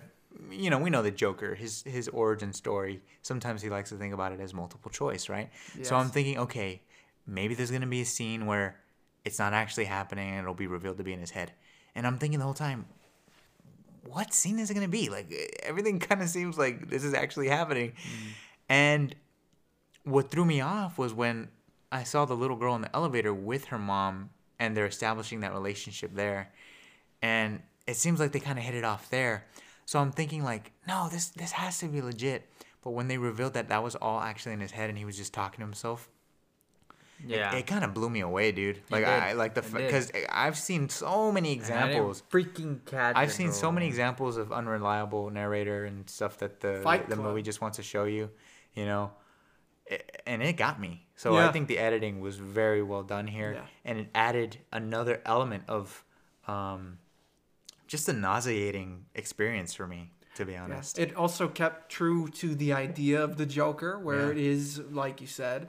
you 0.50 0.68
know 0.70 0.79
we 0.79 0.90
know 0.90 1.03
the 1.03 1.11
Joker 1.11 1.55
his 1.55 1.83
his 1.83 2.09
origin 2.09 2.53
story. 2.53 3.03
Sometimes 3.22 3.61
he 3.62 3.68
likes 3.68 3.90
to 3.90 3.96
think 3.96 4.14
about 4.14 4.33
it 4.33 4.40
as 4.40 4.55
multiple 4.55 4.90
choice, 4.90 5.29
right? 5.29 5.50
So 5.83 5.94
I'm 5.96 6.09
thinking, 6.09 6.38
okay, 6.38 6.81
maybe 7.27 7.55
there's 7.55 7.70
gonna 7.70 7.87
be 7.87 8.00
a 8.00 8.07
scene 8.07 8.46
where 8.46 8.81
it's 9.24 9.38
not 9.38 9.53
actually 9.53 9.85
happening 9.85 10.31
and 10.31 10.40
it'll 10.40 10.55
be 10.55 10.66
revealed 10.66 10.96
to 10.98 11.05
be 11.05 11.12
in 11.12 11.20
his 11.20 11.31
head. 11.31 11.53
And 11.94 12.07
I'm 12.07 12.18
thinking 12.18 12.38
the 12.38 12.44
whole 12.44 12.54
time, 12.54 12.87
what 14.04 14.35
scene 14.35 14.59
is 14.59 14.70
it 14.70 14.74
gonna 14.74 14.88
be? 14.88 15.09
Like 15.09 15.33
everything 15.62 15.98
kind 16.00 16.22
of 16.22 16.28
seems 16.28 16.59
like 16.59 16.88
this 16.88 17.04
is 17.04 17.14
actually 17.14 17.48
happening, 17.48 17.92
mm. 17.92 18.33
and 18.68 19.14
what 20.04 20.30
threw 20.30 20.44
me 20.44 20.61
off 20.61 20.98
was 20.98 21.14
when 21.14 21.48
I 21.90 22.02
saw 22.02 22.24
the 22.24 22.37
little 22.37 22.57
girl 22.57 22.74
in 22.74 22.83
the 22.83 22.94
elevator 22.94 23.33
with 23.33 23.66
her 23.66 23.78
mom 23.78 24.30
and 24.59 24.76
they're 24.76 24.87
establishing 24.87 25.40
that 25.40 25.52
relationship 25.52 26.14
there. 26.14 26.50
And 27.22 27.62
it 27.87 27.96
seems 27.96 28.20
like 28.20 28.33
they 28.33 28.40
kind 28.40 28.59
of 28.59 28.64
hit 28.64 28.74
it 28.74 28.85
off 28.85 29.11
there. 29.11 29.46
So 29.87 29.98
I'm 29.98 30.12
thinking 30.12 30.44
like, 30.44 30.72
no, 30.87 31.09
this 31.11 31.28
this 31.28 31.52
has 31.52 31.78
to 31.78 31.87
be 31.87 32.02
legit. 32.02 32.48
But 32.83 32.90
when 32.90 33.09
they 33.09 33.16
revealed 33.16 33.54
that 33.54 33.68
that 33.68 33.83
was 33.83 33.94
all 33.94 34.20
actually 34.20 34.52
in 34.52 34.61
his 34.61 34.72
head 34.72 34.90
and 34.90 34.98
he 34.98 35.04
was 35.04 35.16
just 35.16 35.33
talking 35.33 35.61
to 35.61 35.64
himself, 35.64 36.09
Yeah. 37.26 37.54
it 37.54 37.66
kind 37.66 37.84
of 37.84 37.94
blew 37.94 38.10
me 38.10 38.20
away, 38.20 38.52
dude. 38.52 38.80
Like. 38.90 39.04
I 39.04 39.32
like 39.32 39.54
the 39.54 39.62
because 39.62 40.10
I've 40.30 40.58
seen 40.58 40.88
so 40.88 41.30
many 41.32 41.52
And 41.54 41.62
I 41.62 41.64
didn't 41.64 41.82
examples. 41.88 42.22
freaking 42.30 42.84
cat. 42.84 43.16
I've 43.16 43.30
it, 43.30 43.32
seen 43.32 43.52
so 43.52 43.70
many 43.72 43.87
examples 43.87 44.37
of 44.37 44.52
unreliable 44.52 45.31
narrator 45.31 45.85
and 45.85 46.08
stuff 46.08 46.38
that 46.38 46.60
the 46.60 46.81
Fight 46.83 47.08
the 47.08 47.16
Club. 47.16 47.27
movie 47.29 47.42
just 47.42 47.60
wants 47.60 47.77
to 47.77 47.83
show 47.83 48.04
you, 48.04 48.31
you 48.75 48.85
know, 48.85 49.12
I- 49.90 50.00
and 50.27 50.42
it 50.42 50.56
got 50.56 50.81
me. 50.81 51.06
So 51.16 51.37
I 51.37 51.52
think 51.52 51.68
the 51.68 51.79
editing 51.79 52.20
was 52.20 52.37
very 52.37 52.83
well 52.83 53.02
done 53.04 53.27
here, 53.29 53.52
Yeah. 53.54 53.66
and 53.85 53.98
it 54.00 54.08
added 54.14 54.58
another 54.72 55.20
element 55.25 55.64
of 55.68 56.04
um, 56.48 56.98
just 57.87 58.08
a 58.08 58.12
nauseating 58.12 59.06
experience 59.14 59.72
for 59.75 59.87
me, 59.87 60.10
to 60.35 60.44
be 60.44 60.52
Yeah. 60.52 60.64
honest. 60.64 60.98
It 60.98 61.14
also 61.16 61.48
kept 61.48 61.90
true 61.90 62.29
to 62.29 62.54
the 62.54 62.72
idea 62.72 63.22
of 63.22 63.37
the 63.37 63.46
Joker, 63.46 63.98
where 63.98 64.27
Yeah. 64.27 64.31
it 64.33 64.38
is, 64.38 64.79
like 64.90 65.20
you 65.20 65.27
said, 65.27 65.68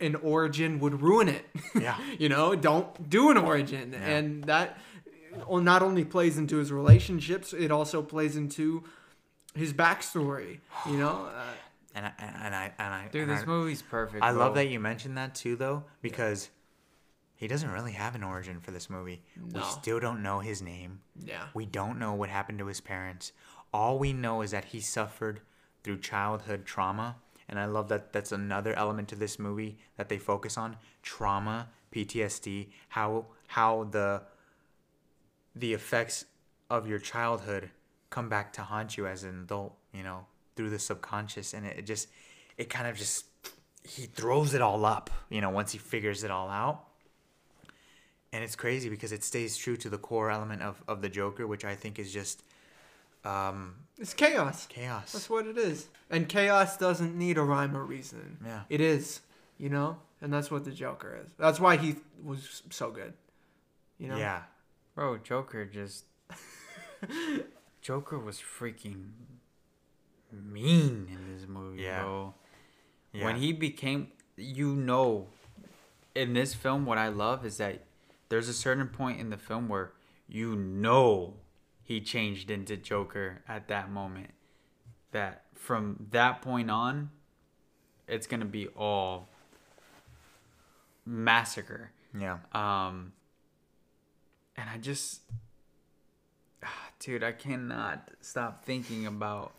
an 0.00 0.14
origin 0.16 0.78
would 0.80 1.00
ruin 1.02 1.28
it. 1.28 1.44
Yeah. 1.80 1.98
you 2.18 2.28
know, 2.28 2.54
don't 2.54 3.08
do 3.10 3.30
an 3.30 3.36
origin. 3.36 3.92
Yeah. 3.92 3.98
And 4.06 4.44
that 4.44 4.78
not 5.48 5.82
only 5.82 6.04
plays 6.04 6.38
into 6.38 6.56
his 6.56 6.72
relationships, 6.72 7.52
it 7.52 7.70
also 7.70 8.02
plays 8.02 8.36
into 8.36 8.84
his 9.54 9.72
backstory. 9.72 10.60
You 10.86 10.96
know, 10.98 11.28
uh, 11.36 11.42
And 11.94 12.06
I 12.06 12.12
and 12.18 12.54
I 12.54 12.72
and 12.78 12.94
I 12.94 13.08
Dude, 13.08 13.22
and 13.22 13.30
this 13.30 13.42
I, 13.42 13.46
movie's 13.46 13.82
perfect. 13.82 14.22
I 14.22 14.30
love 14.30 14.54
that 14.54 14.68
you 14.68 14.80
mentioned 14.80 15.16
that 15.18 15.34
too, 15.34 15.56
though, 15.56 15.84
because 16.02 16.50
he 17.34 17.46
doesn't 17.48 17.70
really 17.70 17.92
have 17.92 18.14
an 18.14 18.22
origin 18.22 18.60
for 18.60 18.70
this 18.70 18.88
movie. 18.88 19.22
We 19.52 19.62
still 19.62 20.00
don't 20.00 20.22
know 20.22 20.40
his 20.40 20.62
name. 20.62 21.00
Yeah. 21.22 21.44
We 21.54 21.66
don't 21.66 21.98
know 21.98 22.14
what 22.14 22.30
happened 22.30 22.58
to 22.60 22.66
his 22.66 22.80
parents. 22.80 23.32
All 23.72 23.98
we 23.98 24.12
know 24.14 24.40
is 24.42 24.52
that 24.52 24.66
he 24.66 24.80
suffered 24.80 25.40
through 25.84 25.98
childhood 26.00 26.64
trauma. 26.64 27.16
And 27.48 27.58
I 27.58 27.66
love 27.66 27.88
that 27.88 28.12
that's 28.12 28.32
another 28.32 28.74
element 28.74 29.08
to 29.08 29.16
this 29.16 29.38
movie 29.38 29.78
that 29.96 30.08
they 30.08 30.18
focus 30.18 30.58
on 30.58 30.76
trauma, 31.02 31.68
PTSD, 31.92 32.68
how 32.88 33.26
how 33.48 33.84
the 33.84 34.22
the 35.54 35.72
effects 35.72 36.24
of 36.68 36.88
your 36.88 36.98
childhood 36.98 37.70
come 38.10 38.28
back 38.28 38.52
to 38.54 38.62
haunt 38.62 38.96
you 38.96 39.06
as 39.06 39.24
an 39.24 39.42
adult, 39.42 39.76
you 39.92 40.02
know, 40.02 40.26
through 40.56 40.70
the 40.70 40.78
subconscious 40.78 41.54
and 41.54 41.66
it, 41.66 41.78
it 41.78 41.86
just 41.86 42.08
it 42.58 42.68
kind 42.68 42.88
of 42.88 42.96
just 42.96 43.26
he 43.84 44.02
throws 44.06 44.54
it 44.54 44.60
all 44.60 44.84
up, 44.84 45.10
you 45.30 45.40
know, 45.40 45.50
once 45.50 45.72
he 45.72 45.78
figures 45.78 46.24
it 46.24 46.30
all 46.30 46.48
out. 46.48 46.84
And 48.32 48.42
it's 48.42 48.56
crazy 48.56 48.88
because 48.88 49.12
it 49.12 49.22
stays 49.22 49.56
true 49.56 49.76
to 49.78 49.88
the 49.88 49.98
core 49.98 50.30
element 50.30 50.62
of, 50.62 50.82
of 50.88 51.00
the 51.00 51.08
Joker, 51.08 51.46
which 51.46 51.64
I 51.64 51.74
think 51.74 51.98
is 51.98 52.12
just 52.12 52.42
um, 53.26 53.74
It's 53.98 54.14
chaos. 54.14 54.66
chaos. 54.68 55.12
That's 55.12 55.28
what 55.30 55.46
it 55.46 55.58
is. 55.58 55.88
And 56.10 56.28
chaos 56.28 56.76
doesn't 56.76 57.16
need 57.16 57.38
a 57.38 57.42
rhyme 57.42 57.76
or 57.76 57.84
reason. 57.84 58.38
Yeah. 58.44 58.62
It 58.68 58.80
is, 58.80 59.20
you 59.58 59.68
know? 59.68 59.98
And 60.20 60.32
that's 60.32 60.50
what 60.50 60.64
the 60.64 60.70
Joker 60.70 61.18
is. 61.24 61.30
That's 61.38 61.60
why 61.60 61.76
he 61.76 61.96
was 62.22 62.62
so 62.70 62.90
good. 62.90 63.12
You 63.98 64.08
know? 64.08 64.16
Yeah. 64.16 64.42
Bro, 64.94 65.18
Joker 65.18 65.64
just. 65.64 66.04
Joker 67.82 68.18
was 68.18 68.38
freaking 68.40 69.10
mean 70.32 71.08
in 71.10 71.34
this 71.36 71.46
movie, 71.48 71.82
Yeah. 71.82 72.02
bro. 72.02 72.34
Yeah. 73.12 73.24
When 73.24 73.36
he 73.36 73.52
became, 73.52 74.08
you 74.36 74.74
know, 74.74 75.28
in 76.14 76.32
this 76.34 76.54
film, 76.54 76.84
what 76.84 76.98
I 76.98 77.08
love 77.08 77.46
is 77.46 77.58
that 77.58 77.84
there's 78.28 78.48
a 78.48 78.52
certain 78.54 78.88
point 78.88 79.20
in 79.20 79.30
the 79.30 79.36
film 79.36 79.68
where 79.68 79.92
you 80.28 80.56
know 80.56 81.34
he 81.86 82.00
changed 82.00 82.50
into 82.50 82.76
Joker 82.76 83.42
at 83.48 83.68
that 83.68 83.90
moment. 83.90 84.32
That 85.12 85.44
from 85.54 86.08
that 86.10 86.42
point 86.42 86.70
on, 86.70 87.10
it's 88.08 88.26
gonna 88.26 88.44
be 88.44 88.66
all 88.76 89.28
massacre. 91.04 91.92
Yeah. 92.18 92.38
Um, 92.52 93.12
and 94.56 94.68
I 94.68 94.78
just, 94.78 95.20
ah, 96.64 96.68
dude, 96.98 97.22
I 97.22 97.32
cannot 97.32 98.10
stop 98.20 98.64
thinking 98.64 99.06
about 99.06 99.52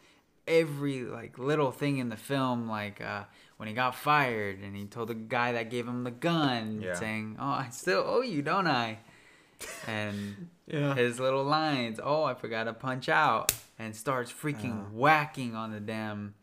every 0.47 1.03
like 1.03 1.37
little 1.37 1.71
thing 1.71 1.97
in 1.97 2.09
the 2.09 2.17
film, 2.17 2.67
like 2.67 2.99
uh, 3.01 3.23
when 3.57 3.67
he 3.67 3.73
got 3.73 3.95
fired 3.95 4.59
and 4.59 4.75
he 4.75 4.85
told 4.85 5.09
the 5.09 5.13
guy 5.15 5.53
that 5.53 5.69
gave 5.69 5.87
him 5.87 6.03
the 6.03 6.11
gun, 6.11 6.81
Yeah. 6.81 6.93
saying, 6.95 7.37
"Oh, 7.39 7.45
I 7.45 7.69
still 7.71 8.03
owe 8.05 8.21
you, 8.21 8.41
don't 8.41 8.67
I?" 8.67 8.99
And 9.87 10.49
Yeah. 10.67 10.95
his 10.95 11.19
little 11.19 11.43
lines, 11.43 11.99
"Oh, 12.03 12.23
I 12.23 12.33
forgot 12.33 12.65
to 12.65 12.73
punch 12.73 13.09
out," 13.09 13.53
and 13.79 13.95
starts 13.95 14.31
freaking 14.31 14.87
uh. 14.87 14.89
whacking 14.91 15.55
on 15.55 15.71
the 15.71 15.79
damn 15.79 16.35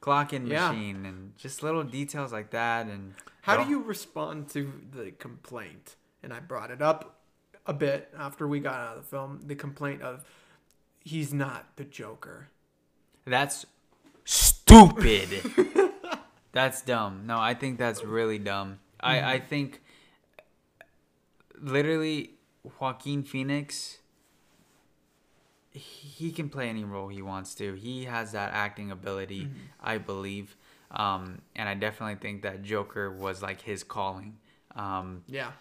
clocking 0.00 0.48
Yeah. 0.48 0.70
machine, 0.70 1.06
and 1.06 1.36
just 1.36 1.62
little 1.62 1.84
details 1.84 2.32
like 2.32 2.50
that, 2.50 2.86
and 2.86 3.14
How 3.42 3.56
Well- 3.56 3.64
do 3.64 3.70
you 3.70 3.82
respond 3.82 4.48
to 4.50 4.72
the 4.92 5.10
complaint? 5.10 5.96
And 6.22 6.32
I 6.32 6.38
brought 6.38 6.70
it 6.70 6.80
up 6.80 7.22
a 7.66 7.72
bit 7.72 8.12
after 8.16 8.46
we 8.46 8.60
got 8.60 8.74
out 8.74 8.96
of 8.96 9.02
the 9.02 9.08
film. 9.08 9.40
The 9.44 9.56
complaint 9.56 10.02
of 10.02 10.24
he's 11.00 11.32
not 11.34 11.76
the 11.76 11.84
Joker. 11.84 12.50
That's 13.24 13.66
stupid. 14.24 15.42
that's 16.52 16.82
dumb. 16.82 17.26
No, 17.26 17.38
I 17.38 17.54
think 17.54 17.78
that's 17.78 18.04
really 18.04 18.38
dumb. 18.38 18.78
I, 19.00 19.34
I 19.34 19.40
mm. 19.40 19.46
think 19.48 19.82
literally 21.60 22.34
Joaquin 22.80 23.22
Phoenix 23.24 23.98
he 25.74 26.30
can 26.30 26.50
play 26.50 26.68
any 26.68 26.84
role 26.84 27.08
he 27.08 27.22
wants 27.22 27.54
to. 27.54 27.72
He 27.72 28.04
has 28.04 28.32
that 28.32 28.52
acting 28.52 28.90
ability, 28.90 29.48
I 29.80 29.96
believe. 29.96 30.54
Um, 30.90 31.40
and 31.56 31.66
I 31.66 31.72
definitely 31.72 32.16
think 32.16 32.42
that 32.42 32.62
Joker 32.62 33.10
was 33.10 33.40
like 33.40 33.62
his 33.62 33.82
calling. 33.82 34.36
Um, 34.76 35.22
Yeah. 35.26 35.52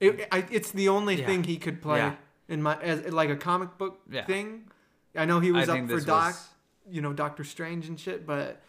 It, 0.00 0.28
I, 0.30 0.46
it's 0.50 0.70
the 0.72 0.90
only 0.90 1.14
Yeah. 1.18 1.24
thing 1.24 1.44
he 1.44 1.56
could 1.56 1.80
play 1.80 1.98
Yeah. 2.00 2.16
in 2.48 2.62
my 2.62 2.76
as 2.82 3.10
like 3.10 3.30
a 3.30 3.36
comic 3.36 3.78
book 3.78 4.00
Yeah. 4.10 4.26
thing. 4.26 4.68
I 5.14 5.24
know 5.24 5.40
he 5.40 5.50
was 5.50 5.70
I 5.70 5.80
up 5.80 5.88
for 5.88 6.00
Doc, 6.00 6.26
was- 6.34 6.48
you 6.90 7.00
know, 7.00 7.14
Doctor 7.14 7.42
Strange 7.42 7.88
and 7.88 7.98
shit, 7.98 8.26
but 8.26 8.60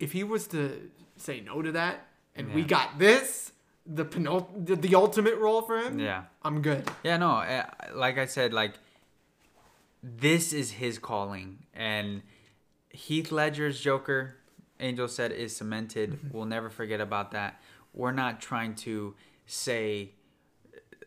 if 0.00 0.10
he 0.10 0.24
was 0.24 0.48
to 0.48 0.90
say 1.16 1.38
no 1.40 1.62
to 1.62 1.70
that 1.72 2.08
and 2.34 2.52
we 2.52 2.64
got 2.64 2.98
this, 2.98 3.52
the 3.86 4.04
penult- 4.04 4.66
the, 4.66 4.76
the 4.76 4.94
ultimate 4.94 5.36
role 5.36 5.62
for 5.62 5.78
him, 5.78 5.98
yeah. 5.98 6.24
I'm 6.42 6.62
good. 6.62 6.90
Yeah, 7.02 7.16
no, 7.18 7.30
uh, 7.30 7.64
like 7.94 8.18
I 8.18 8.26
said, 8.26 8.52
like 8.52 8.74
this 10.02 10.52
is 10.52 10.72
his 10.72 10.98
calling, 10.98 11.58
and 11.74 12.22
Heath 12.90 13.30
Ledger's 13.32 13.80
Joker, 13.80 14.36
Angel 14.80 15.08
said, 15.08 15.32
is 15.32 15.54
cemented. 15.56 16.32
We'll 16.32 16.46
never 16.46 16.70
forget 16.70 17.00
about 17.00 17.32
that. 17.32 17.60
We're 17.92 18.12
not 18.12 18.40
trying 18.40 18.74
to 18.76 19.14
say 19.46 20.12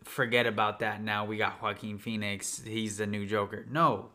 forget 0.03 0.45
about 0.45 0.79
that 0.79 1.01
now. 1.01 1.25
We 1.25 1.37
got 1.37 1.61
Joaquin 1.61 1.97
Phoenix. 1.97 2.61
He's 2.65 2.97
the 2.97 3.07
new 3.07 3.25
Joker. 3.25 3.65
No, 3.69 4.09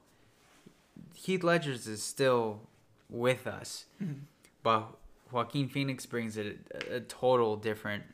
Heath 1.14 1.42
Ledger's 1.42 1.86
is 1.86 2.02
still 2.02 2.60
with 3.08 3.46
us, 3.46 3.86
but 4.62 4.96
Joaquin 5.30 5.68
Phoenix 5.68 6.06
brings 6.06 6.38
a, 6.38 6.54
a 6.90 7.00
total 7.00 7.56
different 7.56 8.04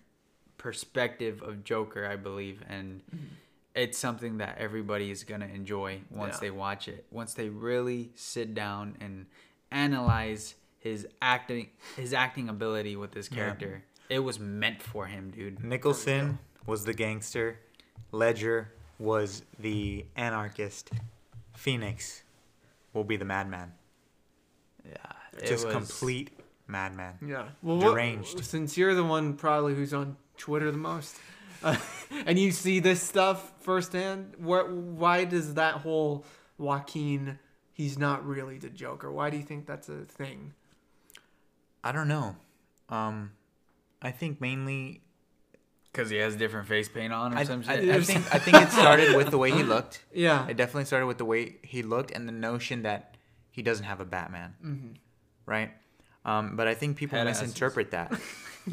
perspective 0.58 1.42
of 1.42 1.64
Joker, 1.64 2.06
I 2.06 2.16
believe, 2.16 2.62
and 2.68 3.00
mm-hmm. 3.14 3.24
it's 3.74 3.96
something 3.96 4.38
that 4.38 4.58
everybody 4.58 5.10
is 5.10 5.24
gonna 5.24 5.46
enjoy 5.46 6.00
once 6.10 6.34
Yeah. 6.34 6.40
they 6.40 6.50
watch 6.50 6.88
it. 6.88 7.06
Once 7.10 7.34
they 7.34 7.48
really 7.48 8.10
sit 8.14 8.54
down 8.54 8.96
and 9.00 9.26
analyze 9.70 10.54
his 10.78 11.06
acting, 11.22 11.68
his 11.96 12.12
acting 12.12 12.48
ability 12.48 12.96
with 12.96 13.12
this 13.12 13.28
character. 13.28 13.84
It 14.08 14.20
was 14.20 14.38
meant 14.38 14.82
for 14.82 15.06
him, 15.06 15.30
dude. 15.30 15.62
Nicholson 15.62 16.38
was 16.66 16.84
the 16.84 16.94
gangster. 16.94 17.58
Ledger 18.10 18.72
was 18.98 19.42
the 19.58 20.06
anarchist. 20.16 20.90
Phoenix 21.54 22.22
will 22.94 23.04
be 23.04 23.16
the 23.16 23.24
madman. 23.24 23.72
Yeah, 24.88 24.96
Just 25.46 25.66
was- 25.66 25.74
complete 25.74 26.30
madman. 26.66 27.18
Yeah. 27.24 27.48
Well, 27.62 27.76
what- 27.76 27.94
Deranged. 27.94 28.44
since 28.44 28.78
you're 28.78 28.94
the 28.94 29.04
one 29.04 29.34
probably 29.34 29.74
who's 29.74 29.92
on 29.92 30.16
Twitter 30.38 30.70
the 30.70 30.78
most, 30.78 31.16
uh, 31.62 31.76
and 32.26 32.38
you 32.38 32.50
see 32.52 32.80
this 32.80 33.02
stuff 33.02 33.52
firsthand, 33.60 34.34
what? 34.38 34.70
Why 34.70 35.24
does 35.24 35.54
that 35.54 35.74
whole 35.74 36.24
Joaquin? 36.56 37.38
He's 37.72 37.98
not 37.98 38.26
really 38.26 38.58
the 38.58 38.70
Joker. 38.70 39.12
Why 39.12 39.30
do 39.30 39.36
you 39.36 39.42
think 39.44 39.66
that's 39.66 39.88
a 39.88 39.98
thing? 40.04 40.54
I 41.84 41.92
don't 41.92 42.08
know. 42.08 42.34
Um, 42.88 43.32
I 44.02 44.10
think 44.10 44.40
mainly. 44.40 45.02
Because 45.92 46.10
he 46.10 46.16
has 46.18 46.36
different 46.36 46.68
face 46.68 46.88
paint 46.88 47.12
on 47.12 47.34
or 47.34 47.38
I, 47.38 47.44
some 47.44 47.64
I, 47.66 47.76
shit. 47.76 47.90
I 47.90 48.00
think 48.02 48.24
I 48.34 48.38
think 48.38 48.56
it 48.58 48.70
started 48.70 49.16
with 49.16 49.30
the 49.30 49.38
way 49.38 49.50
he 49.50 49.62
looked. 49.62 50.04
Yeah. 50.12 50.46
It 50.48 50.56
definitely 50.56 50.84
started 50.84 51.06
with 51.06 51.18
the 51.18 51.24
way 51.24 51.56
he 51.62 51.82
looked 51.82 52.10
and 52.12 52.28
the 52.28 52.32
notion 52.32 52.82
that 52.82 53.16
he 53.50 53.62
doesn't 53.62 53.84
have 53.84 54.00
a 54.00 54.04
Batman, 54.04 54.54
Mm-hmm. 54.64 54.88
right? 55.46 55.70
Um, 56.24 56.56
but 56.56 56.68
I 56.68 56.74
think 56.74 56.96
people 56.96 57.16
Head 57.18 57.26
asses. 57.26 57.42
misinterpret 57.42 57.90
that. 57.92 58.12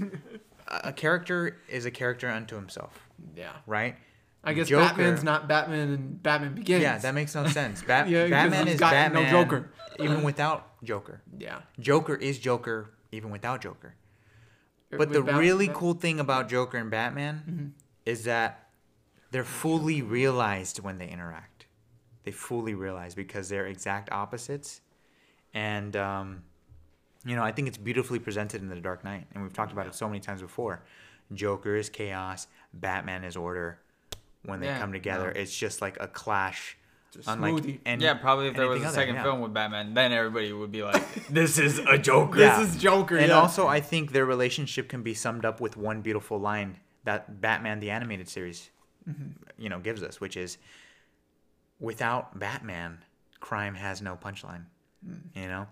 a 0.67 0.91
character 0.93 1.57
is 1.69 1.85
a 1.85 1.91
character 1.91 2.29
unto 2.29 2.55
himself, 2.55 2.99
Yeah. 3.35 3.51
right? 3.67 3.95
I 4.43 4.53
guess 4.53 4.67
Joker- 4.67 4.85
Batman's 4.89 5.23
not 5.23 5.47
Batman 5.47 5.89
and 5.89 6.21
Batman 6.23 6.53
Begins. 6.55 6.81
Yeah, 6.83 6.97
that 6.99 7.13
makes 7.15 7.33
no 7.33 7.47
sense. 7.47 7.81
Bat- 7.81 8.09
Yeah, 8.09 8.27
Batman 8.27 8.67
is 8.67 8.79
got 8.79 8.91
no 9.13 9.21
Batman 9.23 9.31
Joker. 9.31 9.71
even 9.99 10.23
without 10.23 10.83
Joker. 10.83 11.21
Yeah. 11.37 11.61
Joker 11.79 12.15
is 12.15 12.37
Joker 12.37 12.91
even 13.11 13.31
without 13.31 13.61
Joker. 13.61 13.95
But 14.91 15.11
the 15.11 15.21
really 15.23 15.67
cool 15.73 15.93
thing 15.93 16.19
about 16.19 16.47
Joker 16.47 16.77
and 16.77 16.89
Batman 16.91 17.73
is 18.05 18.23
that 18.25 18.69
they're 19.31 19.43
fully 19.43 20.01
realized 20.01 20.79
when 20.79 20.99
they 20.99 21.09
interact. 21.09 21.65
They 22.23 22.31
fully 22.31 22.73
realize 22.75 23.13
because 23.15 23.49
they're 23.49 23.65
exact 23.67 24.11
opposites. 24.11 24.81
And, 25.53 25.95
um, 25.95 26.43
you 27.25 27.35
know, 27.35 27.43
I 27.43 27.51
think 27.51 27.67
it's 27.67 27.77
beautifully 27.77 28.19
presented 28.19 28.61
in 28.61 28.69
The 28.69 28.75
Dark 28.75 29.03
Knight. 29.03 29.27
And 29.33 29.43
we've 29.43 29.53
talked 29.53 29.71
about 29.71 29.87
it 29.87 29.95
so 29.95 30.07
many 30.07 30.19
times 30.19 30.41
before. 30.41 30.83
Joker 31.33 31.75
is 31.75 31.89
chaos, 31.89 32.47
Batman 32.73 33.23
is 33.23 33.35
order. 33.35 33.79
When 34.43 34.59
they 34.59 34.67
Yeah, 34.67 34.79
come 34.79 34.93
together, 34.93 35.31
no. 35.33 35.41
it's 35.41 35.55
just 35.57 35.81
like 35.81 35.97
a 35.99 36.07
clash. 36.07 36.77
Just 37.11 37.27
Unlike 37.27 37.53
smoothie. 37.55 37.79
and 37.85 38.01
yeah, 38.01 38.13
probably 38.13 38.47
if 38.47 38.55
there 38.55 38.67
was 38.67 38.83
a 38.83 38.85
other, 38.85 38.93
second 38.93 39.15
yeah. 39.15 39.23
film 39.23 39.41
with 39.41 39.53
Batman, 39.53 39.93
then 39.95 40.11
everybody 40.11 40.53
would 40.53 40.71
be 40.71 40.83
like, 40.83 41.27
"This 41.29 41.57
is 41.57 41.79
a 41.79 41.97
Joker." 42.09 42.39
Yeah. 42.39 42.59
This 42.59 42.75
is 42.75 42.81
Joker. 42.81 43.17
And 43.17 43.29
yeah. 43.29 43.39
also, 43.39 43.67
I 43.67 43.79
think 43.79 44.11
their 44.11 44.25
relationship 44.25 44.87
can 44.89 45.01
be 45.01 45.13
summed 45.15 45.45
up 45.45 45.59
with 45.59 45.77
one 45.77 46.01
beautiful 46.01 46.39
line 46.39 46.77
that 47.05 47.41
Batman 47.41 47.79
the 47.79 47.89
animated 47.89 48.27
series, 48.27 48.69
mm-hmm. 49.09 49.29
you 49.57 49.69
know, 49.69 49.79
gives 49.79 50.03
us, 50.03 50.19
which 50.21 50.35
is, 50.37 50.57
"Without 51.79 52.37
Batman, 52.37 52.99
crime 53.39 53.75
has 53.75 54.01
no 54.01 54.15
punchline." 54.15 54.65
Hmm. 55.03 55.39
You 55.39 55.47
know, 55.47 55.67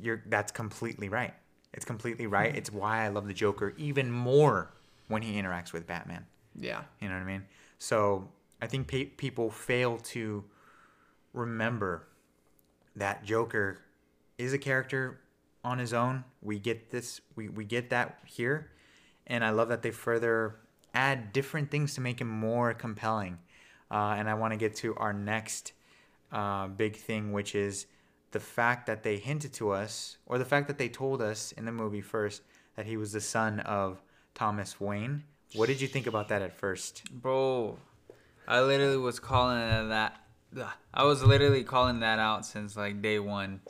you're 0.00 0.22
that's 0.26 0.52
completely 0.52 1.08
right. 1.08 1.34
It's 1.74 1.84
completely 1.84 2.26
right. 2.26 2.56
It's 2.56 2.72
why 2.72 3.04
I 3.04 3.08
love 3.08 3.26
the 3.26 3.34
Joker 3.34 3.74
even 3.76 4.10
more 4.10 4.72
when 5.08 5.22
he 5.22 5.40
interacts 5.40 5.72
with 5.72 5.86
Batman. 5.86 6.26
Yeah. 6.54 6.82
You 7.00 7.08
know 7.08 7.14
what 7.14 7.22
I 7.22 7.26
mean? 7.26 7.44
So 7.78 8.28
I 8.60 8.66
think 8.66 8.88
pe- 8.88 9.04
people 9.04 9.50
fail 9.50 9.98
to 9.98 10.44
remember 11.32 12.08
that 12.96 13.24
Joker 13.24 13.78
is 14.38 14.52
a 14.52 14.58
character 14.58 15.20
on 15.64 15.78
his 15.78 15.92
own. 15.92 16.24
We 16.42 16.58
get 16.58 16.90
this. 16.90 17.20
We, 17.36 17.48
we 17.48 17.64
get 17.64 17.90
that 17.90 18.18
here, 18.24 18.70
and 19.26 19.44
I 19.44 19.50
love 19.50 19.68
that 19.68 19.82
they 19.82 19.90
further 19.90 20.56
add 20.94 21.32
different 21.32 21.70
things 21.70 21.94
to 21.94 22.00
make 22.00 22.20
him 22.20 22.28
more 22.28 22.74
compelling. 22.74 23.38
Uh, 23.90 24.16
and 24.18 24.28
I 24.28 24.34
want 24.34 24.52
to 24.52 24.58
get 24.58 24.74
to 24.76 24.94
our 24.96 25.12
next 25.12 25.72
uh, 26.32 26.66
big 26.68 26.96
thing, 26.96 27.32
which 27.32 27.54
is 27.54 27.86
the 28.30 28.40
fact 28.40 28.86
that 28.86 29.02
they 29.02 29.16
hinted 29.16 29.52
to 29.54 29.70
us, 29.70 30.18
or 30.26 30.38
the 30.38 30.44
fact 30.44 30.68
that 30.68 30.78
they 30.78 30.88
told 30.88 31.22
us 31.22 31.52
in 31.52 31.64
the 31.64 31.72
movie 31.72 32.00
first 32.00 32.42
that 32.76 32.86
he 32.86 32.96
was 32.96 33.12
the 33.12 33.20
son 33.20 33.60
of 33.60 34.02
Thomas 34.34 34.80
Wayne. 34.80 35.24
What 35.54 35.66
did 35.66 35.80
you 35.80 35.88
think 35.88 36.06
about 36.06 36.28
that 36.28 36.42
at 36.42 36.52
first? 36.52 37.02
Bro, 37.10 37.78
I 38.46 38.60
literally 38.60 38.98
was 38.98 39.18
calling 39.18 39.88
that. 39.88 40.20
I 40.94 41.04
was 41.04 41.22
literally 41.22 41.64
calling 41.64 42.00
that 42.00 42.18
out 42.18 42.46
since 42.46 42.76
like 42.76 43.02
day 43.02 43.18
one. 43.18 43.60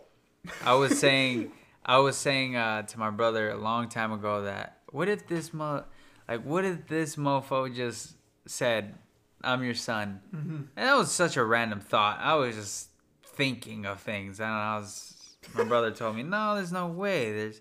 I 0.64 0.74
was 0.74 0.98
saying, 1.00 1.52
I 1.84 1.98
was 1.98 2.16
saying 2.16 2.56
uh, 2.56 2.82
to 2.82 2.98
my 2.98 3.10
brother 3.10 3.50
a 3.50 3.56
long 3.56 3.88
time 3.88 4.12
ago 4.12 4.42
that 4.42 4.78
what 4.90 5.08
if 5.08 5.26
this 5.26 5.52
mo, 5.54 5.84
like 6.28 6.44
what 6.44 6.64
if 6.64 6.86
this 6.86 7.16
mofo 7.16 7.74
just 7.74 8.14
said, 8.46 8.94
"I'm 9.42 9.64
your 9.64 9.74
son," 9.74 10.20
mm-hmm. 10.34 10.56
and 10.76 10.88
that 10.88 10.96
was 10.96 11.10
such 11.10 11.36
a 11.36 11.44
random 11.44 11.80
thought. 11.80 12.18
I 12.20 12.34
was 12.34 12.54
just 12.54 12.87
thinking 13.38 13.86
of 13.86 14.00
things, 14.02 14.38
and 14.40 14.50
I 14.50 14.76
was. 14.78 15.14
My 15.54 15.64
brother 15.64 15.90
told 15.92 16.16
me, 16.16 16.22
"No, 16.22 16.54
there's 16.56 16.72
no 16.72 16.86
way." 16.88 17.32
There's, 17.32 17.60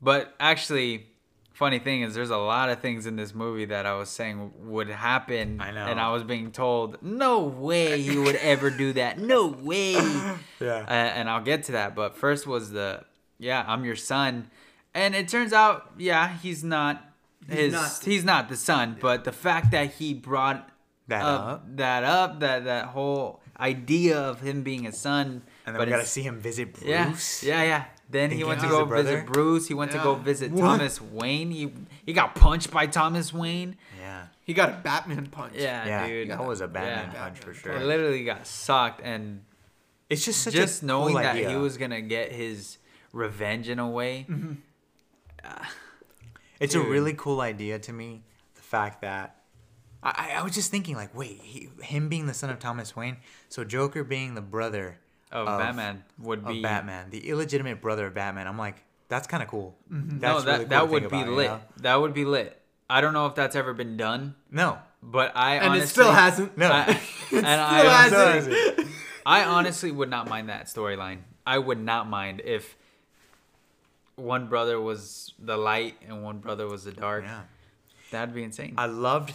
but 0.00 0.34
actually 0.40 1.08
funny 1.52 1.78
thing 1.78 2.02
is 2.02 2.14
there's 2.14 2.28
a 2.30 2.36
lot 2.36 2.68
of 2.68 2.80
things 2.80 3.06
in 3.06 3.16
this 3.16 3.34
movie 3.34 3.64
that 3.64 3.86
I 3.86 3.94
was 3.94 4.08
saying 4.10 4.52
would 4.70 4.88
happen. 4.88 5.58
I 5.60 5.70
know. 5.70 5.86
And 5.86 5.98
I 5.98 6.12
was 6.12 6.22
being 6.22 6.52
told, 6.52 7.02
no 7.02 7.44
way 7.44 8.02
he 8.02 8.18
would 8.18 8.36
ever 8.36 8.68
do 8.68 8.92
that. 8.94 9.18
No 9.18 9.46
way. 9.48 9.94
Yeah. 10.60 10.84
Uh, 10.86 10.90
and 10.90 11.28
I'll 11.30 11.42
get 11.42 11.64
to 11.64 11.72
that. 11.72 11.94
But 11.94 12.14
first 12.16 12.46
was 12.46 12.70
the, 12.72 13.04
yeah, 13.38 13.64
I'm 13.66 13.84
your 13.86 13.96
son. 13.96 14.50
And 14.94 15.14
it 15.14 15.28
turns 15.28 15.52
out, 15.54 15.92
yeah, 15.98 16.36
he's 16.42 16.62
not 16.64 17.02
his, 17.48 17.72
not- 17.72 18.00
he's 18.04 18.24
not 18.24 18.48
the 18.50 18.56
son. 18.56 18.96
But 19.00 19.24
the 19.24 19.32
fact 19.32 19.70
that 19.70 19.94
he 19.94 20.12
brought 20.14 20.68
That 21.08 21.22
up, 21.24 21.40
up. 21.46 21.76
that 21.76 22.04
up, 22.04 22.40
that, 22.40 22.64
that 22.64 22.84
whole 22.88 23.40
idea 23.58 24.18
of 24.18 24.40
him 24.40 24.62
being 24.62 24.86
a 24.86 24.92
son. 24.92 25.42
And 25.66 25.74
then 25.74 25.80
but 25.80 25.88
we 25.88 25.92
got 25.92 26.00
to 26.00 26.06
see 26.06 26.22
him 26.22 26.38
visit 26.40 26.74
Bruce. 26.74 27.42
Yeah, 27.42 27.62
yeah. 27.62 27.62
yeah. 27.64 27.84
Then 28.08 28.30
he 28.30 28.44
went 28.44 28.60
to 28.60 28.68
go 28.68 28.84
visit 28.84 29.26
Bruce. 29.26 29.66
He 29.66 29.74
went 29.74 29.90
to 29.92 29.98
go 29.98 30.14
visit 30.14 30.52
What? 30.52 30.60
Thomas 30.62 31.00
Wayne. 31.00 31.50
He 31.50 31.72
he 32.04 32.12
got 32.12 32.34
punched 32.36 32.70
by 32.70 32.86
Thomas 32.86 33.32
Wayne. 33.32 33.76
Yeah. 33.98 34.26
He 34.44 34.54
got 34.54 34.68
a 34.68 34.72
Batman 34.82 35.26
punch. 35.26 35.54
Yeah, 35.56 35.84
Yeah, 35.86 36.06
dude. 36.06 36.30
that 36.30 36.44
was 36.44 36.60
a 36.60 36.68
Batman 36.68 37.10
Yeah. 37.12 37.20
punch 37.24 37.38
for 37.40 37.52
sure. 37.52 37.76
He 37.78 37.84
literally 37.84 38.24
got 38.24 38.46
sucked, 38.46 39.00
and 39.02 39.42
It's 40.08 40.24
just 40.24 40.42
such 40.42 40.54
just 40.54 40.82
a 40.82 40.86
knowing 40.86 41.14
cool 41.14 41.22
that 41.22 41.34
idea. 41.34 41.50
he 41.50 41.56
was 41.56 41.76
gonna 41.78 42.00
get 42.00 42.30
his 42.30 42.78
revenge 43.12 43.68
in 43.68 43.80
a 43.80 43.88
way. 43.90 44.26
Mm-hmm. 44.30 44.52
It's 46.60 46.74
a 46.74 46.80
really 46.80 47.12
cool 47.14 47.40
idea 47.40 47.78
to 47.80 47.92
me. 47.92 48.22
The 48.54 48.62
fact 48.62 49.02
that 49.02 49.35
I, 50.02 50.30
I 50.34 50.40
I 50.40 50.42
was 50.42 50.54
just 50.54 50.70
thinking, 50.70 50.94
like, 50.96 51.14
wait, 51.16 51.40
he, 51.42 51.68
him 51.82 52.08
being 52.08 52.26
the 52.26 52.34
son 52.34 52.50
of 52.50 52.58
Thomas 52.58 52.94
Wayne, 52.94 53.16
so 53.48 53.64
Joker 53.64 54.04
being 54.04 54.34
the 54.34 54.40
brother 54.40 54.98
Of 55.32 55.46
Batman 55.46 56.04
would 56.18 56.40
of 56.40 56.46
be 56.48 56.62
Batman, 56.62 57.10
the 57.10 57.28
illegitimate 57.28 57.80
brother 57.80 58.06
of 58.06 58.14
Batman. 58.14 58.46
I'm 58.46 58.58
like, 58.58 58.76
that's 59.08 59.26
kind 59.26 59.42
of 59.42 59.48
cool. 59.48 59.76
Mm-hmm. 59.92 60.18
no, 60.20 60.40
That's 60.40 60.44
that 60.44 60.50
really 60.52 60.64
cool 60.64 60.68
that 60.70 60.88
would 60.90 61.02
be 61.02 61.06
about, 61.06 61.26
you 61.26 61.34
lit. 61.34 61.46
know? 61.50 61.60
That 61.78 61.94
would 62.00 62.14
be 62.14 62.24
lit. 62.24 62.60
I 62.88 63.00
don't 63.00 63.12
know 63.14 63.26
if 63.26 63.34
that's 63.34 63.56
ever 63.56 63.72
been 63.72 63.96
done, 63.96 64.34
No, 64.50 64.78
but 65.02 65.32
I 65.36 65.56
And 65.56 65.66
honestly, 65.66 65.84
it 65.84 65.88
still 65.88 66.12
hasn't. 66.12 66.56
no. 66.56 66.68
I, 66.70 67.00
and 67.32 67.46
I, 67.46 68.06
still 68.06 68.20
honestly- 68.20 68.54
hasn't. 68.54 68.88
I 69.24 69.44
honestly 69.44 69.90
would 69.90 70.08
not 70.10 70.28
mind 70.28 70.48
that 70.50 70.66
storyline. 70.66 71.18
I 71.44 71.58
would 71.58 71.80
not 71.80 72.08
mind 72.08 72.42
if 72.44 72.76
one 74.16 74.46
brother 74.48 74.80
was 74.80 75.32
the 75.38 75.56
light 75.56 75.96
and 76.08 76.22
one 76.22 76.38
brother 76.38 76.66
was 76.68 76.84
the 76.84 76.92
dark. 76.92 77.24
yeah. 77.24 77.42
That'd 78.12 78.34
be 78.34 78.44
insane. 78.44 78.74
I 78.78 78.86
loved 78.86 79.34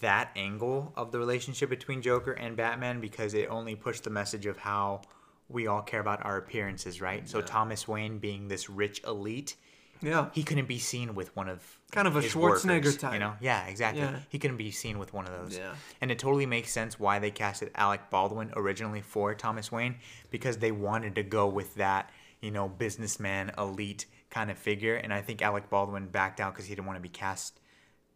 that 0.00 0.30
angle 0.36 0.92
of 0.96 1.10
the 1.12 1.18
relationship 1.18 1.70
between 1.70 2.02
Joker 2.02 2.32
and 2.32 2.56
Batman 2.56 3.00
because 3.00 3.34
it 3.34 3.48
only 3.48 3.74
pushed 3.74 4.04
the 4.04 4.10
message 4.10 4.46
of 4.46 4.58
how 4.58 5.02
we 5.48 5.66
all 5.66 5.82
care 5.82 6.00
about 6.00 6.24
our 6.24 6.36
appearances, 6.36 7.00
right? 7.00 7.28
So 7.28 7.40
Thomas 7.40 7.88
Wayne 7.88 8.18
being 8.18 8.48
this 8.48 8.70
rich 8.70 9.02
elite, 9.04 9.56
Yeah. 10.00 10.28
he 10.32 10.42
couldn't 10.44 10.68
be 10.68 10.78
seen 10.78 11.14
with 11.14 11.34
one 11.34 11.48
of 11.48 11.78
Kind 11.90 12.06
of 12.06 12.14
a 12.14 12.20
Schwarzenegger 12.20 12.66
workers, 12.66 12.96
type. 12.98 13.14
You 13.14 13.18
know? 13.18 13.34
Yeah, 13.40 13.66
exactly. 13.66 14.02
Yeah. 14.02 14.20
He 14.28 14.38
couldn't 14.38 14.58
be 14.58 14.70
seen 14.70 14.98
with 15.00 15.12
one 15.12 15.26
of 15.26 15.32
those. 15.32 15.58
Yeah. 15.58 15.74
And 16.00 16.10
it 16.12 16.18
totally 16.20 16.46
makes 16.46 16.70
sense 16.70 17.00
why 17.00 17.18
they 17.18 17.32
casted 17.32 17.72
Alec 17.74 18.10
Baldwin 18.10 18.52
originally 18.54 19.00
for 19.00 19.34
Thomas 19.34 19.72
Wayne 19.72 19.96
because 20.30 20.58
they 20.58 20.70
wanted 20.70 21.16
to 21.16 21.24
go 21.24 21.48
with 21.48 21.74
that, 21.74 22.10
you 22.40 22.52
know, 22.52 22.68
businessman 22.68 23.50
elite 23.58 24.06
kind 24.30 24.50
of 24.52 24.58
figure. 24.58 24.94
And 24.94 25.12
I 25.12 25.20
think 25.20 25.42
Alec 25.42 25.68
Baldwin 25.68 26.06
backed 26.06 26.38
out 26.40 26.52
because 26.54 26.66
he 26.66 26.74
didn't 26.76 26.86
want 26.86 26.98
to 26.98 27.02
be 27.02 27.08
cast. 27.08 27.58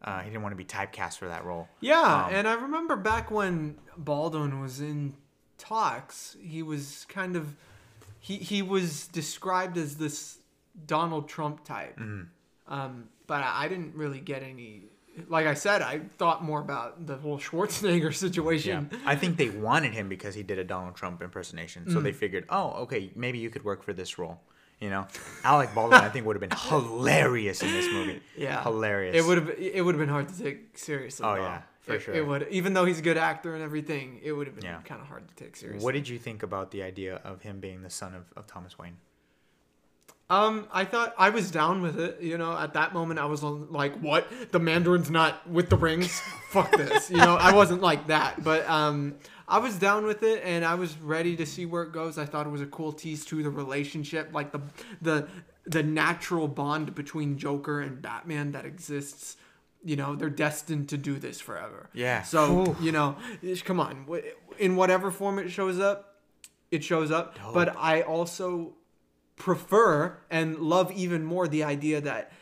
Uh, 0.04 0.20
he 0.20 0.28
didn't 0.28 0.42
want 0.42 0.52
to 0.52 0.56
be 0.56 0.64
typecast 0.66 1.16
for 1.18 1.28
that 1.28 1.44
role. 1.46 1.66
Yeah, 1.80 2.26
Um, 2.26 2.34
and 2.34 2.46
I 2.46 2.54
remember 2.54 2.94
back 2.94 3.30
when 3.30 3.76
Baldwin 3.96 4.60
was 4.60 4.80
in 4.80 5.14
talks, 5.58 6.36
he 6.40 6.62
was 6.62 7.06
kind 7.08 7.36
of 7.36 7.56
he 8.20 8.36
he 8.36 8.60
was 8.62 9.06
described 9.08 9.76
as 9.78 9.96
this 9.96 10.38
Donald 10.86 11.28
Trump 11.28 11.64
type. 11.64 11.98
Mm-hmm. 11.98 12.72
Um, 12.72 13.08
but 13.26 13.42
I, 13.42 13.64
I 13.64 13.68
didn't 13.68 13.94
really 13.94 14.20
get 14.20 14.42
any. 14.42 14.84
Like 15.28 15.46
I 15.46 15.54
said, 15.54 15.80
I 15.80 16.00
thought 16.18 16.42
more 16.42 16.60
about 16.60 17.06
the 17.06 17.16
whole 17.16 17.38
Schwarzenegger 17.38 18.12
situation. 18.26 18.90
Yeah. 18.90 18.98
I 19.06 19.14
think 19.14 19.36
they 19.36 19.48
wanted 19.48 19.92
him 19.92 20.08
because 20.08 20.34
he 20.34 20.42
did 20.42 20.58
a 20.58 20.64
Donald 20.64 20.96
Trump 20.96 21.22
impersonation. 21.22 21.88
So 21.88 22.00
they 22.00 22.10
Mm. 22.10 22.16
figured, 22.16 22.44
oh, 22.48 22.70
okay, 22.82 23.12
maybe 23.14 23.38
you 23.38 23.48
could 23.48 23.64
work 23.64 23.84
for 23.84 23.92
this 23.92 24.18
role. 24.18 24.40
You 24.80 24.90
know, 24.90 25.06
Alec 25.44 25.74
Baldwin, 25.74 26.00
I 26.00 26.08
think 26.10 26.26
would 26.26 26.36
have 26.40 26.46
been 26.48 26.58
hilarious 26.68 27.62
in 27.62 27.70
this 27.70 27.90
movie. 27.92 28.20
Yeah, 28.36 28.62
hilarious. 28.62 29.16
It 29.16 29.26
would 29.26 29.38
have 29.38 29.50
it 29.58 29.82
would 29.84 29.94
have 29.94 30.00
been 30.00 30.08
hard 30.10 30.28
to 30.28 30.38
take 30.42 30.76
seriously. 30.76 31.24
Oh, 31.26 31.36
though. 31.36 31.42
yeah, 31.42 31.62
for 31.80 31.94
It- 31.94 32.00
sure. 32.02 32.14
It 32.14 32.26
would, 32.26 32.46
even 32.50 32.74
though 32.74 32.84
he's 32.84 32.98
a 32.98 33.02
good 33.02 33.16
actor 33.16 33.54
and 33.54 33.62
everything, 33.62 34.20
it 34.22 34.32
would 34.32 34.46
have 34.46 34.56
been 34.56 34.64
Yeah. 34.64 34.80
kind 34.84 35.00
of 35.00 35.06
hard 35.06 35.26
to 35.28 35.34
take 35.36 35.56
seriously. 35.56 35.82
What 35.84 35.94
did 35.94 36.08
you 36.08 36.18
think 36.18 36.42
about 36.42 36.70
the 36.70 36.82
idea 36.82 37.16
of 37.24 37.40
him 37.42 37.60
being 37.60 37.82
the 37.82 37.88
son 37.90 38.14
of, 38.14 38.24
of 38.36 38.46
Thomas 38.46 38.78
Wayne? 38.78 38.96
Um, 40.30 40.66
I 40.72 40.86
thought 40.86 41.14
I 41.18 41.28
was 41.30 41.50
down 41.50 41.82
with 41.82 42.00
it. 42.00 42.20
You 42.22 42.38
know, 42.38 42.56
at 42.56 42.72
that 42.74 42.94
moment, 42.94 43.20
I 43.20 43.26
was 43.26 43.44
on- 43.44 43.70
like, 43.70 43.94
"What? 44.00 44.26
The 44.52 44.58
Mandarin's 44.58 45.10
not 45.10 45.48
with 45.48 45.68
the 45.68 45.76
rings? 45.76 46.18
Fuck 46.50 46.74
this!" 46.76 47.10
You 47.10 47.18
know, 47.18 47.36
I 47.36 47.52
wasn't 47.52 47.82
like 47.82 48.06
that, 48.06 48.42
but 48.42 48.66
um, 48.68 49.16
I 49.46 49.58
was 49.58 49.78
down 49.78 50.06
with 50.06 50.22
it, 50.22 50.42
and 50.44 50.64
I 50.64 50.74
was 50.74 50.96
ready 50.98 51.36
to 51.36 51.46
see 51.46 51.66
where 51.66 51.82
it 51.82 51.92
goes. 51.92 52.18
I 52.18 52.24
thought 52.24 52.46
it 52.46 52.50
was 52.50 52.60
a 52.60 52.66
cool 52.66 52.92
tease 52.92 53.24
to 53.26 53.42
the 53.42 53.50
relationship, 53.50 54.30
like 54.32 54.52
the 54.52 54.60
the 55.02 55.28
the 55.66 55.82
natural 55.82 56.48
bond 56.48 56.94
between 56.94 57.38
Joker 57.38 57.80
and 57.80 58.00
Batman 58.00 58.52
that 58.52 58.64
exists. 58.64 59.36
You 59.86 59.96
know, 59.96 60.14
they're 60.14 60.30
destined 60.30 60.88
to 60.90 60.96
do 60.96 61.18
this 61.18 61.40
forever. 61.40 61.90
Yeah. 61.92 62.22
So 62.22 62.76
you 62.80 62.92
know, 62.92 63.16
ish- 63.42 63.62
come 63.62 63.80
on, 63.80 64.06
in 64.58 64.76
whatever 64.76 65.10
form 65.10 65.38
it 65.38 65.50
shows 65.50 65.78
up, 65.78 66.20
it 66.70 66.82
shows 66.82 67.10
up. 67.10 67.36
Dope. 67.36 67.54
But 67.54 67.76
I 67.76 68.00
also 68.02 68.74
prefer 69.36 70.16
and 70.30 70.58
love 70.58 70.92
even 70.92 71.24
more 71.24 71.48
the 71.48 71.64
idea 71.64 72.00
that 72.00 72.32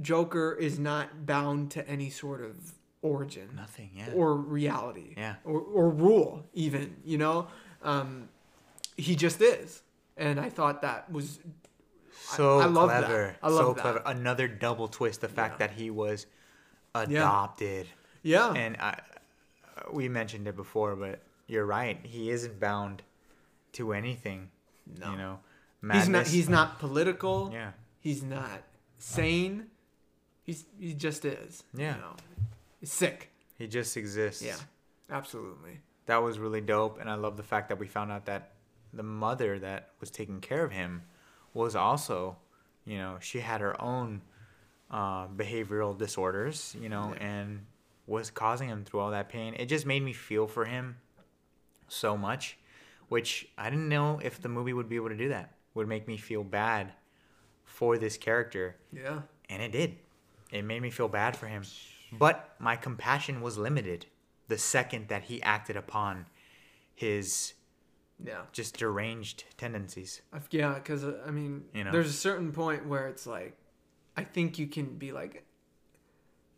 Joker 0.00 0.52
is 0.52 0.78
not 0.78 1.26
bound 1.26 1.70
to 1.72 1.88
any 1.88 2.10
sort 2.10 2.42
of 2.42 2.74
origin 3.02 3.48
Nothing, 3.56 3.90
yeah. 3.94 4.10
or 4.14 4.34
reality 4.34 5.14
Yeah. 5.16 5.36
or, 5.44 5.60
or 5.60 5.90
rule 5.90 6.44
even 6.52 6.96
you 7.04 7.16
know 7.18 7.46
um, 7.82 8.28
he 8.96 9.16
just 9.16 9.40
is 9.40 9.82
and 10.16 10.38
I 10.38 10.50
thought 10.50 10.82
that 10.82 11.10
was 11.10 11.40
so 12.12 12.60
I 12.60 12.66
love 12.66 12.90
that. 12.90 13.04
clever. 13.04 13.36
I 13.42 13.48
love 13.48 13.58
so 13.66 13.72
that. 13.72 13.80
clever. 13.80 14.02
Another 14.04 14.46
double 14.46 14.86
twist. 14.88 15.22
The 15.22 15.28
fact 15.28 15.54
Yeah. 15.60 15.66
that 15.66 15.76
he 15.76 15.90
was 15.90 16.26
adopted. 16.94 17.86
yeah 18.22 18.52
And 18.52 18.76
I, 18.76 19.00
we 19.92 20.08
mentioned 20.08 20.46
it 20.46 20.54
before, 20.56 20.94
but 20.96 21.22
you're 21.46 21.64
right. 21.64 21.98
He 22.02 22.30
isn't 22.30 22.60
bound 22.60 23.02
to 23.72 23.92
anything. 23.92 24.50
No. 24.98 25.12
You 25.12 25.16
know, 25.16 25.38
he's 25.80 26.08
not 26.08 26.08
madness- 26.08 26.32
he's 26.32 26.48
not 26.48 26.78
political 26.78 27.50
Yeah. 27.52 27.70
he's 28.00 28.22
not 28.22 28.62
sane 28.98 29.68
he's 30.44 30.66
he 30.78 30.92
just 30.92 31.24
is 31.24 31.64
Yeah. 31.74 31.94
you 31.94 32.00
know? 32.02 32.16
He's 32.80 32.92
sick 32.92 33.30
He 33.58 33.66
just 33.66 33.96
exists. 33.96 34.42
yeah 34.42 34.56
absolutely 35.10 35.80
That 36.06 36.22
was 36.22 36.38
really 36.38 36.60
dope, 36.60 37.00
and 37.00 37.08
I 37.08 37.14
love 37.14 37.36
the 37.36 37.42
fact 37.42 37.68
that 37.68 37.78
we 37.78 37.86
found 37.86 38.10
out 38.10 38.26
that 38.26 38.52
the 38.92 39.02
mother 39.04 39.58
that 39.60 39.90
was 40.00 40.10
taking 40.10 40.40
care 40.40 40.64
of 40.64 40.72
him 40.72 41.02
was 41.54 41.76
also, 41.76 42.36
you 42.84 42.98
know, 42.98 43.18
she 43.20 43.38
had 43.40 43.60
her 43.60 43.80
own 43.80 44.22
uh, 44.90 45.28
behavioral 45.28 45.96
disorders, 45.96 46.74
you 46.80 46.88
know, 46.88 47.14
Yeah. 47.16 47.26
and 47.28 47.66
was 48.08 48.30
causing 48.30 48.68
him 48.68 48.84
through 48.84 49.00
all 49.00 49.10
that 49.12 49.28
pain. 49.28 49.54
It 49.54 49.66
just 49.66 49.86
made 49.86 50.02
me 50.02 50.12
feel 50.12 50.48
for 50.48 50.64
him 50.64 50.96
so 51.86 52.16
much, 52.16 52.58
which 53.08 53.48
I 53.56 53.70
didn't 53.70 53.88
know 53.88 54.18
if 54.22 54.40
the 54.42 54.48
movie 54.48 54.72
would 54.72 54.88
be 54.88 54.96
able 54.96 55.10
to 55.10 55.16
do 55.16 55.28
that. 55.28 55.54
Would 55.74 55.86
make 55.86 56.08
me 56.08 56.16
feel 56.16 56.42
bad 56.42 56.92
for 57.64 57.98
this 57.98 58.16
character, 58.16 58.74
Yeah. 58.92 59.22
and 59.48 59.62
it 59.62 59.70
did. 59.70 59.98
It 60.50 60.62
made 60.64 60.82
me 60.82 60.90
feel 60.90 61.06
bad 61.08 61.36
for 61.36 61.46
him. 61.46 61.62
But 62.18 62.54
my 62.58 62.76
compassion 62.76 63.40
was 63.40 63.56
limited 63.58 64.06
the 64.48 64.58
second 64.58 65.08
that 65.08 65.24
he 65.24 65.42
acted 65.42 65.76
upon 65.76 66.26
his 66.94 67.54
Yeah. 68.22 68.42
just 68.52 68.76
deranged 68.76 69.44
tendencies. 69.56 70.20
Yeah, 70.50 70.74
because 70.74 71.04
I 71.04 71.30
mean, 71.30 71.64
You 71.74 71.84
know? 71.84 71.92
there's 71.92 72.10
a 72.10 72.12
certain 72.12 72.52
point 72.52 72.86
where 72.86 73.06
it's 73.08 73.26
like, 73.26 73.56
I 74.16 74.24
think 74.24 74.58
you 74.58 74.66
can 74.66 74.98
be 74.98 75.12
like, 75.12 75.44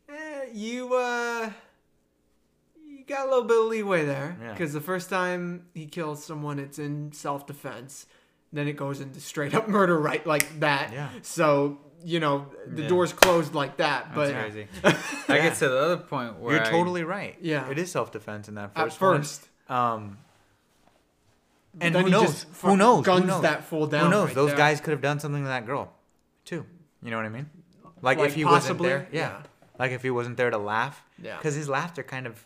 eh, 0.09 0.47
you 0.53 0.95
uh, 0.95 1.53
you 2.85 3.05
got 3.05 3.27
a 3.27 3.31
little 3.31 3.45
bit 3.45 3.59
of 3.59 3.65
leeway 3.67 4.05
there. 4.05 4.37
Yeah. 4.41 4.53
Because 4.53 4.73
the 4.73 4.81
first 4.81 5.11
time 5.11 5.67
he 5.75 5.87
kills 5.87 6.25
someone, 6.25 6.59
it's 6.59 6.79
in 6.79 7.13
self 7.13 7.47
defense. 7.47 8.07
Then 8.55 8.69
it 8.69 8.75
goes 8.77 9.01
into 9.01 9.21
straight 9.21 9.55
up 9.55 9.69
murder, 9.79 9.99
right? 9.99 10.27
Like 10.27 10.61
that. 10.61 10.93
Yeah. 10.93 11.09
So 11.23 11.79
you 12.05 12.21
know 12.21 12.47
the 12.67 12.83
Yeah. 12.83 12.89
door's 12.89 13.13
closed 13.13 13.55
like 13.55 13.77
that. 13.79 14.13
That's 14.15 14.33
But 14.33 14.35
crazy. 14.35 14.67
I 15.29 15.39
get 15.39 15.55
to 15.57 15.69
the 15.69 15.79
other 15.79 15.97
point 15.97 16.39
where 16.39 16.57
You're 16.57 16.65
I- 16.67 16.71
totally 16.71 17.05
right. 17.05 17.37
Yeah. 17.41 17.69
It 17.71 17.79
is 17.79 17.91
self 17.91 18.13
defense 18.13 18.49
in 18.49 18.55
that 18.57 18.71
at 18.77 18.85
first 18.85 19.01
one. 19.01 19.17
first, 19.19 19.49
Um, 19.69 20.19
and 21.81 21.95
then 21.95 22.05
who 22.05 22.11
knows? 22.11 22.27
just 22.27 22.45
Who 22.49 22.53
fucking 22.55 22.79
knows? 22.79 22.99
Who 22.99 23.05
Guns 23.05 23.27
knows? 23.27 23.43
that 23.43 23.65
fool 23.65 23.87
down. 23.87 24.05
Who 24.05 24.11
knows? 24.11 24.27
right 24.29 24.35
Those 24.35 24.49
there. 24.51 24.59
guys 24.59 24.81
could 24.81 24.91
have 24.91 25.01
done 25.01 25.21
something 25.21 25.43
to 25.43 25.49
that 25.49 25.65
girl, 25.67 25.93
too. 26.45 26.67
You 27.03 27.11
know 27.11 27.17
what 27.17 27.27
I 27.27 27.31
mean? 27.31 27.49
Like, 28.03 28.19
Like 28.19 28.29
if 28.29 28.35
he 28.35 28.45
possibly? 28.45 28.89
wasn't 28.91 29.11
there, 29.13 29.21
yeah. 29.21 29.31
Yeah. 29.39 29.43
Like 29.79 29.93
if 29.93 30.03
he 30.03 30.11
wasn't 30.11 30.37
there 30.37 30.51
to 30.51 30.59
laugh, 30.59 31.03
Yeah. 31.21 31.37
Because 31.39 31.55
his 31.55 31.69
laughter 31.69 32.03
kind 32.03 32.27
of, 32.27 32.45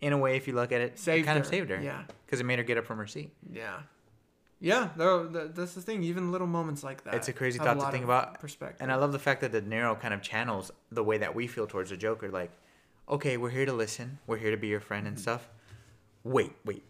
in 0.00 0.12
a 0.12 0.18
way, 0.18 0.36
if 0.36 0.46
you 0.46 0.54
look 0.54 0.70
at 0.72 0.80
it, 0.80 0.92
it 0.92 0.98
Saved 0.98 1.26
kind 1.26 1.38
of 1.38 1.46
saved 1.46 1.70
her. 1.70 1.80
Yeah. 1.80 2.02
Because 2.26 2.40
it 2.40 2.44
made 2.44 2.58
her 2.58 2.64
get 2.64 2.76
up 2.78 2.84
from 2.84 2.98
her 2.98 3.06
seat. 3.06 3.32
Yeah. 3.50 3.78
Yeah, 4.60 4.88
that's 4.96 5.74
the 5.74 5.80
thing. 5.80 6.02
Even 6.02 6.32
little 6.32 6.46
moments 6.46 6.82
like 6.82 7.04
that. 7.04 7.14
It's 7.14 7.28
a 7.28 7.32
crazy 7.32 7.58
thought 7.58 7.74
to 7.74 7.80
lot 7.80 7.92
think 7.92 8.04
about. 8.04 8.40
Perspective. 8.40 8.78
And 8.80 8.90
I 8.90 8.96
love 8.96 9.12
the 9.12 9.18
fact 9.18 9.40
that 9.42 9.52
the 9.52 9.60
narrow 9.62 9.94
kind 9.94 10.12
of 10.12 10.20
channels 10.20 10.72
the 10.90 11.04
way 11.04 11.18
that 11.18 11.34
we 11.34 11.46
feel 11.46 11.66
towards 11.66 11.90
the 11.90 11.96
Joker. 11.96 12.28
Like, 12.28 12.50
okay, 13.08 13.36
we're 13.36 13.50
here 13.50 13.66
to 13.66 13.72
listen. 13.72 14.18
We're 14.26 14.38
here 14.38 14.50
to 14.50 14.56
be 14.56 14.66
your 14.68 14.80
friend 14.80 15.04
Mm-hmm. 15.04 15.14
and 15.14 15.20
stuff. 15.20 15.48
Wait, 16.24 16.52
wait, 16.64 16.82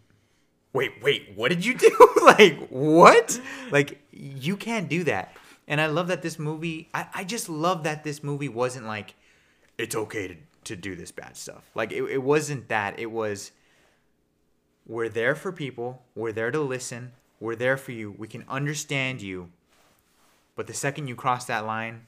wait, 0.72 0.92
wait. 1.02 1.32
What 1.34 1.50
did 1.50 1.64
you 1.64 1.74
do? 1.74 1.90
like, 2.24 2.68
what? 2.70 3.38
Like, 3.70 4.00
you 4.12 4.56
can't 4.56 4.88
do 4.88 5.04
that. 5.04 5.36
And 5.66 5.80
I 5.80 5.86
love 5.86 6.08
that 6.08 6.22
this 6.22 6.38
movie. 6.38 6.88
I, 6.94 7.06
I 7.14 7.24
just 7.24 7.50
love 7.50 7.82
that 7.82 8.02
this 8.02 8.22
movie 8.22 8.48
wasn't 8.48 8.86
like, 8.86 9.14
it's 9.76 9.94
okay 9.94 10.28
to, 10.28 10.36
to 10.64 10.76
do 10.76 10.96
this 10.96 11.12
bad 11.12 11.36
stuff. 11.36 11.70
Like, 11.74 11.92
it, 11.92 12.02
it 12.04 12.22
wasn't 12.22 12.68
that. 12.68 12.98
It 12.98 13.10
was, 13.10 13.52
we're 14.86 15.10
there 15.10 15.34
for 15.34 15.52
people. 15.52 16.02
We're 16.14 16.32
there 16.32 16.50
to 16.50 16.60
listen. 16.60 17.12
We're 17.40 17.56
there 17.56 17.76
for 17.76 17.92
you. 17.92 18.14
We 18.16 18.26
can 18.28 18.44
understand 18.48 19.22
you. 19.22 19.50
But 20.56 20.66
the 20.66 20.74
second 20.74 21.06
you 21.08 21.14
cross 21.14 21.44
that 21.46 21.64
line, 21.66 22.06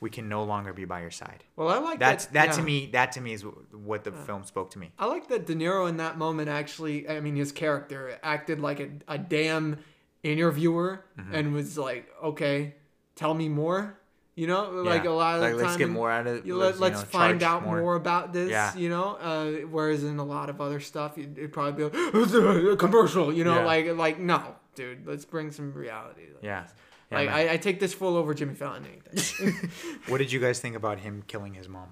we 0.00 0.08
can 0.10 0.28
no 0.28 0.44
longer 0.44 0.72
be 0.72 0.84
by 0.84 1.00
your 1.00 1.10
side. 1.10 1.44
well, 1.56 1.68
I 1.68 1.78
like 1.78 1.98
That's 1.98 2.26
that. 2.26 2.48
that 2.48 2.52
to 2.54 2.62
me. 2.62 2.86
That 2.92 3.12
to 3.12 3.20
me 3.20 3.32
is 3.32 3.42
what 3.42 4.04
the 4.04 4.12
film 4.12 4.44
spoke 4.44 4.70
to 4.72 4.78
me. 4.78 4.90
I 4.98 5.06
like 5.06 5.28
that 5.28 5.46
De 5.46 5.54
Niro 5.54 5.88
in 5.88 5.96
that 5.98 6.16
moment 6.18 6.48
actually. 6.48 7.08
I 7.08 7.20
mean, 7.20 7.34
his 7.36 7.50
character 7.52 8.18
acted 8.22 8.60
like 8.60 8.80
a, 8.80 8.90
a 9.08 9.18
damn 9.18 9.78
interviewer 10.22 11.04
Mm-hmm. 11.18 11.34
and 11.34 11.52
was 11.54 11.76
like, 11.76 12.08
"Okay, 12.22 12.74
tell 13.16 13.34
me 13.34 13.48
more." 13.48 13.98
You 14.34 14.46
know, 14.46 14.70
like 14.70 15.04
a 15.04 15.10
lot 15.10 15.36
of 15.36 15.42
like, 15.42 15.52
the 15.52 15.58
time. 15.58 15.66
let's 15.66 15.76
get 15.76 15.90
more 15.90 16.10
out 16.10 16.26
of. 16.26 16.46
you 16.46 16.56
let's, 16.56 16.78
you 16.78 16.82
let's 16.82 17.00
know, 17.00 17.06
find 17.06 17.42
out 17.42 17.64
more. 17.66 17.94
about 17.96 18.32
this, 18.32 18.50
Yeah. 18.50 18.74
you 18.74 18.88
know. 18.88 19.16
Uh, 19.16 19.50
whereas 19.68 20.04
in 20.04 20.18
a 20.18 20.24
lot 20.24 20.48
of 20.48 20.58
other 20.60 20.80
stuff, 20.80 21.18
you'd, 21.18 21.36
it'd 21.36 21.52
probably 21.52 21.90
be 21.90 21.96
like, 21.98 22.72
a 22.72 22.76
commercial, 22.78 23.30
you 23.32 23.44
know, 23.44 23.56
Yeah. 23.56 23.64
like 23.66 23.86
like 23.96 24.18
no, 24.18 24.42
dude, 24.74 25.06
let's 25.06 25.26
bring 25.26 25.50
some 25.50 25.74
reality. 25.74 26.22
to 26.26 26.32
Yeah. 26.46 26.62
this. 26.62 26.72
Yeah, 27.10 27.18
like. 27.18 27.28
I, 27.28 27.52
I 27.52 27.56
take 27.58 27.78
this 27.78 27.92
full 27.92 28.16
over 28.16 28.32
Jimmy 28.32 28.54
Fallon 28.54 28.86
anything. 28.86 29.70
what 30.08 30.16
did 30.16 30.32
you 30.32 30.40
guys 30.40 30.60
think 30.60 30.76
about 30.76 31.00
him 31.00 31.22
killing 31.26 31.52
his 31.52 31.68
mom? 31.68 31.88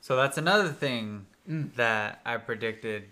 So 0.00 0.14
that's 0.16 0.38
another 0.38 0.68
thing 0.68 1.26
Mm. 1.48 1.74
that 1.76 2.20
I 2.24 2.36
predicted, 2.36 3.04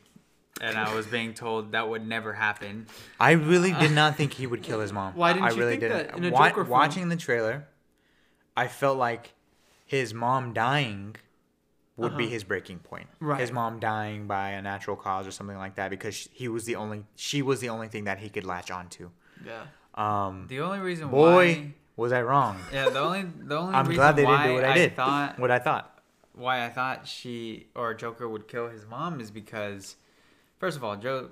and 0.61 0.77
I 0.79 0.95
was 0.95 1.07
being 1.07 1.33
told 1.35 1.73
that 1.73 1.89
would 1.89 2.07
never 2.07 2.35
happen. 2.35 2.87
I 3.19 3.33
really 3.33 3.73
did 3.73 3.91
not 4.03 4.15
think 4.17 4.35
he 4.35 4.47
would 4.47 4.63
kill 4.63 4.79
his 4.81 4.93
mom. 4.93 5.15
Why 5.17 5.33
didn't 5.33 5.47
I 5.47 5.51
you 5.53 5.57
really 5.57 5.71
think 5.73 5.81
didn't. 5.93 6.09
that 6.09 6.17
in 6.19 6.25
a 6.27 6.31
Wa- 6.31 6.49
Joker 6.51 6.65
film? 6.65 6.69
Watching 6.69 7.09
the 7.09 7.17
trailer, 7.17 7.67
I 8.65 8.67
felt 8.69 8.97
like 9.09 9.25
his 9.87 10.09
mom 10.13 10.53
dying 10.53 11.17
would 11.97 12.17
be 12.17 12.25
Uh-huh. 12.25 12.33
his 12.37 12.45
breaking 12.45 12.79
point. 12.91 13.09
Right. 13.21 13.41
His 13.41 13.51
mom 13.53 13.81
dying 13.81 14.27
by 14.27 14.51
a 14.51 14.63
natural 14.63 14.97
cause 14.97 15.27
or 15.27 15.33
something 15.39 15.57
like 15.65 15.75
that 15.81 15.89
because 15.91 16.17
he 16.41 16.47
was 16.55 16.65
the 16.71 16.77
only 16.77 17.05
she 17.17 17.41
was 17.43 17.59
the 17.61 17.71
only 17.77 17.89
thing 17.89 18.05
that 18.05 18.19
he 18.25 18.29
could 18.35 18.45
latch 18.45 18.71
onto. 18.71 19.11
yeah. 19.45 19.65
Um 19.95 20.47
The 20.49 20.61
only 20.61 20.79
reason 20.91 21.09
boy, 21.09 21.35
why, 21.35 21.73
was 21.97 22.13
I 22.13 22.23
wrong. 22.31 22.55
yeah, 22.73 22.89
the 22.97 23.01
only 23.09 23.23
the 23.51 23.57
only 23.63 23.75
I'm 23.75 23.87
reason 23.87 23.97
glad 24.03 24.15
they 24.17 24.25
why 24.25 24.37
didn't 24.37 24.49
do 24.49 24.55
what 24.55 24.65
I 24.65 24.75
did. 24.75 24.97
thought 24.97 25.39
what 25.39 25.51
I 25.51 25.59
thought. 25.67 25.87
why 26.35 26.65
I 26.67 26.71
thought 26.79 26.99
she 27.17 27.67
or 27.75 27.95
Joker 27.95 28.27
would 28.29 28.47
kill 28.53 28.69
his 28.77 28.85
mom 28.87 29.13
is 29.21 29.31
because, 29.33 29.97
first 30.63 30.77
of 30.77 30.83
all, 30.85 30.97
Joe 30.97 31.31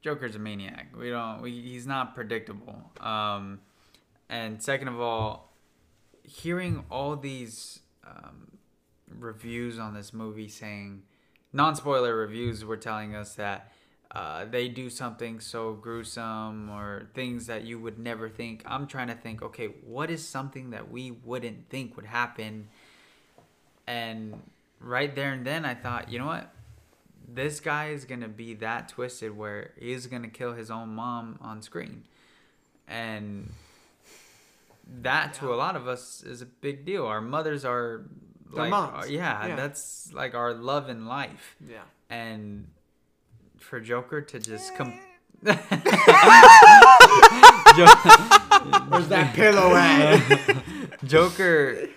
Joker's 0.00 0.34
a 0.36 0.38
maniac. 0.38 0.86
We 0.96 1.10
don't. 1.10 1.42
We, 1.42 1.50
he's 1.60 1.86
not 1.86 2.14
predictable. 2.14 2.78
Um, 3.00 3.60
and 4.28 4.60
second 4.62 4.88
of 4.88 5.00
all, 5.00 5.51
hearing 6.22 6.84
all 6.90 7.16
these 7.16 7.80
um, 8.06 8.58
reviews 9.08 9.78
on 9.78 9.94
this 9.94 10.12
movie 10.12 10.48
saying, 10.48 11.02
non-spoiler 11.52 12.16
reviews 12.16 12.64
were 12.64 12.76
telling 12.76 13.14
us 13.14 13.34
that. 13.34 13.72
Uh, 14.14 14.44
they 14.44 14.68
do 14.68 14.90
something 14.90 15.40
so 15.40 15.72
gruesome 15.72 16.68
or 16.68 17.08
things 17.14 17.46
that 17.46 17.64
you 17.64 17.78
would 17.78 17.98
never 17.98 18.28
think. 18.28 18.62
I'm 18.66 18.86
trying 18.86 19.08
to 19.08 19.14
think, 19.14 19.40
okay, 19.40 19.68
what 19.86 20.10
is 20.10 20.28
something 20.28 20.68
that 20.70 20.90
we 20.90 21.10
wouldn't 21.10 21.70
think 21.70 21.96
would 21.96 22.04
happen 22.04 22.68
and 23.86 24.42
right 24.80 25.14
there 25.14 25.32
and 25.32 25.46
then 25.46 25.64
I 25.64 25.74
thought, 25.74 26.10
you 26.10 26.18
know 26.18 26.26
what? 26.26 26.52
This 27.26 27.60
guy 27.60 27.88
is 27.88 28.04
gonna 28.04 28.28
be 28.28 28.54
that 28.54 28.88
twisted 28.88 29.36
where 29.36 29.70
he's 29.78 30.06
gonna 30.06 30.28
kill 30.28 30.52
his 30.52 30.70
own 30.70 30.90
mom 30.90 31.38
on 31.40 31.62
screen. 31.62 32.04
And 32.86 33.50
that 35.02 35.34
to 35.34 35.52
a 35.52 35.56
lot 35.56 35.76
of 35.76 35.88
us 35.88 36.22
is 36.22 36.42
a 36.42 36.46
big 36.46 36.84
deal. 36.84 37.06
Our 37.06 37.20
mothers 37.20 37.64
are 37.64 38.04
like 38.50 38.70
moms. 38.70 39.06
uh, 39.06 39.08
yeah, 39.08 39.46
Yeah. 39.48 39.56
that's 39.56 40.12
like 40.12 40.34
our 40.34 40.52
love 40.54 40.88
in 40.88 41.06
life. 41.06 41.56
Yeah. 41.66 41.82
And 42.10 42.68
for 43.58 43.80
Joker 43.80 44.20
to 44.20 44.38
just 44.38 44.74
come 44.76 44.92
Where's 45.42 45.56
that 49.08 49.32
pillow 49.34 49.74
at? 49.74 50.62
Joker 51.04 51.88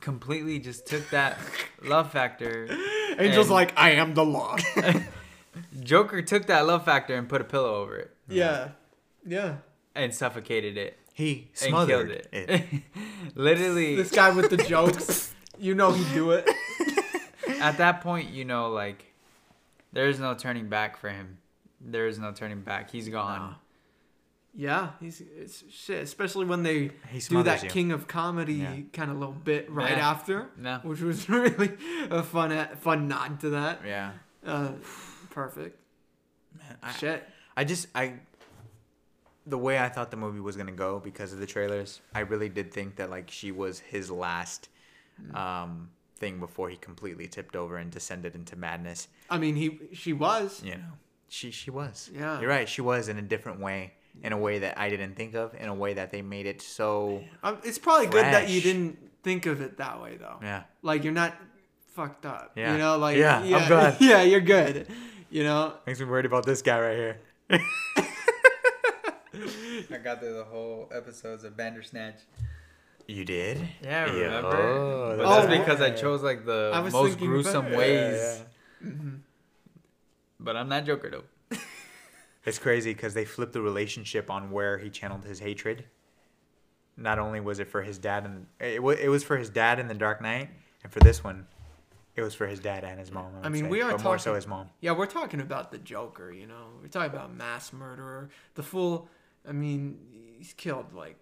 completely 0.00 0.58
just 0.58 0.86
took 0.86 1.08
that 1.10 1.38
love 1.82 2.10
factor. 2.12 2.68
Angel's 3.18 3.46
and- 3.46 3.54
like, 3.54 3.72
I 3.78 3.90
am 3.92 4.14
the 4.14 4.24
law. 4.24 4.56
Joker 5.80 6.22
took 6.22 6.46
that 6.46 6.66
love 6.66 6.84
factor 6.84 7.14
and 7.14 7.28
put 7.28 7.40
a 7.40 7.44
pillow 7.44 7.74
over 7.76 7.96
it 7.96 8.14
yeah. 8.28 8.70
Yeah. 9.26 9.56
and 9.94 10.14
suffocated 10.14 10.76
it 10.76 10.97
He 11.18 11.48
and 11.62 11.70
smothered 11.70 12.08
killed 12.30 12.48
it. 12.48 12.50
it. 12.72 12.82
Literally, 13.34 13.96
This 13.96 14.12
guy 14.12 14.30
with 14.30 14.50
the 14.50 14.56
jokes, 14.56 15.34
you 15.58 15.74
know 15.74 15.90
he'd 15.90 16.14
do 16.14 16.30
it. 16.30 16.48
at 17.60 17.78
that 17.78 18.02
point, 18.02 18.30
you 18.30 18.44
know, 18.44 18.70
like 18.70 19.04
there's 19.92 20.20
no 20.20 20.34
turning 20.34 20.68
back 20.68 20.96
for 20.96 21.08
him. 21.10 21.38
There 21.80 22.06
is 22.06 22.20
no 22.20 22.30
turning 22.30 22.60
back. 22.60 22.92
He's 22.92 23.08
gone. 23.08 23.56
Yeah, 24.54 24.90
he's 25.00 25.20
it's 25.20 25.64
shit, 25.70 26.04
especially 26.04 26.44
when 26.46 26.62
they 26.62 26.92
do 27.28 27.42
that 27.42 27.64
you. 27.64 27.68
king 27.68 27.90
of 27.90 28.06
comedy 28.06 28.54
Yeah. 28.54 28.76
kind 28.92 29.10
of 29.10 29.16
little 29.18 29.34
bit 29.34 29.68
right 29.72 29.96
Yeah. 29.96 30.10
after, 30.10 30.50
No. 30.56 30.78
which 30.84 31.00
was 31.00 31.28
really 31.28 31.72
a 32.10 32.22
fun 32.22 32.68
fun 32.76 33.08
nod 33.08 33.40
to 33.40 33.50
that. 33.50 33.80
Yeah. 33.84 34.12
Uh, 34.46 34.70
perfect. 35.30 35.80
I, 36.80 36.92
Shit. 36.92 37.28
I 37.56 37.64
just 37.64 37.88
I 37.92 38.20
the 39.48 39.58
way 39.58 39.78
I 39.78 39.88
thought 39.88 40.10
the 40.10 40.16
movie 40.16 40.40
was 40.40 40.56
gonna 40.56 40.72
go 40.72 41.00
because 41.00 41.32
of 41.32 41.38
the 41.40 41.46
trailers, 41.46 42.00
I 42.14 42.20
really 42.20 42.48
did 42.48 42.72
think 42.72 42.96
that 42.96 43.10
like 43.10 43.30
she 43.30 43.50
was 43.52 43.80
his 43.80 44.10
last 44.10 44.68
um 45.34 45.90
thing 46.16 46.38
before 46.40 46.68
he 46.68 46.76
completely 46.76 47.26
tipped 47.28 47.54
over 47.56 47.76
and 47.76 47.90
descended 47.90 48.34
into 48.34 48.56
madness. 48.56 49.08
I 49.30 49.38
mean, 49.38 49.56
he 49.56 49.78
she 49.92 50.12
was. 50.12 50.62
You 50.64 50.72
know. 50.76 50.92
She 51.28 51.50
she 51.50 51.70
was. 51.70 52.10
Yeah. 52.14 52.40
You're 52.40 52.50
right, 52.50 52.68
she 52.68 52.80
was 52.80 53.08
in 53.08 53.18
a 53.18 53.22
different 53.22 53.60
way. 53.60 53.94
In 54.20 54.32
a 54.32 54.36
way 54.38 54.58
that 54.60 54.76
I 54.76 54.88
didn't 54.90 55.14
think 55.14 55.34
of, 55.36 55.54
in 55.54 55.68
a 55.68 55.74
way 55.74 55.94
that 55.94 56.10
they 56.10 56.22
made 56.22 56.46
it 56.46 56.60
so 56.60 57.22
Um, 57.44 57.58
it's 57.62 57.78
probably 57.78 58.06
good 58.06 58.24
that 58.24 58.48
you 58.48 58.60
Fresh. 58.60 58.72
didn't 58.72 58.98
think 59.22 59.46
of 59.46 59.60
it 59.60 59.76
that 59.76 60.02
way 60.02 60.16
though. 60.16 60.38
yeah. 60.42 60.64
Like 60.82 61.04
you're 61.04 61.12
not 61.12 61.36
fucked 61.94 62.26
up. 62.26 62.52
Yeah. 62.56 62.72
You 62.72 62.78
know, 62.78 62.98
like 62.98 63.16
Yeah, 63.16 63.38
I'm 63.38 63.46
yeah, 63.46 63.68
glad. 63.68 63.96
Yeah, 64.00 64.22
you're 64.22 64.40
good. 64.40 64.88
You 65.30 65.44
know. 65.44 65.74
Makes 65.86 66.00
me 66.00 66.06
worried 66.06 66.26
about 66.26 66.44
this 66.46 66.62
guy 66.62 66.80
right 66.80 66.96
here. 66.96 67.16
I 69.92 69.98
got 69.98 70.20
through 70.20 70.34
the 70.34 70.44
whole 70.44 70.88
episodes 70.94 71.44
of 71.44 71.56
Bandersnatch. 71.56 72.16
You 73.06 73.24
did? 73.24 73.58
Yeah, 73.82 74.06
Yeah. 74.06 74.12
remember? 74.24 74.56
Oh, 74.56 75.14
but 75.16 75.24
Oh, 75.26 75.40
that's 75.40 75.52
yeah. 75.52 75.58
because 75.58 75.80
I 75.80 75.90
chose 75.90 76.22
like 76.22 76.44
the 76.44 76.88
most 76.92 77.18
gruesome 77.18 77.66
about- 77.66 77.78
ways. 77.78 78.42
Yeah, 78.82 78.88
mm-hmm. 78.88 79.14
But 80.40 80.56
I'm 80.56 80.68
not 80.68 80.84
Joker 80.84 81.10
though. 81.10 81.56
It's 82.44 82.58
crazy 82.58 82.94
because 82.94 83.12
they 83.14 83.24
flipped 83.26 83.52
the 83.52 83.60
relationship 83.60 84.30
on 84.30 84.50
where 84.50 84.78
he 84.78 84.88
channeled 84.88 85.24
his 85.24 85.38
hatred. 85.40 85.84
not 86.96 87.18
only 87.18 87.40
was 87.40 87.60
it 87.60 87.68
for 87.68 87.82
his 87.82 87.96
dad 87.98 88.24
and 88.24 88.46
it 88.58 88.82
was, 88.82 88.98
it 88.98 89.08
was 89.08 89.22
for 89.22 89.36
his 89.36 89.50
dad 89.50 89.78
in 89.78 89.86
the 89.86 89.94
Dark 89.94 90.20
Knight, 90.22 90.48
and 90.82 90.92
for 90.92 90.98
this 91.00 91.22
one, 91.22 91.46
it 92.16 92.22
was 92.22 92.34
for 92.34 92.46
his 92.46 92.58
dad 92.58 92.82
and 92.84 92.98
his 92.98 93.12
mom. 93.12 93.32
I, 93.42 93.46
I 93.46 93.48
mean, 93.50 93.64
say, 93.64 93.68
we 93.70 93.82
are 93.82 93.92
but 93.92 94.02
more 94.02 94.18
so 94.18 94.30
talking- 94.30 94.34
his 94.36 94.46
mom. 94.48 94.70
Yeah, 94.80 94.92
we're 94.92 95.06
talking 95.06 95.40
about 95.40 95.70
the 95.70 95.78
Joker, 95.78 96.32
you 96.32 96.46
know. 96.46 96.68
We're 96.82 96.88
talking 96.88 97.14
about 97.14 97.32
mass 97.34 97.72
murderer. 97.72 98.30
The 98.54 98.62
full 98.64 99.08
I 99.48 99.52
mean, 99.52 99.98
he's 100.38 100.52
killed 100.52 100.92
like 100.94 101.16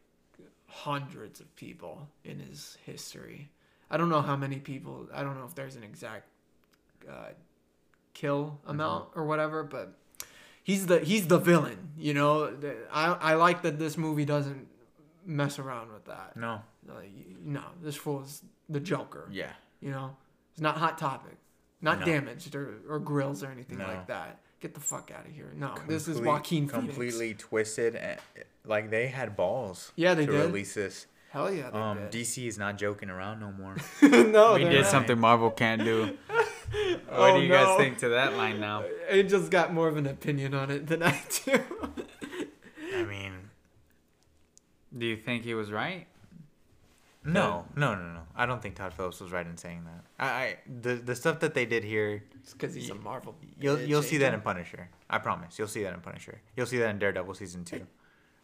hundreds 0.66 1.40
of 1.40 1.54
people 1.56 2.08
in 2.24 2.38
his 2.40 2.76
history. 2.84 3.50
I 3.90 3.96
don't 3.96 4.08
know 4.08 4.20
how 4.22 4.36
many 4.36 4.58
people. 4.58 5.08
I 5.14 5.22
don't 5.22 5.38
know 5.38 5.44
if 5.44 5.54
there's 5.54 5.76
an 5.76 5.84
exact 5.84 6.28
uh, 7.08 7.30
kill 8.14 8.58
amount 8.66 9.10
or 9.14 9.24
whatever, 9.24 9.62
but 9.62 9.94
he's 10.64 10.86
the 10.86 10.98
he's 11.00 11.28
the 11.28 11.38
villain. 11.38 11.92
You 11.96 12.14
know, 12.14 12.52
I 12.92 13.06
I 13.12 13.34
like 13.34 13.62
that 13.62 13.78
this 13.78 13.96
movie 13.96 14.24
doesn't 14.24 14.66
mess 15.24 15.58
around 15.58 15.92
with 15.92 16.04
that. 16.06 16.36
No. 16.36 16.62
Like, 16.88 17.10
no, 17.44 17.62
this 17.82 17.96
fool 17.96 18.22
is 18.22 18.42
the 18.68 18.80
Joker. 18.80 19.28
Yeah. 19.30 19.50
You 19.80 19.90
know, 19.90 20.16
it's 20.52 20.60
not 20.60 20.76
hot 20.76 20.98
topic, 20.98 21.36
not 21.80 22.00
No. 22.00 22.06
damaged 22.06 22.54
or, 22.54 22.78
or 22.88 22.98
grills 22.98 23.42
or 23.42 23.48
anything 23.48 23.78
No. 23.78 23.86
like 23.86 24.06
that. 24.08 24.40
Get 24.60 24.74
the 24.74 24.80
fuck 24.80 25.10
out 25.16 25.26
of 25.26 25.32
here. 25.32 25.52
No, 25.54 25.74
this 25.86 26.08
is 26.08 26.20
Joaquin 26.20 26.68
Phoenix. 26.68 26.72
completely 26.72 27.34
twisted. 27.34 27.94
And, 27.94 28.18
like 28.64 28.90
they 28.90 29.06
had 29.08 29.36
balls. 29.36 29.92
Yeah, 29.96 30.14
they 30.14 30.26
to 30.26 30.32
did. 30.32 30.40
release 30.46 30.74
this. 30.74 31.06
Hell 31.30 31.52
yeah, 31.52 31.70
they 31.70 31.78
Um, 31.78 31.98
did. 32.10 32.12
DC 32.12 32.46
is 32.48 32.56
not 32.58 32.78
joking 32.78 33.10
around 33.10 33.40
no 33.40 33.52
more. 33.52 33.76
no, 34.02 34.54
we 34.54 34.64
did 34.64 34.80
not. 34.82 34.86
something 34.90 35.18
Marvel 35.18 35.50
can't 35.50 35.84
do. 35.84 36.16
What 37.08 37.30
Oh, 37.30 37.36
do 37.36 37.42
you 37.44 37.48
no. 37.48 37.64
guys 37.64 37.76
think 37.76 37.98
to 37.98 38.08
that 38.10 38.34
line 38.36 38.58
now? 38.58 38.82
Angel's 39.08 39.48
got 39.48 39.72
more 39.72 39.86
of 39.86 39.96
an 39.96 40.06
opinion 40.06 40.52
on 40.52 40.68
it 40.70 40.88
than 40.88 41.00
I 41.02 41.20
do. 41.44 41.60
I 42.94 43.04
mean, 43.04 43.32
Do 44.96 45.06
you 45.06 45.16
think 45.16 45.44
he 45.44 45.54
was 45.54 45.70
right? 45.70 46.08
No, 47.26 47.66
no, 47.76 47.94
no, 47.94 48.12
no. 48.14 48.20
I 48.34 48.46
don't 48.46 48.62
think 48.62 48.74
Todd 48.76 48.94
Phillips 48.94 49.20
was 49.20 49.32
right 49.32 49.46
in 49.46 49.56
saying 49.56 49.84
that. 49.84 50.04
I, 50.24 50.28
I 50.28 50.56
the 50.80 50.94
the 50.94 51.14
stuff 51.14 51.40
that 51.40 51.54
they 51.54 51.66
did 51.66 51.84
here, 51.84 52.22
It's 52.42 52.52
because 52.52 52.74
he's 52.74 52.90
a 52.90 52.94
Marvel. 52.94 53.34
you'll 53.60 53.80
you'll 53.80 54.02
see 54.02 54.18
that 54.18 54.34
in 54.34 54.40
Punisher. 54.40 54.88
I 55.10 55.18
promise. 55.18 55.58
You'll 55.58 55.68
see 55.68 55.82
that 55.82 55.92
in 55.92 56.00
Punisher. 56.00 56.40
You'll 56.56 56.66
see 56.66 56.78
that 56.78 56.90
in 56.90 56.98
Daredevil 56.98 57.34
season 57.34 57.64
two. 57.64 57.86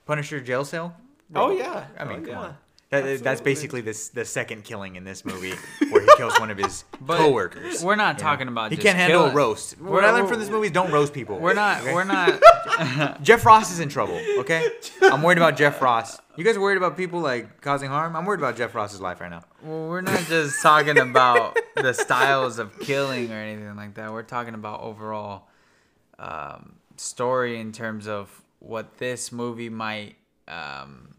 Punisher 0.07 0.41
jail 0.41 0.65
cell. 0.65 0.97
Oh 1.35 1.51
yeah. 1.51 1.87
I 1.99 2.05
mean, 2.05 2.21
oh, 2.21 2.23
come 2.23 2.29
yeah. 2.29 2.39
on. 2.41 2.57
That, 2.91 3.23
that's 3.23 3.41
basically 3.41 3.81
this 3.81 4.11
the 4.11 4.25
second 4.25 4.65
killing 4.65 4.97
in 4.97 5.05
this 5.05 5.25
movie 5.25 5.55
where 5.91 6.02
kills 6.17 6.39
one 6.41 6.51
of 6.51 6.59
his 6.59 6.85
But 7.01 7.19
coworkers. 7.19 7.83
We're 7.85 7.97
not 7.97 8.19
talking 8.19 8.49
about. 8.49 8.71
He 8.71 8.77
just 8.77 8.87
can't 8.87 8.97
handle 8.99 9.21
a 9.21 9.25
killing. 9.25 9.37
roast. 9.37 9.81
What 9.81 10.05
I 10.05 10.11
learned 10.13 10.29
from 10.29 10.39
this 10.41 10.49
movie 10.51 10.67
is 10.67 10.73
don't 10.73 10.91
roast 10.93 11.13
people. 11.13 11.39
We're 11.39 11.55
not. 11.55 11.81
okay? 11.83 11.93
We're 11.95 12.05
not. 12.05 12.41
Jeff 13.23 13.45
Ross 13.45 13.73
is 13.73 13.81
in 13.81 13.89
trouble. 13.89 14.21
Okay, 14.39 14.67
I'm 15.03 15.23
worried 15.23 15.39
about 15.39 15.57
Jeff 15.57 15.81
Ross. 15.83 16.19
You 16.37 16.45
guys 16.45 16.57
are 16.57 16.61
worried 16.61 16.79
about 16.79 16.97
people 16.97 17.21
like 17.21 17.61
causing 17.61 17.91
harm. 17.91 18.17
I'm 18.17 18.25
worried 18.25 18.41
about 18.41 18.57
Jeff 18.57 18.75
Ross's 18.75 19.01
life 19.01 19.21
right 19.21 19.31
now. 19.31 19.43
Well, 19.63 19.89
we're 19.89 20.01
not 20.01 20.21
just 20.27 20.63
talking 20.63 20.99
about 20.99 21.59
the 21.77 21.93
styles 21.93 22.59
of 22.59 22.79
killing 22.81 23.31
or 23.31 23.37
anything 23.37 23.77
like 23.77 23.95
that. 23.95 24.13
We're 24.13 24.23
talking 24.23 24.55
about 24.55 24.81
overall 24.81 25.49
um, 26.19 26.77
story 26.97 27.61
in 27.61 27.73
terms 27.73 28.07
of 28.09 28.43
what 28.61 28.97
this 28.99 29.31
movie 29.33 29.69
might. 29.69 30.17
Um, 30.49 31.15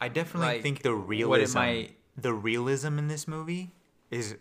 I 0.00 0.08
definitely 0.08 0.48
Like, 0.48 0.62
think 0.62 0.82
the 0.82 0.90
what 0.96 1.04
it 1.04 1.08
realism, 1.08 1.58
might- 1.58 1.96
the 2.22 2.32
realism 2.32 2.98
in 2.98 3.08
this 3.08 3.26
movie 3.28 3.70
is 4.10 4.36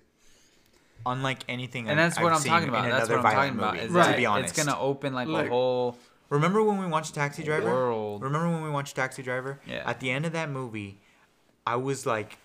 unlike 1.06 1.40
anything. 1.48 1.86
Else. 1.88 1.92
And 1.92 2.00
I've- 2.02 2.10
that's 2.10 2.22
what 2.22 2.32
I've 2.32 2.38
I'm 2.38 2.42
seen 2.42 2.52
talking 2.52 2.70
about. 2.70 2.90
That's 2.90 3.10
what 3.10 3.18
I'm 3.18 3.24
violent 3.24 3.38
talking 3.54 3.60
about. 3.60 3.74
movie, 3.76 3.86
Is 3.86 3.92
Right. 3.92 4.12
To 4.12 4.18
be 4.18 4.26
honest, 4.26 4.58
it's 4.58 4.66
gonna 4.66 4.80
open 4.80 5.14
like 5.14 5.28
Like- 5.28 5.48
a 5.48 5.50
whole. 5.50 5.98
remember 6.30 6.62
when 6.64 6.78
we 6.78 6.86
watched 6.88 7.14
Taxi 7.16 7.44
Driver? 7.44 7.66
World. 7.70 8.22
Remember 8.22 8.50
when 8.50 8.64
we 8.64 8.70
watched 8.70 8.96
Taxi 8.96 9.24
Driver? 9.24 9.60
Yeah. 9.66 9.84
At 9.86 10.00
the 10.00 10.10
end 10.12 10.26
of 10.26 10.32
that 10.34 10.50
movie, 10.50 11.00
I 11.66 11.76
was 11.78 12.06
like, 12.06 12.38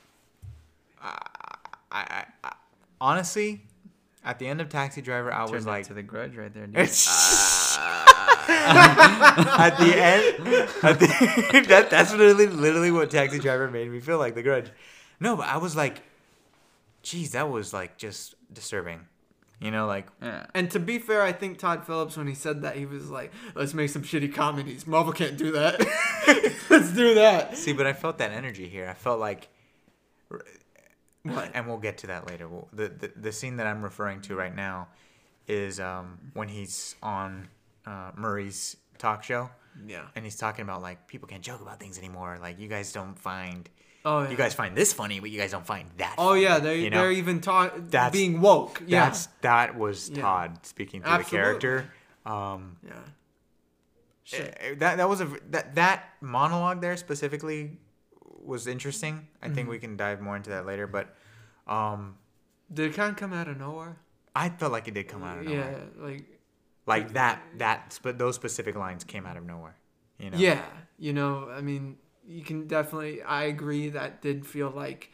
I, 1.03 1.19
I, 1.91 2.01
I, 2.01 2.25
I 2.45 2.53
honestly, 3.01 3.63
at 4.25 4.39
the 4.39 4.47
end 4.47 4.61
of 4.61 4.69
Taxi 4.69 5.03
Driver, 5.03 5.33
I 5.33 5.45
was 5.45 5.67
like, 5.67 5.87
to 5.89 5.95
the 5.95 6.03
grudge 6.03 6.37
right 6.37 6.53
there. 6.55 6.67
Dude. 6.67 6.77
at 8.47 9.77
the 9.79 9.95
end, 9.97 10.49
at 10.83 10.99
the, 11.01 11.65
that, 11.69 11.89
that's 11.91 12.13
literally, 12.13 12.47
literally 12.47 12.91
what 12.91 13.11
Taxi 13.11 13.39
Driver 13.39 13.71
made 13.71 13.91
me 13.91 14.01
feel 14.01 14.19
like, 14.19 14.35
The 14.35 14.43
Grudge. 14.43 14.71
No, 15.25 15.37
but 15.37 15.49
I 15.49 15.57
was 15.57 15.75
like, 15.75 16.03
geez, 17.03 17.33
that 17.33 17.51
was 17.51 17.73
like 17.73 17.97
just 17.97 18.35
disturbing. 18.53 19.07
You 19.59 19.71
know, 19.71 19.87
like, 19.87 20.07
yeah. 20.21 20.47
And 20.55 20.71
to 20.73 20.79
be 20.79 20.99
fair, 20.99 21.23
I 21.23 21.33
think 21.33 21.59
Todd 21.59 21.87
Phillips, 21.87 22.17
when 22.19 22.27
he 22.27 22.35
said 22.35 22.61
that, 22.63 22.77
he 22.77 22.85
was 22.85 23.09
like, 23.09 23.33
"Let's 23.55 23.73
make 23.73 23.89
some 23.89 24.03
shitty 24.03 24.35
comedies. 24.35 24.87
Marvel 24.87 25.13
can't 25.15 25.39
do 25.39 25.53
that. 25.53 25.81
Let's 26.71 26.93
do 26.93 27.15
that." 27.15 27.57
see, 27.57 27.73
but 27.73 27.87
I 27.87 27.95
felt 27.95 28.19
that 28.19 28.33
energy 28.33 28.69
here. 28.69 28.87
I 28.87 28.93
felt 28.93 29.19
like, 29.21 29.49
What? 31.23 31.51
and 31.55 31.67
we'll 31.67 31.79
get 31.79 31.99
to 31.99 32.09
that 32.09 32.29
later. 32.29 32.47
The, 32.73 32.89
the, 32.89 33.13
the 33.17 33.33
scene 33.33 33.57
that 33.57 33.67
I'm 33.67 33.83
referring 33.83 34.21
to 34.23 34.37
right 34.37 34.55
now 34.55 34.89
is 35.49 35.81
um, 35.81 36.19
when 36.35 36.49
he's 36.49 36.97
on 37.03 37.49
uh, 37.87 38.11
Murray's 38.17 38.77
talk 38.99 39.23
show. 39.23 39.49
Yeah. 39.87 40.05
And 40.15 40.25
he's 40.25 40.37
talking 40.37 40.63
about 40.63 40.83
like 40.83 41.07
people 41.09 41.29
can't 41.29 41.43
joke 41.43 41.63
about 41.63 41.81
things 41.81 41.97
anymore. 41.99 42.39
Like 42.41 42.59
you 42.61 42.69
guys 42.69 42.93
don't 42.93 43.19
find, 43.19 43.69
Oh 44.07 44.23
yeah. 44.23 44.31
you 44.31 44.37
guys 44.37 44.53
find 44.55 44.77
this 44.77 44.93
funny, 44.93 45.19
but 45.21 45.31
you 45.31 45.39
guys 45.41 45.51
don't 45.53 45.67
find 45.67 45.89
that. 45.97 46.15
Oh 46.19 46.35
yeah, 46.35 46.59
they 46.59 46.81
you 46.83 46.91
know? 46.91 46.99
they're 47.03 47.13
even 47.13 47.41
ta- 47.41 47.71
That's- 47.75 48.13
being 48.13 48.41
woke. 48.41 48.83
Yeah. 48.87 49.07
That's 49.07 49.27
that 49.41 49.77
was 49.77 50.11
Yeah. 50.11 50.23
Todd 50.23 50.67
speaking 50.67 51.01
to 51.03 51.09
Absolutely. 51.09 51.39
the 51.39 51.43
character. 51.45 51.91
Um, 52.27 52.77
yeah. 52.87 52.93
Shit. 54.25 54.57
eh, 54.61 54.75
that 54.79 54.97
that 54.97 55.09
was 55.09 55.21
a 55.21 55.29
that 55.51 55.75
that 55.75 56.05
monologue 56.21 56.81
there 56.81 56.97
specifically 56.97 57.79
was 58.43 58.67
interesting. 58.67 59.27
I 59.43 59.47
Mm-hmm. 59.47 59.55
think 59.55 59.69
we 59.71 59.79
can 59.79 59.97
dive 59.97 60.21
more 60.21 60.37
into 60.37 60.51
that 60.51 60.67
later, 60.67 60.87
but 60.87 61.15
um, 61.67 62.17
Did 62.73 62.91
it 62.91 62.95
kind 62.95 63.11
of 63.11 63.17
come 63.17 63.33
out 63.33 63.49
of 63.49 63.59
nowhere? 63.59 63.97
I 64.37 64.49
felt 64.51 64.73
like 64.73 64.89
it 64.89 64.95
did 64.95 65.09
come 65.09 65.23
out 65.23 65.39
of 65.39 65.45
nowhere. 65.45 65.79
yeah, 65.97 66.03
like 66.05 66.25
Like 66.87 67.13
that 67.15 67.43
that 67.59 67.99
but 68.03 68.19
those 68.19 68.35
specific 68.35 68.77
lines 68.77 69.05
came 69.05 69.25
out 69.27 69.37
of 69.37 69.45
nowhere. 69.45 69.77
You 70.19 70.31
know. 70.31 70.37
yeah, 70.39 70.63
you 70.99 71.13
know, 71.13 71.49
I 71.51 71.61
mean, 71.61 71.97
you 72.27 72.43
can 72.43 72.67
definitely. 72.67 73.23
I 73.23 73.45
agree 73.45 73.91
that 73.91 74.23
did 74.23 74.47
feel 74.47 74.71
like 74.71 75.11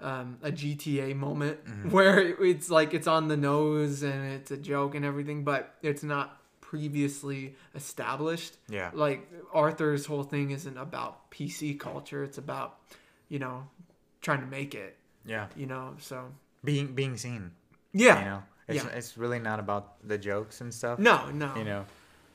um, 0.00 0.38
a 0.42 0.50
GTA 0.50 1.14
moment 1.14 1.64
Mm-hmm. 1.64 1.90
where 1.96 2.18
it's 2.20 2.70
like 2.70 2.94
it's 2.94 3.06
on 3.06 3.28
the 3.28 3.36
nose 3.36 4.02
and 4.02 4.32
it's 4.32 4.50
a 4.50 4.56
joke 4.56 4.94
and 4.94 5.04
everything, 5.04 5.44
but 5.44 5.74
it's 5.82 6.02
not 6.02 6.40
previously 6.60 7.54
established. 7.74 8.56
Yeah. 8.68 8.90
Like 8.94 9.28
Arthur's 9.52 10.06
whole 10.06 10.22
thing 10.22 10.50
isn't 10.52 10.78
about 10.78 11.30
PC 11.30 11.78
culture; 11.78 12.22
it's 12.24 12.38
about 12.38 12.78
you 13.28 13.38
know 13.38 13.66
trying 14.22 14.40
to 14.40 14.46
make 14.46 14.74
it. 14.74 14.96
Yeah. 15.26 15.48
You 15.56 15.66
know, 15.66 15.94
so 15.98 16.32
Being 16.64 16.94
being 16.94 17.16
seen. 17.16 17.50
yeah, 17.92 18.18
You 18.18 18.24
know. 18.24 18.42
It's 18.68 18.84
Yeah. 18.84 18.90
it's 18.98 19.18
really 19.18 19.38
not 19.40 19.58
about 19.58 19.96
the 20.06 20.16
jokes 20.16 20.60
and 20.60 20.72
stuff. 20.72 20.98
no, 20.98 21.30
no, 21.30 21.54
You 21.56 21.64
know. 21.64 21.84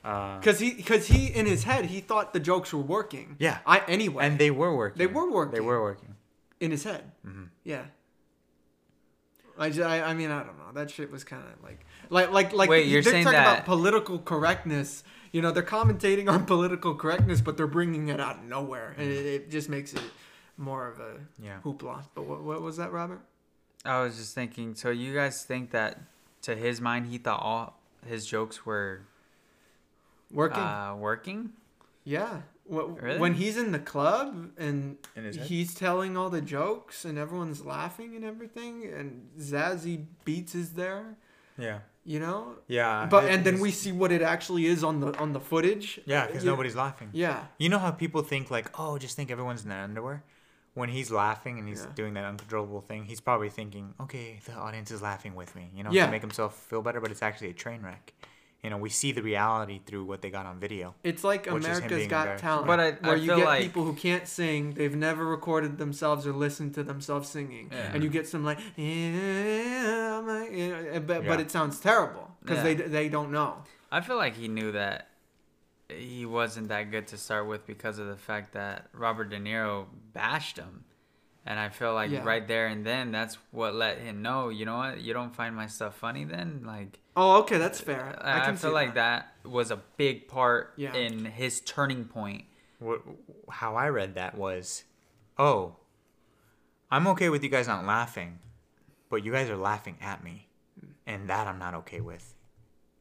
Uh, 0.06 0.38
Because 0.38 0.58
he, 0.60 0.70
because 0.74 1.06
he, 1.08 1.26
in 1.26 1.46
his 1.46 1.64
head, 1.64 1.86
he 1.86 2.00
thought 2.00 2.32
the 2.32 2.40
jokes 2.40 2.72
were 2.72 2.80
working. 2.96 3.36
Yeah. 3.40 3.58
I 3.66 3.78
anyway. 3.88 4.24
and 4.26 4.38
they 4.38 4.50
were 4.52 4.74
working. 4.74 4.98
They 4.98 5.06
were 5.08 5.28
working. 5.30 5.54
They 5.54 5.60
were 5.60 5.80
working. 5.82 6.14
in 6.60 6.70
his 6.70 6.84
head. 6.84 7.04
Mhm. 7.26 7.48
Yeah. 7.64 7.84
I, 9.58 9.70
ju- 9.70 9.82
I, 9.82 10.10
I 10.10 10.14
mean, 10.14 10.30
I 10.30 10.42
don't 10.42 10.58
know. 10.58 10.70
That 10.74 10.90
shit 10.90 11.10
was 11.10 11.24
kind 11.24 11.42
of 11.42 11.62
like, 11.62 11.86
like, 12.10 12.30
like, 12.30 12.52
like. 12.52 12.68
Wait, 12.70 12.86
you're 12.86 13.02
they're 13.02 13.12
saying 13.12 13.24
talking 13.24 13.38
that- 13.40 13.52
about 13.60 13.64
political 13.64 14.18
correctness. 14.18 15.02
You 15.32 15.42
know, 15.42 15.50
they're 15.50 15.62
commentating 15.62 16.30
on 16.30 16.46
political 16.46 16.94
correctness, 16.94 17.40
but 17.40 17.56
they're 17.56 17.66
bringing 17.66 18.08
it 18.08 18.20
out 18.20 18.36
of 18.38 18.44
nowhere, 18.44 18.94
and 18.96 19.06
it, 19.10 19.26
it 19.26 19.50
just 19.50 19.68
makes 19.68 19.92
it 19.92 20.02
more 20.56 20.86
of 20.88 20.98
a 21.00 21.16
Yeah. 21.42 21.58
hoopla. 21.64 22.04
But 22.14 22.24
what, 22.24 22.42
what 22.42 22.62
was 22.62 22.76
that, 22.78 22.92
Robert? 22.92 23.20
I 23.84 24.02
was 24.02 24.16
just 24.16 24.34
thinking. 24.34 24.74
So 24.74 24.90
you 24.90 25.14
guys 25.14 25.42
think 25.44 25.70
that 25.72 26.00
to 26.42 26.54
his 26.54 26.80
mind, 26.80 27.06
he 27.06 27.18
thought 27.18 27.40
all 27.42 27.80
his 28.06 28.26
jokes 28.26 28.64
were 28.64 29.02
Working. 30.32 30.62
uh, 30.62 30.94
working? 30.98 31.52
yeah. 32.04 32.42
Wh- 32.68 33.00
Really? 33.00 33.18
When 33.20 33.34
he's 33.34 33.56
in 33.56 33.70
the 33.70 33.78
club 33.78 34.50
and 34.58 34.96
In 35.14 35.32
he's 35.32 35.72
telling 35.74 36.16
all 36.16 36.30
the 36.30 36.40
jokes 36.40 37.04
and 37.04 37.16
everyone's 37.16 37.64
laughing 37.64 38.16
and 38.16 38.24
everything, 38.24 38.84
and 38.92 39.28
Zazie 39.38 40.06
Beetz 40.24 40.54
is 40.56 40.72
there. 40.72 41.16
Yeah. 41.56 41.78
You 42.04 42.18
know, 42.20 42.56
Yeah. 42.66 43.06
but 43.06 43.24
it- 43.24 43.30
and 43.32 43.44
then 43.44 43.60
we 43.60 43.70
see 43.70 43.92
what 43.92 44.10
it 44.12 44.20
actually 44.22 44.66
is 44.66 44.82
on 44.82 44.98
the 45.00 45.16
on 45.18 45.32
the 45.32 45.40
footage. 45.40 46.00
Yeah, 46.06 46.26
because 46.26 46.42
You- 46.44 46.50
nobody's 46.50 46.74
laughing. 46.76 47.10
Yeah, 47.12 47.44
You 47.58 47.68
know 47.68 47.78
how 47.78 47.92
people 47.92 48.22
think 48.22 48.50
like, 48.50 48.68
oh, 48.78 48.98
just 48.98 49.14
think 49.16 49.30
everyone's 49.30 49.62
in 49.62 49.68
their 49.70 49.82
underwear. 49.82 50.24
When 50.74 50.88
he's 50.90 51.10
laughing 51.10 51.58
and 51.58 51.66
he's 51.68 51.84
Yeah. 51.84 51.92
doing 51.94 52.14
that 52.14 52.24
uncontrollable 52.24 52.80
thing, 52.82 53.04
he's 53.06 53.20
probably 53.20 53.48
thinking, 53.48 53.94
okay, 54.00 54.40
the 54.44 54.52
audience 54.54 54.90
is 54.90 55.00
laughing 55.02 55.34
with 55.34 55.54
me, 55.56 55.70
you 55.74 55.82
know, 55.84 55.90
Yeah. 55.90 56.06
to 56.06 56.10
make 56.12 56.20
himself 56.20 56.54
feel 56.68 56.82
better. 56.82 57.00
But 57.00 57.10
it's 57.12 57.22
actually 57.22 57.50
a 57.50 57.54
train 57.54 57.80
wreck. 57.82 58.12
You 58.66 58.70
know, 58.70 58.78
we 58.78 58.90
see 58.90 59.12
the 59.12 59.22
reality 59.22 59.80
through 59.86 60.06
what 60.06 60.22
they 60.22 60.28
got 60.30 60.44
on 60.44 60.58
video. 60.58 60.96
it's 61.04 61.22
like 61.22 61.46
Which 61.46 61.62
is 61.62 61.66
him 61.66 61.74
America's 61.76 61.96
being 61.98 62.08
Got. 62.08 62.38
Talent, 62.38 62.66
But 62.66 62.80
I- 62.80 62.90
where 62.94 63.12
I 63.12 63.14
you 63.14 63.36
get 63.36 63.44
like- 63.46 63.62
people 63.62 63.84
who 63.84 63.94
can't 63.94 64.26
sing, 64.26 64.74
they've 64.74 64.96
never 64.96 65.24
recorded 65.24 65.78
themselves 65.78 66.26
or 66.26 66.32
listened 66.32 66.74
to 66.74 66.82
themselves 66.82 67.28
singing, 67.28 67.68
Yeah. 67.70 67.92
and 67.94 68.02
you 68.02 68.08
get 68.10 68.26
some 68.26 68.42
like, 68.44 68.58
yeah, 68.76 70.20
my-" 70.20 70.98
but, 70.98 71.22
Yeah. 71.22 71.28
but 71.28 71.38
it 71.38 71.52
sounds 71.52 71.78
terrible 71.78 72.36
because 72.42 72.56
Yeah. 72.56 72.62
they 72.64 72.74
they 72.74 73.08
don't 73.08 73.30
know. 73.30 73.62
I 73.92 74.00
feel 74.00 74.16
like 74.16 74.34
he 74.34 74.48
knew 74.48 74.72
that 74.72 75.10
he 75.88 76.26
wasn't 76.26 76.66
that 76.66 76.90
good 76.90 77.06
to 77.06 77.16
start 77.16 77.46
with 77.46 77.68
because 77.68 78.00
of 78.00 78.08
the 78.08 78.16
fact 78.16 78.52
that 78.54 78.88
Robert 78.92 79.30
De 79.30 79.38
Niro 79.38 79.86
bashed 80.12 80.56
him. 80.56 80.82
And 81.48 81.60
I 81.60 81.68
feel 81.68 81.94
like 81.94 82.10
Yeah. 82.10 82.24
right 82.24 82.46
there 82.46 82.66
and 82.66 82.84
then 82.84 83.12
that's 83.12 83.38
what 83.52 83.72
let 83.74 83.98
him 83.98 84.20
know, 84.20 84.48
you 84.48 84.64
know 84.64 84.78
what, 84.78 85.00
you 85.00 85.12
don't 85.14 85.34
find 85.34 85.54
my 85.54 85.66
stuff 85.68 85.94
funny 85.96 86.24
then? 86.24 86.62
Like 86.66 86.98
Oh, 87.16 87.38
okay, 87.42 87.56
that's 87.56 87.80
fair. 87.80 88.18
I, 88.20 88.32
I, 88.32 88.36
I 88.42 88.44
can 88.46 88.56
feel 88.56 88.70
see 88.70 88.74
like 88.74 88.94
that. 88.94 89.32
was 89.44 89.70
a 89.70 89.76
big 89.96 90.26
part 90.28 90.72
Yeah. 90.76 90.92
in 90.94 91.24
his 91.24 91.60
turning 91.60 92.04
point. 92.06 92.44
What, 92.80 93.00
how 93.48 93.76
I 93.76 93.88
read 93.88 94.16
that 94.16 94.36
was, 94.36 94.84
oh, 95.38 95.76
I'm 96.90 97.06
okay 97.08 97.28
with 97.28 97.42
you 97.42 97.48
guys 97.48 97.66
not 97.68 97.84
laughing, 97.84 98.38
but 99.08 99.24
you 99.24 99.32
guys 99.32 99.48
are 99.50 99.56
laughing 99.56 99.96
at 100.00 100.22
me, 100.22 100.48
and 101.06 101.28
that 101.30 101.46
I'm 101.46 101.58
not 101.58 101.74
okay 101.74 102.00
with. 102.00 102.34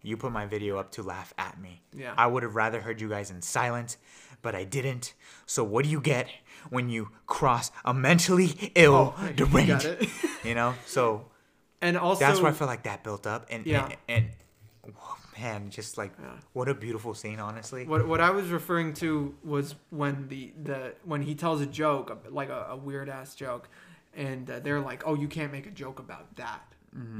You 0.02 0.18
put 0.18 0.32
my 0.32 0.46
video 0.46 0.78
up 0.78 0.92
to 0.94 1.04
laugh 1.04 1.34
at 1.38 1.60
me. 1.60 1.82
Yeah. 1.96 2.14
I 2.18 2.28
would 2.28 2.44
have 2.44 2.56
rather 2.56 2.82
heard 2.82 3.02
you 3.02 3.10
guys 3.10 3.32
in 3.32 3.42
silence, 3.42 3.98
but 4.42 4.54
I 4.56 4.64
didn't. 4.64 5.14
So 5.46 5.64
what 5.64 5.84
do 5.84 5.90
you 5.90 6.00
get 6.00 6.28
when 6.70 6.90
you 6.90 7.10
cross 7.28 7.72
a 7.84 7.94
mentally 7.94 8.72
ill, 8.76 9.14
Oh, 9.18 9.32
deranged? 9.36 9.86
it. 9.86 10.10
You 10.44 10.54
know, 10.56 10.76
so 10.86 11.26
And 11.82 11.98
also, 11.98 12.20
that's 12.26 12.40
why 12.40 12.50
I 12.50 12.54
feel 12.54 12.68
like 12.68 12.84
that 12.84 13.04
built 13.04 13.26
up, 13.28 13.48
and 13.50 13.66
Yeah. 13.66 13.90
and, 14.08 14.28
and 14.84 14.94
whoa, 14.96 15.16
man, 15.40 15.70
just 15.72 15.98
like 15.98 16.14
Yeah. 16.22 16.30
what 16.54 16.70
a 16.70 16.74
beautiful 16.76 17.14
scene, 17.14 17.40
honestly. 17.40 17.86
What 17.86 18.08
what 18.08 18.22
I 18.22 18.30
was 18.30 18.50
referring 18.50 18.94
to 18.96 19.36
was 19.44 19.76
when 19.90 20.28
the 20.28 20.54
the 20.64 20.94
when 21.04 21.22
he 21.24 21.34
tells 21.36 21.62
a 21.62 21.66
joke 21.66 22.26
like 22.30 22.50
a, 22.50 22.68
a 22.72 22.78
weird 22.78 23.10
ass 23.10 23.36
joke, 23.36 23.70
and 24.16 24.50
uh, 24.50 24.60
they're 24.60 24.80
like, 24.82 25.04
"Oh, 25.06 25.16
you 25.16 25.28
can't 25.28 25.52
make 25.52 25.66
a 25.68 25.72
joke 25.72 26.00
about 26.00 26.36
that." 26.38 26.62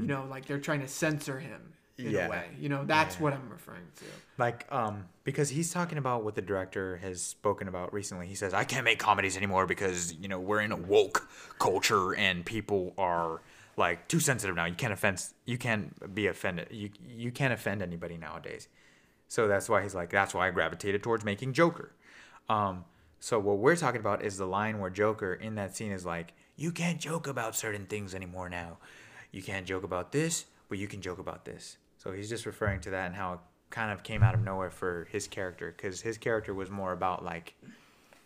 You 0.00 0.06
know, 0.06 0.24
like 0.30 0.46
they're 0.46 0.58
trying 0.68 0.80
to 0.80 0.88
censor 0.88 1.38
him 1.38 1.74
in 1.98 2.10
Yeah. 2.10 2.26
a 2.26 2.30
way. 2.30 2.50
You 2.58 2.68
know, 2.68 2.84
that's 2.84 3.16
Yeah. 3.16 3.22
what 3.22 3.32
I'm 3.32 3.48
referring 3.48 3.86
to. 3.96 4.04
Like, 4.38 4.66
um, 4.70 5.08
because 5.24 5.48
he's 5.50 5.72
talking 5.72 5.98
about 5.98 6.24
what 6.24 6.34
the 6.34 6.42
director 6.42 6.96
has 6.98 7.22
spoken 7.22 7.68
about 7.68 7.92
recently. 7.92 8.26
He 8.26 8.34
says, 8.34 8.52
I 8.52 8.64
can't 8.64 8.84
make 8.84 8.98
comedies 8.98 9.36
anymore 9.36 9.66
because, 9.66 10.12
you 10.14 10.28
know, 10.28 10.38
we're 10.38 10.60
in 10.60 10.72
a 10.72 10.76
woke 10.76 11.28
culture 11.58 12.14
and 12.14 12.44
people 12.44 12.92
are 12.98 13.40
like 13.76 14.08
too 14.08 14.20
sensitive 14.20 14.56
now. 14.56 14.64
You 14.66 14.74
can't 14.74 14.92
offend 14.92 15.22
you 15.44 15.58
can't 15.58 16.14
be 16.14 16.26
offended. 16.26 16.68
You 16.70 16.90
you 17.06 17.30
can't 17.30 17.52
offend 17.52 17.82
anybody 17.82 18.16
nowadays. 18.16 18.68
So 19.28 19.48
that's 19.48 19.68
why 19.68 19.82
he's 19.82 19.94
like, 19.94 20.10
that's 20.10 20.34
why 20.34 20.48
I 20.48 20.50
gravitated 20.50 21.02
towards 21.02 21.24
making 21.24 21.52
Joker. 21.54 21.92
Um, 22.48 22.84
so 23.18 23.38
what 23.40 23.58
we're 23.58 23.74
talking 23.76 24.00
about 24.00 24.22
is 24.22 24.36
the 24.36 24.46
line 24.46 24.78
where 24.78 24.90
Joker 24.90 25.34
in 25.34 25.56
that 25.56 25.74
scene 25.76 25.90
is 25.90 26.04
like, 26.06 26.32
you 26.54 26.70
can't 26.70 27.00
joke 27.00 27.26
about 27.26 27.56
certain 27.56 27.86
things 27.86 28.14
anymore 28.14 28.48
now. 28.48 28.78
You 29.32 29.42
can't 29.42 29.66
joke 29.66 29.82
about 29.82 30.12
this, 30.12 30.44
but 30.68 30.78
you 30.78 30.86
can 30.86 31.00
joke 31.02 31.18
about 31.18 31.44
this. 31.44 31.76
So 32.06 32.12
he's 32.12 32.28
just 32.28 32.46
referring 32.46 32.80
to 32.82 32.90
that 32.90 33.06
and 33.06 33.16
how 33.16 33.32
it 33.32 33.38
kind 33.70 33.90
of 33.90 34.04
came 34.04 34.22
out 34.22 34.32
of 34.32 34.40
nowhere 34.40 34.70
for 34.70 35.08
his 35.10 35.26
character 35.26 35.74
because 35.76 36.00
his 36.00 36.18
character 36.18 36.54
was 36.54 36.70
more 36.70 36.92
about 36.92 37.24
like 37.24 37.54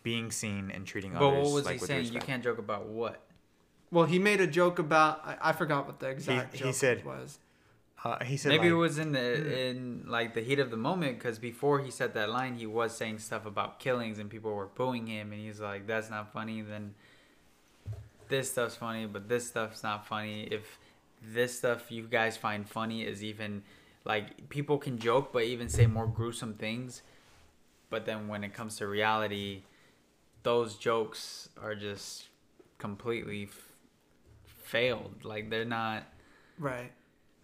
being 0.03 0.29
seen 0.29 0.69
and 0.69 0.85
treating 0.85 1.13
But 1.13 1.27
others 1.27 1.45
what 1.45 1.53
was 1.53 1.65
like 1.65 1.73
he 1.75 1.79
with 1.79 1.87
saying? 1.87 2.13
You 2.13 2.19
can't 2.19 2.43
joke 2.43 2.59
about 2.59 2.85
what? 2.85 3.23
Well, 3.89 4.05
he 4.05 4.19
made 4.19 4.39
a 4.39 4.45
joke 4.45 4.77
about 4.77 5.21
I, 5.25 5.49
I 5.49 5.51
forgot 5.53 5.87
what 5.87 5.99
the 5.99 6.09
exact 6.09 6.53
he 6.53 6.59
joke 6.59 6.75
said- 6.75 7.03
was. 7.03 7.39
Uh, 8.03 8.23
he 8.23 8.37
said 8.37 8.49
Maybe 8.49 8.67
it 8.67 8.73
was 8.73 8.99
in 8.99 9.13
the 9.13 9.69
in 9.69 10.05
like 10.07 10.35
the 10.35 10.41
heat 10.41 10.59
of 10.59 10.69
the 10.69 10.77
moment 10.77 11.17
because 11.17 11.39
before 11.39 11.79
he 11.79 11.89
said 11.89 12.13
that 12.13 12.29
line, 12.29 12.55
he 12.55 12.67
was 12.67 12.95
saying 12.95 13.17
stuff 13.17 13.47
about 13.47 13.79
killings 13.79 14.19
and 14.19 14.29
people 14.29 14.51
were 14.53 14.67
booing 14.67 15.05
him, 15.05 15.31
and 15.31 15.39
he's 15.39 15.59
like, 15.59 15.85
"That's 15.85 16.09
not 16.09 16.33
funny." 16.33 16.61
Then 16.63 16.95
this 18.27 18.51
stuff's 18.51 18.75
funny, 18.75 19.05
but 19.05 19.29
this 19.29 19.47
stuff's 19.47 19.83
not 19.83 20.07
funny. 20.07 20.47
If 20.49 20.79
this 21.21 21.57
stuff 21.57 21.91
you 21.91 22.03
guys 22.07 22.37
find 22.37 22.67
funny 22.67 23.03
is 23.03 23.23
even 23.23 23.63
like 24.05 24.49
people 24.49 24.77
can 24.77 24.97
joke, 24.97 25.31
but 25.31 25.43
even 25.43 25.69
say 25.69 25.85
more 25.85 26.07
gruesome 26.07 26.55
things, 26.55 27.01
but 27.89 28.05
then 28.05 28.27
when 28.27 28.43
it 28.43 28.53
comes 28.53 28.77
to 28.77 28.87
reality, 28.87 29.61
those 30.43 30.75
jokes 30.75 31.49
are 31.61 31.75
just 31.75 32.27
completely 32.79 33.43
f- 33.43 33.67
failed. 34.45 35.23
Like 35.23 35.49
they're 35.49 35.65
not 35.65 36.03
Right. 36.57 36.91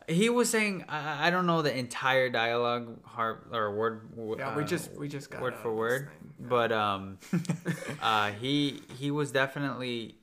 he 0.07 0.29
was 0.29 0.49
saying 0.49 0.85
I, 0.89 1.27
I 1.27 1.29
don't 1.29 1.45
know 1.45 1.61
the 1.61 1.75
entire 1.77 2.29
dialogue 2.29 2.99
har 3.03 3.39
or 3.51 3.75
word 3.75 4.09
Yeah, 4.39 4.55
we 4.55 4.63
uh, 4.63 4.65
just 4.65 4.91
we 4.93 5.07
just 5.07 5.29
got 5.29 5.41
word 5.41 5.55
for 5.55 5.73
word 5.75 6.09
thing. 6.09 6.47
but 6.49 6.71
um 6.71 7.17
uh 8.01 8.31
he 8.31 8.81
he 8.99 9.11
was 9.11 9.31
definitely 9.31 10.15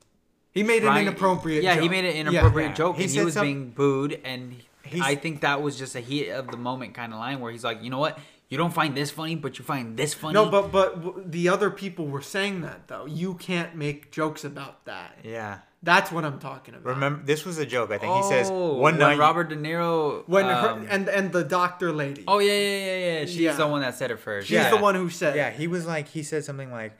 he 0.54 0.62
made 0.62 0.84
an 0.84 0.96
inappropriate. 0.96 1.62
yeah 1.62 1.74
he 1.74 1.82
joke. 1.82 1.90
made 1.90 2.04
an 2.04 2.16
inappropriate 2.16 2.70
Yeah. 2.70 2.74
joke 2.74 2.96
He 2.96 3.04
and 3.04 3.12
he 3.12 3.22
was 3.24 3.34
some- 3.34 3.44
being 3.46 3.70
booed 3.70 4.20
and 4.24 4.56
He's- 4.84 5.04
i 5.04 5.14
think 5.14 5.40
that 5.40 5.60
was 5.62 5.78
just 5.78 5.94
a 5.96 6.00
heat 6.00 6.28
of 6.30 6.48
the 6.50 6.56
moment 6.56 6.94
kind 6.94 7.12
of 7.12 7.18
line 7.18 7.40
where 7.40 7.50
he's 7.52 7.64
like 7.64 7.82
you 7.82 7.90
know 7.90 7.98
what 7.98 8.18
you 8.50 8.58
don't 8.58 8.72
find 8.74 8.94
this 8.96 9.10
funny 9.10 9.34
but 9.34 9.58
you 9.58 9.64
find 9.64 9.96
this 9.96 10.12
funny 10.14 10.34
No, 10.34 10.48
but 10.50 10.70
but 10.70 11.32
the 11.32 11.48
other 11.48 11.70
people 11.70 12.06
were 12.06 12.22
saying 12.22 12.60
that 12.60 12.86
though. 12.88 13.06
You 13.06 13.34
can't 13.34 13.74
make 13.74 14.10
jokes 14.12 14.44
about 14.44 14.84
that. 14.84 15.18
yeah. 15.24 15.58
That's 15.82 16.10
what 16.10 16.24
I'm 16.24 16.38
talking 16.38 16.74
about. 16.74 16.94
Remember, 16.94 17.22
this 17.24 17.44
was 17.44 17.58
a 17.58 17.66
joke. 17.66 17.90
I 17.90 17.98
think 17.98 18.14
he 18.16 18.22
says 18.22 18.48
Oh, 18.50 18.74
one 18.74 18.80
when 18.80 18.98
night. 18.98 19.18
robert 19.18 19.48
de 19.50 19.56
niro 19.56 20.22
when 20.26 20.46
um, 20.46 20.50
her, 20.84 20.88
and 20.94 21.08
and 21.08 21.32
the 21.32 21.42
doctor 21.44 21.90
lady. 21.92 22.24
oh 22.28 22.38
yeah 22.38 22.52
yeah 22.52 22.78
yeah 22.86 23.18
yeah 23.20 23.20
she's 23.26 23.36
Yeah. 23.48 23.52
the 23.56 23.66
one 23.66 23.80
that 23.80 23.94
said 23.96 24.10
it 24.10 24.18
first 24.18 24.46
she's 24.48 24.54
yeah. 24.56 24.70
the 24.70 24.76
one 24.78 24.94
who 24.94 25.08
said. 25.10 25.34
Yeah, 25.36 25.50
he 25.50 25.66
was 25.66 25.84
like, 25.86 26.06
he 26.08 26.22
said 26.22 26.44
something 26.44 26.70
like, 26.70 26.92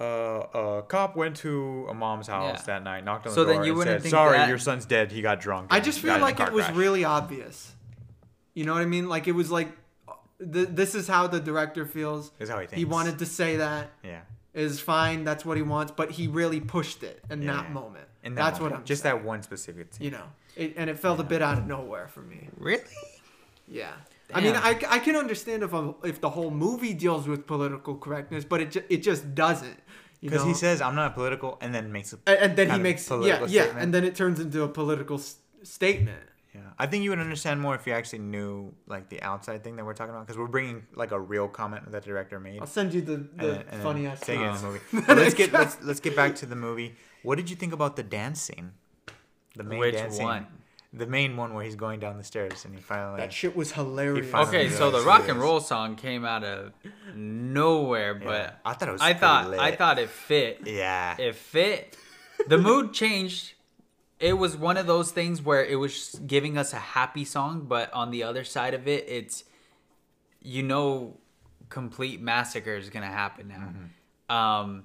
uh, 0.00 0.46
a 0.80 0.82
cop 0.82 1.14
went 1.16 1.36
to 1.36 1.86
a 1.90 1.94
mom's 1.94 2.26
house 2.26 2.58
Yeah. 2.60 2.62
that 2.66 2.84
night, 2.84 3.04
knocked 3.04 3.26
on 3.26 3.32
So 3.34 3.40
the 3.44 3.48
then 3.52 3.56
door, 3.56 3.64
you 3.66 3.70
and 3.72 3.78
wouldn't 3.78 3.94
said, 3.96 4.02
think 4.02 4.10
"Sorry, 4.10 4.38
that- 4.38 4.48
your 4.48 4.58
son's 4.58 4.86
dead. 4.86 5.12
He 5.12 5.20
got 5.22 5.40
drunk." 5.40 5.68
I 5.70 5.76
and 5.76 5.84
just 5.84 5.98
died 5.98 6.02
feel 6.02 6.14
in 6.16 6.20
a 6.20 6.24
like 6.24 6.36
car 6.38 6.48
it 6.48 6.52
was 6.52 6.64
crash." 6.64 6.76
really 6.76 7.04
obvious. 7.04 7.74
You 8.54 8.64
know 8.64 8.72
what 8.74 8.82
I 8.82 8.86
mean? 8.86 9.08
Like 9.08 9.28
it 9.28 9.32
was 9.32 9.50
like, 9.50 9.68
th- 10.40 10.68
this 10.70 10.94
is 10.94 11.06
how 11.06 11.26
the 11.26 11.40
director 11.40 11.86
feels. 11.86 12.32
Is 12.38 12.48
how 12.48 12.58
he 12.58 12.66
thinks. 12.66 12.78
He 12.78 12.84
wanted 12.84 13.18
to 13.20 13.26
say 13.26 13.56
that 13.56 13.90
Yeah. 14.02 14.20
is 14.54 14.80
fine. 14.80 15.24
That's 15.24 15.44
what 15.44 15.56
he 15.56 15.62
wants, 15.62 15.92
but 15.94 16.10
he 16.12 16.26
really 16.28 16.60
pushed 16.60 17.02
it 17.02 17.22
in 17.30 17.42
Yeah, 17.42 17.52
that 17.56 17.64
yeah. 17.68 17.72
moment. 17.72 18.06
In 18.22 18.34
that 18.34 18.42
that's 18.42 18.58
moment. 18.58 18.72
what 18.72 18.78
I'm 18.80 18.84
just 18.86 19.02
saying. 19.02 19.16
that 19.18 19.24
one 19.24 19.42
specific. 19.42 19.94
Scene. 19.94 20.04
You 20.06 20.10
know, 20.12 20.24
it, 20.56 20.74
and 20.76 20.90
it 20.90 20.98
felt 20.98 21.20
a 21.20 21.24
bit 21.24 21.42
out 21.42 21.58
of 21.58 21.66
nowhere 21.66 22.08
for 22.08 22.20
me. 22.22 22.48
really 22.58 22.82
Yeah. 23.68 23.92
I 24.32 24.40
mean, 24.40 24.52
Damn. 24.54 24.64
I, 24.64 24.78
I 24.88 24.98
can 25.00 25.16
understand 25.16 25.62
if 25.64 25.72
a, 25.72 25.92
if 26.04 26.20
the 26.20 26.30
whole 26.30 26.50
movie 26.52 26.94
deals 26.94 27.26
with 27.26 27.46
political 27.48 27.96
correctness, 27.96 28.44
but 28.44 28.60
it 28.60 28.70
ju- 28.72 28.84
it 28.88 28.98
just 28.98 29.34
doesn't. 29.34 29.78
You 30.20 30.28
Because 30.30 30.44
he 30.44 30.52
says, 30.54 30.80
"I'm 30.82 30.94
not 30.94 31.14
political," 31.14 31.56
and 31.62 31.74
then 31.74 31.90
makes 31.92 32.12
a. 32.12 32.18
and, 32.26 32.38
and 32.38 32.56
then 32.56 32.66
he 32.66 32.70
kind 32.72 32.80
of 32.80 32.82
makes 32.82 33.02
yeah 33.08 33.16
political 33.16 33.48
yeah, 33.48 33.62
statement. 33.62 33.82
and 33.84 33.94
then 33.94 34.04
it 34.04 34.14
turns 34.14 34.38
into 34.38 34.62
a 34.62 34.68
political 34.68 35.16
s- 35.18 35.36
statement. 35.62 36.20
Yeah, 36.54 36.60
I 36.78 36.86
think 36.86 37.04
you 37.04 37.10
would 37.10 37.20
understand 37.20 37.60
more 37.60 37.74
if 37.76 37.86
you 37.86 37.92
actually 37.94 38.18
knew 38.20 38.74
like 38.86 39.08
the 39.08 39.22
outside 39.22 39.62
thing 39.64 39.76
that 39.76 39.84
we're 39.86 39.94
talking 39.94 40.10
about, 40.14 40.26
because 40.26 40.36
we're 40.36 40.48
bringing 40.48 40.84
like 40.94 41.12
a 41.12 41.18
real 41.20 41.46
comment 41.48 41.84
that 41.84 41.92
the 41.92 42.00
director 42.10 42.38
made. 42.40 42.60
I'll 42.60 42.66
send 42.66 42.92
you 42.92 43.00
the, 43.02 43.16
the 43.16 43.46
then- 43.46 43.64
and 43.70 43.82
funny 43.82 44.02
then 44.02 44.10
ass 44.12 44.20
saying 44.26 44.40
it 44.42 44.48
in 44.48 44.54
the 44.56 44.62
movie. 44.66 44.80
But 45.06 45.16
let's 45.16 45.34
get 45.34 45.52
let's, 45.52 45.78
let's 45.88 46.00
get 46.00 46.14
back 46.16 46.34
to 46.36 46.46
the 46.46 46.56
movie. 46.56 46.96
What 47.22 47.36
did 47.36 47.48
you 47.48 47.56
think 47.56 47.72
about 47.72 47.96
the 47.96 48.02
dance 48.02 48.40
scene? 48.42 48.72
The 49.56 49.64
main 49.64 49.78
Which 49.78 49.94
dance 49.94 50.18
one? 50.18 50.42
scene. 50.42 50.52
The 50.92 51.06
main 51.06 51.36
one 51.36 51.54
where 51.54 51.64
he's 51.64 51.76
going 51.76 52.00
down 52.00 52.18
the 52.18 52.24
stairs 52.24 52.64
and 52.64 52.74
he 52.74 52.80
finally. 52.80 53.20
That 53.20 53.32
shit 53.32 53.54
was 53.54 53.70
hilarious. 53.72 54.34
Okay, 54.34 54.68
so 54.70 54.90
the 54.90 55.02
rock 55.02 55.28
and 55.28 55.38
roll 55.40 55.60
song 55.60 55.94
came 55.94 56.24
out 56.24 56.42
of 56.42 56.72
nowhere, 57.14 58.18
Yeah. 58.20 58.26
but 58.26 58.60
I 58.64 58.72
thought 58.74 58.88
it 58.88 58.92
was. 58.92 59.00
I 59.00 59.14
thought 59.14 59.50
lit. 59.50 59.60
I 59.60 59.76
thought 59.76 59.98
it 60.00 60.08
fit. 60.08 60.62
Yeah. 60.66 61.16
It 61.18 61.36
fit. 61.36 61.96
The 62.48 62.58
mood 62.58 62.92
changed. 63.02 63.54
It 64.18 64.34
was 64.34 64.56
one 64.56 64.76
of 64.76 64.86
those 64.86 65.12
things 65.12 65.40
where 65.40 65.64
it 65.64 65.76
was 65.76 66.20
giving 66.26 66.58
us 66.58 66.72
a 66.72 66.76
happy 66.78 67.24
song, 67.24 67.66
but 67.68 67.92
on 67.94 68.10
the 68.10 68.22
other 68.24 68.44
side 68.44 68.74
of 68.74 68.86
it, 68.88 69.04
it's 69.08 69.44
you 70.42 70.62
know, 70.62 71.18
complete 71.68 72.20
massacre 72.20 72.74
is 72.76 72.90
gonna 72.90 73.06
happen 73.06 73.48
now. 74.28 74.34
Um, 74.34 74.84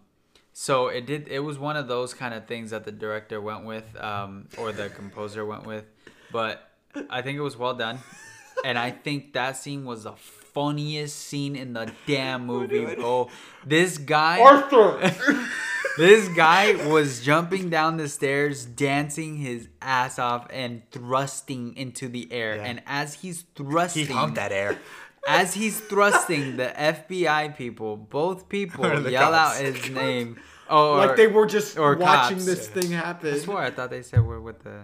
so 0.53 0.87
it 0.87 1.05
did. 1.05 1.27
It 1.29 1.39
was 1.39 1.57
one 1.57 1.75
of 1.77 1.87
those 1.87 2.13
kind 2.13 2.33
of 2.33 2.45
things 2.45 2.69
that 2.71 2.85
the 2.85 2.91
director 2.91 3.41
went 3.41 3.65
with, 3.65 3.95
um, 4.01 4.47
or 4.57 4.71
the 4.71 4.89
composer 4.89 5.45
went 5.45 5.65
with, 5.65 5.85
but 6.35 6.69
I 7.09 7.21
think 7.21 7.37
it 7.37 7.41
was 7.41 7.55
well 7.55 7.73
done, 7.75 7.99
and 8.65 8.77
I 8.77 8.91
think 8.91 9.31
that 9.33 9.55
scene 9.55 9.85
was 9.85 10.03
the 10.03 10.11
funniest 10.53 11.15
scene 11.17 11.55
in 11.55 11.71
the 11.71 11.89
damn 12.05 12.45
movie, 12.45 12.83
bro. 12.95 13.29
This 13.65 13.97
guy. 13.97 14.41
Arthur. 14.41 14.99
This 15.97 16.27
guy 16.35 16.73
was 16.91 17.21
jumping 17.23 17.69
down 17.69 17.95
the 17.95 18.09
stairs, 18.09 18.65
dancing 18.65 19.37
his 19.37 19.69
ass 19.81 20.19
off, 20.19 20.45
and 20.49 20.81
thrusting 20.91 21.73
into 21.77 22.09
the 22.09 22.27
air. 22.33 22.57
Yeah. 22.57 22.63
And 22.63 22.81
as 22.85 23.13
he's 23.13 23.45
thrusting, 23.55 24.01
He 24.01 24.05
thrusting, 24.07 24.17
humped 24.17 24.35
that 24.35 24.51
air. 24.51 24.77
as 25.25 25.53
he's 25.53 25.79
thrusting, 25.79 26.57
the 26.57 26.65
FBI 26.77 27.55
people, 27.55 27.95
both 27.95 28.49
people, 28.49 28.83
yell 29.09 29.31
cops. 29.31 29.57
out 29.61 29.63
his 29.63 29.89
name. 29.89 30.37
Oh, 30.69 30.95
like 30.95 31.15
they 31.15 31.27
were 31.27 31.45
just 31.45 31.77
or 31.79 31.95
watching 31.95 32.39
cops. 32.39 32.45
this 32.45 32.67
thing 32.67 32.91
happen. 32.91 33.33
I 33.33 33.37
swore 33.37 33.61
I 33.61 33.71
thought 33.71 33.89
they 33.89 34.01
said 34.01 34.19
we're 34.25 34.41
with 34.41 34.63
the. 34.65 34.81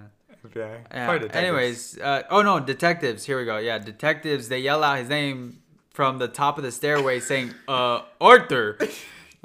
Yeah. 0.55 0.77
Yeah. 0.91 1.05
Probably 1.05 1.27
detectives. 1.27 1.35
Anyways, 1.35 1.97
uh, 1.99 2.23
oh 2.29 2.41
no, 2.41 2.59
detectives. 2.59 3.25
Here 3.25 3.37
we 3.39 3.45
go. 3.45 3.57
Yeah, 3.57 3.77
detectives. 3.79 4.49
They 4.49 4.59
yell 4.59 4.83
out 4.83 4.97
his 4.99 5.09
name 5.09 5.61
from 5.91 6.17
the 6.19 6.27
top 6.27 6.57
of 6.57 6.63
the 6.63 6.71
stairway, 6.71 7.19
saying, 7.19 7.53
"Uh, 7.67 8.01
Arthur." 8.19 8.77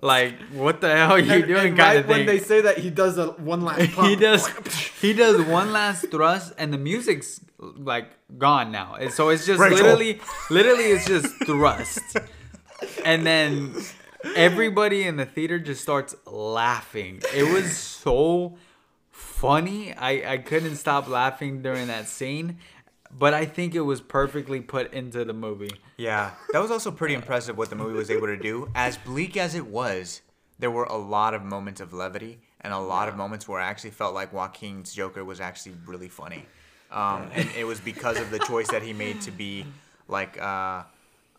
Like, 0.03 0.39
what 0.53 0.83
the 0.83 0.95
hell 0.95 1.13
are 1.13 1.19
you 1.19 1.33
And- 1.33 1.47
doing? 1.47 1.67
and 1.69 1.77
kind 1.79 1.89
right 1.89 1.97
of 1.97 2.07
thing. 2.07 2.17
when 2.19 2.27
they 2.27 2.39
say 2.39 2.61
that, 2.61 2.77
he 2.79 2.91
does 2.91 3.17
a 3.17 3.29
one 3.29 3.63
last 3.63 3.93
pump. 3.93 4.09
he 4.11 4.17
does 4.17 4.47
he 5.01 5.13
does 5.15 5.41
one 5.47 5.73
last 5.73 6.11
thrust 6.11 6.53
and 6.59 6.71
the 6.73 6.77
music's 6.79 7.41
like 7.59 8.11
gone 8.37 8.71
now 8.71 8.97
And 9.01 9.11
so 9.11 9.31
it's 9.31 9.47
just 9.47 9.59
Rachel. 9.59 9.79
literally 9.79 10.21
literally 10.51 10.85
it's 10.93 11.07
just 11.07 11.29
thrust 11.47 12.19
and 13.07 13.27
then 13.27 13.75
everybody 14.37 15.05
in 15.05 15.17
the 15.17 15.25
theater 15.25 15.59
just 15.59 15.81
starts 15.83 16.15
laughing. 16.27 17.23
It 17.35 17.51
was 17.51 17.75
so 17.77 18.59
funny. 19.37 19.95
I 19.95 20.33
I 20.35 20.39
couldn't 20.39 20.77
stop 20.77 21.09
laughing 21.09 21.63
during 21.63 21.87
that 21.89 22.09
scene. 22.09 22.59
But 23.19 23.35
I 23.35 23.47
think 23.47 23.75
it 23.75 23.81
was 23.83 24.01
perfectly 24.01 24.61
put 24.61 24.93
into 24.93 25.25
the 25.25 25.33
movie. 25.33 25.71
Yeah, 25.97 26.33
that 26.53 26.59
was 26.61 26.71
also 26.71 26.91
pretty 26.91 27.15
impressive 27.15 27.57
what 27.57 27.71
the 27.71 27.77
movie 27.77 27.95
was 27.95 28.11
able 28.11 28.27
to 28.27 28.37
do. 28.37 28.69
As 28.75 28.99
bleak 28.99 29.37
as 29.37 29.55
it 29.55 29.67
was, 29.67 30.23
there 30.59 30.71
were 30.71 30.85
a 30.85 30.97
lot 30.97 31.33
of 31.33 31.43
moments 31.43 31.81
of 31.81 31.93
levity 31.93 32.41
and 32.61 32.73
a 32.75 32.79
lot 32.79 33.09
of 33.09 33.17
moments 33.17 33.47
where 33.47 33.61
I 33.61 33.69
actually 33.69 33.91
felt 33.91 34.13
like 34.13 34.33
Joaquin's 34.33 34.93
Joker 34.93 35.25
was 35.25 35.41
actually 35.41 35.77
really 35.87 36.09
funny. 36.09 36.45
Um, 36.91 37.31
and 37.33 37.49
it 37.57 37.65
was 37.65 37.81
because 37.81 38.19
of 38.19 38.31
the 38.31 38.41
choice 38.41 38.69
that 38.69 38.83
he 38.83 38.93
made 38.93 39.21
to 39.23 39.31
be 39.31 39.65
like 40.09 40.41
uh, 40.43 40.83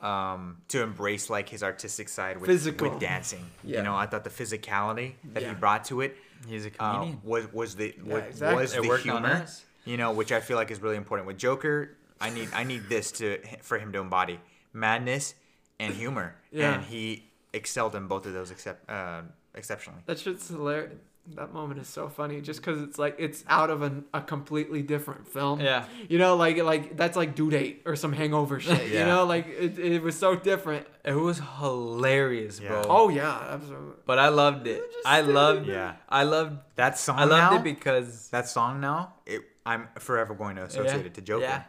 um, 0.01 0.57
to 0.69 0.81
embrace 0.81 1.29
like 1.29 1.49
his 1.49 1.63
artistic 1.63 2.09
side 2.09 2.37
with, 2.39 2.49
Physical. 2.49 2.89
with 2.89 2.99
dancing. 2.99 3.45
Yeah. 3.63 3.79
You 3.79 3.83
know, 3.83 3.95
I 3.95 4.05
thought 4.07 4.23
the 4.23 4.29
physicality 4.29 5.13
that 5.33 5.43
he 5.43 5.53
brought 5.53 5.83
to 5.85 6.01
it 6.01 6.17
He's 6.47 6.65
a 6.65 6.71
uh, 6.79 6.93
comedian. 6.93 7.21
was 7.23 7.51
was 7.53 7.75
the 7.75 7.95
was, 8.03 8.23
exactly. 8.23 8.61
was 8.61 8.73
It 8.75 8.81
the 8.83 8.97
humor. 8.97 9.45
You 9.85 9.95
know, 9.97 10.11
which 10.11 10.31
I 10.31 10.41
feel 10.41 10.57
like 10.57 10.69
is 10.69 10.81
really 10.81 10.97
important 10.97 11.27
with 11.27 11.37
Joker. 11.37 11.95
I 12.19 12.29
need 12.29 12.49
I 12.53 12.63
need 12.63 12.89
this 12.89 13.11
to 13.13 13.39
for 13.61 13.77
him 13.77 13.91
to 13.93 13.99
embody 13.99 14.39
madness 14.73 15.35
and 15.79 15.93
humor, 15.93 16.35
Yeah. 16.51 16.73
and 16.73 16.83
he 16.83 17.23
excelled 17.53 17.95
in 17.95 18.07
both 18.07 18.25
of 18.25 18.33
those 18.33 18.51
except 18.51 18.89
uh, 18.89 19.21
exceptionally. 19.55 20.01
That 20.05 20.19
shit's 20.19 20.47
hilarious. 20.49 20.93
That 21.35 21.53
moment 21.53 21.79
is 21.81 21.87
so 21.87 22.07
funny, 22.07 22.39
just 22.41 22.61
because 22.61 22.81
it's 22.81 22.97
like 22.97 23.15
it's 23.19 23.43
out 23.49 23.69
of 23.69 23.81
an, 23.81 24.05
a 24.13 24.21
completely 24.21 24.81
different 24.81 25.27
film. 25.27 25.59
Yeah. 25.59 25.85
You 26.07 26.17
know, 26.17 26.35
like 26.37 26.57
like 26.57 26.95
that's 26.95 27.17
like 27.17 27.35
due 27.35 27.49
date 27.51 27.81
or 27.85 27.95
some 27.97 28.13
hangover 28.13 28.59
shit. 28.59 28.87
yeah. 28.91 28.99
You 29.01 29.05
know, 29.05 29.25
like 29.25 29.45
it, 29.47 29.77
it 29.77 30.01
was 30.01 30.17
so 30.17 30.35
different. 30.35 30.87
It 31.03 31.13
was 31.13 31.41
hilarious, 31.59 32.59
Yeah. 32.59 32.69
bro. 32.69 32.83
Oh 32.87 33.09
yeah, 33.09 33.37
absolutely. 33.49 33.95
But 34.05 34.19
I 34.19 34.29
loved 34.29 34.67
it. 34.67 34.81
I 35.05 35.21
stay- 35.21 35.31
loved 35.31 35.67
Yeah. 35.67 35.95
I 36.07 36.23
loved 36.23 36.59
That 36.75 36.97
song 36.97 37.19
I 37.19 37.25
loved 37.25 37.53
now, 37.53 37.59
it 37.59 37.63
because 37.63 38.29
that 38.29 38.47
song 38.47 38.79
now, 38.79 39.13
it, 39.25 39.41
I'm 39.65 39.89
forever 39.99 40.33
going 40.33 40.55
to 40.55 40.63
associate 40.63 41.05
it 41.05 41.13
to 41.15 41.21
Joker, 41.21 41.43
Yeah. 41.43 41.63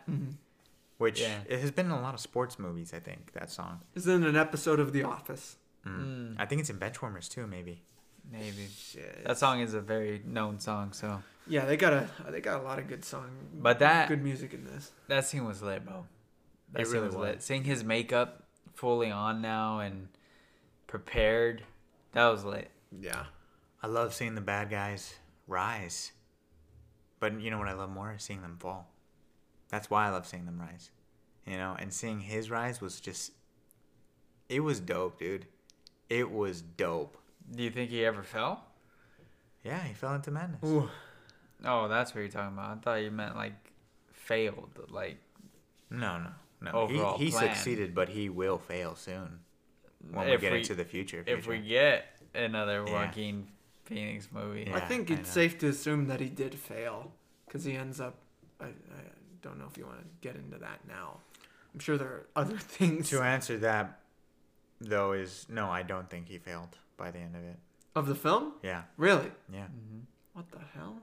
which 0.99 1.21
Yeah. 1.21 1.35
it 1.49 1.61
has 1.61 1.71
been 1.71 1.87
in 1.87 1.93
a 1.93 2.01
lot 2.01 2.15
of 2.15 2.21
sports 2.21 2.59
movies. 2.59 2.93
I 2.95 3.01
think 3.01 3.33
that 3.33 3.51
song. 3.51 3.81
is 3.95 4.07
in 4.07 4.25
an 4.25 4.37
episode 4.37 4.79
of 4.81 4.93
The 4.93 5.03
Office. 5.03 5.57
Mm. 5.87 6.37
I 6.39 6.45
think 6.47 6.61
it's 6.61 6.71
in 6.71 6.79
Benchwarmers 6.79 7.29
too, 7.29 7.47
maybe. 7.47 7.83
Maybe. 8.31 8.69
Shit. 8.77 9.25
That 9.25 9.39
song 9.39 9.61
is 9.61 9.75
a 9.75 9.81
very 9.81 10.23
known 10.25 10.59
song, 10.61 10.93
so 10.93 11.23
Yeah, 11.47 11.65
they 11.65 11.77
got 11.77 11.93
a 11.93 12.09
they 12.31 12.41
got 12.41 12.61
a 12.61 12.63
lot 12.65 12.79
of 12.79 12.87
good 12.89 13.05
song. 13.05 13.31
But 13.55 13.79
that- 13.79 14.09
good 14.09 14.23
music 14.23 14.53
in 14.55 14.65
this. 14.65 14.93
that 15.09 15.25
scene 15.25 15.45
was 15.45 15.63
lit, 15.63 15.85
bro. 15.85 16.07
That 16.73 16.83
It 16.83 16.87
scene 16.87 16.95
really 16.95 17.07
was 17.07 17.17
was. 17.17 17.23
lit. 17.27 17.43
Seeing 17.43 17.65
his 17.65 17.83
makeup 17.85 18.45
fully 18.75 19.11
on 19.11 19.41
now 19.41 19.81
and 19.81 20.09
prepared, 20.87 21.65
that 22.13 22.27
was 22.29 22.45
lit. 22.45 22.71
Yeah. 23.01 23.27
I 23.83 23.87
love 23.87 24.13
seeing 24.15 24.35
the 24.35 24.41
bad 24.41 24.71
guys 24.71 25.15
rise. 25.47 26.13
But 27.21 27.41
you 27.41 27.51
know 27.51 27.59
what 27.59 27.69
I 27.69 27.73
love 27.73 27.91
more? 27.91 28.15
Seeing 28.19 28.43
them 28.43 28.59
fall. 28.61 28.91
That's 29.71 29.91
why 29.91 30.07
I 30.07 30.11
love 30.11 30.27
seeing 30.27 30.45
them 30.47 30.61
rise. 30.61 30.91
You 31.47 31.57
know, 31.57 31.75
and 31.79 31.93
seeing 31.93 32.21
his 32.21 32.51
rise 32.51 32.81
was 32.81 33.01
just 33.01 33.33
it 34.49 34.61
was 34.61 34.81
dope, 34.81 35.19
dude. 35.19 35.47
It 36.09 36.31
was 36.31 36.63
dope. 36.63 37.17
Do 37.55 37.63
you 37.63 37.71
think 37.71 37.91
he 37.91 38.05
ever 38.05 38.23
fell? 38.23 38.65
Yeah, 39.65 39.83
he 39.83 39.95
fell 39.95 40.15
into 40.15 40.31
madness. 40.31 40.61
Ooh. 40.65 40.89
Oh, 41.65 41.89
that's 41.89 42.15
what 42.15 42.21
you're 42.21 42.29
talking 42.31 42.57
about. 42.57 42.71
I 42.71 42.81
thought 42.81 42.95
you 42.97 43.11
meant 43.11 43.37
like 43.37 43.55
failed, 44.13 44.71
like 44.91 45.19
No, 45.91 46.19
no. 46.19 46.31
No. 46.61 46.73
Overall 46.73 47.19
he 47.19 47.27
he 47.27 47.31
plan. 47.31 47.55
succeeded, 47.55 47.95
but 47.95 48.09
he 48.09 48.29
will 48.29 48.59
fail 48.59 48.95
soon. 48.97 49.41
When 50.11 50.29
we 50.29 50.37
get 50.39 50.53
we- 50.53 50.59
into 50.59 50.75
the 50.75 50.85
future. 50.85 51.23
if 51.27 51.47
we 51.47 51.59
get 51.61 52.05
another 52.35 52.85
Yeah. 52.87 52.93
Joaquin 53.07 53.49
Phoenix 53.85 54.29
movie. 54.33 54.65
Yeah. 54.69 54.77
I 54.77 54.81
think 54.81 55.11
it's 55.11 55.29
know. 55.29 55.35
safe 55.43 55.59
to 55.59 55.69
assume 55.69 56.07
that 56.09 56.21
he 56.21 56.29
did 56.29 56.55
fail 56.55 57.13
because 57.47 57.65
he 57.65 57.75
ends 57.77 58.01
up. 58.01 58.17
I, 58.61 58.67
I 58.67 58.71
don't 59.41 59.59
know 59.59 59.67
if 59.71 59.79
you 59.79 59.87
want 59.87 60.01
to 60.01 60.07
get 60.21 60.37
into 60.37 60.59
that 60.59 60.81
now. 60.87 61.21
I'm 61.73 61.81
sure 61.81 61.97
there 61.97 62.09
are 62.09 62.27
other 62.37 62.59
things 62.77 63.09
To 63.11 63.23
answer 63.23 63.57
that 63.59 64.01
though 64.81 65.13
is 65.13 65.47
no, 65.49 65.69
I 65.71 65.83
don't 65.83 66.09
think 66.11 66.29
he 66.29 66.39
failed 66.39 66.77
by 66.99 67.11
the 67.11 67.19
end 67.19 67.35
of 67.35 67.43
it. 67.43 67.57
of 67.97 68.07
the 68.07 68.15
film. 68.15 68.53
Yeah. 68.63 68.83
Really? 68.99 69.31
Yeah. 69.51 69.69
What 70.35 70.51
the 70.51 70.59
hell? 70.75 70.99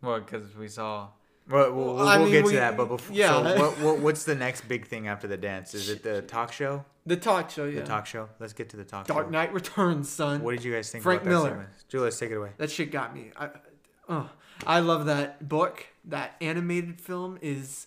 Well, 0.00 0.20
because 0.20 0.56
we 0.56 0.68
saw. 0.68 1.08
Well, 1.48 1.72
we'll, 1.72 1.94
we'll, 1.94 2.08
I 2.08 2.16
we'll 2.16 2.24
mean, 2.26 2.32
get 2.32 2.44
we- 2.46 2.52
to 2.52 2.56
that, 2.58 2.76
but 2.76 2.86
before, 2.88 3.14
yeah. 3.14 3.28
so 3.28 3.42
what, 3.60 3.78
what, 3.80 3.98
what's 3.98 4.24
the 4.24 4.34
next 4.34 4.66
big 4.68 4.86
thing 4.86 5.06
after 5.06 5.28
the 5.28 5.36
dance? 5.36 5.74
Is 5.74 5.88
it 5.90 6.02
the 6.02 6.22
talk 6.22 6.52
show? 6.52 6.84
The 7.04 7.16
talk 7.16 7.50
show, 7.50 7.66
yeah. 7.66 7.80
The 7.80 7.86
talk 7.86 8.06
show. 8.06 8.28
Let's 8.40 8.52
get 8.52 8.70
to 8.70 8.76
the 8.76 8.84
talk 8.84 9.06
Dark 9.06 9.26
show. 9.26 9.30
Knight 9.30 9.52
Returns, 9.52 10.08
son. 10.08 10.42
What 10.42 10.52
did 10.56 10.64
you 10.64 10.72
guys 10.72 10.90
think 10.90 11.04
Frank 11.04 11.22
about 11.22 11.30
that 11.30 11.34
Miller. 11.36 11.48
segment? 11.50 11.68
Julius, 11.88 12.18
take 12.18 12.30
it 12.32 12.34
away. 12.36 12.50
That 12.56 12.70
shit 12.70 12.90
got 12.90 13.14
me. 13.14 13.30
I, 13.36 13.50
uh, 14.08 14.26
I 14.66 14.80
love 14.80 15.06
that 15.06 15.48
book. 15.48 15.86
That 16.04 16.34
animated 16.40 17.00
film 17.00 17.38
is 17.42 17.86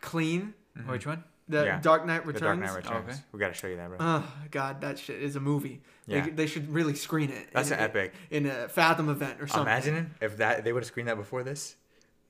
clean. 0.00 0.54
Which 0.86 1.06
one? 1.06 1.22
The. 1.50 1.64
Yeah. 1.64 1.80
Dark 1.80 2.06
Knight 2.06 2.26
Returns. 2.26 2.40
The 2.40 2.46
Dark 2.46 2.58
Knight 2.60 2.76
Returns. 2.76 3.08
Okay. 3.10 3.18
We 3.32 3.40
got 3.40 3.48
to 3.48 3.54
show 3.54 3.66
you 3.66 3.76
that, 3.76 3.88
bro. 3.88 3.96
Oh 4.00 4.24
God, 4.50 4.80
that 4.80 4.98
shit 4.98 5.22
is 5.22 5.36
a 5.36 5.40
movie. 5.40 5.82
Yeah. 6.06 6.24
They, 6.24 6.30
they 6.30 6.46
should 6.46 6.68
really 6.72 6.94
screen 6.94 7.30
it. 7.30 7.48
That's 7.52 7.70
in, 7.70 7.78
an 7.78 7.84
epic. 7.84 8.14
in 8.30 8.46
a 8.46 8.68
Fathom 8.68 9.08
event 9.08 9.40
or 9.40 9.46
something. 9.46 9.62
Imagine 9.72 10.14
if 10.20 10.36
that 10.38 10.64
they 10.64 10.72
would 10.72 10.82
have 10.82 10.88
screened 10.88 11.08
that 11.08 11.16
before 11.16 11.42
this. 11.42 11.76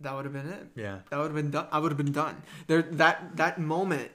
that 0.01 0.15
would 0.15 0.25
have 0.25 0.35
been 0.35 0.49
it. 0.49 0.67
Yeah. 0.75 0.99
That 1.11 1.19
would 1.19 1.27
have 1.27 1.35
been 1.35 1.51
done. 1.51 1.67
I 1.73 1.79
would 1.79 1.91
have 1.93 1.99
been 1.99 2.13
done. 2.13 2.43
There, 2.67 2.83
that 2.83 3.37
that 3.37 3.61
moment 3.61 4.11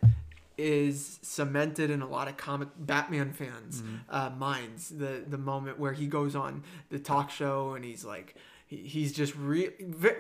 is 0.58 1.20
cemented 1.22 1.90
in 1.90 2.02
a 2.02 2.08
lot 2.08 2.28
of 2.30 2.38
comic 2.38 2.70
Batman 2.78 3.34
fans' 3.34 3.82
Mm-hmm. 3.82 3.96
uh, 4.10 4.30
minds. 4.32 4.90
The 4.90 5.24
the 5.28 5.38
moment 5.38 5.80
where 5.80 5.94
he 5.94 6.08
goes 6.08 6.36
on 6.36 6.64
the 6.90 7.00
talk 7.00 7.30
show 7.30 7.74
and 7.74 7.84
he's 7.84 8.06
like, 8.06 8.36
he, 8.66 8.78
he's 8.78 9.12
just 9.14 9.36
re, 9.36 9.70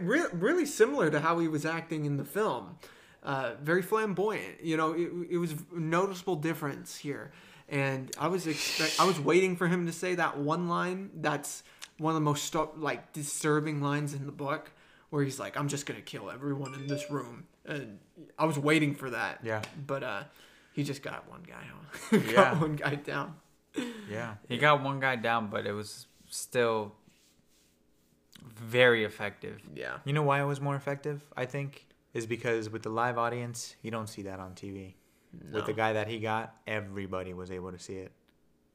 re, 0.01 0.23
really 0.33 0.65
similar 0.65 1.09
to 1.09 1.19
how 1.21 1.39
he 1.39 1.47
was 1.47 1.65
acting 1.65 2.05
in 2.05 2.17
the 2.17 2.25
film. 2.25 2.77
Uh, 3.25 3.55
very 3.61 3.81
flamboyant. 3.81 4.61
You 4.63 4.77
know, 4.77 4.93
it, 4.93 5.09
it 5.31 5.37
was 5.37 5.55
noticeable 5.73 6.35
difference 6.35 6.95
here. 6.95 7.31
And 7.67 8.11
I 8.19 8.27
was 8.27 8.45
expect, 8.45 8.99
I 8.99 9.05
was 9.05 9.19
waiting 9.19 9.55
for 9.55 9.67
him 9.67 9.87
to 9.87 9.91
say 9.91 10.13
that 10.15 10.37
one 10.37 10.69
line. 10.69 11.09
That's 11.15 11.63
one 11.97 12.11
of 12.11 12.15
the 12.15 12.21
most 12.23 12.43
sto- 12.45 12.71
like 12.77 13.11
disturbing 13.13 13.81
lines 13.81 14.13
in 14.13 14.27
the 14.27 14.31
book, 14.31 14.71
where 15.09 15.23
he's 15.23 15.39
like, 15.39 15.57
"I'm 15.57 15.67
just 15.67 15.87
gonna 15.87 16.01
kill 16.01 16.29
everyone 16.29 16.75
in 16.75 16.85
this 16.85 17.09
room." 17.09 17.47
And 17.65 17.97
I 18.37 18.45
was 18.45 18.59
waiting 18.59 18.93
for 18.93 19.09
that. 19.09 19.39
Yeah. 19.43 19.63
But 19.87 20.03
uh, 20.03 20.23
he 20.73 20.83
just 20.83 21.01
got 21.01 21.27
one 21.27 21.41
guy 21.41 21.63
on. 21.73 22.19
got 22.25 22.31
Yeah. 22.31 22.59
one 22.61 22.75
guy 22.75 22.93
down. 22.95 23.35
Yeah. 24.09 24.35
He 24.47 24.59
got 24.59 24.83
one 24.83 24.99
guy 24.99 25.15
down, 25.15 25.47
but 25.47 25.65
it 25.65 25.71
was 25.73 26.05
still 26.29 26.93
very 28.43 29.03
effective. 29.03 29.61
Yeah. 29.73 29.97
You 30.05 30.13
know 30.13 30.21
why 30.23 30.41
it 30.41 30.45
was 30.45 30.61
more 30.61 30.75
effective? 30.75 31.23
I 31.35 31.45
think 31.45 31.87
is 32.15 32.25
because 32.25 32.69
with 32.69 32.81
the 32.81 32.89
live 32.89 33.17
audience, 33.19 33.75
you 33.83 33.91
don't 33.91 34.07
see 34.07 34.23
that 34.23 34.39
on 34.39 34.53
TV. 34.55 34.95
With 35.51 35.65
the 35.65 35.73
guy 35.73 35.93
that 35.93 36.07
he 36.07 36.19
got, 36.19 36.55
everybody 36.65 37.33
was 37.33 37.51
able 37.51 37.71
to 37.73 37.77
see 37.79 37.95
it. 37.97 38.11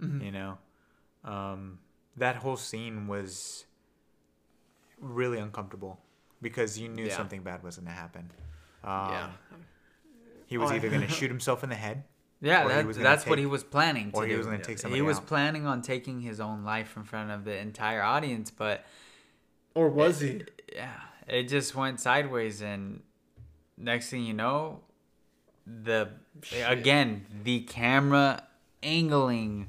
Mm-hmm. 0.01 0.21
You 0.27 0.31
know, 0.33 0.59
um, 1.25 1.79
that 2.19 2.37
whole 2.37 2.57
scene 2.59 3.07
was 3.09 3.65
really 5.01 5.39
uncomfortable 5.39 5.99
because 6.43 6.79
you 6.79 6.89
knew 6.89 7.07
Yeah. 7.07 7.17
something 7.17 7.43
bad 7.43 7.63
was 7.63 7.77
going 7.77 7.87
to 7.87 7.93
happen. 7.93 8.31
Um, 8.85 9.11
yeah. 9.11 9.31
He 10.47 10.59
was 10.59 10.71
Oh, 10.71 10.75
either 10.75 10.89
going 10.91 11.01
to 11.07 11.09
shoot 11.09 11.31
himself 11.31 11.63
in 11.65 11.71
the 11.71 11.77
head 11.77 12.05
Yeah, 12.43 12.65
Or 12.65 12.69
he 12.69 12.75
that, 12.77 12.87
was 12.87 12.97
gonna 12.99 13.09
that's 13.09 13.27
what 13.27 13.39
he 13.39 13.47
was 13.47 13.63
planning 13.65 14.11
to 14.13 14.17
or 14.19 14.25
he 14.27 14.33
do. 14.33 14.39
was 14.39 14.47
going 14.47 14.59
to 14.59 14.65
take 14.65 14.79
somebody. 14.79 14.99
he 15.01 15.03
was 15.07 15.19
out. 15.19 15.27
planning 15.27 15.67
on 15.67 15.81
taking 15.83 16.21
his 16.21 16.41
own 16.41 16.65
life 16.65 16.97
in 16.97 17.05
front 17.05 17.31
of 17.31 17.45
the 17.45 17.57
entire 17.57 18.03
audience, 18.03 18.51
but 18.51 18.85
Or 19.75 19.89
was 19.89 20.21
he? 20.21 20.43
yeah, 20.75 20.93
it 21.27 21.45
just 21.49 21.75
went 21.75 22.01
sideways, 22.01 22.61
and 22.63 23.03
next 23.81 24.11
thing 24.11 24.25
you 24.25 24.35
know, 24.35 24.81
the 25.67 26.11
again 26.67 27.27
the 27.45 27.61
camera 27.61 28.43
angling, 28.83 29.69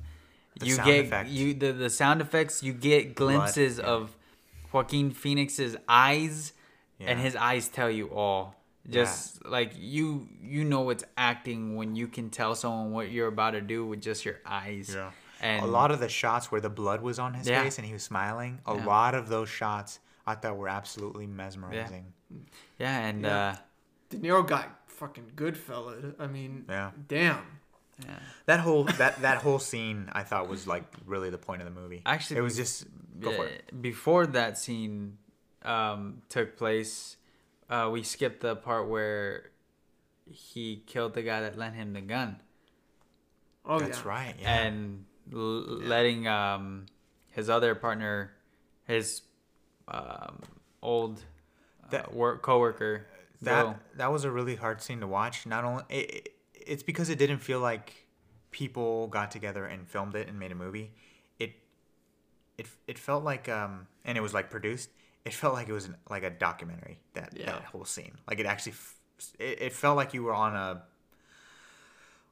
The 0.59 0.65
you 0.67 0.73
sound 0.75 0.87
get 0.87 1.05
effect. 1.05 1.29
you 1.29 1.53
the, 1.53 1.71
the 1.73 1.89
sound 1.89 2.21
effects, 2.21 2.63
you 2.63 2.73
get 2.73 3.15
glimpses 3.15 3.77
yeah. 3.77 3.85
of 3.85 4.15
Joaquin 4.71 5.11
Phoenix's 5.11 5.75
eyes, 5.87 6.53
and 6.99 7.19
his 7.19 7.35
eyes 7.35 7.67
tell 7.67 7.89
you 7.89 8.07
all. 8.13 8.55
Just 8.89 9.45
like 9.45 9.73
you, 9.77 10.27
you 10.41 10.63
know 10.63 10.89
it's 10.89 11.03
acting 11.15 11.75
when 11.75 11.95
you 11.95 12.07
can 12.07 12.29
tell 12.31 12.55
someone 12.55 12.91
what 12.91 13.11
you're 13.11 13.27
about 13.27 13.51
to 13.51 13.61
do 13.61 13.85
with 13.85 14.01
just 14.01 14.25
your 14.25 14.39
eyes. 14.45 14.91
Yeah. 14.95 15.11
and 15.39 15.63
a 15.63 15.67
lot 15.67 15.91
of 15.91 15.99
the 15.99 16.09
shots 16.09 16.51
where 16.51 16.61
the 16.61 16.69
blood 16.69 17.01
was 17.01 17.19
on 17.19 17.33
his 17.35 17.47
Yeah. 17.47 17.63
face 17.63 17.77
and 17.77 17.85
he 17.85 17.93
was 17.93 18.01
smiling, 18.03 18.59
a 18.65 18.75
Yeah. 18.75 18.85
lot 18.85 19.13
of 19.15 19.27
those 19.29 19.49
shots 19.49 19.99
I 20.25 20.33
thought 20.35 20.57
were 20.57 20.67
absolutely 20.67 21.27
mesmerizing. 21.27 22.13
yeah, 22.79 22.99
and 23.07 23.21
Yeah. 23.23 23.37
uh, 23.49 23.55
De 24.11 24.17
Niro 24.17 24.45
got 24.47 24.69
fucking 24.87 25.31
good 25.35 25.57
fella. 25.57 25.95
I 26.19 26.27
mean, 26.27 26.65
Yeah. 26.69 26.91
damn. 27.07 27.43
yeah. 28.05 28.19
That 28.45 28.59
whole 28.59 28.83
that 28.83 29.21
that 29.23 29.37
whole 29.39 29.59
scene 29.59 30.09
I 30.11 30.23
thought 30.23 30.47
was 30.47 30.67
like 30.67 30.83
really 31.05 31.29
the 31.31 31.37
point 31.39 31.61
of 31.63 31.73
the 31.73 31.79
movie. 31.81 32.01
Actually, 32.05 32.37
it 32.37 32.41
was 32.41 32.55
just 32.55 32.85
go 33.19 33.31
for 33.33 33.45
it. 33.47 33.81
Before 33.81 34.27
that 34.27 34.57
scene 34.57 35.17
um, 35.63 36.21
took 36.29 36.57
place, 36.57 37.17
uh, 37.69 37.89
we 37.91 38.03
skipped 38.03 38.41
the 38.41 38.55
part 38.55 38.87
where 38.89 39.51
he 40.29 40.83
killed 40.87 41.13
the 41.13 41.21
guy 41.23 41.41
that 41.41 41.57
lent 41.57 41.75
him 41.75 41.93
the 41.93 42.01
gun. 42.01 42.41
Oh 43.65 43.79
That's 43.79 43.99
yeah. 43.99 44.07
right. 44.07 44.35
Yeah. 44.39 44.61
and 44.61 45.05
l- 45.31 45.39
letting 45.39 46.27
um 46.27 46.85
his 47.31 47.49
other 47.49 47.75
partner, 47.75 48.31
his 48.85 49.21
um 49.87 50.39
old 50.81 51.23
That- 51.91 52.07
uh, 52.09 52.11
work 52.13 52.41
coworker, 52.41 53.05
that 53.41 53.79
that 53.97 54.11
was 54.11 54.23
a 54.23 54.31
really 54.31 54.55
hard 54.55 54.81
scene 54.81 54.99
to 55.01 55.07
watch. 55.07 55.45
Not 55.45 55.63
only 55.63 55.83
it, 55.89 56.11
it- 56.11 56.35
it's 56.67 56.83
because 56.83 57.09
it 57.09 57.17
didn't 57.17 57.39
feel 57.39 57.59
like 57.59 58.05
people 58.51 59.07
got 59.07 59.31
together 59.31 59.65
and 59.65 59.87
filmed 59.87 60.15
it 60.15 60.27
and 60.27 60.37
made 60.37 60.51
a 60.51 60.55
movie. 60.55 60.91
It 61.39 61.53
it 62.57 62.67
it 62.87 62.99
felt 62.99 63.23
like 63.23 63.49
um 63.49 63.87
and 64.05 64.17
it 64.17 64.21
was 64.21 64.33
like 64.33 64.49
produced. 64.51 64.89
It 65.25 65.33
felt 65.33 65.53
like 65.53 65.69
it 65.69 65.73
was 65.73 65.85
an, 65.85 65.95
like 66.09 66.23
a 66.23 66.29
documentary. 66.29 66.99
That 67.15 67.33
Yeah. 67.35 67.47
that 67.47 67.63
whole 67.65 67.85
scene. 67.85 68.13
Like 68.27 68.39
it 68.39 68.45
actually 68.45 68.73
f- 68.73 68.95
it, 69.39 69.61
it 69.61 69.73
felt 69.73 69.97
like 69.97 70.13
you 70.13 70.21
were 70.23 70.33
on 70.35 70.55
a 70.55 70.83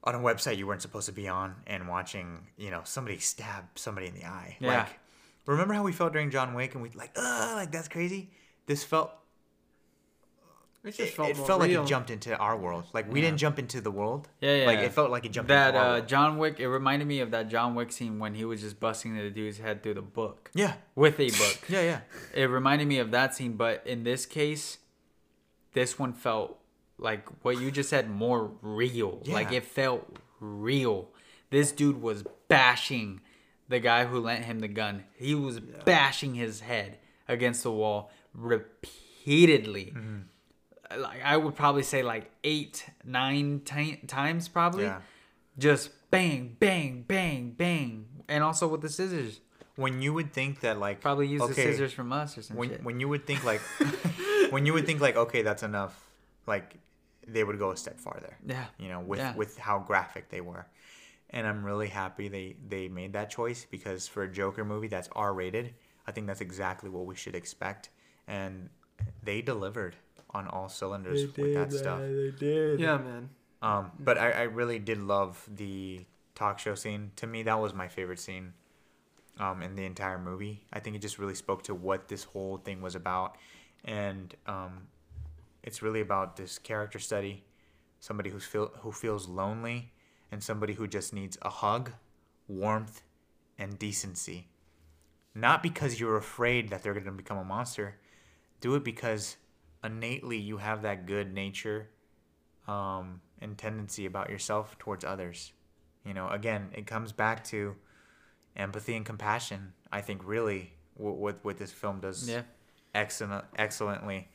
on 0.04 0.16
a 0.16 0.20
website 0.20 0.58
you 0.58 0.66
weren't 0.68 0.82
supposed 0.82 1.08
to 1.08 1.12
be 1.12 1.28
on 1.28 1.56
and 1.68 1.88
watching, 1.88 2.48
you 2.58 2.72
know, 2.72 2.82
somebody 2.86 3.18
stab 3.20 3.66
somebody 3.76 4.08
in 4.08 4.14
the 4.14 4.26
eye. 4.26 4.58
Yeah. 4.60 4.80
Like 4.80 5.00
remember 5.46 5.74
how 5.74 5.84
we 5.84 5.92
felt 5.92 6.14
during 6.14 6.30
John 6.30 6.54
Wick 6.54 6.74
and 6.74 6.84
we 6.84 6.90
like, 6.92 7.12
uh, 7.18 7.54
like 7.56 7.72
that's 7.72 7.88
crazy. 7.88 8.30
This 8.68 8.84
felt 8.84 9.12
It 10.84 10.96
just 10.96 11.00
it, 11.00 11.14
felt 11.14 11.30
it 11.30 11.38
more 11.38 11.46
felt 11.48 11.60
like 11.60 11.72
it 11.72 11.86
jumped 11.86 12.10
into 12.10 12.38
our 12.38 12.56
world. 12.56 12.86
Like 12.94 13.12
we 13.12 13.20
Yeah. 13.20 13.28
didn't 13.28 13.40
jump 13.40 13.60
into 13.60 13.82
the 13.82 13.92
world. 13.92 14.30
Yeah, 14.40 14.56
yeah. 14.56 14.66
Like 14.66 14.80
it 14.80 14.94
felt 14.94 15.12
like 15.12 15.26
it 15.26 15.32
jumped 15.32 15.50
that 15.50 15.70
into 15.70 15.80
our 15.80 15.86
uh, 15.86 15.94
world. 15.96 16.08
John 16.08 16.38
Wick. 16.38 16.60
It 16.60 16.70
reminded 16.70 17.08
me 17.08 17.20
of 17.20 17.32
that 17.32 17.50
John 17.50 17.76
Wick 17.76 17.92
scene 17.92 18.18
when 18.18 18.34
he 18.34 18.46
was 18.46 18.62
just 18.62 18.80
busting 18.80 19.16
the 19.16 19.30
dude's 19.30 19.58
head 19.58 19.84
through 19.84 19.96
the 19.96 20.02
book 20.02 20.50
yeah, 20.54 20.76
with 20.96 21.20
a 21.20 21.30
book. 21.30 21.60
yeah, 21.70 21.82
yeah. 21.82 22.00
it 22.34 22.46
reminded 22.46 22.88
me 22.88 23.00
of 23.00 23.12
that 23.12 23.36
scene, 23.36 23.54
but 23.54 23.86
in 23.86 24.04
this 24.04 24.26
case, 24.26 24.78
this 25.74 26.00
one 26.00 26.14
felt 26.14 26.58
like 26.98 27.28
what 27.44 27.60
you 27.60 27.72
just 27.72 27.90
said 27.90 28.10
more 28.10 28.52
real. 28.62 29.22
Like 29.26 29.52
it 29.52 29.66
felt 29.66 30.18
real. 30.40 31.10
This 31.50 31.72
dude 31.72 32.02
was 32.02 32.24
bashing 32.48 33.22
the 33.68 33.80
guy 33.80 34.06
who 34.06 34.20
lent 34.20 34.46
him 34.46 34.60
the 34.60 34.68
gun. 34.68 35.04
He 35.16 35.36
was 35.36 35.60
bashing 35.60 36.36
his 36.36 36.62
head 36.62 37.00
against 37.28 37.64
the 37.64 37.72
wall 37.72 38.12
repeatedly. 38.34 39.94
Mm-hmm. 39.96 40.18
Like 40.98 41.24
I 41.24 41.38
would 41.38 41.56
probably 41.56 41.84
say 41.84 42.02
like 42.04 42.32
eight, 42.44 42.90
nine 43.04 43.62
ti- 43.66 43.98
times 44.08 44.48
probably. 44.48 44.86
Yeah. 44.86 45.02
Just 45.58 45.92
bang, 46.10 46.56
bang, 46.60 47.04
bang, 47.08 47.52
bang, 47.52 48.06
and 48.28 48.44
also 48.44 48.68
with 48.68 48.82
the 48.82 48.90
scissors. 48.90 49.42
When 49.76 50.02
you 50.02 50.14
would 50.14 50.34
think 50.34 50.62
that 50.62 50.78
like 50.80 51.00
Probably 51.02 51.28
use 51.28 51.42
the 51.48 51.54
scissors 51.54 51.94
from 51.94 52.12
us 52.12 52.38
or 52.38 52.42
some 52.42 52.58
When 52.58 52.70
shit. 52.70 52.84
when 52.84 53.00
you 53.00 53.08
would 53.08 53.26
think 53.26 53.44
like 53.46 53.62
when 54.50 54.66
you 54.66 54.74
would 54.74 54.86
think 54.86 55.00
like 55.02 55.16
okay 55.16 55.42
that's 55.42 55.64
enough, 55.64 56.08
like 56.48 56.76
they 57.28 57.44
would 57.44 57.60
go 57.60 57.72
a 57.72 57.78
step 57.78 58.00
farther. 58.00 58.36
Yeah. 58.46 58.66
You 58.78 58.90
know 58.90 59.00
with 59.02 59.20
Yeah. 59.20 59.36
with 59.36 59.58
how 59.58 59.80
graphic 59.80 60.30
they 60.30 60.42
were, 60.42 60.66
and 61.30 61.46
I'm 61.48 61.64
really 61.64 61.88
happy 61.88 62.28
they 62.30 62.56
they 62.68 62.88
made 62.88 63.14
that 63.14 63.30
choice 63.30 63.66
because 63.70 64.08
for 64.08 64.24
a 64.24 64.28
Joker 64.32 64.66
movie 64.66 64.88
that's 64.88 65.08
R 65.14 65.34
rated, 65.34 65.74
I 66.08 66.12
think 66.12 66.28
that's 66.28 66.42
exactly 66.42 66.90
what 66.90 67.06
we 67.06 67.16
should 67.16 67.36
expect, 67.36 67.90
and 68.28 68.70
they 69.24 69.42
delivered 69.42 69.96
on 70.32 70.48
all 70.48 70.70
cylinders 70.70 71.26
with 71.36 71.54
that 71.54 71.72
stuff. 71.72 72.00
They 72.00 72.32
did. 72.38 72.80
Yeah, 72.80 72.98
man. 72.98 73.30
Um, 73.62 73.92
but 74.00 74.18
I, 74.18 74.32
I 74.32 74.42
really 74.44 74.80
did 74.80 75.00
love 75.00 75.48
the 75.54 76.06
talk 76.36 76.60
show 76.60 76.76
scene. 76.76 77.12
To 77.18 77.28
me, 77.28 77.44
that 77.44 77.60
was 77.60 77.74
my 77.74 77.88
favorite 77.88 78.20
scene 78.20 78.54
um, 79.40 79.62
in 79.62 79.76
the 79.76 79.86
entire 79.86 80.20
movie. 80.20 80.66
I 80.72 80.80
think 80.80 80.96
it 80.96 81.02
just 81.02 81.20
really 81.20 81.36
spoke 81.36 81.64
to 81.64 81.76
what 81.76 82.08
this 82.08 82.24
whole 82.24 82.58
thing 82.58 82.82
was 82.82 82.96
about. 82.96 83.38
And 83.84 84.34
um, 84.46 84.88
it's 85.64 85.82
really 85.82 86.02
about 86.02 86.36
this 86.38 86.58
character 86.58 87.00
study 87.00 87.44
somebody 88.00 88.30
who's 88.30 88.46
feel, 88.46 88.72
who 88.80 88.92
feels 88.92 89.28
lonely 89.28 89.92
and 90.32 90.44
somebody 90.44 90.74
who 90.74 90.88
just 90.88 91.14
needs 91.14 91.38
a 91.42 91.50
hug, 91.50 91.92
warmth, 92.48 93.02
and 93.58 93.78
decency. 93.78 94.48
Not 95.36 95.62
because 95.62 96.00
you're 96.00 96.18
afraid 96.18 96.70
that 96.70 96.82
they're 96.82 96.94
going 96.94 97.06
to 97.06 97.12
become 97.12 97.38
a 97.38 97.44
monster. 97.44 97.98
Do 98.62 98.76
it 98.76 98.84
because 98.84 99.38
innately 99.84 100.38
you 100.38 100.58
have 100.58 100.82
that 100.84 101.06
good 101.06 101.34
nature 101.34 101.90
um, 102.68 103.22
and 103.42 103.58
tendency 103.58 104.06
about 104.06 104.30
yourself 104.30 104.78
towards 104.80 105.04
others. 105.06 105.54
You 106.06 106.14
know, 106.14 106.28
again, 106.30 106.70
it 106.74 106.88
comes 106.88 107.12
back 107.12 107.44
to 107.46 107.76
empathy 108.56 108.96
and 108.96 109.06
compassion. 109.06 109.74
I 109.92 110.02
think 110.02 110.22
really 110.26 110.74
what 110.96 111.16
what, 111.18 111.40
what 111.44 111.58
this 111.58 111.72
film 111.72 112.00
does 112.00 112.28
Yeah. 112.30 112.42
excellent 112.94 113.46
excellently. 113.58 114.28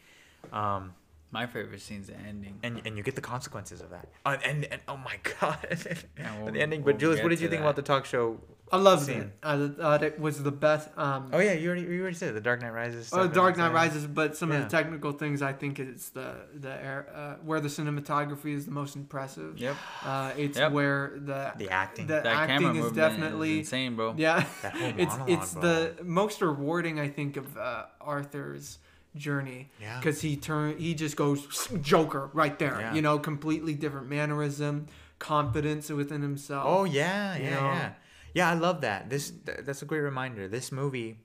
Um, 0.52 0.94
My 1.30 1.46
favorite 1.46 1.80
scene's 1.80 2.08
the 2.08 2.16
ending. 2.16 2.58
and 2.62 2.80
and 2.84 2.96
you 2.96 3.02
get 3.02 3.14
the 3.14 3.20
consequences 3.20 3.80
of 3.80 3.90
that. 3.90 4.08
Uh, 4.24 4.36
and, 4.44 4.64
and 4.66 4.80
oh 4.88 4.96
my 4.96 5.16
god, 5.40 5.58
we'll- 5.70 6.52
the 6.52 6.60
ending. 6.60 6.82
we'll 6.82 6.94
But 6.94 7.00
Jules, 7.00 7.16
get 7.16 7.24
what 7.24 7.30
did 7.30 7.40
you 7.40 7.48
think 7.48 7.60
that. 7.60 7.66
about 7.66 7.76
the 7.76 7.82
talk 7.82 8.04
show? 8.04 8.40
I 8.74 8.78
loved 8.78 9.06
Scene. 9.06 9.20
it. 9.20 9.30
I 9.42 9.68
thought 9.68 10.02
it 10.02 10.18
was 10.18 10.42
the 10.42 10.50
best. 10.50 10.88
Um, 10.96 11.30
Oh 11.32 11.38
yeah, 11.38 11.52
you 11.52 11.68
already 11.68 11.82
you 11.82 12.00
already 12.02 12.16
said 12.16 12.30
it, 12.30 12.32
the 12.32 12.40
Dark 12.40 12.60
Knight 12.62 12.72
Rises. 12.72 13.10
Oh, 13.12 13.26
Dark 13.28 13.56
Knight. 13.56 13.72
Rises, 13.72 14.06
but 14.06 14.36
some 14.36 14.50
Yeah. 14.50 14.58
of 14.58 14.62
the 14.64 14.68
technical 14.70 15.12
things 15.12 15.42
I 15.42 15.52
think 15.52 15.78
it's 15.78 16.08
the 16.10 16.34
the 16.54 16.70
air, 16.72 17.06
uh, 17.14 17.34
where 17.44 17.60
the 17.60 17.68
cinematography 17.68 18.52
is 18.54 18.64
the 18.66 18.72
most 18.72 18.96
impressive. 18.96 19.58
Yep. 19.58 19.76
Uh, 20.04 20.30
it's 20.36 20.58
Yep. 20.58 20.72
where 20.72 21.12
the 21.16 21.52
The 21.56 21.70
acting. 21.70 22.06
the 22.06 22.14
That 22.14 22.26
acting 22.26 22.58
camera 22.74 22.84
is 22.86 22.92
definitely 22.92 23.52
is 23.60 23.66
insane, 23.66 23.96
bro. 23.96 24.14
yeah. 24.16 24.44
That 24.62 24.72
whole 24.74 24.92
it's 24.98 25.16
it's 25.26 25.52
bro. 25.54 25.62
the 25.62 26.04
most 26.04 26.40
rewarding 26.42 26.98
I 27.00 27.08
think 27.08 27.36
of 27.36 27.56
uh, 27.56 27.84
Arthur's 28.00 28.78
journey. 29.16 29.70
Yeah. 29.80 29.98
Because 30.00 30.20
he 30.20 30.36
turn 30.36 30.76
he 30.78 30.94
just 30.94 31.16
goes 31.16 31.68
Joker 31.80 32.30
right 32.32 32.58
there. 32.58 32.78
Yeah. 32.80 32.94
You 32.94 33.02
know, 33.02 33.18
completely 33.18 33.74
different 33.74 34.08
mannerism, 34.08 34.86
confidence 35.18 35.88
within 35.90 36.22
himself. 36.22 36.64
Oh 36.66 36.84
yeah, 36.84 37.36
yeah, 37.36 37.50
know? 37.50 37.56
yeah, 37.66 37.92
yeah. 38.34 38.50
I 38.50 38.54
love 38.54 38.82
that. 38.82 39.08
This 39.08 39.30
th- 39.30 39.58
that's 39.62 39.80
a 39.82 39.86
great 39.86 40.00
reminder. 40.00 40.46
This 40.48 40.70
movie, 40.70 41.18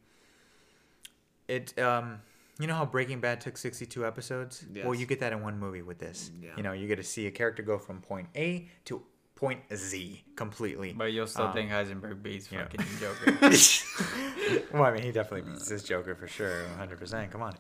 it 1.48 1.78
um, 1.80 2.22
you 2.60 2.68
know 2.68 2.76
how 2.76 2.86
Breaking 2.86 3.20
Bad 3.20 3.42
took 3.42 3.58
sixty 3.58 3.86
two 3.86 4.06
episodes. 4.06 4.66
Well, 4.84 4.96
you 4.96 5.06
get 5.06 5.20
that 5.22 5.34
in 5.34 5.42
one 5.42 5.60
movie 5.60 5.82
with 5.82 6.00
this. 6.00 6.32
Yeah. 6.42 6.50
You 6.58 6.64
know, 6.64 6.72
you 6.74 6.88
get 6.88 6.98
to 6.98 7.04
see 7.04 7.28
a 7.28 7.32
character 7.32 7.64
go 7.64 7.78
from 7.78 8.02
point 8.02 8.28
A 8.36 8.70
to 8.86 9.02
point 9.36 9.62
Z 9.74 10.24
completely. 10.36 10.94
But 10.94 11.14
you'll 11.14 11.28
still 11.28 11.46
Um, 11.46 11.54
think 11.54 11.72
Heisenberg 11.72 12.22
beats 12.22 12.52
yeah. 12.52 12.64
fucking 12.64 12.82
Joker. 13.00 13.38
well, 14.74 14.84
I 14.84 14.92
mean, 14.92 15.04
he 15.04 15.12
definitely 15.12 15.50
beats 15.52 15.68
this 15.70 15.84
Joker 15.84 16.16
for 16.16 16.28
sure, 16.28 16.64
one 16.70 16.78
hundred 16.78 17.00
percent. 17.00 17.32
Come 17.32 17.42
on. 17.42 17.56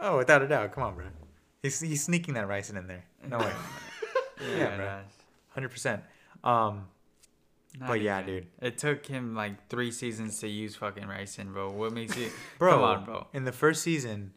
Oh, 0.00 0.16
without 0.18 0.42
a 0.42 0.48
doubt. 0.48 0.72
Come 0.72 0.84
on, 0.84 0.94
bro. 0.94 1.04
He's 1.62 1.78
he's 1.80 2.02
sneaking 2.02 2.34
that 2.34 2.48
ricin 2.48 2.76
in 2.76 2.86
there. 2.86 3.04
No 3.28 3.38
way. 3.38 3.52
Yeah, 4.58 4.74
bro. 4.76 4.98
Hundred 5.50 5.68
percent. 5.68 6.02
Um, 6.42 6.86
not 7.78 7.88
But 7.88 8.00
yeah, 8.00 8.22
dude. 8.22 8.46
It 8.60 8.78
took 8.78 9.06
him 9.06 9.34
like 9.34 9.68
three 9.68 9.90
seasons 9.90 10.38
to 10.40 10.48
use 10.48 10.76
fucking 10.76 11.04
ricin, 11.04 11.52
bro. 11.52 11.70
What 11.70 11.92
makes 11.92 12.16
you? 12.16 12.30
bro. 12.58 12.72
Come 12.72 12.82
on, 12.82 13.04
bro. 13.04 13.26
In 13.32 13.44
the 13.44 13.52
first 13.52 13.82
season, 13.82 14.32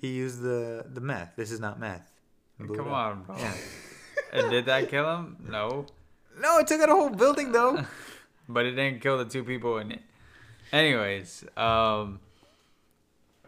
he 0.00 0.08
used 0.08 0.42
the 0.42 0.86
the 0.88 1.00
meth. 1.00 1.34
This 1.36 1.50
is 1.50 1.60
not 1.60 1.78
meth. 1.78 2.10
Come 2.58 2.92
on, 2.92 3.22
bro. 3.22 3.36
Yeah. 3.36 3.54
and 4.32 4.50
did 4.50 4.66
that 4.66 4.88
kill 4.88 5.16
him? 5.16 5.36
No. 5.48 5.86
No, 6.40 6.58
it 6.58 6.66
took 6.66 6.80
out 6.80 6.88
a 6.88 6.92
whole 6.92 7.10
building 7.10 7.52
though. 7.52 7.84
But 8.46 8.66
it 8.66 8.72
didn't 8.72 9.00
kill 9.00 9.16
the 9.16 9.24
two 9.24 9.42
people 9.42 9.78
in 9.78 9.90
it. 9.90 10.02
Anyways, 10.70 11.44
um, 11.56 12.20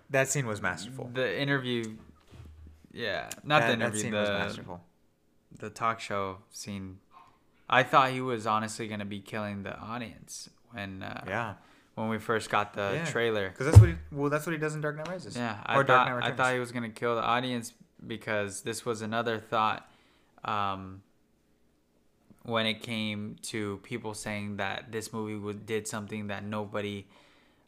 that 0.09 0.29
scene 0.29 0.47
was 0.47 0.63
masterful. 0.63 1.11
the 1.13 1.39
interview. 1.39 1.97
Yeah, 2.93 3.29
not 3.45 3.61
that, 3.61 3.73
the 3.73 3.77
that 3.77 3.85
interview. 3.85 4.01
scene 4.01 4.13
the 4.13 4.21
was 4.21 4.29
masterful. 4.31 4.81
the 5.59 5.69
talk 5.69 6.01
show 6.01 6.39
scene. 6.51 6.99
I 7.69 7.83
thought 7.83 8.11
he 8.11 8.21
was 8.21 8.47
honestly 8.47 8.87
gonna 8.89 9.05
be 9.05 9.21
killing 9.21 9.63
the 9.63 9.77
audience 9.79 10.49
when 10.71 11.03
uh, 11.03 11.25
Yeah, 11.27 11.55
when 11.95 12.09
we 12.09 12.19
first 12.19 12.51
got 12.51 12.75
the 12.75 12.93
Yeah. 12.95 13.05
trailer. 13.11 13.51
because 13.51 13.67
that's 13.67 13.79
what 13.79 13.89
he. 13.91 13.97
Well, 14.13 14.31
that's 14.31 14.47
what 14.47 14.53
he 14.53 14.59
does 14.59 14.75
in 14.75 14.81
Dark 14.81 14.97
Knight 14.97 15.09
Rises. 15.09 15.37
Yeah, 15.37 15.61
or 15.61 15.65
I 15.67 15.75
Dark 15.75 15.87
thought 15.87 16.09
Knight 16.09 16.33
I 16.33 16.37
thought 16.37 16.53
he 16.55 16.61
was 16.61 16.73
gonna 16.73 16.91
kill 16.91 17.17
the 17.17 17.23
audience 17.23 17.73
because 18.07 18.63
this 18.63 18.85
was 18.85 19.03
another 19.03 19.39
thought 19.39 19.91
um, 20.45 21.03
when 22.45 22.67
it 22.67 22.83
came 22.83 23.37
to 23.43 23.79
people 23.83 24.15
saying 24.15 24.59
that 24.59 24.93
this 24.93 25.13
movie 25.13 25.35
was, 25.35 25.57
did 25.57 25.89
something 25.89 26.29
that 26.29 26.45
nobody 26.45 27.07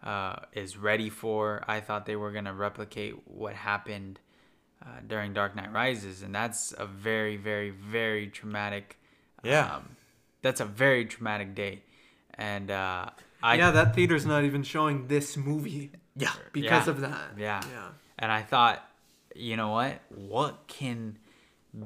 uh, 0.04 0.36
is 0.52 0.76
ready 0.76 1.10
for. 1.10 1.64
I 1.66 1.80
thought 1.80 2.06
they 2.06 2.14
were 2.14 2.30
gonna 2.30 2.54
replicate 2.54 3.14
what 3.26 3.54
happened 3.54 4.20
uh, 4.80 5.00
during 5.04 5.32
Dark 5.32 5.56
Knight 5.56 5.72
Rises, 5.72 6.22
and 6.22 6.32
that's 6.32 6.72
a 6.78 6.86
very, 6.86 7.36
very, 7.36 7.70
very 7.70 8.28
traumatic. 8.28 8.96
Yeah. 9.43 9.77
um, 9.77 9.97
that's 10.43 10.60
a 10.60 10.65
very 10.65 11.05
traumatic 11.05 11.55
day, 11.55 11.82
and 12.35 12.70
uh, 12.70 13.10
I 13.43 13.55
yeah, 13.56 13.70
that 13.73 13.94
theater's 13.94 14.27
not 14.27 14.44
even 14.44 14.62
showing 14.62 15.09
this 15.09 15.36
movie 15.36 15.90
yeah, 16.16 16.32
because 16.52 16.86
Yeah. 16.86 16.90
of 16.93 17.01
that. 17.01 17.31
Yeah. 17.39 17.62
Yeah. 17.70 17.89
And 18.19 18.32
I 18.32 18.43
thought, 18.43 18.85
you 19.35 19.56
know 19.56 19.70
what? 19.70 20.01
What 20.10 20.66
can 20.66 21.19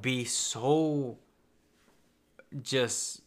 be 0.00 0.24
so 0.24 1.18
just 2.62 3.20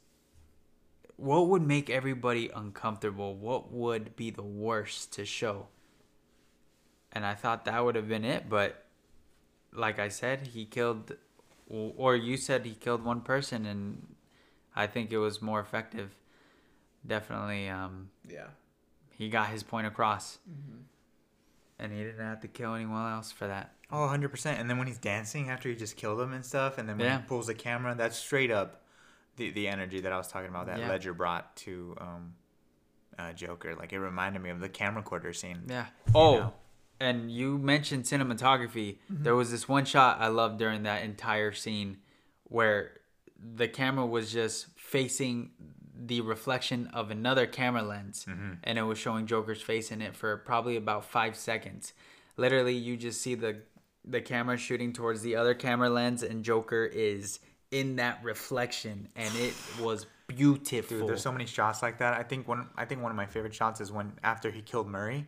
what 1.18 1.48
would 1.48 1.62
make 1.62 1.90
everybody 1.90 2.50
uncomfortable? 2.50 3.36
What 3.36 3.72
would 3.72 4.16
be 4.16 4.32
the 4.32 4.44
worst 4.44 5.14
to 5.14 5.26
show? 5.26 5.68
And 7.12 7.26
I 7.26 7.34
thought 7.36 7.66
that 7.66 7.84
would 7.86 7.96
have 7.96 8.10
been 8.10 8.26
it, 8.26 8.50
but 8.50 8.84
like 9.72 10.00
I 10.00 10.10
said, 10.10 10.48
he 10.48 10.66
killed 10.66 11.16
or 11.70 12.16
you 12.16 12.38
said 12.38 12.66
he 12.66 12.74
killed 12.76 13.04
one 13.04 13.22
person 13.22 13.66
and 13.66 14.15
I 14.76 14.88
think 14.88 15.12
it 15.12 15.18
was 15.18 15.42
more 15.42 15.60
effective. 15.60 16.16
Definitely, 17.06 17.70
um, 17.70 18.10
Yeah. 18.28 18.48
he 19.12 19.30
got 19.30 19.50
his 19.50 19.64
point 19.64 19.88
across, 19.88 20.40
and 21.80 21.92
he 21.92 22.00
didn't 22.04 22.26
have 22.26 22.42
to 22.42 22.48
kill 22.48 22.74
anyone 22.74 23.12
else 23.12 23.32
for 23.32 23.48
that. 23.48 23.74
Oh, 23.92 24.08
100%. 24.08 24.60
And 24.60 24.70
then 24.70 24.78
when 24.78 24.88
he's 24.88 24.98
dancing 24.98 25.50
after 25.50 25.70
he 25.70 25.76
just 25.76 25.96
killed 25.96 26.20
him 26.20 26.34
and 26.34 26.44
stuff, 26.46 26.78
and 26.78 26.90
then 26.90 26.98
when 26.98 27.06
Yeah. 27.08 27.22
he 27.22 27.28
pulls 27.28 27.48
the 27.48 27.54
camera, 27.54 27.94
that's 27.96 28.18
straight 28.18 28.50
up 28.52 28.82
the, 29.38 29.52
the 29.52 29.68
energy 29.68 30.00
that 30.02 30.12
I 30.12 30.18
was 30.18 30.28
talking 30.28 30.50
about 30.50 30.66
that 30.68 30.80
Yeah. 30.80 30.90
Ledger 30.90 31.14
brought 31.14 31.56
to 31.58 31.96
um, 32.00 32.36
uh, 33.20 33.34
Joker. 33.34 33.76
Like, 33.76 33.94
it 33.94 34.00
reminded 34.00 34.42
me 34.42 34.50
of 34.50 34.60
the 34.60 34.70
camcorder 34.70 35.36
scene. 35.36 35.64
Yeah. 35.68 35.86
Oh, 36.16 36.38
know? 36.38 36.54
and 37.00 37.30
you 37.32 37.58
mentioned 37.58 38.06
cinematography. 38.06 38.98
Mm-hmm. 39.12 39.24
There 39.24 39.36
was 39.36 39.52
this 39.52 39.68
one 39.70 39.86
shot 39.86 40.20
I 40.20 40.28
loved 40.30 40.58
during 40.58 40.84
that 40.84 41.04
entire 41.04 41.52
scene 41.52 41.98
where 42.46 42.98
the 43.38 43.68
camera 43.68 44.06
was 44.06 44.32
just 44.32 44.68
facing 44.78 45.52
the 45.98 46.22
reflection 46.22 46.88
of 46.94 47.10
another 47.12 47.46
camera 47.48 47.82
lens 47.82 48.26
Mm-hmm. 48.28 48.54
and 48.64 48.78
it 48.78 48.82
was 48.84 48.98
showing 48.98 49.26
Joker's 49.28 49.62
face 49.62 49.92
in 49.92 50.02
it 50.02 50.16
for 50.16 50.38
probably 50.38 50.76
about 50.76 51.06
5 51.06 51.36
seconds. 51.36 51.94
Literally 52.38 52.76
you 52.76 52.98
just 52.98 53.22
see 53.22 53.36
the 53.36 53.62
the 54.08 54.22
camera 54.22 54.56
shooting 54.58 54.94
towards 54.94 55.22
the 55.24 55.36
other 55.36 55.54
camera 55.56 55.90
lens 55.90 56.22
and 56.22 56.44
Joker 56.44 56.86
is 56.86 57.40
in 57.72 57.96
that 57.96 58.24
reflection 58.24 59.08
and 59.16 59.34
it 59.36 59.54
was 59.82 60.06
beautiful. 60.28 61.00
Dude, 61.00 61.08
there's 61.10 61.22
so 61.22 61.32
many 61.32 61.46
shots 61.46 61.82
like 61.82 61.98
that. 62.00 62.14
I 62.14 62.24
think 62.24 62.48
one 62.48 62.68
I 62.78 62.86
think 62.86 63.02
one 63.02 63.12
of 63.12 63.16
my 63.18 63.26
favorite 63.26 63.54
shots 63.56 63.80
is 63.82 63.92
when 63.92 64.12
after 64.24 64.52
he 64.52 64.62
killed 64.62 64.88
Murray, 64.88 65.26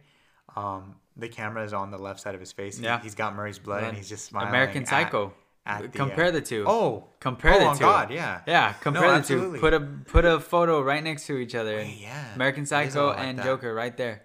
um, 0.56 0.96
the 1.16 1.30
camera 1.30 1.64
is 1.64 1.74
on 1.74 1.92
the 1.92 1.98
left 1.98 2.20
side 2.20 2.36
of 2.36 2.40
his 2.42 2.52
face. 2.52 2.80
Yeah. 2.80 3.00
he's 3.02 3.16
got 3.16 3.36
Murray's 3.36 3.58
blood 3.60 3.84
and 3.84 3.96
he's 3.98 4.10
just 4.10 4.26
smiling. 4.26 4.50
American 4.50 4.86
Psycho. 4.86 5.28
at 5.28 5.34
the, 5.82 5.88
Compare 5.90 6.26
uh, 6.26 6.32
the 6.32 6.42
two. 6.42 6.64
Oh, 6.68 7.10
Compare 7.20 7.54
oh, 7.56 7.60
the 7.60 7.74
two. 7.74 7.80
God, 7.80 8.12
yeah, 8.12 8.42
Yeah, 8.48 8.74
compare 8.74 9.02
No, 9.04 9.08
the 9.10 9.14
absolutely. 9.16 9.58
two. 9.60 9.62
Put 9.62 9.74
a 9.74 9.80
put 9.80 10.26
a 10.26 10.40
photo 10.40 10.82
right 10.82 11.04
next 11.04 11.28
to 11.28 11.38
each 11.38 11.56
other. 11.56 11.78
Wait, 11.78 11.98
yeah. 12.00 12.34
American 12.36 12.62
It 12.62 12.64
is 12.66 12.72
a 12.72 12.76
Psycho 12.92 13.08
like 13.08 13.20
and. 13.20 13.44
Joker 13.44 13.74
right 13.74 13.96
there. 13.98 14.24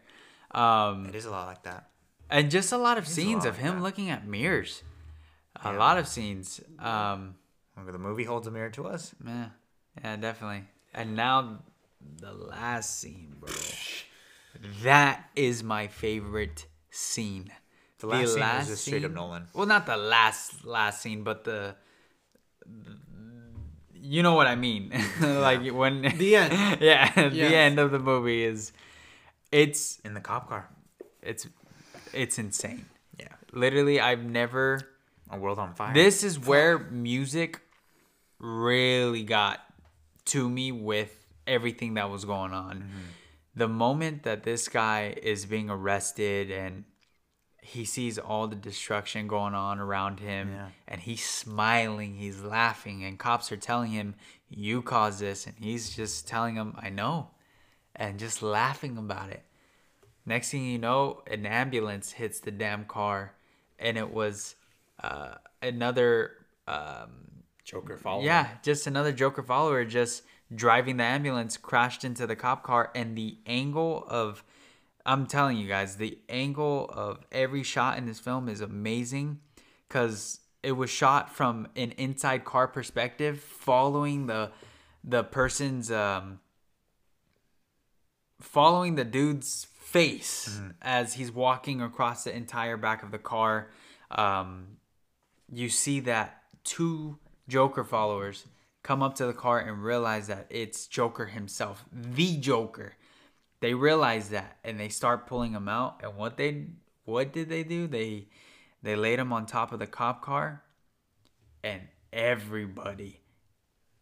Um, 0.52 1.06
It 1.06 1.14
is 1.14 1.24
a 1.24 1.30
lot 1.30 1.46
like 1.46 1.62
that. 1.64 1.88
and 2.30 2.50
just 2.50 2.72
a 2.72 2.78
lot 2.78 2.96
of 2.98 3.06
scenes 3.08 3.44
lot 3.44 3.48
of 3.48 3.54
like 3.56 3.64
him 3.64 3.76
that. 3.76 3.82
looking 3.82 4.10
at 4.10 4.26
mirrors. 4.26 4.82
A 5.64 5.72
lot 5.72 5.96
of 5.98 6.06
scenes. 6.08 6.60
Um, 6.78 7.36
The 7.76 7.98
movie 7.98 8.24
holds 8.24 8.46
a 8.46 8.50
mirror 8.50 8.70
to 8.70 8.86
us. 8.86 9.14
yeah, 9.26 9.48
yeah, 10.02 10.16
definitely. 10.16 10.64
And 10.94 11.14
now 11.16 11.60
the 12.20 12.32
last 12.32 13.00
scene, 13.00 13.36
bro. 13.40 13.50
That 14.82 15.30
is 15.34 15.62
my 15.62 15.86
favorite 15.88 16.66
scene. 16.90 17.50
The 18.02 18.08
last 18.08 18.34
scene 18.34 18.40
was 18.58 18.68
just 18.68 18.84
straight 18.84 19.04
up 19.04 19.12
Nolan. 19.12 19.48
Well, 19.54 19.66
not 19.66 19.86
the 19.86 19.96
last 19.96 20.64
last 20.64 21.00
scene, 21.02 21.22
but 21.22 21.44
the, 21.44 21.74
you 23.94 24.22
know 24.22 24.34
what 24.34 24.46
I 24.46 24.56
mean. 24.56 24.92
like 25.20 25.66
when 25.70 26.02
The 26.02 26.36
end. 26.42 26.80
yeah, 26.80 27.28
the 27.28 27.54
end 27.56 27.78
of 27.78 27.90
the 27.90 27.98
movie 27.98 28.44
is 28.44 28.72
it's 29.50 29.98
In 30.00 30.14
the 30.14 30.20
cop 30.20 30.48
car. 30.48 30.68
it's 31.22 31.46
it's 32.12 32.38
insane. 32.38 32.86
Yeah. 33.18 33.28
Literally, 33.52 34.00
I've 34.00 34.24
never. 34.24 34.80
A 35.30 35.38
world 35.38 35.58
on 35.58 35.72
fire. 35.74 35.94
This 35.94 36.24
is 36.24 36.38
where 36.38 36.78
music 36.78 37.60
really 38.38 39.22
got 39.22 39.60
to 40.26 40.48
me 40.48 40.72
with 40.72 41.16
everything 41.46 41.94
that 41.94 42.10
was 42.10 42.26
going 42.26 42.52
on. 42.52 42.76
Mm-hmm. 42.80 42.98
The 43.54 43.68
moment 43.68 44.24
that 44.24 44.42
this 44.42 44.68
guy 44.68 45.14
is 45.22 45.46
being 45.46 45.70
arrested 45.70 46.50
and 46.50 46.84
he 47.64 47.84
sees 47.84 48.18
all 48.18 48.48
the 48.48 48.56
destruction 48.56 49.28
going 49.28 49.54
on 49.54 49.78
around 49.78 50.18
him 50.20 50.50
Yeah. 50.52 50.68
and 50.88 51.00
he's 51.00 51.24
smiling, 51.24 52.16
he's 52.16 52.40
laughing, 52.42 53.04
and 53.04 53.18
cops 53.18 53.50
are 53.52 53.56
telling 53.56 53.92
him, 53.92 54.14
You 54.50 54.82
caused 54.82 55.20
this. 55.20 55.46
And 55.46 55.54
he's 55.58 55.94
just 55.96 56.28
telling 56.28 56.56
them, 56.56 56.74
I 56.78 56.90
know, 56.90 57.30
and 57.96 58.18
just 58.18 58.42
laughing 58.42 58.98
about 58.98 59.30
it. 59.30 59.42
Next 60.26 60.50
thing 60.50 60.64
you 60.64 60.78
know, 60.78 61.22
an 61.26 61.46
ambulance 61.46 62.12
hits 62.12 62.40
the 62.40 62.50
damn 62.50 62.84
car, 62.84 63.34
and 63.78 63.96
it 63.96 64.12
was 64.12 64.54
uh, 65.02 65.34
another, 65.62 66.32
um, 66.68 67.10
Joker 67.64 67.96
follower. 67.96 68.24
yeah, 68.24 68.48
just 68.62 68.86
another 68.86 69.12
Joker 69.12 69.42
follower 69.42 69.84
just 69.84 70.22
driving 70.54 70.96
the 70.98 71.04
ambulance 71.04 71.56
crashed 71.56 72.04
into 72.04 72.26
the 72.26 72.36
cop 72.36 72.62
car, 72.62 72.90
and 72.94 73.16
the 73.16 73.38
angle 73.46 74.04
of, 74.08 74.44
I'm 75.04 75.26
telling 75.26 75.56
you 75.58 75.68
guys, 75.68 75.96
the 75.96 76.18
angle 76.28 76.88
of 76.92 77.18
every 77.32 77.62
shot 77.62 77.98
in 77.98 78.06
this 78.06 78.20
film 78.20 78.48
is 78.48 78.60
amazing, 78.60 79.40
because 79.88 80.40
it 80.62 80.72
was 80.72 80.90
shot 80.90 81.34
from 81.34 81.68
an 81.76 81.90
inside 81.92 82.44
car 82.44 82.68
perspective, 82.68 83.40
following 83.40 84.26
the 84.26 84.52
the 85.04 85.24
person's 85.24 85.90
um, 85.90 86.38
following 88.40 88.94
the 88.94 89.04
dude's 89.04 89.66
face 89.74 90.60
as 90.80 91.14
he's 91.14 91.32
walking 91.32 91.82
across 91.82 92.24
the 92.24 92.34
entire 92.34 92.76
back 92.76 93.02
of 93.02 93.10
the 93.10 93.18
car. 93.18 93.70
Um, 94.10 94.76
you 95.52 95.68
see 95.68 96.00
that 96.00 96.42
two 96.64 97.18
Joker 97.48 97.82
followers 97.82 98.46
come 98.82 99.02
up 99.02 99.16
to 99.16 99.26
the 99.26 99.32
car 99.32 99.58
and 99.58 99.82
realize 99.82 100.28
that 100.28 100.46
it's 100.48 100.86
Joker 100.86 101.26
himself, 101.26 101.84
the 101.92 102.36
Joker. 102.36 102.94
They 103.62 103.72
realize 103.74 104.28
that 104.30 104.58
and 104.64 104.78
they 104.78 104.88
start 104.90 105.26
pulling 105.26 105.52
him 105.52 105.68
out. 105.68 106.00
And 106.02 106.16
what 106.16 106.36
they 106.36 106.66
what 107.04 107.32
did 107.32 107.48
they 107.48 107.62
do? 107.62 107.86
They 107.86 108.26
they 108.82 108.96
laid 108.96 109.18
him 109.18 109.32
on 109.32 109.46
top 109.46 109.72
of 109.72 109.78
the 109.78 109.86
cop 109.86 110.20
car, 110.22 110.62
and 111.64 111.82
everybody, 112.12 113.20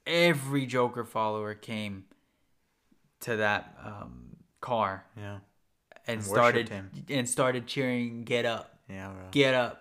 every 0.07 0.66
Joker 0.66 1.05
follower 1.05 1.55
came 1.55 2.05
to 3.20 3.37
that 3.37 3.77
um, 3.85 4.37
car 4.62 5.05
Yeah. 5.16 5.41
and 6.07 6.16
And 6.16 6.24
started 6.24 6.69
him. 6.70 6.91
and 7.11 7.28
started 7.28 7.66
cheering, 7.66 8.24
"Get 8.24 8.47
up, 8.47 8.78
Yeah, 8.89 9.11
bro. 9.12 9.28
get 9.31 9.55
up!" 9.55 9.77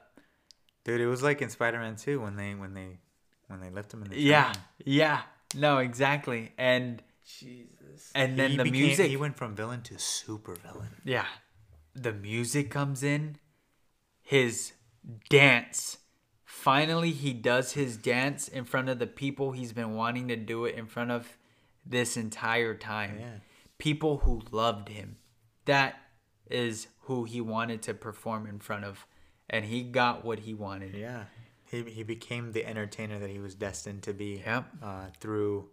Dude, 0.84 1.00
it 1.02 1.08
was 1.08 1.24
like 1.24 1.42
in 1.42 1.50
Spider-Man 1.50 1.96
2 1.96 2.20
when 2.20 2.36
they 2.36 2.54
when 2.56 2.74
they 2.74 3.00
when 3.48 3.62
they 3.62 3.70
left 3.70 3.94
him 3.94 4.04
in 4.04 4.10
the 4.10 4.20
Yeah, 4.20 4.52
yeah, 4.84 5.22
no, 5.56 5.78
exactly, 5.78 6.52
and 6.58 7.02
Jesus. 7.26 7.68
And 8.16 8.38
then 8.38 8.52
he 8.52 8.58
the 8.58 8.64
became, 8.64 8.82
music, 8.82 9.10
He 9.10 9.18
went 9.18 9.38
from 9.38 9.56
villain 9.56 9.82
to 9.84 9.98
super 10.00 10.56
villain. 10.56 10.90
yeah, 11.06 11.26
the 11.94 12.14
music 12.14 12.70
comes 12.72 13.04
in, 13.04 13.38
his 14.22 14.74
dance. 15.30 15.98
Finally, 16.46 17.12
he 17.12 17.32
does 17.34 17.74
his 17.74 17.96
dance 17.98 18.48
in 18.48 18.66
front 18.66 18.90
of 18.90 19.00
the 19.00 19.08
people 19.08 19.52
he's 19.52 19.72
been 19.74 19.96
wanting 19.96 20.28
to 20.28 20.36
do 20.36 20.66
it 20.66 20.76
in 20.76 20.86
front 20.88 21.12
of 21.12 21.38
this 21.86 22.18
entire 22.18 22.76
time. 22.76 23.18
Yeah. 23.20 23.38
People 23.78 24.18
who 24.20 24.42
loved 24.52 24.90
him. 24.90 25.18
That 25.66 25.96
is 26.50 26.88
who 27.02 27.24
he 27.24 27.40
wanted 27.42 27.82
to 27.84 27.94
perform 27.94 28.46
in 28.46 28.60
front 28.60 28.84
of, 28.84 29.06
and 29.50 29.64
he 29.66 29.84
got 29.84 30.26
what 30.26 30.40
he 30.40 30.54
wanted. 30.54 30.96
Yeah. 30.96 31.26
He, 31.66 31.84
he 31.84 32.04
became 32.04 32.52
the 32.52 32.66
entertainer 32.66 33.20
that 33.20 33.30
he 33.30 33.40
was 33.40 33.56
destined 33.56 34.04
to 34.04 34.14
be. 34.14 34.42
Yep. 34.46 34.66
Uh, 34.84 35.06
through 35.20 35.70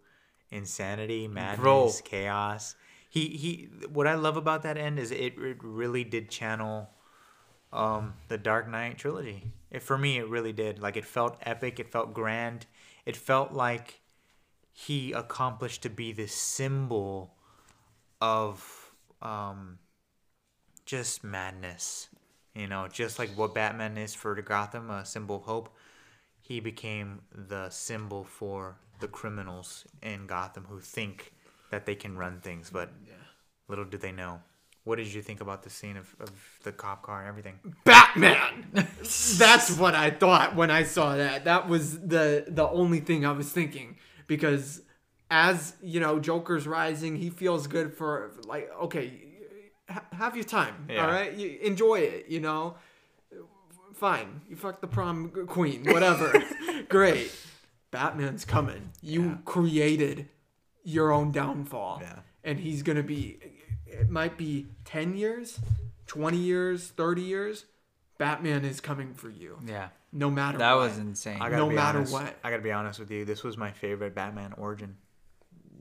insanity, 0.51 1.28
madness, 1.28 1.60
Bro. 1.60 1.93
chaos. 2.05 2.74
He 3.09 3.28
he. 3.28 3.68
What 3.89 4.06
I 4.06 4.14
love 4.14 4.36
about 4.36 4.62
that 4.62 4.77
end 4.77 4.98
is 4.98 5.10
it, 5.10 5.35
it 5.39 5.59
really 5.62 6.05
did 6.05 6.28
channel, 6.28 6.90
um, 7.73 8.14
the 8.28 8.39
Dark 8.39 8.68
Knight 8.68 8.98
trilogy. 8.98 9.52
It, 9.70 9.82
for 9.82 9.97
me, 9.97 10.18
it 10.18 10.28
really 10.28 10.52
did. 10.52 10.78
Like 10.81 10.97
it 10.97 11.05
felt 11.05 11.39
epic. 11.43 11.81
It 11.81 11.90
felt 11.90 12.12
grand. 12.12 12.66
It 13.05 13.16
felt 13.16 13.52
like 13.52 14.01
he 14.73 15.12
accomplished 15.12 15.82
to 15.82 15.90
be 15.90 16.12
this 16.12 16.35
symbol 16.35 17.35
of 18.20 18.93
um, 19.23 19.78
just 20.85 21.24
madness. 21.24 22.09
You 22.55 22.66
know, 22.66 22.89
just 22.89 23.18
like 23.18 23.31
what 23.36 23.55
Batman 23.55 23.98
is 23.98 24.14
for 24.14 24.35
Gotham, 24.40 24.90
a 24.90 25.05
symbol 25.05 25.36
of 25.36 25.43
hope. 25.43 25.74
He 26.40 26.60
became 26.60 27.23
the 27.32 27.68
symbol 27.70 28.24
for 28.24 28.77
the 29.01 29.09
criminals 29.09 29.85
in 30.02 30.27
Gotham 30.27 30.66
who 30.68 30.81
think 30.81 31.32
that 31.70 31.86
they 31.86 31.94
can 31.94 32.16
run 32.16 32.40
things, 32.40 32.70
but 32.70 32.90
little 33.68 33.85
do 33.85 33.98
they 33.98 34.12
know. 34.12 34.40
What 34.85 34.97
did 34.97 35.12
you 35.12 35.20
think 35.20 35.40
about 35.40 35.64
the 35.64 35.70
scene 35.70 35.97
of, 35.97 36.14
of 36.20 36.31
the 36.62 36.70
cop 36.70 37.02
car 37.02 37.20
and 37.20 37.28
everything? 37.28 37.59
Batman. 37.85 38.68
That's 38.73 39.77
what 39.77 39.97
I 39.97 40.10
thought 40.10 40.55
when 40.55 40.70
I 40.70 40.85
saw 40.85 41.16
that. 41.16 41.44
That 41.44 41.68
was 41.68 41.98
the 41.98 42.44
the 42.47 42.68
only 42.68 43.01
thing 43.01 43.27
I 43.27 43.32
was 43.32 43.51
thinking 43.51 43.97
because 44.28 44.82
as 45.31 45.74
you 45.82 46.01
know, 46.01 46.18
Joker's 46.18 46.66
rising. 46.66 47.16
He 47.16 47.31
feels 47.31 47.66
good 47.66 47.93
for 47.93 48.32
like 48.44 48.70
okay, 48.82 49.12
ha- 49.89 50.05
have 50.12 50.36
your 50.36 50.44
time. 50.44 50.86
Yeah. 50.89 51.05
All 51.05 51.10
right, 51.10 51.32
you, 51.35 51.59
enjoy 51.62 51.97
it. 51.97 52.27
You 52.28 52.40
know, 52.40 52.77
fine. 53.94 54.43
You 54.48 54.56
fuck 54.56 54.81
the 54.81 54.86
prom 54.86 55.31
queen, 55.47 55.85
whatever. 55.85 56.32
Great. 56.89 57.32
Batman's 57.97 58.44
coming. 58.44 58.90
You 59.01 59.23
Yeah. 59.24 59.36
created 59.47 60.28
your 60.85 61.10
own 61.12 61.32
downfall. 61.32 62.01
Yeah. 62.02 62.18
And 62.44 62.60
he's 62.60 62.82
gonna 62.82 63.02
be. 63.02 63.39
It 63.86 64.10
might 64.10 64.36
be 64.36 64.66
ten 64.85 65.16
years, 65.16 65.59
twenty 66.06 66.36
years, 66.36 66.89
thirty 66.89 67.23
years. 67.23 67.64
Batman 68.18 68.66
is 68.66 68.81
coming 68.82 69.14
for 69.14 69.31
you, 69.31 69.59
Yeah, 69.66 69.89
no 70.12 70.31
matter. 70.31 70.59
that 70.59 70.74
what. 70.74 70.89
was 70.90 70.98
insane. 70.98 71.40
I 71.40 71.48
No 71.48 71.70
matter 71.70 71.98
honest, 71.98 72.12
what. 72.12 72.36
I 72.44 72.51
gotta 72.51 72.62
be 72.62 72.70
honest 72.73 72.98
with 73.01 73.10
you. 73.10 73.24
This 73.24 73.43
was 73.43 73.56
my 73.56 73.70
favorite 73.73 74.14
Batman 74.14 74.52
origin. 74.59 74.97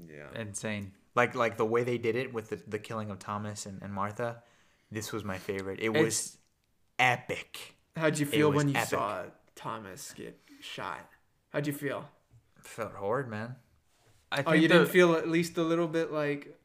Yeah. 0.10 0.30
insane. 0.40 0.94
Like 1.16 1.36
like 1.36 1.58
the 1.58 1.66
way 1.66 1.84
they 1.84 1.98
did 1.98 2.16
it 2.16 2.34
with 2.34 2.50
the, 2.50 2.62
the 2.68 2.80
killing 2.80 3.12
of 3.12 3.20
Thomas 3.20 3.66
and, 3.66 3.82
and 3.82 3.92
Martha. 3.94 4.42
This 4.90 5.12
was 5.12 5.26
my 5.26 5.38
favorite. 5.38 5.80
It 5.82 5.90
was 5.90 6.00
It's- 6.00 6.38
epic. 6.98 7.76
How'd 7.98 8.20
you 8.20 8.26
feel 8.26 8.52
when 8.54 8.70
you 8.70 8.76
epic. 8.76 8.90
saw 8.90 9.24
Thomas 9.56 10.14
get 10.16 10.40
shot? 10.62 11.10
How'd 11.56 11.68
you 11.68 11.74
feel? 11.74 12.10
Felt 12.60 12.94
horrid, 12.96 13.30
man. 13.30 13.56
I 14.30 14.44
Oh, 14.46 14.52
you 14.52 14.68
the- 14.68 14.74
didn't 14.74 14.90
feel 14.90 15.14
at 15.16 15.30
least 15.30 15.58
a 15.58 15.64
little 15.64 15.88
bit 15.88 16.12
like 16.12 16.60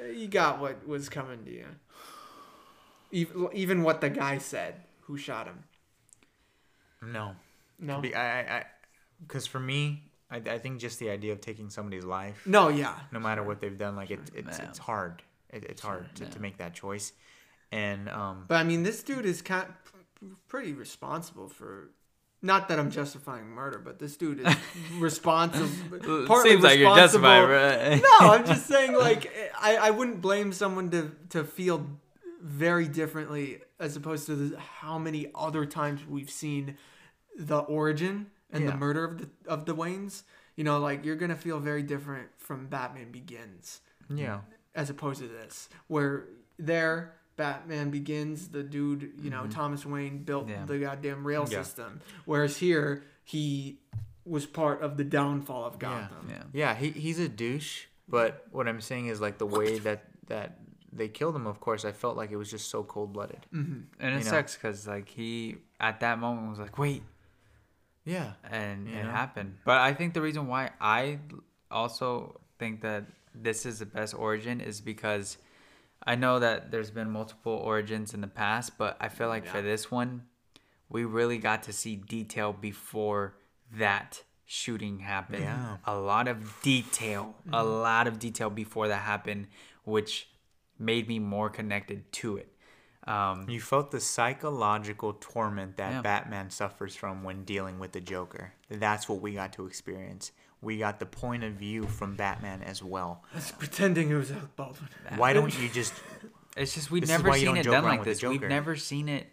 eh, 0.00 0.12
you 0.12 0.28
got 0.28 0.60
what 0.60 0.88
was 0.88 1.10
coming 1.10 1.44
to 1.44 1.50
you. 1.50 1.66
Even 3.12 3.48
even 3.52 3.82
what 3.82 4.00
the 4.00 4.08
guy 4.08 4.38
said 4.38 4.76
who 5.02 5.18
shot 5.18 5.46
him. 5.46 5.64
No. 7.02 7.36
No. 7.78 8.00
Be- 8.00 8.14
I, 8.14 8.40
I, 8.40 8.56
I, 8.60 8.64
because 9.20 9.46
for 9.46 9.60
me, 9.60 10.04
I, 10.30 10.36
I 10.38 10.58
think 10.58 10.80
just 10.80 10.98
the 10.98 11.10
idea 11.10 11.32
of 11.32 11.42
taking 11.42 11.68
somebody's 11.68 12.04
life, 12.04 12.40
No, 12.46 12.68
yeah. 12.68 12.98
no 13.12 13.20
matter 13.20 13.42
what 13.42 13.60
they've 13.60 13.76
done, 13.76 13.94
like 13.96 14.10
it, 14.10 14.20
it's 14.34 14.58
Man. 14.58 14.68
it's 14.68 14.78
hard. 14.78 15.22
It, 15.50 15.64
it's 15.64 15.82
hard 15.82 16.06
to, 16.14 16.24
to 16.26 16.40
make 16.40 16.56
that 16.56 16.72
choice, 16.72 17.12
and 17.70 18.08
um, 18.08 18.46
But 18.48 18.56
I 18.56 18.64
mean, 18.64 18.84
this 18.84 19.02
dude 19.02 19.26
is 19.26 19.42
kind 19.42 19.66
pretty 20.48 20.72
responsible 20.72 21.48
for. 21.48 21.90
Not 22.44 22.68
that 22.68 22.78
I'm 22.78 22.90
justifying 22.90 23.46
murder, 23.48 23.78
but 23.78 23.98
this 23.98 24.16
dude 24.18 24.40
is 24.40 24.54
responsible. 24.98 26.26
partly 26.26 26.50
Seems 26.50 26.62
like 26.62 26.78
you're 26.78 26.94
justified, 26.94 27.44
right? 27.44 28.02
no, 28.02 28.28
I'm 28.32 28.44
just 28.52 28.66
saying 28.66 28.92
like 28.94 29.32
I, 29.58 29.76
I 29.76 29.90
wouldn't 29.90 30.20
blame 30.20 30.52
someone 30.52 30.90
to 30.90 31.10
to 31.30 31.42
feel 31.44 31.86
very 32.42 32.86
differently 32.86 33.60
as 33.80 33.96
opposed 33.96 34.26
to 34.26 34.34
the, 34.36 34.58
how 34.58 34.98
many 34.98 35.30
other 35.34 35.64
times 35.64 36.02
we've 36.06 36.30
seen 36.30 36.76
the 37.38 37.58
origin 37.58 38.26
and 38.52 38.64
Yeah. 38.64 38.70
the 38.72 38.76
murder 38.76 39.04
of 39.04 39.18
the 39.18 39.28
of 39.46 39.64
the 39.64 39.74
Waynes. 39.74 40.22
You 40.56 40.64
know, 40.64 40.78
like 40.78 41.04
you're 41.04 41.16
gonna 41.16 41.36
feel 41.36 41.58
very 41.60 41.82
different 41.82 42.28
from 42.38 42.66
Batman 42.66 43.10
Begins 43.10 43.80
yeah, 44.14 44.40
as 44.74 44.90
opposed 44.90 45.20
to 45.20 45.28
this, 45.28 45.70
where 45.88 46.26
there 46.58 47.14
Batman 47.36 47.90
Begins, 47.90 48.48
the 48.48 48.62
dude, 48.62 49.12
you 49.20 49.30
know, 49.30 49.42
mm-hmm. 49.42 49.50
Thomas 49.50 49.84
Wayne 49.84 50.18
built 50.24 50.48
Yeah. 50.48 50.64
the 50.66 50.78
goddamn 50.78 51.26
rail 51.26 51.46
Yeah. 51.48 51.62
system, 51.62 52.00
whereas 52.24 52.56
here 52.58 53.04
he 53.24 53.78
was 54.24 54.46
part 54.46 54.80
of 54.82 54.96
the 54.96 55.04
downfall 55.04 55.64
of 55.64 55.74
Yeah. 55.74 55.78
Gotham. 56.08 56.28
Yeah. 56.30 56.42
yeah, 56.52 56.74
he 56.74 56.90
he's 56.90 57.18
a 57.18 57.28
douche. 57.28 57.86
But 58.08 58.46
what 58.50 58.68
I'm 58.68 58.80
saying 58.80 59.06
is 59.06 59.20
like 59.20 59.38
the 59.38 59.46
way 59.46 59.78
that 59.86 60.04
that 60.28 60.58
they 60.92 61.08
killed 61.08 61.34
him. 61.34 61.46
Of 61.46 61.58
course, 61.60 61.84
I 61.84 61.90
felt 61.92 62.16
like 62.16 62.30
it 62.30 62.36
was 62.36 62.50
just 62.50 62.68
so 62.70 62.84
cold 62.84 63.12
blooded. 63.12 63.46
Mm-hmm. 63.52 63.80
And 63.98 64.14
it 64.14 64.18
You 64.18 64.24
know? 64.24 64.30
sucks 64.30 64.54
because 64.54 64.86
like 64.86 65.08
he 65.08 65.56
at 65.80 66.00
that 66.00 66.18
moment 66.20 66.48
was 66.50 66.58
like, 66.60 66.78
wait, 66.78 67.02
Yeah, 68.04 68.34
and 68.50 68.88
You 68.88 68.94
it 68.98 69.04
know? 69.04 69.10
happened. 69.10 69.56
But 69.64 69.78
I 69.78 69.92
think 69.94 70.14
the 70.14 70.22
reason 70.22 70.46
why 70.46 70.70
I 70.80 71.18
also 71.70 72.40
think 72.58 72.82
that 72.82 73.04
this 73.34 73.66
is 73.66 73.80
the 73.80 73.86
best 73.86 74.14
origin 74.14 74.60
is 74.60 74.80
because 74.80 75.36
I 76.06 76.14
know 76.16 76.38
that 76.38 76.70
there's 76.70 76.90
been 76.90 77.10
multiple 77.10 77.52
origins 77.52 78.12
in 78.14 78.20
the 78.20 78.26
past, 78.26 78.76
but 78.78 78.96
I 79.00 79.08
feel 79.08 79.28
like 79.28 79.46
for 79.46 79.62
this 79.62 79.90
one, 79.90 80.24
we 80.88 81.04
really 81.04 81.38
got 81.38 81.62
to 81.64 81.72
see 81.72 81.96
detail 81.96 82.52
before 82.52 83.36
that 83.72 84.22
shooting 84.44 84.98
happened. 85.00 85.42
Yeah. 85.44 85.78
A 85.86 85.96
lot 85.96 86.28
of 86.28 86.60
detail, 86.62 87.34
a 87.52 87.64
lot 87.64 88.06
of 88.06 88.18
detail 88.18 88.50
before 88.50 88.88
that 88.88 89.02
happened, 89.02 89.46
which 89.84 90.28
made 90.78 91.08
me 91.08 91.18
more 91.18 91.48
connected 91.48 92.12
to 92.12 92.36
it. 92.36 92.50
Um, 93.06 93.46
you 93.48 93.60
felt 93.60 93.90
the 93.90 94.00
psychological 94.00 95.14
torment 95.20 95.76
that 95.76 95.92
Yeah. 95.92 96.00
Batman 96.02 96.50
suffers 96.50 96.96
from 96.96 97.22
when 97.22 97.44
dealing 97.44 97.78
with 97.78 97.92
the 97.92 98.00
Joker. 98.00 98.54
That's 98.70 99.08
what 99.08 99.20
we 99.20 99.32
got 99.34 99.52
to 99.54 99.66
experience. 99.66 100.32
We 100.64 100.78
got 100.78 100.98
the 100.98 101.06
point 101.06 101.44
of 101.44 101.52
view 101.52 101.86
from 101.86 102.16
Batman 102.16 102.62
as 102.62 102.82
well. 102.82 103.22
It's 103.34 103.50
pretending 103.52 104.10
it 104.10 104.14
was 104.14 104.32
Alec 104.32 104.56
Baldwin. 104.56 104.88
Why 105.16 105.32
don't 105.32 105.56
you 105.60 105.68
just 105.68 105.92
It's 106.56 106.74
just 106.74 106.90
we've 106.90 107.06
never 107.08 107.32
seen 107.32 107.56
it 107.56 107.64
done 107.64 107.84
like 107.84 108.04
this. 108.04 108.22
We've 108.22 108.40
never 108.40 108.76
seen 108.76 109.08
it. 109.08 109.26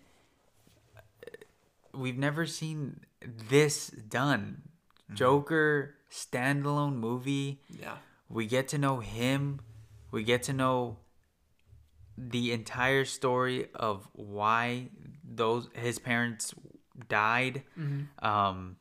We've 1.94 2.18
never 2.18 2.46
seen 2.46 3.02
this 3.50 3.90
done. 3.90 4.64
Mm-hmm. 5.06 5.16
Joker 5.16 5.96
standalone 6.12 6.96
movie. 6.96 7.62
Yeah. 7.70 7.98
We 8.30 8.48
get 8.48 8.70
to 8.70 8.78
know 8.78 9.00
him. 9.00 9.60
We 10.10 10.24
get 10.24 10.44
to 10.44 10.54
know 10.54 10.98
the 12.18 12.54
entire 12.54 13.06
story 13.06 13.68
of 13.76 14.08
why 14.14 14.90
those 15.24 15.70
his 15.74 16.00
parents 16.00 16.54
died. 17.08 17.64
Mm-hmm. 17.78 18.26
Um, 18.26 18.78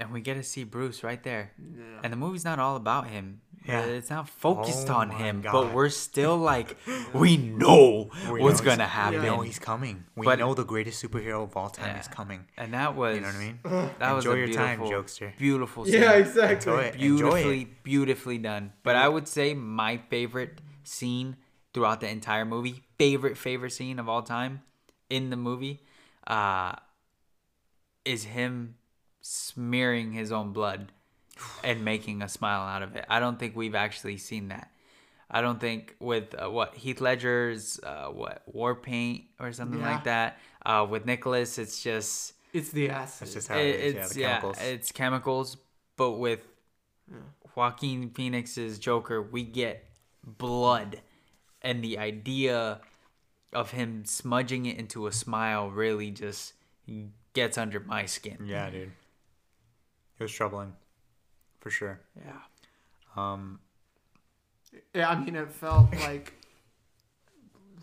and 0.00 0.10
we 0.12 0.20
get 0.20 0.34
to 0.34 0.42
see 0.42 0.64
Bruce 0.64 1.04
right 1.04 1.22
there. 1.22 1.52
Yeah. 1.58 2.00
And 2.02 2.12
the 2.12 2.16
movie's 2.16 2.44
not 2.44 2.58
all 2.58 2.74
about 2.76 3.06
him. 3.08 3.42
Yeah. 3.66 3.84
It's 3.84 4.08
not 4.08 4.26
focused 4.28 4.88
Oh 4.88 4.94
on 4.94 5.10
him, 5.10 5.42
God. 5.42 5.52
but 5.52 5.74
we're 5.74 5.90
still 5.90 6.36
like, 6.52 6.76
we 7.12 7.36
know 7.36 8.08
We 8.32 8.40
what's 8.40 8.60
know 8.62 8.70
gonna 8.70 8.86
happen. 8.86 9.20
We 9.20 9.26
know 9.26 9.40
he's 9.42 9.58
coming. 9.58 10.04
We 10.16 10.24
But- 10.24 10.38
know 10.38 10.54
the 10.54 10.64
greatest 10.64 11.04
superhero 11.04 11.44
of 11.44 11.54
all 11.56 11.68
time 11.68 11.94
Yeah. 11.94 12.00
is 12.00 12.08
coming. 12.08 12.46
and 12.56 12.72
that 12.72 12.96
was, 12.96 13.16
You 13.16 13.20
know 13.20 13.26
what 13.28 13.36
I 13.36 13.38
mean? 13.38 13.58
that 13.98 14.12
was 14.12 14.24
Enjoy 14.24 14.36
a 14.36 14.38
your 14.38 14.48
time, 14.48 14.78
beautiful, 14.80 15.02
jokester. 15.04 15.36
beautiful 15.36 15.84
scene. 15.84 16.00
Yeah, 16.02 16.12
exactly. 16.12 16.72
Enjoy 16.72 16.80
it. 16.84 16.94
Enjoy 16.94 16.98
beautifully, 17.00 17.60
it. 17.62 17.82
beautifully 17.84 18.38
done. 18.38 18.72
But 18.82 18.96
I 18.96 19.06
would 19.08 19.28
say 19.28 19.52
my 19.54 19.98
favorite 20.08 20.62
scene 20.82 21.36
throughout 21.74 22.00
the 22.00 22.08
entire 22.08 22.46
movie, 22.46 22.82
favorite 22.98 23.36
favorite 23.36 23.72
scene 23.72 23.98
of 23.98 24.08
all 24.08 24.22
time 24.22 24.62
in 25.10 25.28
the 25.28 25.36
movie, 25.36 25.82
uh, 26.26 26.72
is 28.06 28.24
him 28.24 28.76
smearing 29.20 30.12
his 30.12 30.32
own 30.32 30.52
blood 30.52 30.92
and 31.64 31.84
making 31.84 32.22
a 32.22 32.28
smile 32.28 32.62
out 32.62 32.82
of 32.82 32.96
it. 32.96 33.04
I 33.08 33.20
don't 33.20 33.38
think 33.38 33.56
we've 33.56 33.74
actually 33.74 34.16
seen 34.18 34.48
that. 34.48 34.70
I 35.30 35.40
don't 35.42 35.60
think 35.60 35.94
with 36.00 36.34
uh, 36.34 36.50
what 36.50 36.74
Heath 36.74 37.00
Ledger's 37.00 37.78
uh, 37.82 38.06
what 38.08 38.42
war 38.46 38.74
paint 38.74 39.24
or 39.38 39.52
something 39.52 39.80
Yeah. 39.80 39.90
like 39.92 40.04
that. 40.04 40.38
Uh, 40.66 40.86
with 40.90 41.06
Nicholas, 41.06 41.56
it's 41.58 41.82
just 41.82 42.34
It's 42.52 42.70
the 42.70 42.90
acid. 42.90 43.20
That's 43.28 43.34
just 43.34 43.48
how 43.48 43.56
it- 43.58 43.66
it 43.68 43.80
is. 43.80 43.94
Yeah, 43.94 44.00
it's 44.04 44.14
the 44.14 44.20
yeah, 44.20 44.28
chemicals. 44.40 44.58
it's 44.60 44.92
chemicals. 44.92 45.56
But 45.96 46.12
with 46.12 46.40
Joaquin 47.54 48.10
Phoenix's 48.10 48.78
Joker, 48.78 49.20
we 49.22 49.42
get 49.44 49.84
blood, 50.24 51.00
and 51.62 51.82
the 51.82 51.98
idea 51.98 52.80
of 53.52 53.70
him 53.72 54.04
smudging 54.04 54.66
it 54.66 54.78
into 54.78 55.06
a 55.06 55.12
smile 55.12 55.70
really 55.70 56.10
just 56.10 56.54
gets 57.34 57.58
under 57.58 57.80
my 57.80 58.06
skin. 58.06 58.38
yeah, 58.44 58.70
dude. 58.70 58.92
It 60.20 60.24
was 60.24 60.32
troubling, 60.32 60.74
for 61.60 61.70
sure. 61.70 61.98
Yeah. 62.14 62.36
Um, 63.16 63.58
Yeah, 64.94 65.08
I 65.08 65.18
mean, 65.18 65.34
it 65.34 65.50
felt 65.50 65.90
like 66.00 66.34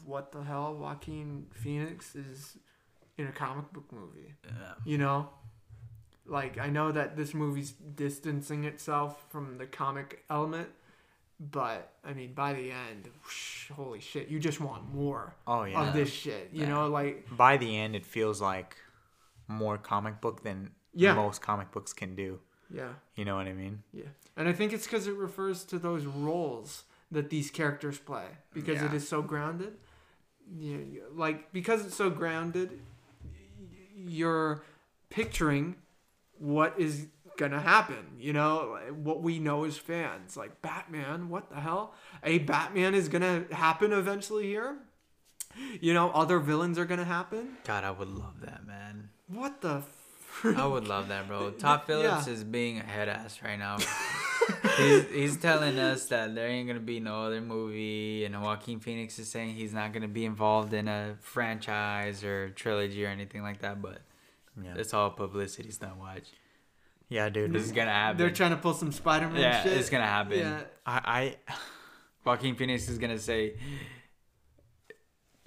what 0.05 0.31
the 0.31 0.43
hell, 0.43 0.76
Joaquin 0.76 1.47
Phoenix 1.51 2.15
is 2.15 2.57
in 3.18 3.26
a 3.27 3.31
comic 3.31 3.73
book 3.73 3.91
movie. 3.91 4.35
Yeah. 4.45 4.73
You 4.85 4.99
know, 4.99 5.30
like 6.27 6.59
I 6.59 6.69
know 6.69 6.91
that 6.91 7.18
this 7.18 7.34
movie's 7.34 7.72
distancing 7.72 8.65
itself 8.65 9.26
from 9.30 9.57
the 9.57 9.65
comic 9.65 10.23
element, 10.30 10.69
but 11.39 11.91
I 12.05 12.14
mean, 12.14 12.34
by 12.34 12.53
the 12.53 12.69
end, 12.72 13.09
whoosh, 13.23 13.72
holy 13.72 13.99
shit, 13.99 14.27
you 14.27 14.39
just 14.39 14.61
want 14.61 14.93
more 14.93 15.34
oh 15.47 15.64
yeah. 15.64 15.88
of 15.88 15.93
this 15.95 16.11
shit. 16.11 16.51
You 16.53 16.61
Yeah. 16.61 16.69
know, 16.69 16.88
like 16.88 17.26
By 17.35 17.57
the 17.57 17.76
end, 17.76 17.95
it 17.95 18.05
feels 18.05 18.39
like 18.39 18.77
more 19.47 19.80
comic 19.80 20.22
book 20.22 20.43
than 20.43 20.69
Yeah. 21.01 21.13
most 21.13 21.41
comic 21.41 21.71
books 21.71 21.93
can 21.93 22.15
do. 22.15 22.39
yeah, 22.69 22.93
You 23.15 23.23
know 23.25 23.35
what 23.37 23.47
I 23.47 23.53
mean? 23.53 23.83
yeah, 23.93 24.09
and 24.35 24.47
I 24.49 24.53
think 24.53 24.73
it's 24.73 24.85
because 24.85 25.07
it 25.07 25.15
refers 25.15 25.63
to 25.65 25.79
those 25.79 26.05
roles 26.05 26.83
that 27.11 27.29
these 27.29 27.49
characters 27.49 27.97
play 27.97 28.25
because 28.53 28.81
it 28.81 28.91
Yeah. 28.91 28.97
is 28.97 29.07
so 29.07 29.21
grounded. 29.21 29.77
Yeah, 30.57 30.77
like 31.13 31.51
because 31.53 31.85
it's 31.85 31.95
so 31.95 32.09
grounded, 32.09 32.79
you're 33.95 34.61
picturing 35.09 35.75
what 36.37 36.73
is 36.79 37.07
gonna 37.37 37.59
happen. 37.61 38.15
You 38.19 38.33
know, 38.33 38.77
what 38.93 39.21
we 39.21 39.39
know 39.39 39.63
as 39.65 39.77
fans, 39.77 40.35
like 40.37 40.61
Batman. 40.61 41.29
What 41.29 41.49
the 41.49 41.57
hell? 41.59 41.93
A 42.23 42.39
Batman 42.39 42.93
is 42.95 43.09
gonna 43.09 43.45
happen 43.51 43.91
eventually 43.93 44.45
here. 44.47 44.77
You 45.81 45.93
know, 45.93 46.11
other 46.11 46.39
villains 46.39 46.77
are 46.77 46.85
gonna 46.85 47.05
happen. 47.05 47.57
God, 47.65 47.83
I 47.83 47.91
would 47.91 48.09
love 48.09 48.41
that, 48.41 48.65
man. 48.67 49.09
What 49.27 49.61
the? 49.61 49.83
I 50.43 50.65
would 50.65 50.88
love 50.88 51.07
that, 51.09 51.27
bro. 51.27 51.51
Todd 51.59 51.84
Phillips 51.85 52.27
Yeah. 52.27 52.34
is 52.34 52.43
being 52.43 52.80
a 52.80 52.84
head 52.84 53.09
ass 53.09 53.39
right 53.43 53.57
now. 53.57 53.77
he's, 54.77 55.05
he's 55.09 55.38
telling 55.38 55.77
us 55.80 56.05
that 56.07 56.35
there 56.35 56.47
ain't 56.47 56.68
gonna 56.68 56.80
be 56.80 56.99
no 56.99 57.23
other 57.23 57.41
movie, 57.41 58.23
and 58.26 58.39
Joaquin 58.41 58.80
Phoenix 58.80 59.18
is 59.19 59.27
saying 59.30 59.55
he's 59.55 59.73
not 59.73 59.93
gonna 59.93 60.07
be 60.07 60.26
involved 60.26 60.73
in 60.73 60.88
a 60.88 61.15
franchise 61.22 62.23
or 62.23 62.49
trilogy 62.51 63.05
or 63.05 63.09
anything 63.09 63.41
like 63.41 63.59
that. 63.59 63.81
But 63.81 64.01
Yeah. 64.61 64.73
it's 64.76 64.93
all 64.93 65.09
publicity 65.09 65.72
stunt. 65.72 65.97
Watch, 65.97 66.30
Yeah, 67.09 67.30
dude. 67.30 67.51
this 67.53 67.64
is 67.64 67.72
gonna 67.72 67.91
happen. 67.91 68.18
They're 68.18 68.30
trying 68.31 68.51
to 68.51 68.57
pull 68.57 68.73
some 68.73 68.91
Spider-Man 68.91 69.41
Yeah, 69.41 69.64
shit. 69.64 69.73
it's 69.73 69.89
gonna 69.89 70.05
happen. 70.05 70.39
Yeah. 70.39 70.61
I, 70.85 71.35
I 71.47 71.55
Joaquin 72.23 72.55
Phoenix 72.55 72.88
is 72.89 72.97
gonna 72.97 73.19
say, 73.19 73.55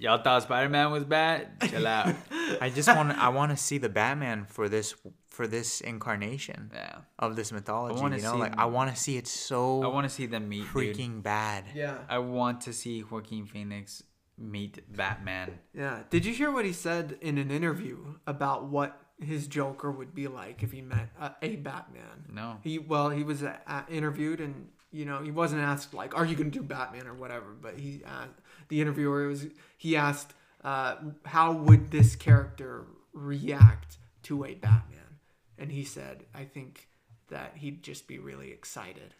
Y'all 0.01 0.17
thought 0.17 0.41
Spider 0.41 0.67
Man 0.67 0.91
was 0.91 1.03
bad? 1.03 1.61
Chill 1.69 1.85
out. 1.85 2.15
I 2.61 2.71
just 2.73 2.87
want 2.87 3.11
I 3.17 3.29
want 3.29 3.51
to 3.51 3.57
see 3.57 3.77
the 3.77 3.87
Batman 3.87 4.45
for 4.45 4.67
this 4.67 4.95
for 5.27 5.45
this 5.45 5.79
incarnation 5.79 6.71
yeah. 6.73 6.95
of 7.19 7.35
this 7.35 7.51
mythology. 7.51 8.01
wanna 8.01 8.17
You 8.17 8.23
know, 8.23 8.33
see- 8.33 8.39
like 8.39 8.57
I 8.57 8.65
want 8.65 8.89
to 8.89 8.99
see 8.99 9.17
it 9.17 9.27
so 9.27 9.83
I 9.83 9.87
want 9.87 10.05
to 10.05 10.09
see 10.09 10.25
them 10.25 10.49
meet, 10.49 10.65
dude. 10.73 10.95
freaking 10.95 11.21
bad. 11.21 11.65
Yeah. 11.75 11.99
I 12.09 12.17
want 12.17 12.61
to 12.61 12.73
see 12.73 13.03
Joaquin 13.03 13.45
Phoenix 13.45 14.01
meet 14.39 14.81
Batman. 14.95 15.59
Yeah. 15.73 15.99
Did 16.09 16.25
you 16.25 16.33
hear 16.33 16.51
what 16.51 16.65
he 16.65 16.73
said 16.73 17.19
in 17.21 17.37
an 17.37 17.51
interview 17.51 18.15
about 18.25 18.65
what 18.65 18.99
his 19.19 19.45
Joker 19.45 19.91
would 19.91 20.15
be 20.15 20.27
like 20.27 20.63
if 20.63 20.71
he 20.71 20.81
met 20.81 21.09
a, 21.19 21.33
a 21.43 21.57
Batman? 21.57 22.25
No. 22.33 22.57
He 22.63 22.79
well, 22.79 23.11
he 23.11 23.23
was 23.23 23.43
uh, 23.43 23.83
interviewed 23.87 24.41
and 24.41 24.69
you 24.91 25.05
know 25.05 25.21
he 25.21 25.31
wasn't 25.31 25.61
asked 25.61 25.93
like, 25.93 26.17
"Are 26.17 26.25
you 26.25 26.35
going 26.35 26.51
to 26.51 26.59
do 26.59 26.63
Batman 26.65 27.07
or 27.07 27.13
whatever?" 27.13 27.55
But 27.61 27.77
he, 27.77 28.01
uh, 28.05 28.25
the 28.71 28.81
interviewer 28.81 29.27
was 29.27 29.45
he 29.77 29.95
asked, 29.95 30.33
uh, 30.63 30.95
"How 31.25 31.51
would 31.51 31.91
this 31.91 32.15
character 32.15 32.85
react 33.13 33.97
to 34.23 34.45
a 34.45 34.55
Batman?" 34.55 35.19
And 35.57 35.71
he 35.71 35.83
said, 35.83 36.25
"I 36.33 36.45
think 36.45 36.87
that 37.27 37.57
he'd 37.57 37.83
just 37.83 38.07
be 38.07 38.17
really 38.17 38.51
excited 38.51 39.13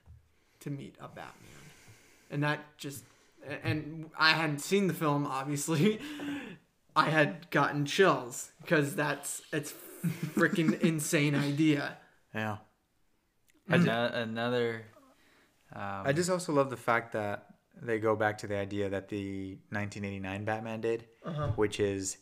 to 0.61 0.72
meet 0.72 0.95
a 0.99 1.07
Batman," 1.07 1.64
and 2.32 2.41
that 2.44 2.78
just 2.78 3.03
and 3.64 4.10
I 4.18 4.32
hadn't 4.32 4.60
seen 4.60 4.88
the 4.88 4.94
film 4.94 5.28
obviously. 5.28 5.99
I 6.95 7.10
had 7.10 7.49
gotten 7.52 7.86
chills 7.86 8.52
because 8.61 8.95
that's 8.95 9.41
it's 9.53 9.73
freaking 10.36 10.80
insane 10.82 11.36
idea. 11.36 11.98
Yeah. 12.34 12.57
Ano- 13.69 14.11
another. 14.14 14.86
Um, 15.73 16.03
I 16.06 16.11
just 16.14 16.30
also 16.30 16.52
love 16.52 16.69
the 16.69 16.78
fact 16.78 17.14
that 17.14 17.51
they 17.81 17.99
go 17.99 18.15
back 18.15 18.37
to 18.39 18.47
the 18.47 18.57
idea 18.57 18.89
that 18.89 19.09
the 19.09 19.57
1989 19.69 20.45
Batman 20.45 20.81
did, 20.81 21.05
which 21.55 21.79
is 21.79 22.17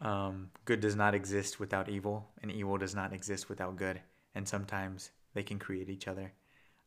um, 0.00 0.50
good 0.64 0.80
does 0.80 0.96
not 0.96 1.14
exist 1.14 1.60
without 1.60 1.88
evil, 1.88 2.30
and 2.42 2.50
evil 2.50 2.78
does 2.78 2.94
not 2.94 3.12
exist 3.12 3.48
without 3.48 3.76
good, 3.76 4.00
and 4.34 4.48
sometimes 4.48 5.10
they 5.34 5.42
can 5.42 5.58
create 5.58 5.88
each 5.88 6.08
other. 6.08 6.32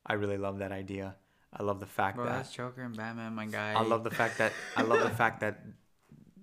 I 0.06 0.14
really 0.14 0.38
love 0.38 0.60
that 0.60 0.72
idea. 0.72 1.16
I 1.54 1.64
love 1.64 1.80
the 1.80 1.86
fact 1.86 2.18
Bro, 2.18 2.26
that 2.26 2.38
that's 2.38 2.52
Joker 2.52 2.82
and 2.82 2.96
Batman, 2.96 3.34
my 3.34 3.46
guy. 3.46 3.74
I 3.74 3.82
love 3.82 4.04
the 4.04 4.12
fact 4.12 4.40
that 4.40 4.52
I 4.76 4.82
love 4.82 5.02
the 5.02 5.10
fact 5.10 5.40
that 5.40 5.62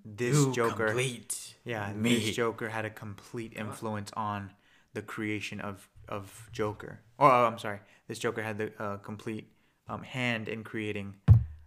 this 0.05 0.35
You 0.35 0.53
Joker, 0.53 0.87
complete 0.87 1.55
yeah, 1.65 1.93
me. 1.93 2.19
this 2.19 2.35
Joker 2.35 2.69
had 2.69 2.85
a 2.85 2.91
complete 2.91 3.53
influence 3.55 4.11
on 4.17 4.51
the 4.95 5.03
creation 5.03 5.61
of 5.61 5.89
of 6.09 6.49
Joker. 6.53 7.01
Oh, 7.19 7.27
oh, 7.27 7.47
I'm 7.47 7.59
sorry, 7.59 7.81
this 8.09 8.19
Joker 8.19 8.43
had 8.43 8.59
the 8.59 8.73
uh, 8.83 8.97
complete 8.99 9.53
um, 9.89 10.03
hand 10.03 10.49
in 10.49 10.65
creating 10.65 11.15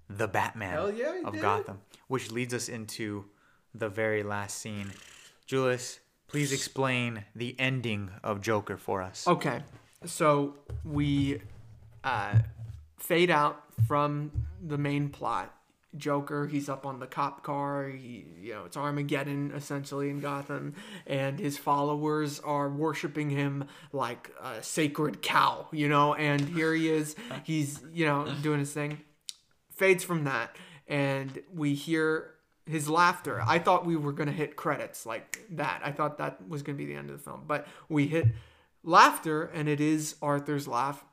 the 0.10 0.28
Batman 0.28 0.96
yeah, 0.96 1.22
of 1.26 1.34
did. 1.34 1.42
Gotham, 1.42 1.82
which 2.08 2.32
leads 2.32 2.54
us 2.54 2.70
into 2.70 3.26
the 3.74 3.90
very 3.90 4.24
last 4.24 4.60
scene. 4.60 4.92
Julius, 5.46 6.00
please 6.28 6.52
explain 6.52 7.26
the 7.36 7.56
ending 7.60 8.10
of 8.24 8.42
Joker 8.42 8.78
for 8.78 9.02
us. 9.02 9.28
Okay, 9.28 9.62
so 10.06 10.56
we 10.84 11.42
uh, 12.04 12.40
fade 12.98 13.30
out 13.30 13.64
from 13.88 14.32
the 14.66 14.78
main 14.78 15.10
plot. 15.10 15.52
Joker, 15.98 16.46
he's 16.48 16.68
up 16.68 16.86
on 16.86 17.00
the 17.00 17.08
cop 17.08 17.42
car. 17.42 17.88
He, 17.88 18.26
you 18.42 18.54
know, 18.54 18.66
it's 18.66 18.76
Armageddon 18.76 19.54
essentially 19.56 20.10
in 20.10 20.20
Gotham, 20.20 20.76
and 21.08 21.40
his 21.40 21.58
followers 21.58 22.42
are 22.42 22.70
worshiping 22.70 23.30
him 23.30 23.66
like 23.94 24.30
a 24.44 24.62
sacred 24.62 25.22
cow, 25.22 25.68
you 25.72 25.88
know. 25.88 26.14
And 26.14 26.42
here 26.50 26.74
he 26.74 26.90
is, 26.90 27.16
he's 27.44 27.80
you 27.94 28.06
know 28.06 28.28
doing 28.42 28.60
his 28.60 28.74
thing. 28.74 29.00
Fades 29.76 30.04
from 30.04 30.24
that, 30.24 30.56
and 30.88 31.42
we 31.54 31.74
hear 31.74 32.32
his 32.66 32.90
laughter. 32.90 33.42
I 33.46 33.60
thought 33.60 33.86
we 33.86 33.96
were 33.96 34.14
gonna 34.14 34.32
hit 34.32 34.56
credits 34.56 35.06
like 35.06 35.46
that. 35.52 35.82
I 35.84 35.92
thought 35.92 36.18
that 36.18 36.48
was 36.48 36.64
gonna 36.64 36.78
be 36.78 36.86
the 36.86 36.96
end 36.96 37.10
of 37.10 37.18
the 37.18 37.24
film, 37.24 37.44
but 37.48 37.68
we 37.90 38.08
hit 38.08 38.28
laughter, 38.84 39.44
and 39.44 39.68
it 39.70 39.80
is 39.80 40.16
Arthur's 40.22 40.68
laugh 40.68 41.04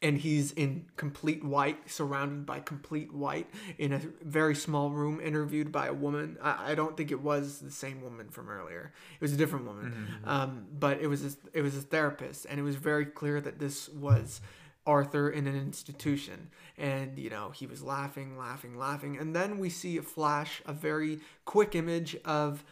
and 0.00 0.18
he's 0.18 0.52
in 0.52 0.84
complete 0.96 1.42
white, 1.44 1.90
surrounded 1.90 2.46
by 2.46 2.60
complete 2.60 3.12
white, 3.12 3.48
in 3.78 3.92
a 3.92 4.00
very 4.22 4.54
small 4.54 4.90
room, 4.90 5.20
interviewed 5.20 5.72
by 5.72 5.88
a 5.88 5.92
woman. 5.92 6.38
I, 6.40 6.72
I 6.72 6.74
don't 6.76 6.96
think 6.96 7.10
it 7.10 7.20
was 7.20 7.58
the 7.58 7.70
same 7.70 8.00
woman 8.00 8.28
from 8.28 8.48
earlier. 8.48 8.92
It 9.14 9.20
was 9.20 9.32
a 9.32 9.36
different 9.36 9.66
woman, 9.66 10.08
um, 10.24 10.66
but 10.78 11.00
it 11.00 11.08
was 11.08 11.24
a, 11.24 11.36
it 11.52 11.62
was 11.62 11.76
a 11.76 11.80
therapist, 11.80 12.46
and 12.48 12.60
it 12.60 12.62
was 12.62 12.76
very 12.76 13.06
clear 13.06 13.40
that 13.40 13.58
this 13.58 13.88
was 13.88 14.40
Arthur 14.88 15.28
in 15.28 15.46
an 15.46 15.54
institution, 15.54 16.48
and 16.78 17.18
you 17.18 17.28
know 17.28 17.50
he 17.50 17.66
was 17.66 17.82
laughing, 17.82 18.38
laughing, 18.38 18.78
laughing, 18.78 19.18
and 19.18 19.36
then 19.36 19.58
we 19.58 19.68
see 19.68 19.98
a 19.98 20.02
flash, 20.02 20.62
a 20.64 20.72
very 20.72 21.20
quick 21.44 21.74
image 21.74 22.16
of 22.24 22.64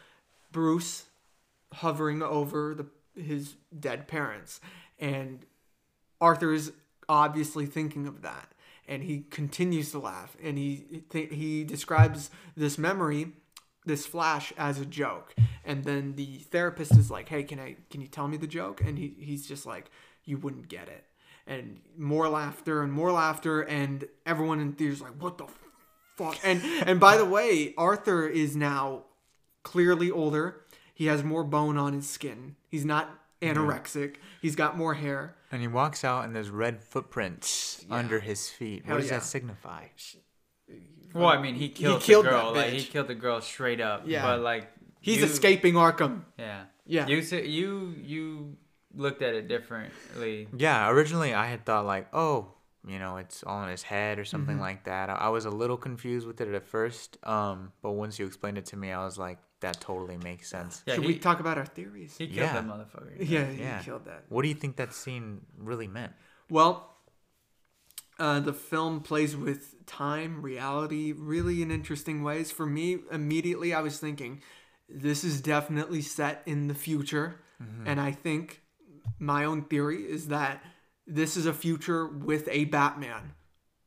Bruce 0.50 1.04
hovering 1.74 2.22
over 2.22 2.74
the 2.74 2.86
his 3.20 3.56
dead 3.78 4.08
parents, 4.08 4.60
and 4.98 5.44
Arthur 6.18 6.54
is 6.54 6.72
obviously 7.06 7.66
thinking 7.66 8.06
of 8.06 8.22
that, 8.22 8.52
and 8.88 9.02
he 9.02 9.26
continues 9.28 9.90
to 9.90 9.98
laugh, 9.98 10.38
and 10.42 10.56
he 10.56 11.02
th- 11.10 11.34
he 11.34 11.64
describes 11.64 12.30
this 12.56 12.78
memory, 12.78 13.32
this 13.84 14.06
flash, 14.06 14.54
as 14.56 14.80
a 14.80 14.86
joke, 14.86 15.34
and 15.66 15.84
then 15.84 16.14
the 16.14 16.38
therapist 16.38 16.92
is 16.92 17.10
like, 17.10 17.28
"Hey, 17.28 17.42
can 17.42 17.60
I 17.60 17.76
can 17.90 18.00
you 18.00 18.08
tell 18.08 18.26
me 18.26 18.38
the 18.38 18.46
joke?" 18.46 18.80
And 18.80 18.96
he 18.96 19.14
he's 19.18 19.46
just 19.46 19.66
like, 19.66 19.90
"You 20.24 20.38
wouldn't 20.38 20.68
get 20.68 20.88
it," 20.88 21.04
and 21.46 21.80
more 21.96 22.28
laughter 22.28 22.82
and 22.82 22.92
more 22.92 23.12
laughter, 23.12 23.62
and 23.62 24.06
everyone 24.24 24.60
in 24.60 24.72
theaters 24.72 25.00
like, 25.00 25.20
"What 25.20 25.38
the 25.38 25.46
fuck?" 26.16 26.38
And 26.42 26.62
and 26.86 26.98
by 27.00 27.16
the 27.16 27.24
way, 27.24 27.74
Arthur 27.76 28.26
is 28.26 28.56
now 28.56 29.04
clearly 29.62 30.10
older. 30.10 30.62
He 30.94 31.06
has 31.06 31.22
more 31.22 31.44
bone 31.44 31.76
on 31.76 31.92
his 31.92 32.08
skin. 32.08 32.56
He's 32.68 32.84
not 32.84 33.10
anorexic. 33.42 34.16
He's 34.40 34.56
got 34.56 34.76
more 34.76 34.94
hair. 34.94 35.36
And 35.52 35.60
he 35.60 35.68
walks 35.68 36.04
out, 36.04 36.24
and 36.24 36.34
there's 36.34 36.50
red 36.50 36.82
footprints 36.82 37.84
under 37.90 38.20
his 38.20 38.48
feet. 38.48 38.84
Hell 38.84 38.96
what 38.96 39.02
does 39.02 39.10
yeah. 39.10 39.18
that 39.18 39.24
signify? 39.24 39.84
Uh, 40.68 40.74
well, 41.14 41.28
I 41.28 41.40
mean, 41.40 41.54
he 41.54 41.68
killed, 41.68 42.02
he 42.02 42.06
killed 42.06 42.26
the 42.26 42.30
that 42.30 42.42
girl. 42.42 42.54
Like 42.54 42.72
he 42.72 42.82
killed 42.82 43.08
the 43.08 43.14
girl 43.14 43.40
straight 43.40 43.80
up. 43.80 44.02
Yeah. 44.06 44.22
But 44.22 44.40
like 44.40 44.70
He's 45.00 45.18
you- 45.18 45.24
escaping 45.24 45.74
Arkham. 45.74 46.22
Yeah. 46.38 46.64
Yeah. 46.86 47.06
You 47.06 47.22
said 47.22 47.46
you 47.46 47.94
you 48.02 48.56
looked 48.96 49.22
at 49.22 49.34
it 49.34 49.46
differently. 49.48 50.48
Yeah, 50.56 50.88
originally 50.90 51.34
I 51.34 51.46
had 51.46 51.64
thought 51.64 51.84
like, 51.86 52.08
oh, 52.12 52.52
you 52.86 52.98
know, 52.98 53.16
it's 53.16 53.42
all 53.44 53.62
in 53.64 53.68
his 53.68 53.82
head 53.82 54.18
or 54.18 54.24
something 54.24 54.54
Mm-hmm. 54.56 54.62
like 54.62 54.84
that. 54.84 55.10
I, 55.10 55.14
I 55.14 55.28
was 55.28 55.44
a 55.44 55.50
little 55.50 55.76
confused 55.76 56.26
with 56.26 56.40
it 56.40 56.52
at 56.54 56.66
first, 56.66 57.18
um, 57.24 57.72
but 57.82 57.92
once 57.92 58.18
you 58.18 58.26
explained 58.26 58.58
it 58.58 58.66
to 58.66 58.76
me, 58.76 58.92
I 58.92 59.04
was 59.04 59.18
like, 59.18 59.38
that 59.60 59.80
totally 59.80 60.18
makes 60.18 60.48
sense. 60.48 60.82
Yeah, 60.86 60.94
Should 60.94 61.02
he, 61.04 61.08
we 61.08 61.18
talk 61.18 61.40
about 61.40 61.58
our 61.58 61.66
theories? 61.66 62.16
he 62.16 62.26
killed 62.26 62.36
Yeah. 62.38 62.52
that 62.54 62.66
motherfucker. 62.66 63.16
yeah, 63.18 63.44
he 63.46 63.60
Yeah. 63.62 63.82
killed 63.82 64.04
that. 64.04 64.24
What 64.28 64.42
do 64.42 64.48
you 64.48 64.54
think 64.54 64.76
that 64.76 64.92
scene 64.94 65.40
really 65.58 65.88
meant? 65.88 66.12
Well, 66.50 66.92
uh, 68.18 68.40
the 68.40 68.52
film 68.52 69.00
plays 69.00 69.36
with 69.36 69.84
time, 69.86 70.40
reality, 70.42 71.12
really 71.12 71.62
in 71.62 71.70
interesting 71.70 72.22
ways. 72.22 72.50
For 72.50 72.66
me, 72.66 72.98
immediately 73.10 73.74
I 73.74 73.80
was 73.80 73.98
thinking, 73.98 74.42
this 74.88 75.24
is 75.24 75.40
definitely 75.40 76.02
set 76.02 76.42
in 76.46 76.68
the 76.68 76.74
future. 76.74 77.40
And 77.86 77.98
I 77.98 78.12
think 78.12 78.60
my 79.18 79.44
own 79.44 79.62
theory 79.62 80.02
is 80.02 80.28
that 80.28 80.62
this 81.06 81.36
is 81.36 81.46
a 81.46 81.52
future 81.52 82.06
with 82.06 82.48
a 82.50 82.64
Batman. 82.66 83.32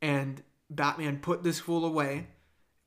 And 0.02 0.42
Batman 0.68 1.18
put 1.18 1.42
this 1.42 1.60
fool 1.60 1.84
away. 1.84 2.28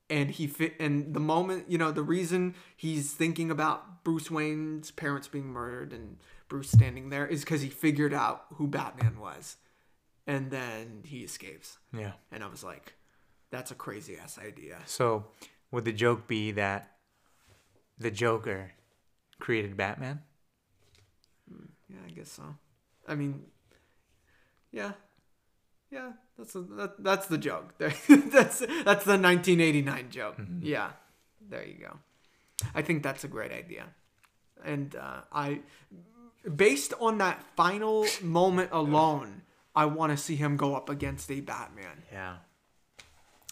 And 0.10 0.30
he 0.30 0.48
fit, 0.48 0.76
and 0.80 1.14
the 1.14 1.20
moment, 1.20 1.72
you 1.72 1.78
know, 1.78 1.92
the 1.92 2.04
reason 2.04 2.56
he's 2.76 3.14
thinking 3.14 3.50
about 3.50 4.04
Bruce 4.04 4.30
Wayne's 4.30 4.92
parents 4.92 5.28
being 5.28 5.48
murdered 5.48 5.92
and 5.92 6.18
Bruce 6.50 6.70
standing 6.70 7.10
there 7.10 7.26
is 7.26 7.40
because 7.40 7.62
he 7.62 7.70
figured 7.70 8.14
out 8.14 8.46
who 8.56 8.68
Batman 8.68 9.18
was 9.20 9.56
and 10.28 10.52
then 10.52 11.02
he 11.06 11.24
escapes. 11.24 11.78
Yeah. 11.98 12.14
And 12.32 12.44
I 12.44 12.48
was 12.48 12.64
like, 12.64 12.94
that's 13.52 13.72
a 13.72 13.76
crazy 13.76 14.18
ass 14.18 14.38
idea. 14.38 14.80
So, 14.86 15.26
would 15.72 15.86
the 15.86 15.94
joke 15.94 16.28
be 16.28 16.52
that 16.52 16.98
the 17.98 18.12
Joker 18.12 18.72
created 19.40 19.76
Batman? 19.78 20.22
Yeah, 21.94 22.00
I 22.08 22.12
guess 22.12 22.32
so. 22.32 22.44
I 23.08 23.16
mean, 23.16 23.44
yeah, 24.72 24.94
yeah, 25.92 26.14
that's 26.38 26.56
a, 26.56 26.62
that, 26.62 27.04
that's 27.04 27.28
the 27.28 27.38
joke. 27.38 27.76
that's 27.78 28.00
that's 28.60 29.06
the 29.06 29.18
1989 29.20 30.10
joke. 30.10 30.36
Yeah, 30.62 30.92
there 31.50 31.66
you 31.66 31.76
go. 31.80 31.98
I 32.74 32.82
think 32.82 33.04
that's 33.04 33.24
a 33.24 33.28
great 33.28 33.52
idea, 33.52 33.86
and 34.64 34.96
uh, 34.96 35.22
I, 35.32 35.60
based 36.56 36.94
on 37.00 37.18
that 37.20 37.44
final 37.56 38.06
moment 38.22 38.70
alone, 38.72 39.42
I 39.76 39.86
want 39.86 40.12
to 40.12 40.18
see 40.18 40.36
him 40.36 40.56
go 40.58 40.76
up 40.76 40.90
against 40.90 41.30
a 41.32 41.42
Batman 41.42 42.04
Yeah. 42.12 42.38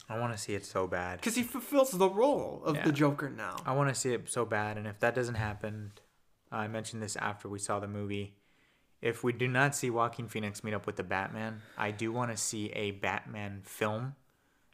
I 0.09 0.19
want 0.19 0.33
to 0.33 0.37
see 0.37 0.53
it 0.55 0.65
so 0.65 0.87
bad. 0.87 1.19
because 1.21 1.35
he 1.35 1.43
fulfills 1.43 1.91
the 1.91 2.09
role 2.09 2.61
of 2.65 2.75
Yeah. 2.75 2.83
the 2.85 2.91
Joker 2.91 3.29
now. 3.29 3.55
I 3.65 3.73
want 3.73 3.87
to 3.89 3.95
see 3.95 4.13
it 4.13 4.29
so 4.29 4.43
bad, 4.45 4.77
and 4.77 4.85
if 4.87 4.99
that 4.99 5.15
doesn't 5.15 5.35
happen, 5.35 5.93
I 6.51 6.67
mentioned 6.67 7.01
this 7.01 7.15
after 7.15 7.47
we 7.47 7.59
saw 7.59 7.79
the 7.79 7.87
movie. 7.87 8.35
If 9.01 9.23
we 9.23 9.33
do 9.33 9.47
not 9.47 9.73
see 9.73 9.89
Joaquin 9.89 10.27
Phoenix 10.27 10.63
meet 10.63 10.73
up 10.73 10.85
with 10.85 10.95
the 10.95 11.03
Batman, 11.03 11.61
I 11.77 11.91
do 11.91 12.11
want 12.11 12.31
to 12.31 12.37
see 12.37 12.67
a 12.71 12.91
Batman 12.91 13.61
film 13.63 14.15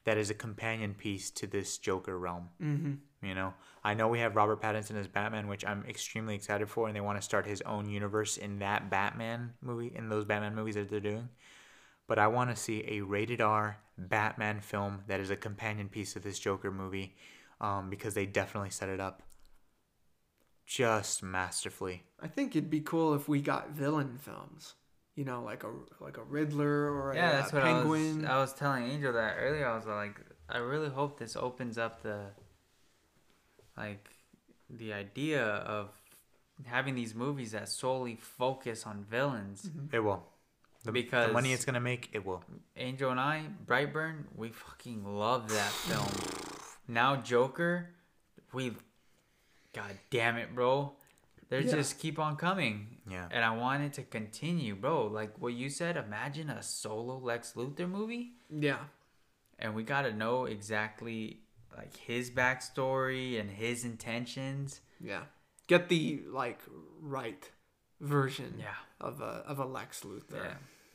that 0.04 0.18
is 0.18 0.30
a 0.30 0.34
companion 0.34 0.94
piece 0.94 1.32
to 1.32 1.48
this 1.48 1.78
Joker 1.78 2.18
realm. 2.18 2.50
Mm-hmm. 2.62 3.26
You 3.26 3.36
know, 3.36 3.54
I 3.84 3.94
know 3.94 4.08
we 4.08 4.20
have 4.20 4.36
Robert 4.36 4.62
Pattinson 4.62 4.96
as 4.96 5.08
Batman, 5.08 5.48
which 5.48 5.66
I'm 5.66 5.84
extremely 5.88 6.36
excited 6.36 6.70
for, 6.70 6.88
and 6.88 6.96
they 6.96 7.02
want 7.02 7.18
to 7.18 7.22
start 7.22 7.46
his 7.46 7.62
own 7.62 7.90
universe 7.90 8.38
in 8.38 8.60
that 8.60 8.90
Batman 8.90 9.54
movie, 9.62 9.92
in 9.96 10.10
those 10.10 10.26
Batman 10.26 10.56
movies 10.56 10.76
that 10.76 10.90
they're 10.90 11.00
doing. 11.00 11.30
But 12.08 12.20
I 12.20 12.28
want 12.28 12.50
to 12.50 12.56
see 12.56 12.86
a 12.88 13.02
rated 13.02 13.42
R 13.42 13.78
Batman 13.98 14.62
film 14.62 15.04
that 15.08 15.20
is 15.20 15.30
a 15.30 15.36
companion 15.36 15.90
piece 15.90 16.14
to 16.14 16.20
this 16.20 16.40
Joker 16.40 16.72
movie, 16.72 17.16
um, 17.60 17.90
because 17.90 18.14
they 18.14 18.26
definitely 18.26 18.70
set 18.70 18.90
it 18.90 19.00
up 19.00 19.24
just 20.68 21.24
masterfully. 21.24 22.04
I 22.22 22.28
think 22.28 22.56
it'd 22.56 22.70
be 22.70 22.82
cool 22.82 23.14
if 23.16 23.28
we 23.28 23.42
got 23.42 23.72
villain 23.72 24.18
films. 24.22 24.76
You 25.16 25.26
know, 25.26 25.42
like 25.42 25.64
a 25.64 25.72
like 26.00 26.18
a 26.18 26.24
Riddler 26.24 26.92
or 26.94 27.14
Yeah, 27.16 27.32
a, 27.32 27.34
that's 27.38 27.52
what 27.54 27.64
Penguin. 27.64 28.20
I 28.20 28.22
was. 28.22 28.26
I 28.30 28.38
was 28.38 28.54
telling 28.54 28.84
Angel 28.84 29.14
that 29.14 29.38
earlier. 29.40 29.68
I 29.68 29.76
was 29.76 29.88
like, 29.88 30.20
I 30.48 30.58
really 30.60 30.90
hope 30.90 31.18
this 31.18 31.36
opens 31.36 31.80
up 31.80 32.04
the, 32.04 32.26
like, 33.76 34.10
the 34.70 34.94
idea 34.94 35.44
of 35.44 35.90
having 36.66 36.94
these 36.96 37.16
movies 37.16 37.52
that 37.52 37.70
solely 37.70 38.16
focus 38.16 38.86
on 38.86 39.06
villains. 39.10 39.64
Mm-hmm. 39.64 39.96
It 39.96 40.00
will. 40.04 40.24
The, 40.84 40.92
Because- 40.92 41.28
the 41.28 41.34
money 41.34 41.52
it's 41.54 41.66
gonna 41.66 41.80
make, 41.80 42.10
it 42.14 42.26
will. 42.26 42.44
Angel 42.76 43.10
and 43.12 43.20
I, 43.20 43.46
Brightburn, 43.66 44.26
we 44.36 44.50
fucking 44.50 45.04
love 45.04 45.50
that 45.50 45.72
film. 45.72 46.08
Now 46.88 47.16
Joker, 47.18 47.90
we, 48.54 48.74
god 49.82 49.98
damn 50.10 50.38
it, 50.38 50.54
bro. 50.56 50.94
They 51.50 51.62
Yeah. 51.62 51.72
just 51.72 51.98
keep 52.00 52.20
on 52.20 52.36
coming. 52.36 52.98
Yeah. 53.10 53.28
And 53.32 53.44
I 53.46 53.56
want 53.56 53.82
it 53.84 53.94
to 53.94 54.04
continue, 54.04 54.76
bro. 54.76 55.06
Like 55.08 55.38
what 55.40 55.54
you 55.54 55.70
said, 55.70 55.96
imagine 55.96 56.50
a 56.50 56.62
solo 56.62 57.18
Lex 57.18 57.54
Luthor 57.54 57.90
movie. 57.90 58.34
yeah, 58.50 58.80
and 59.60 59.74
we 59.76 59.84
got 59.84 60.02
to 60.04 60.12
know 60.14 60.46
exactly 60.46 61.42
like 61.76 61.96
his 61.96 62.30
backstory 62.32 63.40
and 63.40 63.50
his 63.52 63.86
intentions. 63.86 64.82
yeah. 65.00 65.24
Get 65.68 65.90
the 65.90 66.22
like 66.28 66.60
right 67.02 67.52
version 68.00 68.56
Yeah. 68.58 68.76
of 69.02 69.20
a 69.22 69.44
of 69.46 69.60
a 69.60 69.66
Lex 69.66 70.02
Luthor. 70.02 70.44
Yeah. 70.46 70.54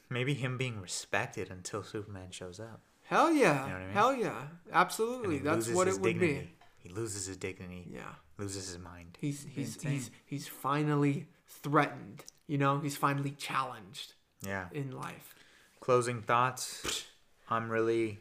Maybe 0.09 0.35
him 0.35 0.57
being 0.59 0.81
respected 0.81 1.51
until 1.51 1.83
Superman 1.83 2.31
shows 2.31 2.59
up. 2.61 2.81
Hell 3.05 3.33
yeah, 3.33 3.65
You 3.67 3.69
know 3.69 3.75
what 3.75 3.83
I 3.83 3.85
mean? 3.85 3.93
hell 3.95 4.15
yeah, 4.15 4.47
absolutely. 4.73 5.39
That's 5.41 5.69
what 5.69 5.87
his 5.87 5.97
it 5.97 6.03
would 6.03 6.19
dignity. 6.21 6.55
He 6.79 6.89
loses 6.89 7.27
his 7.27 7.37
dignity. 7.37 7.87
Yeah. 7.91 8.15
Loses 8.39 8.69
his 8.69 8.79
mind. 8.79 9.19
He's 9.21 9.47
he's 9.49 9.77
insane. 9.77 9.93
he's 9.93 10.11
he's 10.25 10.49
finally 10.49 11.27
threatened. 11.47 12.25
You 12.47 12.59
know, 12.59 12.79
he's 12.81 12.97
finally 12.97 13.31
challenged 13.33 14.15
Yeah. 14.45 14.67
in 14.73 14.91
life. 14.93 15.35
Closing 15.81 16.23
thoughts. 16.23 17.05
I'm 17.49 17.69
really, 17.71 18.19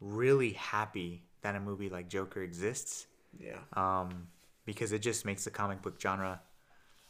really 0.00 0.50
happy 0.50 1.22
that 1.42 1.54
a 1.56 1.60
movie 1.60 1.88
like 1.88 2.08
Joker 2.08 2.42
exists. 2.42 3.06
Yeah. 3.38 3.58
Um, 3.74 4.28
because 4.64 4.92
it 4.92 5.00
just 5.00 5.24
makes 5.24 5.44
the 5.44 5.50
comic 5.50 5.82
book 5.82 6.00
genre 6.00 6.40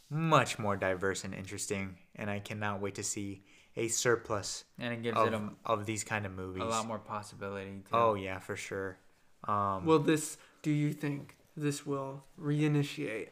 much 0.09 0.59
more 0.59 0.77
diverse 0.77 1.25
and 1.25 1.35
interesting, 1.35 1.97
and 2.17 2.29
I 2.31 2.41
cannot 2.41 2.81
wait 2.81 2.97
to 2.97 3.03
see 3.03 3.43
a 3.77 3.89
surplus 3.89 4.65
And 4.79 4.93
it 4.93 5.03
gives 5.03 5.17
of, 5.17 5.29
it 5.29 5.35
a, 5.35 5.51
of 5.65 5.87
these 5.87 6.03
kind 6.05 6.27
of 6.27 6.33
movies. 6.33 6.63
a 6.63 6.67
lot 6.67 6.87
more 6.87 6.99
possibility. 6.99 7.71
Too. 7.89 7.91
Oh 7.93 8.15
yeah, 8.15 8.39
for 8.41 8.57
sure. 8.57 8.99
Um, 9.47 9.85
Will 9.87 10.01
this? 10.01 10.37
Do 10.63 10.71
you 10.71 10.93
think 10.93 11.37
this 11.61 11.87
will 11.87 12.25
reinitiate 12.41 13.29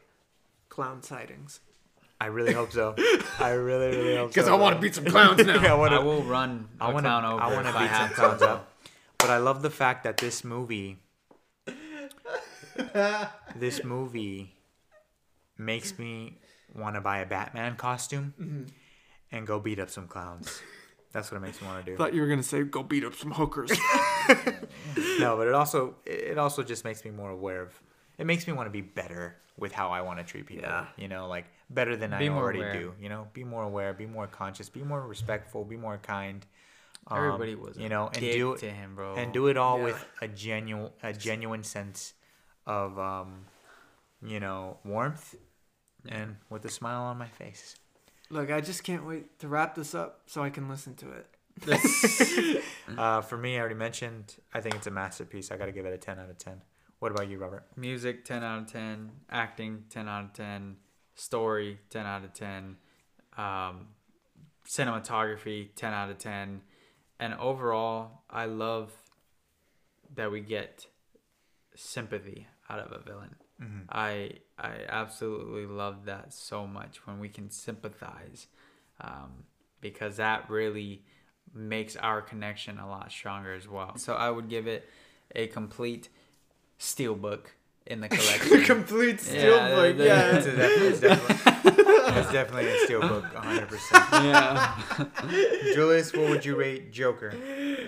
clown 0.69 1.01
sightings? 1.03 1.59
I 2.21 2.25
really 2.27 2.53
hope 2.53 2.71
so. 2.71 2.95
I 3.39 3.51
really, 3.51 3.87
really 3.95 4.15
hope 4.17 4.29
so. 4.29 4.33
Because 4.33 4.47
I 4.49 4.55
want 4.55 4.75
to 4.75 4.81
beat 4.81 4.93
some 4.95 5.05
clowns 5.05 5.43
now. 5.45 5.61
Yeah, 5.61 5.71
I 5.73 5.75
want 5.75 5.93
I 5.93 5.97
to. 5.99 6.03
will 6.05 6.23
run 6.23 6.67
a 6.79 6.83
I 6.85 6.87
want 6.93 7.05
to. 7.05 7.09
clown 7.09 7.25
over 7.25 7.41
I 7.41 7.47
want 7.53 7.65
to 7.67 7.73
beat 7.79 7.91
some 7.91 8.09
clowns 8.09 8.41
up. 8.41 8.71
But 9.17 9.29
I 9.29 9.37
love 9.37 9.61
the 9.61 9.69
fact 9.69 10.03
that 10.03 10.17
this 10.17 10.43
movie, 10.43 10.97
this 13.55 13.83
movie, 13.83 14.53
makes 15.57 15.97
me 15.99 16.37
want 16.73 16.95
to 16.95 17.01
buy 17.01 17.19
a 17.19 17.25
Batman 17.25 17.75
costume 17.75 18.33
Mm-hmm. 18.39 18.63
and 19.31 19.47
go 19.47 19.59
beat 19.59 19.79
up 19.79 19.89
some 19.89 20.07
clowns. 20.07 20.61
That's 21.11 21.31
what 21.31 21.37
it 21.37 21.41
makes 21.41 21.59
me 21.61 21.67
want 21.67 21.83
to 21.85 21.91
do. 21.91 21.97
Thought 21.97 22.13
you 22.13 22.21
were 22.21 22.27
gonna 22.27 22.43
say 22.43 22.63
go 22.63 22.83
beat 22.83 23.03
up 23.03 23.15
some 23.15 23.31
hookers. 23.31 23.71
no, 25.19 25.35
but 25.37 25.47
it 25.47 25.53
also 25.53 25.95
it 26.05 26.37
also 26.37 26.63
just 26.63 26.83
makes 26.85 27.03
me 27.03 27.11
more 27.11 27.31
aware 27.31 27.61
of. 27.63 27.73
It 28.19 28.25
makes 28.27 28.45
me 28.45 28.53
want 28.53 28.67
to 28.67 28.71
be 28.71 28.81
better 28.81 29.37
with 29.57 29.71
how 29.71 29.89
I 29.91 30.01
want 30.01 30.19
to 30.19 30.25
treat 30.25 30.45
people. 30.45 30.63
Yeah. 30.69 30.85
You 30.97 31.07
know, 31.07 31.27
like 31.27 31.45
better 31.69 31.95
than 31.95 32.11
Be 32.11 32.27
I 32.27 32.29
more 32.29 32.43
already 32.43 32.59
aware. 32.59 32.73
do. 32.73 32.93
You 33.01 33.09
know, 33.09 33.27
be 33.33 33.43
more 33.43 33.63
aware, 33.63 33.93
be 33.93 34.05
more 34.05 34.27
conscious, 34.27 34.69
be 34.69 34.83
more 34.83 35.01
respectful, 35.01 35.63
be 35.65 35.77
more 35.77 35.97
kind. 35.97 36.45
Um, 37.07 37.17
Everybody 37.17 37.55
was 37.55 37.77
you 37.77 37.89
know, 37.89 38.07
and 38.07 38.15
dick 38.21 38.33
do 38.33 38.55
to 38.57 38.69
him, 38.69 38.95
bro. 38.95 39.15
and 39.15 39.33
do 39.33 39.47
it 39.47 39.57
all 39.57 39.77
Yeah. 39.79 39.83
with 39.85 40.05
a 40.21 40.27
genuine 40.27 40.91
a 41.01 41.13
genuine 41.13 41.63
sense 41.63 42.13
of 42.67 42.99
um, 42.99 43.45
you 44.21 44.39
know, 44.39 44.77
warmth 44.85 45.35
and 46.07 46.35
with 46.49 46.63
a 46.65 46.69
smile 46.69 47.01
on 47.03 47.17
my 47.17 47.27
face. 47.27 47.75
Look, 48.29 48.51
I 48.51 48.61
just 48.61 48.83
can't 48.83 49.05
wait 49.07 49.39
to 49.39 49.47
wrap 49.47 49.73
this 49.75 49.95
up 49.95 50.21
so 50.27 50.43
I 50.43 50.49
can 50.51 50.69
listen 50.69 50.93
to 50.95 51.07
it. 51.13 51.27
Uh, 52.97 53.21
for 53.21 53.37
me, 53.37 53.55
I 53.55 53.59
already 53.59 53.75
mentioned. 53.75 54.35
I 54.53 54.61
think 54.61 54.73
it's 54.75 54.87
a 54.87 54.91
masterpiece. 54.91 55.51
I 55.51 55.57
got 55.57 55.67
to 55.67 55.71
give 55.71 55.85
it 55.85 55.93
a 55.93 55.97
ten 55.97 56.17
out 56.19 56.29
of 56.29 56.37
ten. 56.39 56.61
What 56.99 57.11
about 57.11 57.29
you, 57.29 57.37
Robert? 57.37 57.65
Music, 57.75 58.25
10 58.25 58.43
out 58.43 58.59
of 58.59 58.71
10. 58.71 59.11
Acting, 59.29 59.85
10 59.89 60.07
out 60.07 60.25
of 60.25 60.33
10. 60.33 60.75
Story, 61.15 61.79
10 61.89 62.05
out 62.05 62.23
of 62.23 62.33
10. 62.33 62.75
Um, 63.37 63.87
cinematography, 64.67 65.69
10 65.75 65.93
out 65.93 66.09
of 66.09 66.17
10. 66.17 66.61
And 67.19 67.33
overall, 67.35 68.23
I 68.29 68.45
love 68.45 68.91
that 70.15 70.31
we 70.31 70.41
get 70.41 70.87
sympathy 71.75 72.47
out 72.69 72.79
of 72.79 72.91
a 72.91 72.99
villain. 72.99 73.35
I 73.89 74.31
I 74.57 74.85
absolutely 74.87 75.65
love 75.65 76.05
that 76.05 76.33
so 76.33 76.65
much 76.65 77.05
when 77.05 77.19
we 77.19 77.27
can 77.27 77.49
sympathize, 77.49 78.47
um, 79.01 79.43
because 79.81 80.15
that 80.17 80.49
really 80.49 81.03
makes 81.53 81.97
our 81.97 82.21
connection 82.21 82.79
a 82.79 82.87
lot 82.87 83.11
stronger 83.11 83.53
as 83.53 83.67
well. 83.67 83.97
So 83.97 84.13
I 84.13 84.29
would 84.29 84.49
give 84.49 84.65
it 84.67 84.87
a 85.35 85.47
complete 85.47 86.07
steelbook 86.79 87.41
in 87.85 88.01
the 88.01 88.07
collection. 88.09 88.59
The 88.59 88.65
complete 88.65 89.21
Yeah, 89.31 89.41
steelbook. 89.41 89.97
the- 89.97 90.05
Yeah. 90.05 90.35
It's, 90.37 90.45
a 90.47 90.51
definitely, 90.55 90.87
it's, 90.87 90.99
definitely, 90.99 91.83
it's 92.19 92.31
definitely 92.31 92.67
a 92.69 92.87
steelbook, 92.87 93.31
100%. 93.33 94.11
yeah. 95.69 95.73
Julius, 95.73 96.13
what 96.13 96.29
would 96.29 96.45
you 96.45 96.55
rate 96.55 96.91
Joker? 96.91 97.33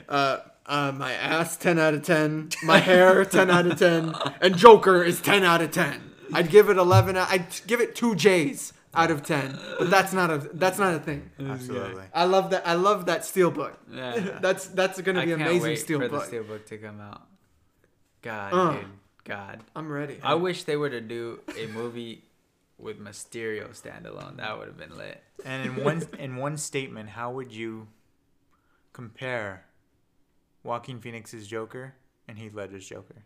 Uh, 0.09 0.37
uh, 0.65 0.91
my 0.95 1.11
ass, 1.13 1.57
10 1.57 1.79
out 1.79 1.93
of 1.93 2.03
10. 2.03 2.49
My 2.63 2.79
hair, 2.79 3.23
10 3.25 3.49
out 3.49 3.65
of 3.67 3.77
10. 3.79 4.13
And 4.41 4.55
Joker 4.57 5.03
is 5.03 5.21
10 5.21 5.43
out 5.43 5.61
of 5.61 5.71
10. 5.71 6.01
I'd 6.33 6.49
give 6.49 6.69
it 6.69 6.77
11. 6.77 7.17
I'd 7.17 7.45
give 7.67 7.81
it 7.81 7.93
two 7.95 8.15
J's 8.15 8.71
out 8.93 9.11
of 9.11 9.23
10. 9.23 9.57
But 9.79 9.89
that's 9.89 10.13
not 10.13 10.29
a 10.31 10.37
that's 10.53 10.79
not 10.79 10.93
a 10.95 10.99
thing. 10.99 11.29
Absolutely. 11.39 12.03
I 12.13 12.23
love 12.25 12.51
that. 12.51 12.65
I 12.65 12.73
love 12.75 13.05
that 13.07 13.21
steelbook. 13.21 13.73
Yeah. 13.91 14.37
That's 14.41 14.67
that's 14.67 15.01
gonna 15.01 15.21
I 15.21 15.25
be 15.25 15.31
can't 15.31 15.41
amazing 15.41 15.61
wait 15.63 15.79
for 15.79 15.97
the 15.97 16.07
steelbook. 16.07 16.29
steelbook 16.29 16.65
to 16.67 16.77
come 16.77 17.01
out. 17.01 17.21
God, 18.21 18.53
Uh. 18.53 18.71
dude, 18.79 18.85
God. 19.23 19.63
I'm 19.75 19.91
ready. 19.91 20.19
I 20.23 20.35
wish 20.35 20.63
they 20.63 20.75
were 20.77 20.89
to 20.89 21.01
do 21.01 21.39
a 21.57 21.67
movie 21.67 22.23
with 22.77 22.99
Mysterio 22.99 23.69
standalone. 23.69 24.37
That 24.37 24.57
would 24.57 24.67
have 24.67 24.77
been 24.77 24.97
lit. 24.97 25.23
And 25.45 25.65
in 25.77 25.83
one 25.83 26.07
in 26.19 26.35
one 26.35 26.57
statement, 26.57 27.09
how 27.09 27.31
would 27.31 27.51
you 27.51 27.87
compare 28.93 29.65
Joaquin 30.63 30.99
Phoenix's 30.99 31.47
Joker 31.47 31.95
and 32.27 32.37
Heath 32.37 32.53
Ledger's 32.53 32.87
Joker? 32.87 33.23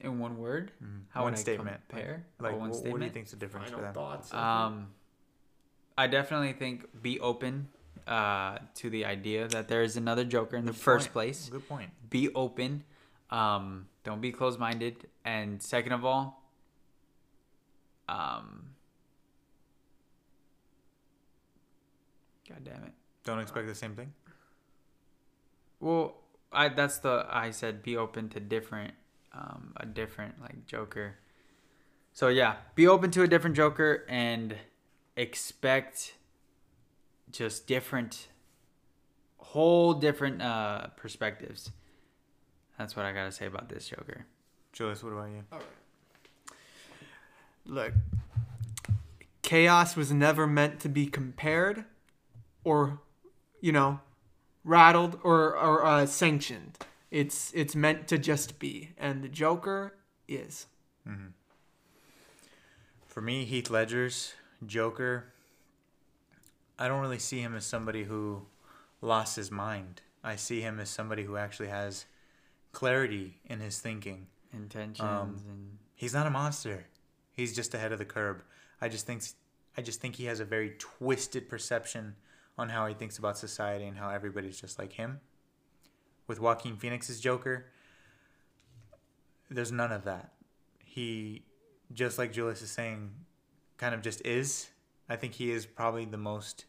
In 0.00 0.18
one 0.20 0.38
word, 0.38 0.70
Mm-hmm. 0.82 1.20
one 1.22 1.32
would 1.32 1.38
statement. 1.38 1.80
I 1.88 1.92
compare? 1.92 2.26
Like, 2.38 2.52
Or 2.54 2.56
one 2.58 2.68
wh- 2.70 2.72
what, 2.72 2.82
do 2.82 2.88
you 2.88 2.90
statement? 2.92 3.14
think's 3.14 3.30
the 3.32 3.36
difference 3.36 3.70
for 3.70 3.80
them? 3.80 3.94
thoughts. 3.94 4.32
Um, 4.32 4.88
I 5.96 6.06
definitely 6.06 6.52
think 6.52 7.02
be 7.02 7.18
open 7.18 7.68
uh, 8.06 8.58
to 8.76 8.90
the 8.90 9.04
idea 9.04 9.48
that 9.48 9.66
there 9.68 9.82
is 9.82 9.96
another 9.96 10.24
Joker 10.24 10.56
in 10.56 10.66
the 10.66 10.72
Good 10.72 10.80
first 10.80 11.12
place. 11.12 11.48
Good 11.50 11.68
point. 11.68 11.90
Be 12.10 12.32
open. 12.34 12.84
Um, 13.30 13.86
don't 14.04 14.20
be 14.20 14.32
closed 14.32 14.58
minded. 14.58 15.06
And 15.24 15.62
second 15.62 15.92
of 15.92 16.04
all, 16.04 16.42
um, 18.08 18.70
God 22.48 22.64
damn 22.64 22.84
it. 22.84 22.92
Don't 23.24 23.40
expect 23.40 23.66
the 23.66 23.74
same 23.74 23.94
thing. 23.94 24.12
Well, 25.80 26.16
I 26.50 26.68
that's 26.70 26.98
the 26.98 27.26
I 27.28 27.50
said 27.50 27.82
be 27.82 27.96
open 27.96 28.30
to 28.30 28.40
different, 28.40 28.94
um, 29.32 29.72
a 29.76 29.84
different 29.84 30.40
like 30.40 30.66
Joker. 30.66 31.16
So 32.14 32.28
yeah, 32.28 32.56
be 32.74 32.88
open 32.88 33.10
to 33.12 33.22
a 33.22 33.28
different 33.28 33.54
Joker 33.54 34.04
and 34.08 34.56
expect 35.16 36.14
just 37.30 37.66
different, 37.66 38.28
whole 39.36 39.92
different 39.92 40.40
uh 40.40 40.86
perspectives. 40.96 41.70
That's 42.78 42.96
what 42.96 43.04
I 43.04 43.12
gotta 43.12 43.32
say 43.32 43.46
about 43.46 43.68
this 43.68 43.88
Joker. 43.88 44.26
Julius, 44.72 45.02
what 45.02 45.12
about 45.12 45.30
you? 45.30 45.42
All 45.52 45.58
right. 45.58 45.66
Look, 47.66 47.92
chaos 49.42 49.96
was 49.96 50.12
never 50.12 50.46
meant 50.46 50.80
to 50.80 50.88
be 50.88 51.06
compared, 51.06 51.84
or, 52.64 53.00
you 53.60 53.72
know, 53.72 54.00
rattled 54.64 55.18
or 55.22 55.56
or 55.56 55.84
uh, 55.84 56.06
sanctioned. 56.06 56.78
It's 57.10 57.52
it's 57.54 57.74
meant 57.74 58.08
to 58.08 58.18
just 58.18 58.58
be, 58.58 58.90
and 58.96 59.22
the 59.22 59.28
Joker 59.28 59.94
is. 60.28 60.66
For 63.06 63.22
me, 63.22 63.44
Heath 63.44 63.70
Ledger's 63.70 64.34
Joker, 64.64 65.32
I 66.78 66.86
don't 66.86 67.00
really 67.00 67.18
see 67.18 67.40
him 67.40 67.56
as 67.56 67.64
somebody 67.64 68.04
who 68.04 68.42
lost 69.00 69.36
his 69.36 69.50
mind. 69.50 70.02
I 70.22 70.36
see 70.36 70.60
him 70.60 70.78
as 70.78 70.90
somebody 70.90 71.24
who 71.24 71.36
actually 71.36 71.68
has 71.68 72.04
clarity 72.78 73.40
in 73.44 73.58
his 73.58 73.80
thinking. 73.80 74.28
Intentions 74.52 75.00
Um, 75.00 75.34
and 75.48 75.78
He's 75.96 76.14
not 76.14 76.28
a 76.28 76.30
monster. 76.30 76.86
He's 77.32 77.52
just 77.52 77.74
ahead 77.74 77.90
of 77.90 77.98
the 77.98 78.04
curb. 78.04 78.44
I 78.80 78.88
just 78.88 79.04
think 79.04 79.24
I 79.76 79.82
just 79.82 80.00
think 80.00 80.14
he 80.14 80.26
has 80.26 80.38
a 80.38 80.44
very 80.44 80.76
twisted 80.78 81.48
perception 81.48 82.14
on 82.56 82.68
how 82.68 82.86
he 82.86 82.94
thinks 82.94 83.18
about 83.18 83.36
society 83.36 83.84
and 83.84 83.98
how 83.98 84.10
everybody's 84.10 84.60
just 84.60 84.78
like 84.78 84.92
him. 84.92 85.18
With 86.28 86.38
Joaquin 86.40 86.76
Phoenix's 86.76 87.18
Joker, 87.18 87.66
there's 89.50 89.72
none 89.72 89.90
of 89.90 90.04
that. 90.04 90.34
He 90.84 91.42
just 91.92 92.16
like 92.16 92.32
Julius 92.32 92.62
is 92.62 92.70
saying, 92.70 93.10
kind 93.76 93.92
of 93.92 94.02
just 94.02 94.24
is. 94.24 94.68
I 95.08 95.16
think 95.16 95.34
he 95.34 95.50
is 95.50 95.66
probably 95.66 96.04
the 96.04 96.16
most 96.16 96.66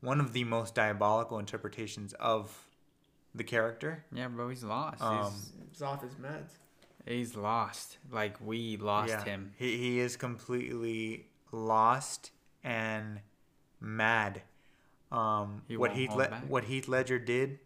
one 0.00 0.20
of 0.20 0.32
the 0.32 0.44
most 0.44 0.76
diabolical 0.76 1.40
interpretations 1.40 2.12
of 2.20 2.63
the 3.34 3.44
character. 3.44 4.04
yeah, 4.12 4.28
bro, 4.28 4.48
he's 4.48 4.62
lost. 4.64 5.02
Um, 5.02 5.24
he's, 5.32 5.52
It's 5.70 5.82
off 5.82 6.02
his 6.02 6.14
meds. 6.14 6.50
he's 7.06 7.34
lost. 7.36 7.98
Like 8.10 8.36
we 8.40 8.76
lost 8.76 9.10
Yeah. 9.10 9.24
him. 9.24 9.52
He 9.56 9.76
he 9.78 9.98
is 10.00 10.16
completely 10.16 11.26
lost 11.52 12.30
and 12.62 13.20
mad. 13.80 14.42
Um, 15.12 15.62
He 15.68 15.76
what 15.76 15.90
won't 15.90 16.00
Heath 16.00 16.14
Le- 16.14 16.42
what 16.48 16.64
Heath 16.64 16.88
Ledger 16.88 17.18
did 17.18 17.58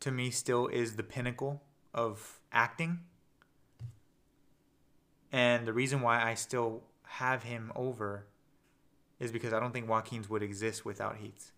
to 0.00 0.10
me 0.10 0.30
still 0.30 0.66
is 0.68 0.96
the 0.96 1.02
pinnacle 1.02 1.62
of 1.94 2.38
acting. 2.52 3.00
And 5.32 5.66
the 5.66 5.72
reason 5.72 6.00
why 6.02 6.22
I 6.22 6.34
still 6.34 6.82
have 7.04 7.42
him 7.42 7.72
over 7.74 8.26
is 9.18 9.32
because 9.32 9.52
I 9.52 9.60
don't 9.60 9.72
think 9.72 9.88
Joaquin's 9.88 10.28
would 10.28 10.42
exist 10.42 10.84
without 10.84 11.16
Heath's. 11.16 11.52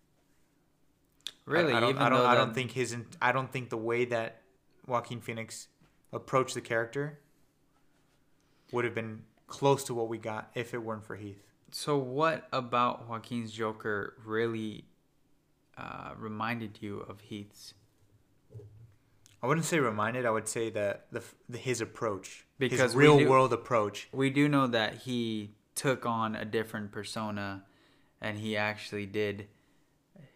I- 1.49 1.51
Really, 1.51 1.73
I, 1.73 1.79
don't. 1.79 1.89
even 1.89 2.01
I 2.01 2.09
don't. 2.09 2.25
I 2.25 2.35
don't 2.35 2.53
think 2.53 2.71
his. 2.71 2.93
in- 2.93 3.07
I 3.21 3.31
don't 3.31 3.51
think 3.51 3.69
the 3.69 3.77
way 3.77 4.05
that 4.05 4.41
Joaquin 4.87 5.19
Phoenix 5.21 5.67
approached 6.13 6.53
the 6.55 6.61
character 6.61 7.19
would 8.71 8.85
have 8.85 8.93
been 8.95 9.23
close 9.47 9.83
to 9.85 9.93
what 9.93 10.07
we 10.07 10.17
got 10.17 10.51
if 10.55 10.73
it 10.73 10.79
weren't 10.79 11.03
for 11.05 11.15
Heath. 11.15 11.43
So, 11.71 11.97
what 11.97 12.47
about 12.51 13.07
Joaquin's 13.07 13.51
Joker 13.51 14.15
really 14.25 14.85
uh, 15.77 16.11
reminded 16.17 16.79
you 16.81 16.99
of 17.01 17.21
Heath's? 17.21 17.73
I 19.41 19.47
wouldn't 19.47 19.65
say 19.65 19.79
reminded. 19.79 20.25
I 20.25 20.31
would 20.31 20.47
say 20.47 20.69
that 20.71 21.07
the, 21.11 21.23
the 21.47 21.57
his 21.57 21.79
approach, 21.81 22.45
Because 22.57 22.79
his 22.79 22.95
real 22.95 23.17
do- 23.19 23.29
world 23.29 23.53
approach. 23.53 24.09
We 24.11 24.29
do 24.29 24.49
know 24.49 24.67
that 24.67 24.95
he 24.95 25.51
took 25.75 26.05
on 26.05 26.35
a 26.35 26.43
different 26.43 26.91
persona, 26.91 27.63
and 28.19 28.37
he 28.37 28.57
actually 28.57 29.05
did 29.05 29.47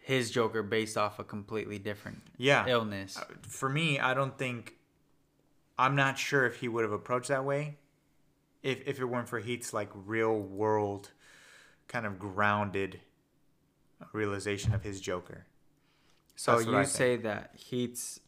his 0.04 0.30
Joker 0.30 0.62
based 0.62 0.98
off 0.98 1.18
a 1.18 1.24
completely 1.24 1.78
different 1.78 2.20
Yeah. 2.36 2.66
illness. 2.68 3.16
Uh, 3.16 3.24
for 3.48 3.70
me, 3.70 3.98
I 3.98 4.12
don't 4.12 4.36
think. 4.36 4.76
I'm 5.78 5.96
not 5.96 6.18
sure 6.18 6.44
if 6.46 6.60
he 6.60 6.68
would 6.68 6.84
have 6.84 6.92
approached 6.92 7.28
that 7.28 7.44
way, 7.44 7.78
if 8.62 8.86
if 8.86 9.00
it 9.00 9.06
weren't 9.06 9.28
for 9.30 9.40
Heath's 9.40 9.72
like 9.72 9.88
real 9.94 10.38
world, 10.38 11.10
kind 11.88 12.04
of 12.06 12.18
grounded 12.18 13.00
realization 14.12 14.74
of 14.74 14.82
his 14.82 15.00
Joker. 15.00 15.46
So 16.36 16.58
you 16.58 16.84
say 16.84 17.16
that 17.16 17.52
Heath's 17.56 18.20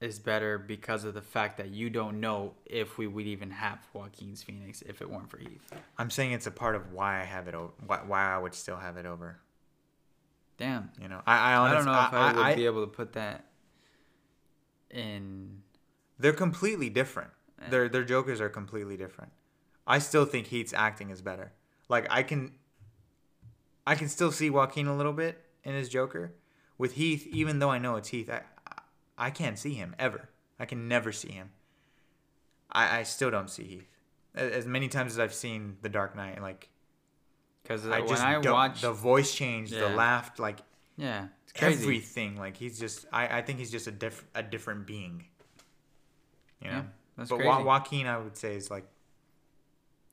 is 0.00 0.18
better 0.18 0.58
because 0.58 1.04
of 1.04 1.12
the 1.12 1.20
fact 1.20 1.56
that 1.58 1.68
you 1.68 1.90
don't 1.90 2.18
know 2.20 2.54
if 2.64 2.96
we 2.98 3.06
would 3.06 3.26
even 3.26 3.50
have 3.50 3.78
Joaquin's 3.92 4.42
Phoenix 4.42 4.80
if 4.82 5.02
it 5.02 5.10
weren't 5.10 5.28
for 5.28 5.38
Heath. 5.38 5.70
I'm 5.98 6.08
saying 6.10 6.32
it's 6.32 6.46
a 6.46 6.52
part 6.52 6.76
of 6.76 6.92
why 6.92 7.20
I 7.20 7.24
have 7.24 7.46
it 7.48 7.54
over. 7.54 7.72
Why, 7.86 7.98
why 8.06 8.32
I 8.34 8.38
would 8.38 8.54
still 8.54 8.76
have 8.76 8.96
it 8.96 9.06
over. 9.06 9.38
Damn. 10.58 10.90
You 11.00 11.08
know, 11.08 11.22
I 11.26 11.54
I, 11.54 11.70
I 11.70 11.72
don't 11.72 11.84
know 11.86 11.92
if 11.92 12.12
I, 12.12 12.32
would 12.32 12.42
I- 12.42 12.54
be 12.54 12.66
able 12.66 12.82
to 12.82 12.92
put 12.92 13.14
that 13.14 13.44
in. 14.90 15.62
They're 16.18 16.32
completely 16.32 16.90
different. 16.90 17.30
Their 17.70 17.88
their 17.88 18.04
jokers 18.04 18.40
are 18.40 18.48
completely 18.48 18.96
different. 18.96 19.32
I 19.86 19.98
still 19.98 20.24
think 20.24 20.48
Heath's 20.48 20.72
acting 20.72 21.10
is 21.10 21.22
better. 21.22 21.52
Like 21.88 22.06
I 22.10 22.22
can 22.22 22.52
I 23.86 23.94
can 23.94 24.08
still 24.08 24.30
see 24.30 24.50
Joaquin 24.50 24.86
a 24.86 24.96
little 24.96 25.12
bit 25.12 25.42
in 25.64 25.74
his 25.74 25.88
Joker. 25.88 26.34
With 26.76 26.92
Heath, 26.92 27.26
even 27.26 27.58
though 27.58 27.70
I 27.70 27.78
know 27.78 27.96
it's 27.96 28.08
Heath, 28.10 28.30
I 28.30 28.42
I 29.16 29.30
can't 29.30 29.58
see 29.58 29.74
him 29.74 29.96
ever. 29.98 30.28
I 30.60 30.66
can 30.66 30.86
never 30.88 31.10
see 31.10 31.32
him. 31.32 31.50
I, 32.70 33.00
I 33.00 33.02
still 33.02 33.30
don't 33.30 33.50
see 33.50 33.64
Heath. 33.64 33.88
As 34.34 34.66
many 34.66 34.86
times 34.88 35.12
as 35.12 35.18
I've 35.18 35.34
seen 35.34 35.78
The 35.82 35.88
Dark 35.88 36.14
Knight, 36.14 36.40
like 36.40 36.68
Because 37.68 37.86
I 37.86 38.00
when 38.00 38.08
just 38.08 38.22
I 38.24 38.40
don't, 38.40 38.50
watch, 38.50 38.80
the 38.80 38.92
voice 38.92 39.34
change, 39.34 39.70
the 39.70 39.90
laugh, 39.90 40.38
like 40.38 40.60
yeah, 40.96 41.26
it's 41.42 41.52
crazy. 41.52 41.82
everything. 41.82 42.36
Like 42.36 42.56
he's 42.56 42.78
just, 42.80 43.04
I, 43.12 43.38
I 43.38 43.42
think 43.42 43.58
he's 43.58 43.70
just 43.70 43.86
a 43.86 43.90
diff, 43.90 44.24
a 44.34 44.42
different 44.42 44.86
being. 44.86 45.26
You 46.62 46.70
know, 46.70 46.76
Yeah, 46.76 46.82
that's 47.18 47.28
but 47.28 47.36
crazy. 47.36 47.48
Wa- 47.48 47.62
Joaquin, 47.64 48.06
I 48.06 48.16
would 48.16 48.38
say, 48.38 48.56
is 48.56 48.70
like, 48.70 48.86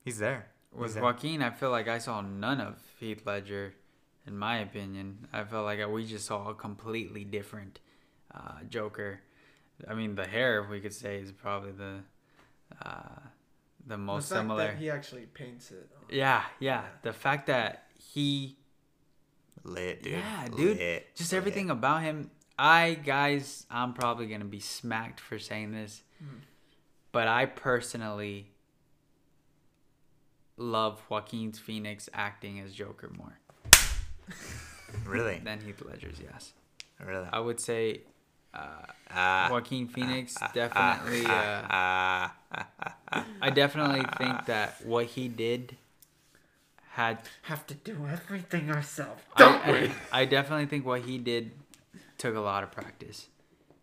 he's 0.04 0.18
there. 0.18 0.48
He's 0.70 0.80
With 0.80 0.94
there. 0.94 1.02
Joaquin, 1.02 1.42
I 1.42 1.48
feel 1.48 1.70
like 1.70 1.88
I 1.88 1.96
saw 1.96 2.20
none 2.20 2.60
of 2.60 2.76
Heath 3.00 3.22
Ledger, 3.24 3.74
in 4.26 4.36
my 4.36 4.58
opinion. 4.58 5.26
I 5.32 5.44
felt 5.44 5.64
like 5.64 5.84
we 5.88 6.04
just 6.04 6.26
saw 6.26 6.50
a 6.50 6.54
completely 6.54 7.24
different 7.24 7.80
uh, 8.34 8.58
Joker. 8.68 9.20
I 9.88 9.94
mean, 9.94 10.14
the 10.14 10.26
hair, 10.26 10.62
we 10.70 10.80
could 10.80 10.92
say, 10.92 11.20
is 11.20 11.32
probably 11.32 11.72
the 11.72 12.00
uh, 12.84 13.20
the 13.86 13.96
most 13.96 14.28
the 14.28 14.34
fact 14.36 14.42
similar. 14.44 14.66
that 14.66 14.76
he 14.76 14.90
actually 14.90 15.26
paints 15.26 15.70
it. 15.70 15.88
on- 15.96 16.14
yeah, 16.14 16.42
yeah. 16.60 16.84
The 17.02 17.12
fact 17.12 17.46
that 17.46 17.84
he 18.12 18.58
lit, 19.64 20.02
dude. 20.02 20.12
Yeah, 20.14 20.48
dude. 20.56 20.78
Lit, 20.78 21.14
Just 21.16 21.32
lit. 21.32 21.36
everything 21.38 21.70
about 21.70 22.02
him. 22.02 22.30
I 22.58 22.94
guys, 23.04 23.66
I'm 23.70 23.92
probably 23.92 24.26
gonna 24.26 24.44
be 24.44 24.60
smacked 24.60 25.20
for 25.20 25.38
saying 25.38 25.72
this, 25.72 26.02
hmm. 26.18 26.38
but 27.12 27.28
I 27.28 27.46
personally 27.46 28.50
love 30.56 31.02
Joaquin's 31.10 31.58
Phoenix 31.58 32.08
acting 32.14 32.60
as 32.60 32.72
Joker 32.72 33.10
more 33.16 33.38
Really, 35.04 35.38
than 35.44 35.60
Heath 35.60 35.82
Ledger's. 35.84 36.18
Yes, 36.22 36.52
really. 37.04 37.28
I 37.30 37.38
would 37.40 37.60
say 37.60 38.00
uh, 38.54 39.48
Joaquin 39.50 39.88
Phoenix 39.88 40.34
definitely. 40.54 41.24
Uh, 41.26 41.62
ah, 41.70 42.34
I 43.40 43.50
definitely 43.50 44.04
think 44.18 44.46
that 44.46 44.84
what 44.84 45.06
he 45.06 45.28
did 45.28 45.76
had 46.90 47.18
Have 47.42 47.66
to 47.66 47.74
do 47.74 48.06
everything 48.10 48.70
ourselves. 48.70 49.22
I, 49.36 49.90
I, 50.12 50.20
I 50.20 50.24
definitely 50.24 50.66
think 50.66 50.86
what 50.86 51.02
he 51.02 51.18
did 51.18 51.50
took 52.18 52.34
a 52.34 52.40
lot 52.40 52.62
of 52.62 52.72
practice, 52.72 53.28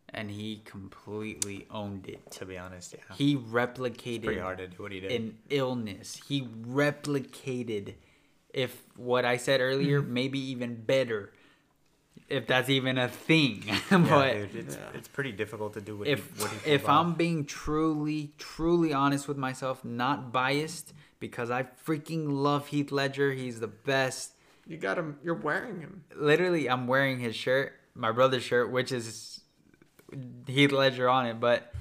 and 0.10 0.32
he 0.32 0.62
completely 0.66 1.68
owned 1.70 2.08
it. 2.08 2.32
to 2.32 2.46
be 2.46 2.58
honest, 2.58 2.96
yeah. 2.98 3.16
He 3.16 3.36
replicated. 3.38 4.24
Pretty 4.24 4.40
replicated 4.40 4.42
hard 4.42 4.58
to 4.58 4.68
do 4.68 4.82
what 4.84 4.92
he 4.92 5.00
did. 5.00 5.12
an 5.12 5.38
illness. 5.52 6.20
He 6.28 6.42
replicated, 6.42 7.94
if 8.54 8.82
what 8.96 9.26
I 9.26 9.38
said 9.38 9.62
earlier, 9.62 10.02
Mm-hmm. 10.02 10.14
maybe 10.14 10.40
even 10.40 10.76
better, 10.76 11.32
if 12.30 12.48
that's 12.48 12.70
even 12.70 12.98
a 12.98 13.08
thing. 13.08 13.64
yeah, 13.92 14.34
dude, 14.34 14.56
it's, 14.56 14.76
Yeah. 14.76 14.82
it's 14.94 15.08
pretty 15.08 15.32
difficult 15.32 15.74
to 15.74 15.82
do 15.82 15.98
what 15.98 16.08
if 16.08 16.26
he, 16.38 16.42
what 16.42 16.52
he 16.52 16.72
if 16.72 16.84
off. 16.86 16.90
I'm 17.08 17.14
being 17.14 17.46
truly 17.46 18.32
truly 18.38 18.94
honest 18.94 19.28
with 19.28 19.38
myself, 19.38 19.84
not 19.84 20.32
biased, 20.32 20.94
because 21.20 21.50
I 21.52 21.64
freaking 21.86 22.26
love 22.32 22.68
Heath 22.68 22.92
Ledger. 22.92 23.32
He's 23.34 23.60
the 23.60 23.68
best. 23.68 24.32
You 24.66 24.78
got 24.78 24.98
him. 24.98 25.18
You're 25.24 25.36
wearing 25.36 25.80
him. 25.82 26.04
literally 26.16 26.70
I'm 26.70 26.88
wearing 26.88 27.20
his 27.20 27.36
shirt, 27.36 27.74
my 27.96 28.12
brother's 28.12 28.44
shirt, 28.44 28.72
which 28.72 28.92
is 28.92 29.42
Heath 30.48 30.72
Ledger 30.72 31.10
on 31.10 31.26
it. 31.26 31.40
But 31.40 31.72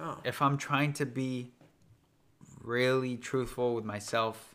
Oh. 0.00 0.18
if 0.24 0.42
I'm 0.42 0.56
trying 0.58 0.92
to 0.94 1.06
be 1.06 1.52
really 2.62 3.16
truthful 3.16 3.74
with 3.76 3.84
myself, 3.84 4.54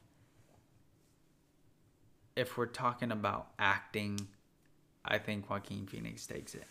if 2.35 2.57
we're 2.57 2.65
talking 2.65 3.11
about 3.11 3.47
acting, 3.59 4.27
I 5.09 5.17
think 5.17 5.49
Joaquin 5.49 5.87
Phoenix 5.87 6.25
takes 6.25 6.53
it. 6.55 6.63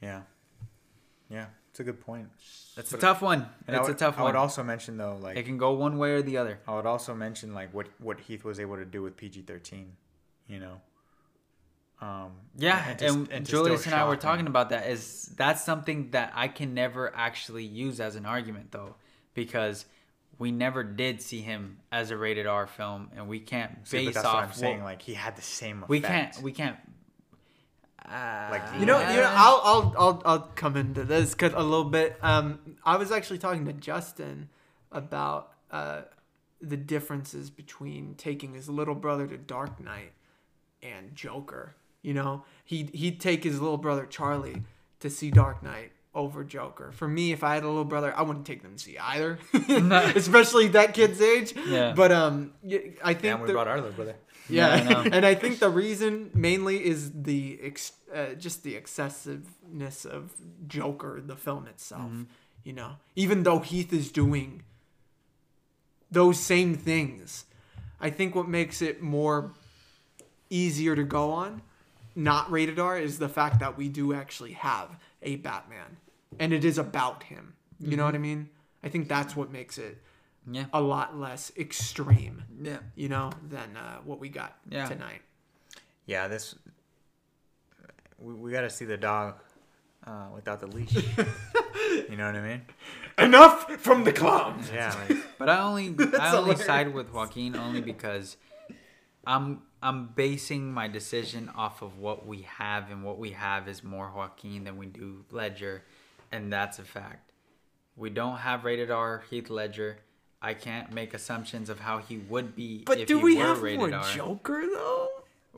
yeah, 0.00 0.22
yeah, 1.30 1.46
it's 1.70 1.80
a 1.80 1.84
good 1.84 2.00
point. 2.00 2.28
That's 2.74 2.92
a 2.92 2.98
tough 2.98 3.22
one. 3.22 3.46
And 3.68 3.80
would, 3.80 3.90
a 3.90 3.94
tough 3.94 4.16
one. 4.16 4.22
I 4.22 4.26
would 4.30 4.36
also 4.36 4.62
mention 4.62 4.96
though, 4.96 5.18
like 5.20 5.36
it 5.36 5.44
can 5.44 5.58
go 5.58 5.72
one 5.72 5.98
way 5.98 6.12
or 6.12 6.22
the 6.22 6.38
other. 6.38 6.58
I 6.66 6.74
would 6.74 6.86
also 6.86 7.14
mention 7.14 7.54
like 7.54 7.72
what 7.72 7.86
what 7.98 8.18
Heath 8.20 8.44
was 8.44 8.58
able 8.58 8.76
to 8.76 8.84
do 8.84 9.02
with 9.02 9.16
PG 9.16 9.42
thirteen. 9.42 9.92
You 10.48 10.58
know. 10.58 10.80
Um, 12.00 12.32
Yeah, 12.56 12.82
and 12.90 13.00
and, 13.02 13.28
to- 13.28 13.34
and 13.36 13.46
still 13.46 13.64
Julius 13.64 13.86
and 13.86 13.94
I 13.94 14.08
were 14.08 14.16
talking 14.16 14.44
me. 14.44 14.50
about 14.50 14.70
that. 14.70 14.88
Is 14.88 15.32
that's 15.36 15.64
something 15.64 16.10
that 16.10 16.32
I 16.34 16.48
can 16.48 16.74
never 16.74 17.14
actually 17.14 17.64
use 17.64 18.00
as 18.00 18.16
an 18.16 18.26
argument 18.26 18.72
though, 18.72 18.96
because 19.34 19.86
we 20.38 20.50
never 20.50 20.82
did 20.82 21.22
see 21.22 21.40
him 21.42 21.78
as 21.92 22.10
a 22.10 22.16
rated 22.16 22.46
R 22.46 22.66
film, 22.66 23.10
and 23.14 23.28
we 23.28 23.38
can't 23.38 23.86
See, 23.86 23.98
but 23.98 24.06
base 24.06 24.14
that's 24.16 24.26
off 24.26 24.34
what 24.34 24.44
I'm 24.44 24.52
saying. 24.52 24.82
Like 24.82 25.00
he 25.02 25.14
had 25.14 25.36
the 25.36 25.42
same. 25.42 25.84
Effect. 25.84 25.88
we 25.90 26.00
can't 26.00 26.42
we 26.42 26.52
can't 26.52 26.76
Like 28.08 28.62
You 28.78 28.86
know, 28.86 28.98
you 29.00 29.16
know, 29.20 29.32
I'll 29.34 29.60
I'll 29.64 29.94
I'll, 29.98 30.22
I'll 30.24 30.40
come 30.54 30.76
into 30.76 31.04
this 31.04 31.34
'cause 31.34 31.52
a 31.54 31.62
little 31.62 31.84
bit. 31.84 32.16
Um, 32.22 32.58
I 32.84 32.96
was 32.96 33.10
actually 33.12 33.38
talking 33.38 33.64
to 33.66 33.72
Justin 33.72 34.48
about 34.90 35.52
uh, 35.70 36.02
the 36.60 36.76
differences 36.76 37.50
between 37.50 38.14
taking 38.16 38.54
his 38.54 38.68
little 38.68 38.94
brother 38.94 39.26
to 39.26 39.38
Dark 39.38 39.80
Knight 39.80 40.12
and 40.82 41.14
Joker. 41.14 41.74
You 42.02 42.14
know, 42.14 42.44
he 42.64 42.90
he'd 42.92 43.20
take 43.20 43.44
his 43.44 43.60
little 43.60 43.78
brother 43.78 44.06
Charlie 44.06 44.62
to 45.00 45.08
see 45.08 45.30
Dark 45.30 45.62
Knight 45.62 45.92
over 46.14 46.44
Joker. 46.44 46.92
For 46.92 47.08
me, 47.08 47.32
if 47.32 47.42
I 47.42 47.54
had 47.54 47.62
a 47.62 47.68
little 47.68 47.84
brother, 47.86 48.12
I 48.14 48.22
wouldn't 48.22 48.44
take 48.46 48.62
them 48.62 48.74
to 48.76 48.78
see 48.78 48.98
either, 48.98 49.38
especially 50.14 50.68
that 50.68 50.92
kid's 50.92 51.20
age. 51.22 51.54
Yeah. 51.66 51.94
But 51.96 52.12
um, 52.12 52.52
y- 52.62 52.92
I 53.02 53.14
think 53.14 53.32
and 53.34 53.40
we 53.42 53.46
the- 53.46 53.52
brought 53.54 53.68
our 53.68 53.76
little 53.76 53.92
brother. 53.92 54.16
Yeah, 54.48 54.82
Yeah, 54.88 54.98
I 54.98 55.08
and 55.16 55.24
I 55.26 55.34
think 55.34 55.58
the 55.58 55.70
reason 55.70 56.30
mainly 56.34 56.84
is 56.84 57.10
the 57.12 57.58
ex- 57.62 57.92
uh, 58.14 58.34
just 58.34 58.62
the 58.62 58.76
excessiveness 58.76 60.04
of 60.04 60.32
Joker, 60.66 61.20
the 61.24 61.36
film 61.36 61.66
itself. 61.66 62.02
Mm-hmm. 62.02 62.22
You 62.64 62.72
know, 62.74 62.92
even 63.16 63.42
though 63.42 63.58
Heath 63.58 63.92
is 63.92 64.12
doing 64.12 64.62
those 66.10 66.38
same 66.38 66.74
things, 66.74 67.44
I 68.00 68.10
think 68.10 68.34
what 68.34 68.48
makes 68.48 68.82
it 68.82 69.02
more 69.02 69.52
easier 70.50 70.94
to 70.94 71.02
go 71.04 71.30
on, 71.32 71.62
not 72.14 72.50
rated 72.50 72.78
R, 72.78 72.98
is 72.98 73.18
the 73.18 73.28
fact 73.28 73.60
that 73.60 73.76
we 73.76 73.88
do 73.88 74.12
actually 74.14 74.52
have 74.52 74.90
a 75.22 75.36
Batman, 75.36 75.96
and 76.38 76.52
it 76.52 76.64
is 76.64 76.78
about 76.78 77.24
him. 77.24 77.54
You 77.80 77.88
Mm-hmm. 77.88 77.96
know 77.96 78.04
what 78.04 78.14
I 78.14 78.18
mean? 78.18 78.48
I 78.84 78.88
think 78.88 79.08
that's 79.08 79.34
what 79.34 79.50
makes 79.50 79.78
it 79.78 79.98
Yeah. 80.50 80.64
a 80.72 80.80
lot 80.80 81.16
less 81.18 81.52
extreme 81.56 82.42
Yeah. 82.60 82.78
you 82.96 83.08
know, 83.08 83.30
than 83.48 83.76
uh, 83.76 83.98
what 84.04 84.18
we 84.18 84.28
got 84.28 84.56
Yeah. 84.68 84.86
tonight. 84.86 85.22
Yeah, 86.06 86.26
this. 86.28 86.54
We, 88.18 88.34
we 88.34 88.50
got 88.52 88.62
to 88.62 88.70
see 88.70 88.84
the 88.84 88.96
dog 88.96 89.34
uh, 90.06 90.26
without 90.34 90.60
the 90.60 90.66
leash. 90.66 90.94
you 92.08 92.16
know 92.16 92.26
what 92.26 92.36
I 92.36 92.40
mean? 92.42 92.62
Enough 93.18 93.70
from 93.76 94.04
the 94.04 94.12
clowns. 94.12 94.70
Yeah. 94.72 94.94
Like, 95.08 95.18
But 95.38 95.48
I 95.48 95.60
only 95.60 95.88
I 96.18 96.28
only 96.36 96.40
hilarious. 96.52 96.64
side 96.64 96.94
with 96.94 97.12
Joaquin 97.12 97.56
only 97.56 97.80
because 97.80 98.36
I'm 99.26 99.62
I'm 99.82 100.08
basing 100.14 100.72
my 100.72 100.86
decision 100.88 101.50
off 101.56 101.82
of 101.82 101.98
what 101.98 102.26
we 102.26 102.42
have, 102.42 102.90
and 102.90 103.02
what 103.04 103.18
we 103.18 103.30
have 103.32 103.66
is 103.68 103.82
more 103.82 104.12
Joaquin 104.14 104.62
than 104.64 104.76
we 104.76 104.86
do 104.86 105.24
Ledger, 105.32 105.82
and 106.30 106.52
that's 106.52 106.78
a 106.78 106.84
fact. 106.84 107.32
We 107.96 108.08
don't 108.10 108.36
have 108.38 108.64
rated 108.64 108.90
R 108.92 109.24
Heath 109.30 109.50
Ledger. 109.50 109.98
I 110.44 110.54
can't 110.54 110.92
make 110.92 111.14
assumptions 111.14 111.70
of 111.70 111.78
how 111.80 111.98
he 111.98 112.18
would 112.18 112.56
be 112.56 112.82
But 112.84 113.06
do 113.06 113.18
he 113.18 113.24
we 113.24 113.36
have 113.36 113.62
more 113.62 113.94
R. 113.94 114.04
Joker 114.12 114.62
though? 114.66 115.08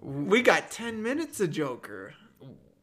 We 0.01 0.43
got 0.43 0.70
ten 0.70 1.02
minutes 1.02 1.40
of 1.40 1.51
Joker 1.51 2.15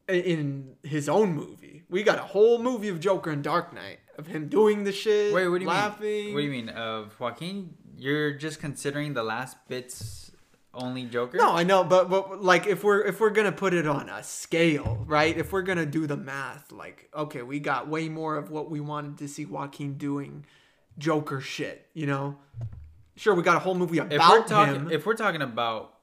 in 0.07 0.76
his 0.84 1.07
own 1.07 1.34
movie. 1.36 1.84
We 1.90 2.03
got 2.03 2.18
a 2.18 2.23
whole 2.23 2.57
movie 2.57 2.90
of 2.90 2.99
Joker 2.99 3.32
in 3.32 3.41
Dark 3.41 3.73
Knight 3.73 3.99
of 4.18 4.28
him 4.28 4.48
doing 4.48 4.84
the 4.84 4.91
shit, 4.91 5.34
Wait, 5.34 5.48
what 5.48 5.60
do 5.60 5.64
you 5.64 5.69
laughing. 5.69 6.06
mean? 6.07 6.34
What 6.34 6.40
do 6.41 6.45
you 6.45 6.52
mean 6.52 6.69
of 6.69 7.18
Joaquin? 7.19 7.76
You're 7.98 8.32
just 8.32 8.60
considering 8.60 9.14
the 9.14 9.23
last 9.23 9.57
bits 9.68 10.32
only 10.73 11.03
Joker? 11.06 11.38
No, 11.38 11.52
I 11.52 11.64
know, 11.64 11.84
but 11.84 12.10
but 12.10 12.41
like 12.44 12.65
if 12.65 12.84
we're 12.84 13.02
if 13.02 13.19
we're 13.19 13.30
gonna 13.30 13.52
put 13.52 13.73
it 13.73 13.86
on 13.88 14.10
a 14.10 14.23
scale, 14.23 15.03
right? 15.07 15.38
If 15.38 15.52
we're 15.52 15.61
gonna 15.61 15.86
do 15.86 16.07
the 16.07 16.18
math, 16.18 16.72
like 16.72 17.10
okay, 17.15 17.41
we 17.44 17.60
got 17.60 17.88
way 17.88 18.10
more 18.10 18.38
of 18.38 18.49
what 18.49 18.72
we 18.72 18.80
wanted 18.80 19.18
to 19.19 19.28
see 19.28 19.45
Joaquin 19.45 19.98
doing, 19.98 20.45
Joker 20.97 21.41
shit. 21.41 21.88
You 21.93 22.07
know, 22.07 22.38
sure 23.15 23.34
we 23.35 23.43
got 23.43 23.55
a 23.57 23.59
whole 23.59 23.76
movie 23.76 23.97
if 23.99 24.09
we're 24.09 24.15
about 24.15 24.47
talking 24.47 24.76
him. 24.76 24.91
if 24.91 25.05
we're 25.05 25.15
talking 25.15 25.41
about 25.41 25.93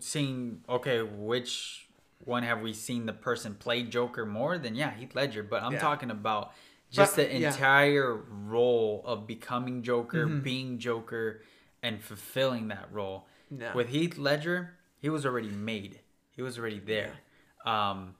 seeing 0.00 0.60
okay 0.68 1.02
which 1.02 1.88
one 2.20 2.42
have 2.42 2.62
we 2.62 2.72
seen 2.72 3.04
the 3.06 3.12
person 3.12 3.54
play 3.54 3.82
joker 3.82 4.24
more 4.24 4.56
then 4.56 4.74
yeah 4.74 4.90
heath 4.94 5.14
ledger 5.14 5.42
but 5.42 5.62
i'm 5.62 5.72
Yeah. 5.74 5.78
talking 5.80 6.10
about 6.10 6.52
just 6.90 7.16
But- 7.16 7.28
the 7.30 7.38
yeah. 7.38 7.48
entire 7.48 8.14
role 8.14 9.02
of 9.04 9.26
becoming 9.26 9.82
joker 9.82 10.26
Mm-hmm. 10.26 10.40
being 10.40 10.78
joker 10.78 11.42
and 11.82 12.02
fulfilling 12.02 12.68
that 12.68 12.88
role 12.92 13.26
Yeah. 13.50 13.74
with 13.74 13.88
heath 13.90 14.16
ledger 14.16 14.74
he 15.00 15.10
was 15.10 15.26
already 15.26 15.50
made 15.50 16.00
he 16.30 16.40
was 16.40 16.58
already 16.58 16.78
there 16.80 17.12
um 17.66 18.14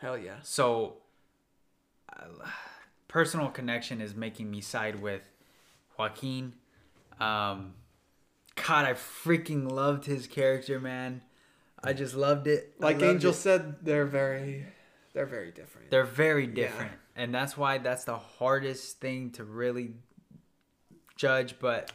Hell 0.00 0.18
yeah. 0.18 0.36
so, 0.42 0.96
uh, 2.14 2.24
personal 3.08 3.48
connection 3.48 4.00
is 4.00 4.14
making 4.14 4.50
me 4.50 4.60
side 4.60 5.00
with 5.00 5.22
Joaquin. 6.00 6.54
Um, 7.20 7.74
God, 8.56 8.84
I 8.86 8.94
freaking 8.94 9.70
loved 9.70 10.06
his 10.06 10.26
character, 10.26 10.80
man. 10.80 11.22
I 11.82 11.92
just 11.92 12.14
loved 12.14 12.46
it. 12.46 12.74
I 12.80 12.84
Like 12.84 12.96
loved 13.00 13.14
Angel 13.14 13.30
it. 13.32 13.34
said, 13.34 13.76
they're 13.82 14.06
very, 14.06 14.66
they're 15.12 15.26
very 15.26 15.50
different. 15.50 15.90
they're 15.90 16.04
very 16.04 16.46
different, 16.46 16.92
and 17.16 17.34
that's 17.34 17.56
why 17.56 17.78
that's 17.78 18.04
the 18.04 18.16
hardest 18.16 19.00
thing 19.00 19.30
to 19.32 19.44
really 19.44 19.94
judge. 21.16 21.58
But 21.58 21.92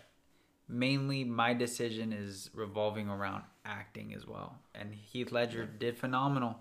mainly, 0.68 1.24
my 1.24 1.54
decision 1.54 2.14
is 2.14 2.50
revolving 2.54 3.10
around 3.10 3.44
acting 3.64 4.14
as 4.16 4.26
well. 4.28 4.58
And 4.74 4.94
Heath 4.94 5.32
Ledger 5.32 5.66
did 5.66 5.98
phenomenal. 5.98 6.58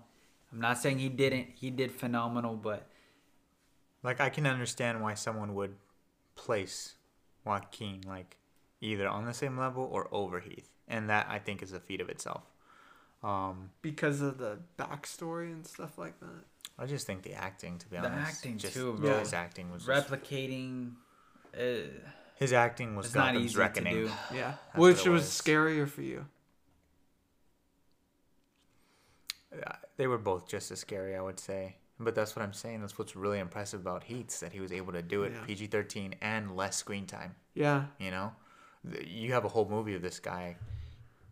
I'm 0.51 0.59
not 0.61 0.77
saying 0.77 0.99
he 0.99 1.09
didn't. 1.09 1.47
He 1.55 1.69
did 1.71 1.91
phenomenal, 1.91 2.55
but 2.55 2.87
like 4.03 4.21
I 4.21 4.29
can 4.29 4.45
understand 4.47 5.01
why 5.01 5.15
someone 5.15 5.55
would 5.55 5.75
place 6.35 6.95
Joaquin 7.45 8.01
like 8.07 8.37
either 8.81 9.07
on 9.07 9.25
the 9.25 9.33
same 9.33 9.57
level 9.57 9.87
or 9.91 10.07
over 10.11 10.39
Heath, 10.39 10.69
and 10.87 11.09
that 11.09 11.27
I 11.29 11.39
think 11.39 11.61
is 11.63 11.71
a 11.71 11.79
feat 11.79 12.01
of 12.01 12.09
itself. 12.09 12.43
Um, 13.23 13.71
because 13.81 14.21
of 14.21 14.37
the 14.37 14.59
backstory 14.77 15.51
and 15.51 15.65
stuff 15.65 15.97
like 15.97 16.19
that. 16.19 16.43
I 16.77 16.85
just 16.85 17.07
think 17.07 17.23
the 17.23 17.33
acting, 17.33 17.77
to 17.79 17.87
be 17.87 17.97
The 17.97 18.07
honest, 18.07 18.37
acting 18.37 18.57
just, 18.57 18.73
too, 18.73 18.93
bro. 18.99 19.19
His 19.19 19.33
acting 19.33 19.71
was 19.71 19.85
just, 19.85 20.09
replicating. 20.09 20.91
Uh, 21.57 21.87
his 22.35 22.51
acting 22.53 22.95
was 22.95 23.07
it's 23.07 23.15
not 23.15 23.33
Gotham's 23.33 23.57
easy 23.57 23.69
to 23.69 23.81
do. 23.81 24.11
Yeah. 24.33 24.53
Which 24.75 25.05
was, 25.07 25.07
was. 25.07 25.23
scarier 25.23 25.87
for 25.87 26.01
you? 26.01 26.25
Uh, 29.53 29.71
They 29.95 30.05
were 30.05 30.17
both 30.17 30.47
just 30.47 30.69
as 30.71 30.79
scary, 30.79 31.15
I 31.15 31.21
would 31.21 31.39
say. 31.39 31.77
But 31.99 32.13
that's 32.15 32.35
what 32.35 32.43
I'm 32.43 32.53
saying. 32.53 32.81
That's 32.81 32.97
what's 32.99 33.15
really 33.15 33.39
impressive 33.39 33.79
about 33.79 34.03
Heath's 34.03 34.39
that 34.41 34.51
he 34.51 34.59
was 34.59 34.71
able 34.73 34.91
to 34.93 35.01
do 35.01 35.23
it 35.23 35.31
Yeah. 35.33 35.45
PG-13 35.45 36.15
and 36.21 36.55
less 36.55 36.75
screen 36.75 37.05
time. 37.05 37.35
Yeah. 37.53 37.85
You 37.99 38.11
know, 38.11 38.33
you 39.05 39.31
have 39.33 39.45
a 39.45 39.47
whole 39.47 39.67
movie 39.69 39.95
of 39.95 40.01
this 40.01 40.19
guy. 40.19 40.57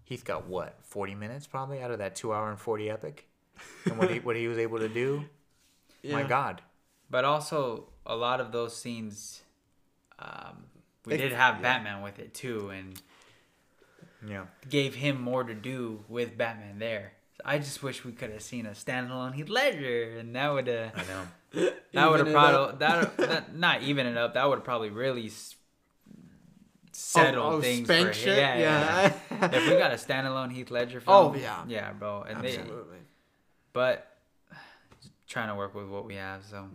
Heath 0.06 0.24
got 0.24 0.48
what 0.48 0.78
40 0.84 1.16
minutes 1.16 1.48
probably 1.48 1.82
out 1.82 1.92
of 1.92 2.00
that 2.00 2.16
two 2.16 2.34
hour 2.34 2.50
and 2.50 2.58
40 2.60 2.90
epic, 2.90 3.28
and 3.86 3.98
what 3.98 4.10
he 4.10 4.20
what 4.20 4.36
he 4.36 4.48
was 4.48 4.58
able 4.58 4.80
to 4.80 4.90
do. 4.90 5.26
My 6.10 6.24
God, 6.24 6.62
But 7.10 7.24
also, 7.26 7.88
a 8.06 8.16
lot 8.16 8.42
of 8.42 8.52
those 8.52 8.76
scenes, 8.76 9.42
um, 10.20 10.66
we 11.06 11.12
They- 11.12 11.18
did 11.24 11.32
have 11.34 11.56
yeah. 11.56 11.62
Batman 11.62 12.02
with 12.02 12.20
it 12.20 12.34
too, 12.34 12.70
and 12.70 13.02
yeah. 14.26 14.46
gave 14.70 14.96
him 14.96 15.22
more 15.22 15.44
to 15.44 15.54
do 15.54 16.04
with 16.08 16.38
Batman 16.38 16.80
there. 16.80 17.14
I 17.46 17.58
just 17.58 17.82
wish 17.84 18.06
we 18.06 18.12
could 18.12 18.32
have 18.32 18.42
seen 18.42 18.66
a 18.66 18.72
standalone 18.72 19.34
Heath 19.34 19.50
Ledger, 19.50 20.18
and 20.20 20.36
that 20.36 20.50
would 20.54 20.68
have 20.68 20.92
I 20.96 21.04
know. 21.62 21.70
that 21.94 22.10
would 22.10 22.20
have 22.22 22.32
probably 22.32 22.78
that, 22.80 23.18
that 23.18 23.56
not 23.56 23.82
even 23.84 24.06
it 24.08 24.18
up. 24.18 24.34
That 24.36 24.48
would 24.48 24.60
have 24.60 24.64
probably 24.64 24.90
really 24.90 25.28
s- 25.28 25.56
settled 26.92 27.46
Oh, 27.54 27.58
oh, 27.58 27.62
things 27.62 27.88
spank 27.88 28.08
for 28.10 28.14
shit? 28.14 28.38
Yeah, 28.38 28.58
yeah. 28.58 29.14
Yeah. 29.32 29.46
if 29.52 29.70
we 29.70 29.78
got 29.78 29.92
a 29.92 29.96
standalone 29.96 30.52
Heath 30.52 30.72
Ledger 30.72 31.02
film, 31.02 31.34
Oh, 31.34 31.36
yeah. 31.36 31.64
yeah, 31.68 31.92
bro, 31.94 32.24
and 32.24 32.44
they, 32.44 32.58
Absolutely. 32.58 32.98
but 33.74 34.08
trying 35.28 35.50
to 35.50 35.56
work 35.56 35.74
with 35.76 35.88
what 35.88 36.06
we 36.06 36.16
have. 36.16 36.44
So 36.46 36.68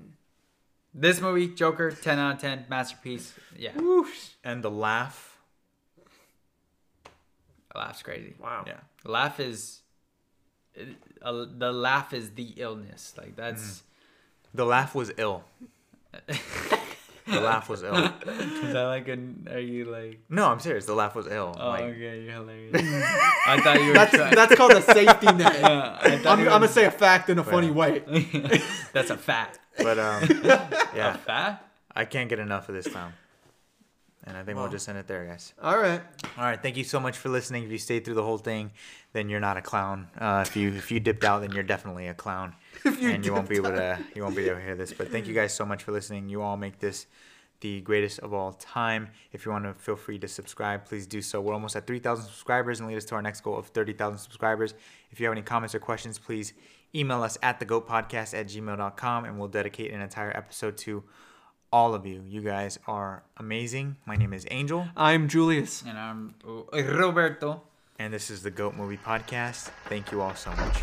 this 0.93 1.20
movie, 1.20 1.48
Joker, 1.48 1.90
ten 1.93 2.18
out 2.18 2.35
of 2.35 2.40
ten, 2.40 2.66
masterpiece. 2.68 3.32
Yeah, 3.56 3.72
Whoosh. 3.76 4.30
And 4.44 4.62
the 4.62 4.70
laugh. 4.70 5.39
laugh's 7.74 8.02
crazy. 8.02 8.35
Wow. 8.40 8.64
Yeah. 8.66 8.80
Laugh 9.05 9.39
is 9.40 9.80
it- 9.80 9.85
uh, 11.22 11.44
the 11.56 11.72
laugh 11.72 12.12
is 12.12 12.30
the 12.30 12.55
illness. 12.56 13.14
Like 13.16 13.36
that's 13.36 13.82
The 14.55 14.64
laugh 14.64 14.94
was 14.94 15.12
ill. 15.18 15.44
The 17.26 17.40
laugh 17.40 17.68
was 17.68 17.82
ill. 17.82 17.94
is 18.26 18.72
that 18.72 18.84
like 18.84 19.06
a 19.09 19.18
are 19.52 19.59
you 19.59 19.84
like 19.84 20.20
No, 20.30 20.46
I'm 20.46 20.60
serious. 20.60 20.86
The 20.86 20.94
laugh 20.94 21.14
was 21.14 21.26
ill. 21.26 21.55
oh 21.60 21.68
like, 21.68 21.82
okay 21.84 22.22
you're 22.22 22.32
hilarious. 22.32 22.74
I 23.46 23.60
thought 23.60 23.80
you 23.80 23.88
were 23.88 23.92
That's 23.94 24.12
trying. 24.14 24.34
that's 24.34 24.55
called 24.55 24.72
a 24.72 24.80
safety 24.82 25.26
net. 25.32 25.56
Yeah, 25.60 25.98
I 26.00 26.14
I'm, 26.14 26.20
thought 26.22 26.38
I'm 26.38 26.44
you 26.44 26.44
gonna 26.46 26.68
say 26.68 26.86
a 26.86 26.90
fact 26.90 27.28
in 27.28 27.38
a 27.38 27.44
funny 27.44 27.70
way. 27.70 27.98
that's 28.94 29.10
a 29.10 29.16
fact. 29.18 29.59
but 29.76 29.98
um, 29.98 30.22
yeah, 30.94 31.14
A 31.14 31.18
fact. 31.18 31.64
I 31.94 32.05
can't 32.06 32.28
get 32.30 32.38
enough 32.38 32.68
of 32.70 32.74
this 32.74 32.86
clown. 32.88 33.12
And 34.28 34.36
I 34.36 34.42
think 34.44 34.56
Wow. 34.56 34.64
we'll 34.64 34.72
just 34.72 34.88
end 34.88 34.98
it 34.98 35.06
there, 35.06 35.24
guys. 35.24 35.55
All 35.62 35.78
right. 35.78 36.00
All 36.36 36.44
right, 36.44 36.60
thank 36.62 36.76
you 36.76 36.84
so 36.84 37.00
much 37.00 37.16
for 37.16 37.28
listening. 37.30 37.64
If 37.64 37.70
you 37.70 37.78
stayed 37.78 38.05
through 38.05 38.14
the 38.14 38.22
whole 38.22 38.36
thing, 38.38 38.70
then 39.14 39.28
you're 39.30 39.40
not 39.40 39.56
a 39.56 39.62
clown. 39.62 40.09
Uh, 40.18 40.44
if 40.46 40.55
you 40.55 40.68
if 40.74 40.90
you 40.92 41.00
dipped 41.00 41.24
out, 41.24 41.40
then 41.40 41.52
you're 41.52 41.62
definitely 41.62 42.06
a 42.09 42.14
clown, 42.14 42.55
you 42.84 43.09
and 43.10 43.24
you 43.24 43.32
won't 43.32 43.48
be 43.48 43.56
able 43.56 43.70
to 43.70 43.98
you 44.14 44.22
won't 44.22 44.36
be 44.36 44.44
able 44.46 44.56
to 44.56 44.62
hear 44.62 44.76
this. 44.76 44.92
But 44.92 45.10
thank 45.10 45.26
you 45.26 45.34
guys 45.34 45.55
so 45.55 45.64
much 45.64 45.82
for 45.82 45.92
listening. 45.92 46.28
You 46.28 46.42
all 46.42 46.56
make 46.56 46.78
this 46.78 47.06
the 47.60 47.80
greatest 47.80 48.20
of 48.20 48.32
all 48.32 48.52
time. 48.52 49.09
If 49.32 49.44
you 49.44 49.50
want 49.50 49.64
to 49.64 49.74
feel 49.74 49.96
free 49.96 50.18
to 50.20 50.28
subscribe, 50.28 50.84
please 50.84 51.06
do 51.06 51.20
so. 51.20 51.40
We're 51.40 51.55
almost 51.55 51.74
at 51.74 51.88
3,000 51.88 52.24
subscribers 52.26 52.78
and 52.78 52.88
lead 52.88 52.96
us 52.96 53.05
to 53.06 53.16
our 53.16 53.22
next 53.22 53.40
goal 53.40 53.56
of 53.59 53.66
30,000 53.68 54.16
subscribers. 54.18 54.74
If 55.10 55.18
you 55.18 55.26
have 55.26 55.32
any 55.32 55.42
comments 55.42 55.74
or 55.74 55.80
questions, 55.80 56.20
please 56.20 56.52
email 56.94 57.20
us 57.24 57.36
at 57.42 57.59
thegoatpodcast 57.59 58.32
at 58.38 58.46
gmail.com 58.46 59.24
and 59.24 59.38
we'll 59.40 59.48
dedicate 59.48 59.90
an 59.92 60.00
entire 60.00 60.30
episode 60.36 60.76
to 60.78 61.02
all 61.72 61.94
of 61.94 62.06
you. 62.06 62.22
You 62.26 62.40
guys 62.40 62.78
are 62.86 63.22
amazing. 63.36 63.96
My 64.06 64.16
name 64.16 64.32
is 64.32 64.46
Angel, 64.50 64.88
I'm 64.96 65.28
Julius. 65.28 65.82
And 65.86 65.98
I'm 65.98 66.34
uh, 66.46 66.82
Roberto. 66.82 67.62
and 67.98 68.12
this 68.12 68.30
is 68.30 68.42
the 68.42 68.50
Goat 68.50 68.74
Movie 68.76 68.98
Podcast. 68.98 69.70
Thank 69.88 70.12
you 70.12 70.20
all 70.20 70.34
so 70.34 70.50
much. 70.52 70.82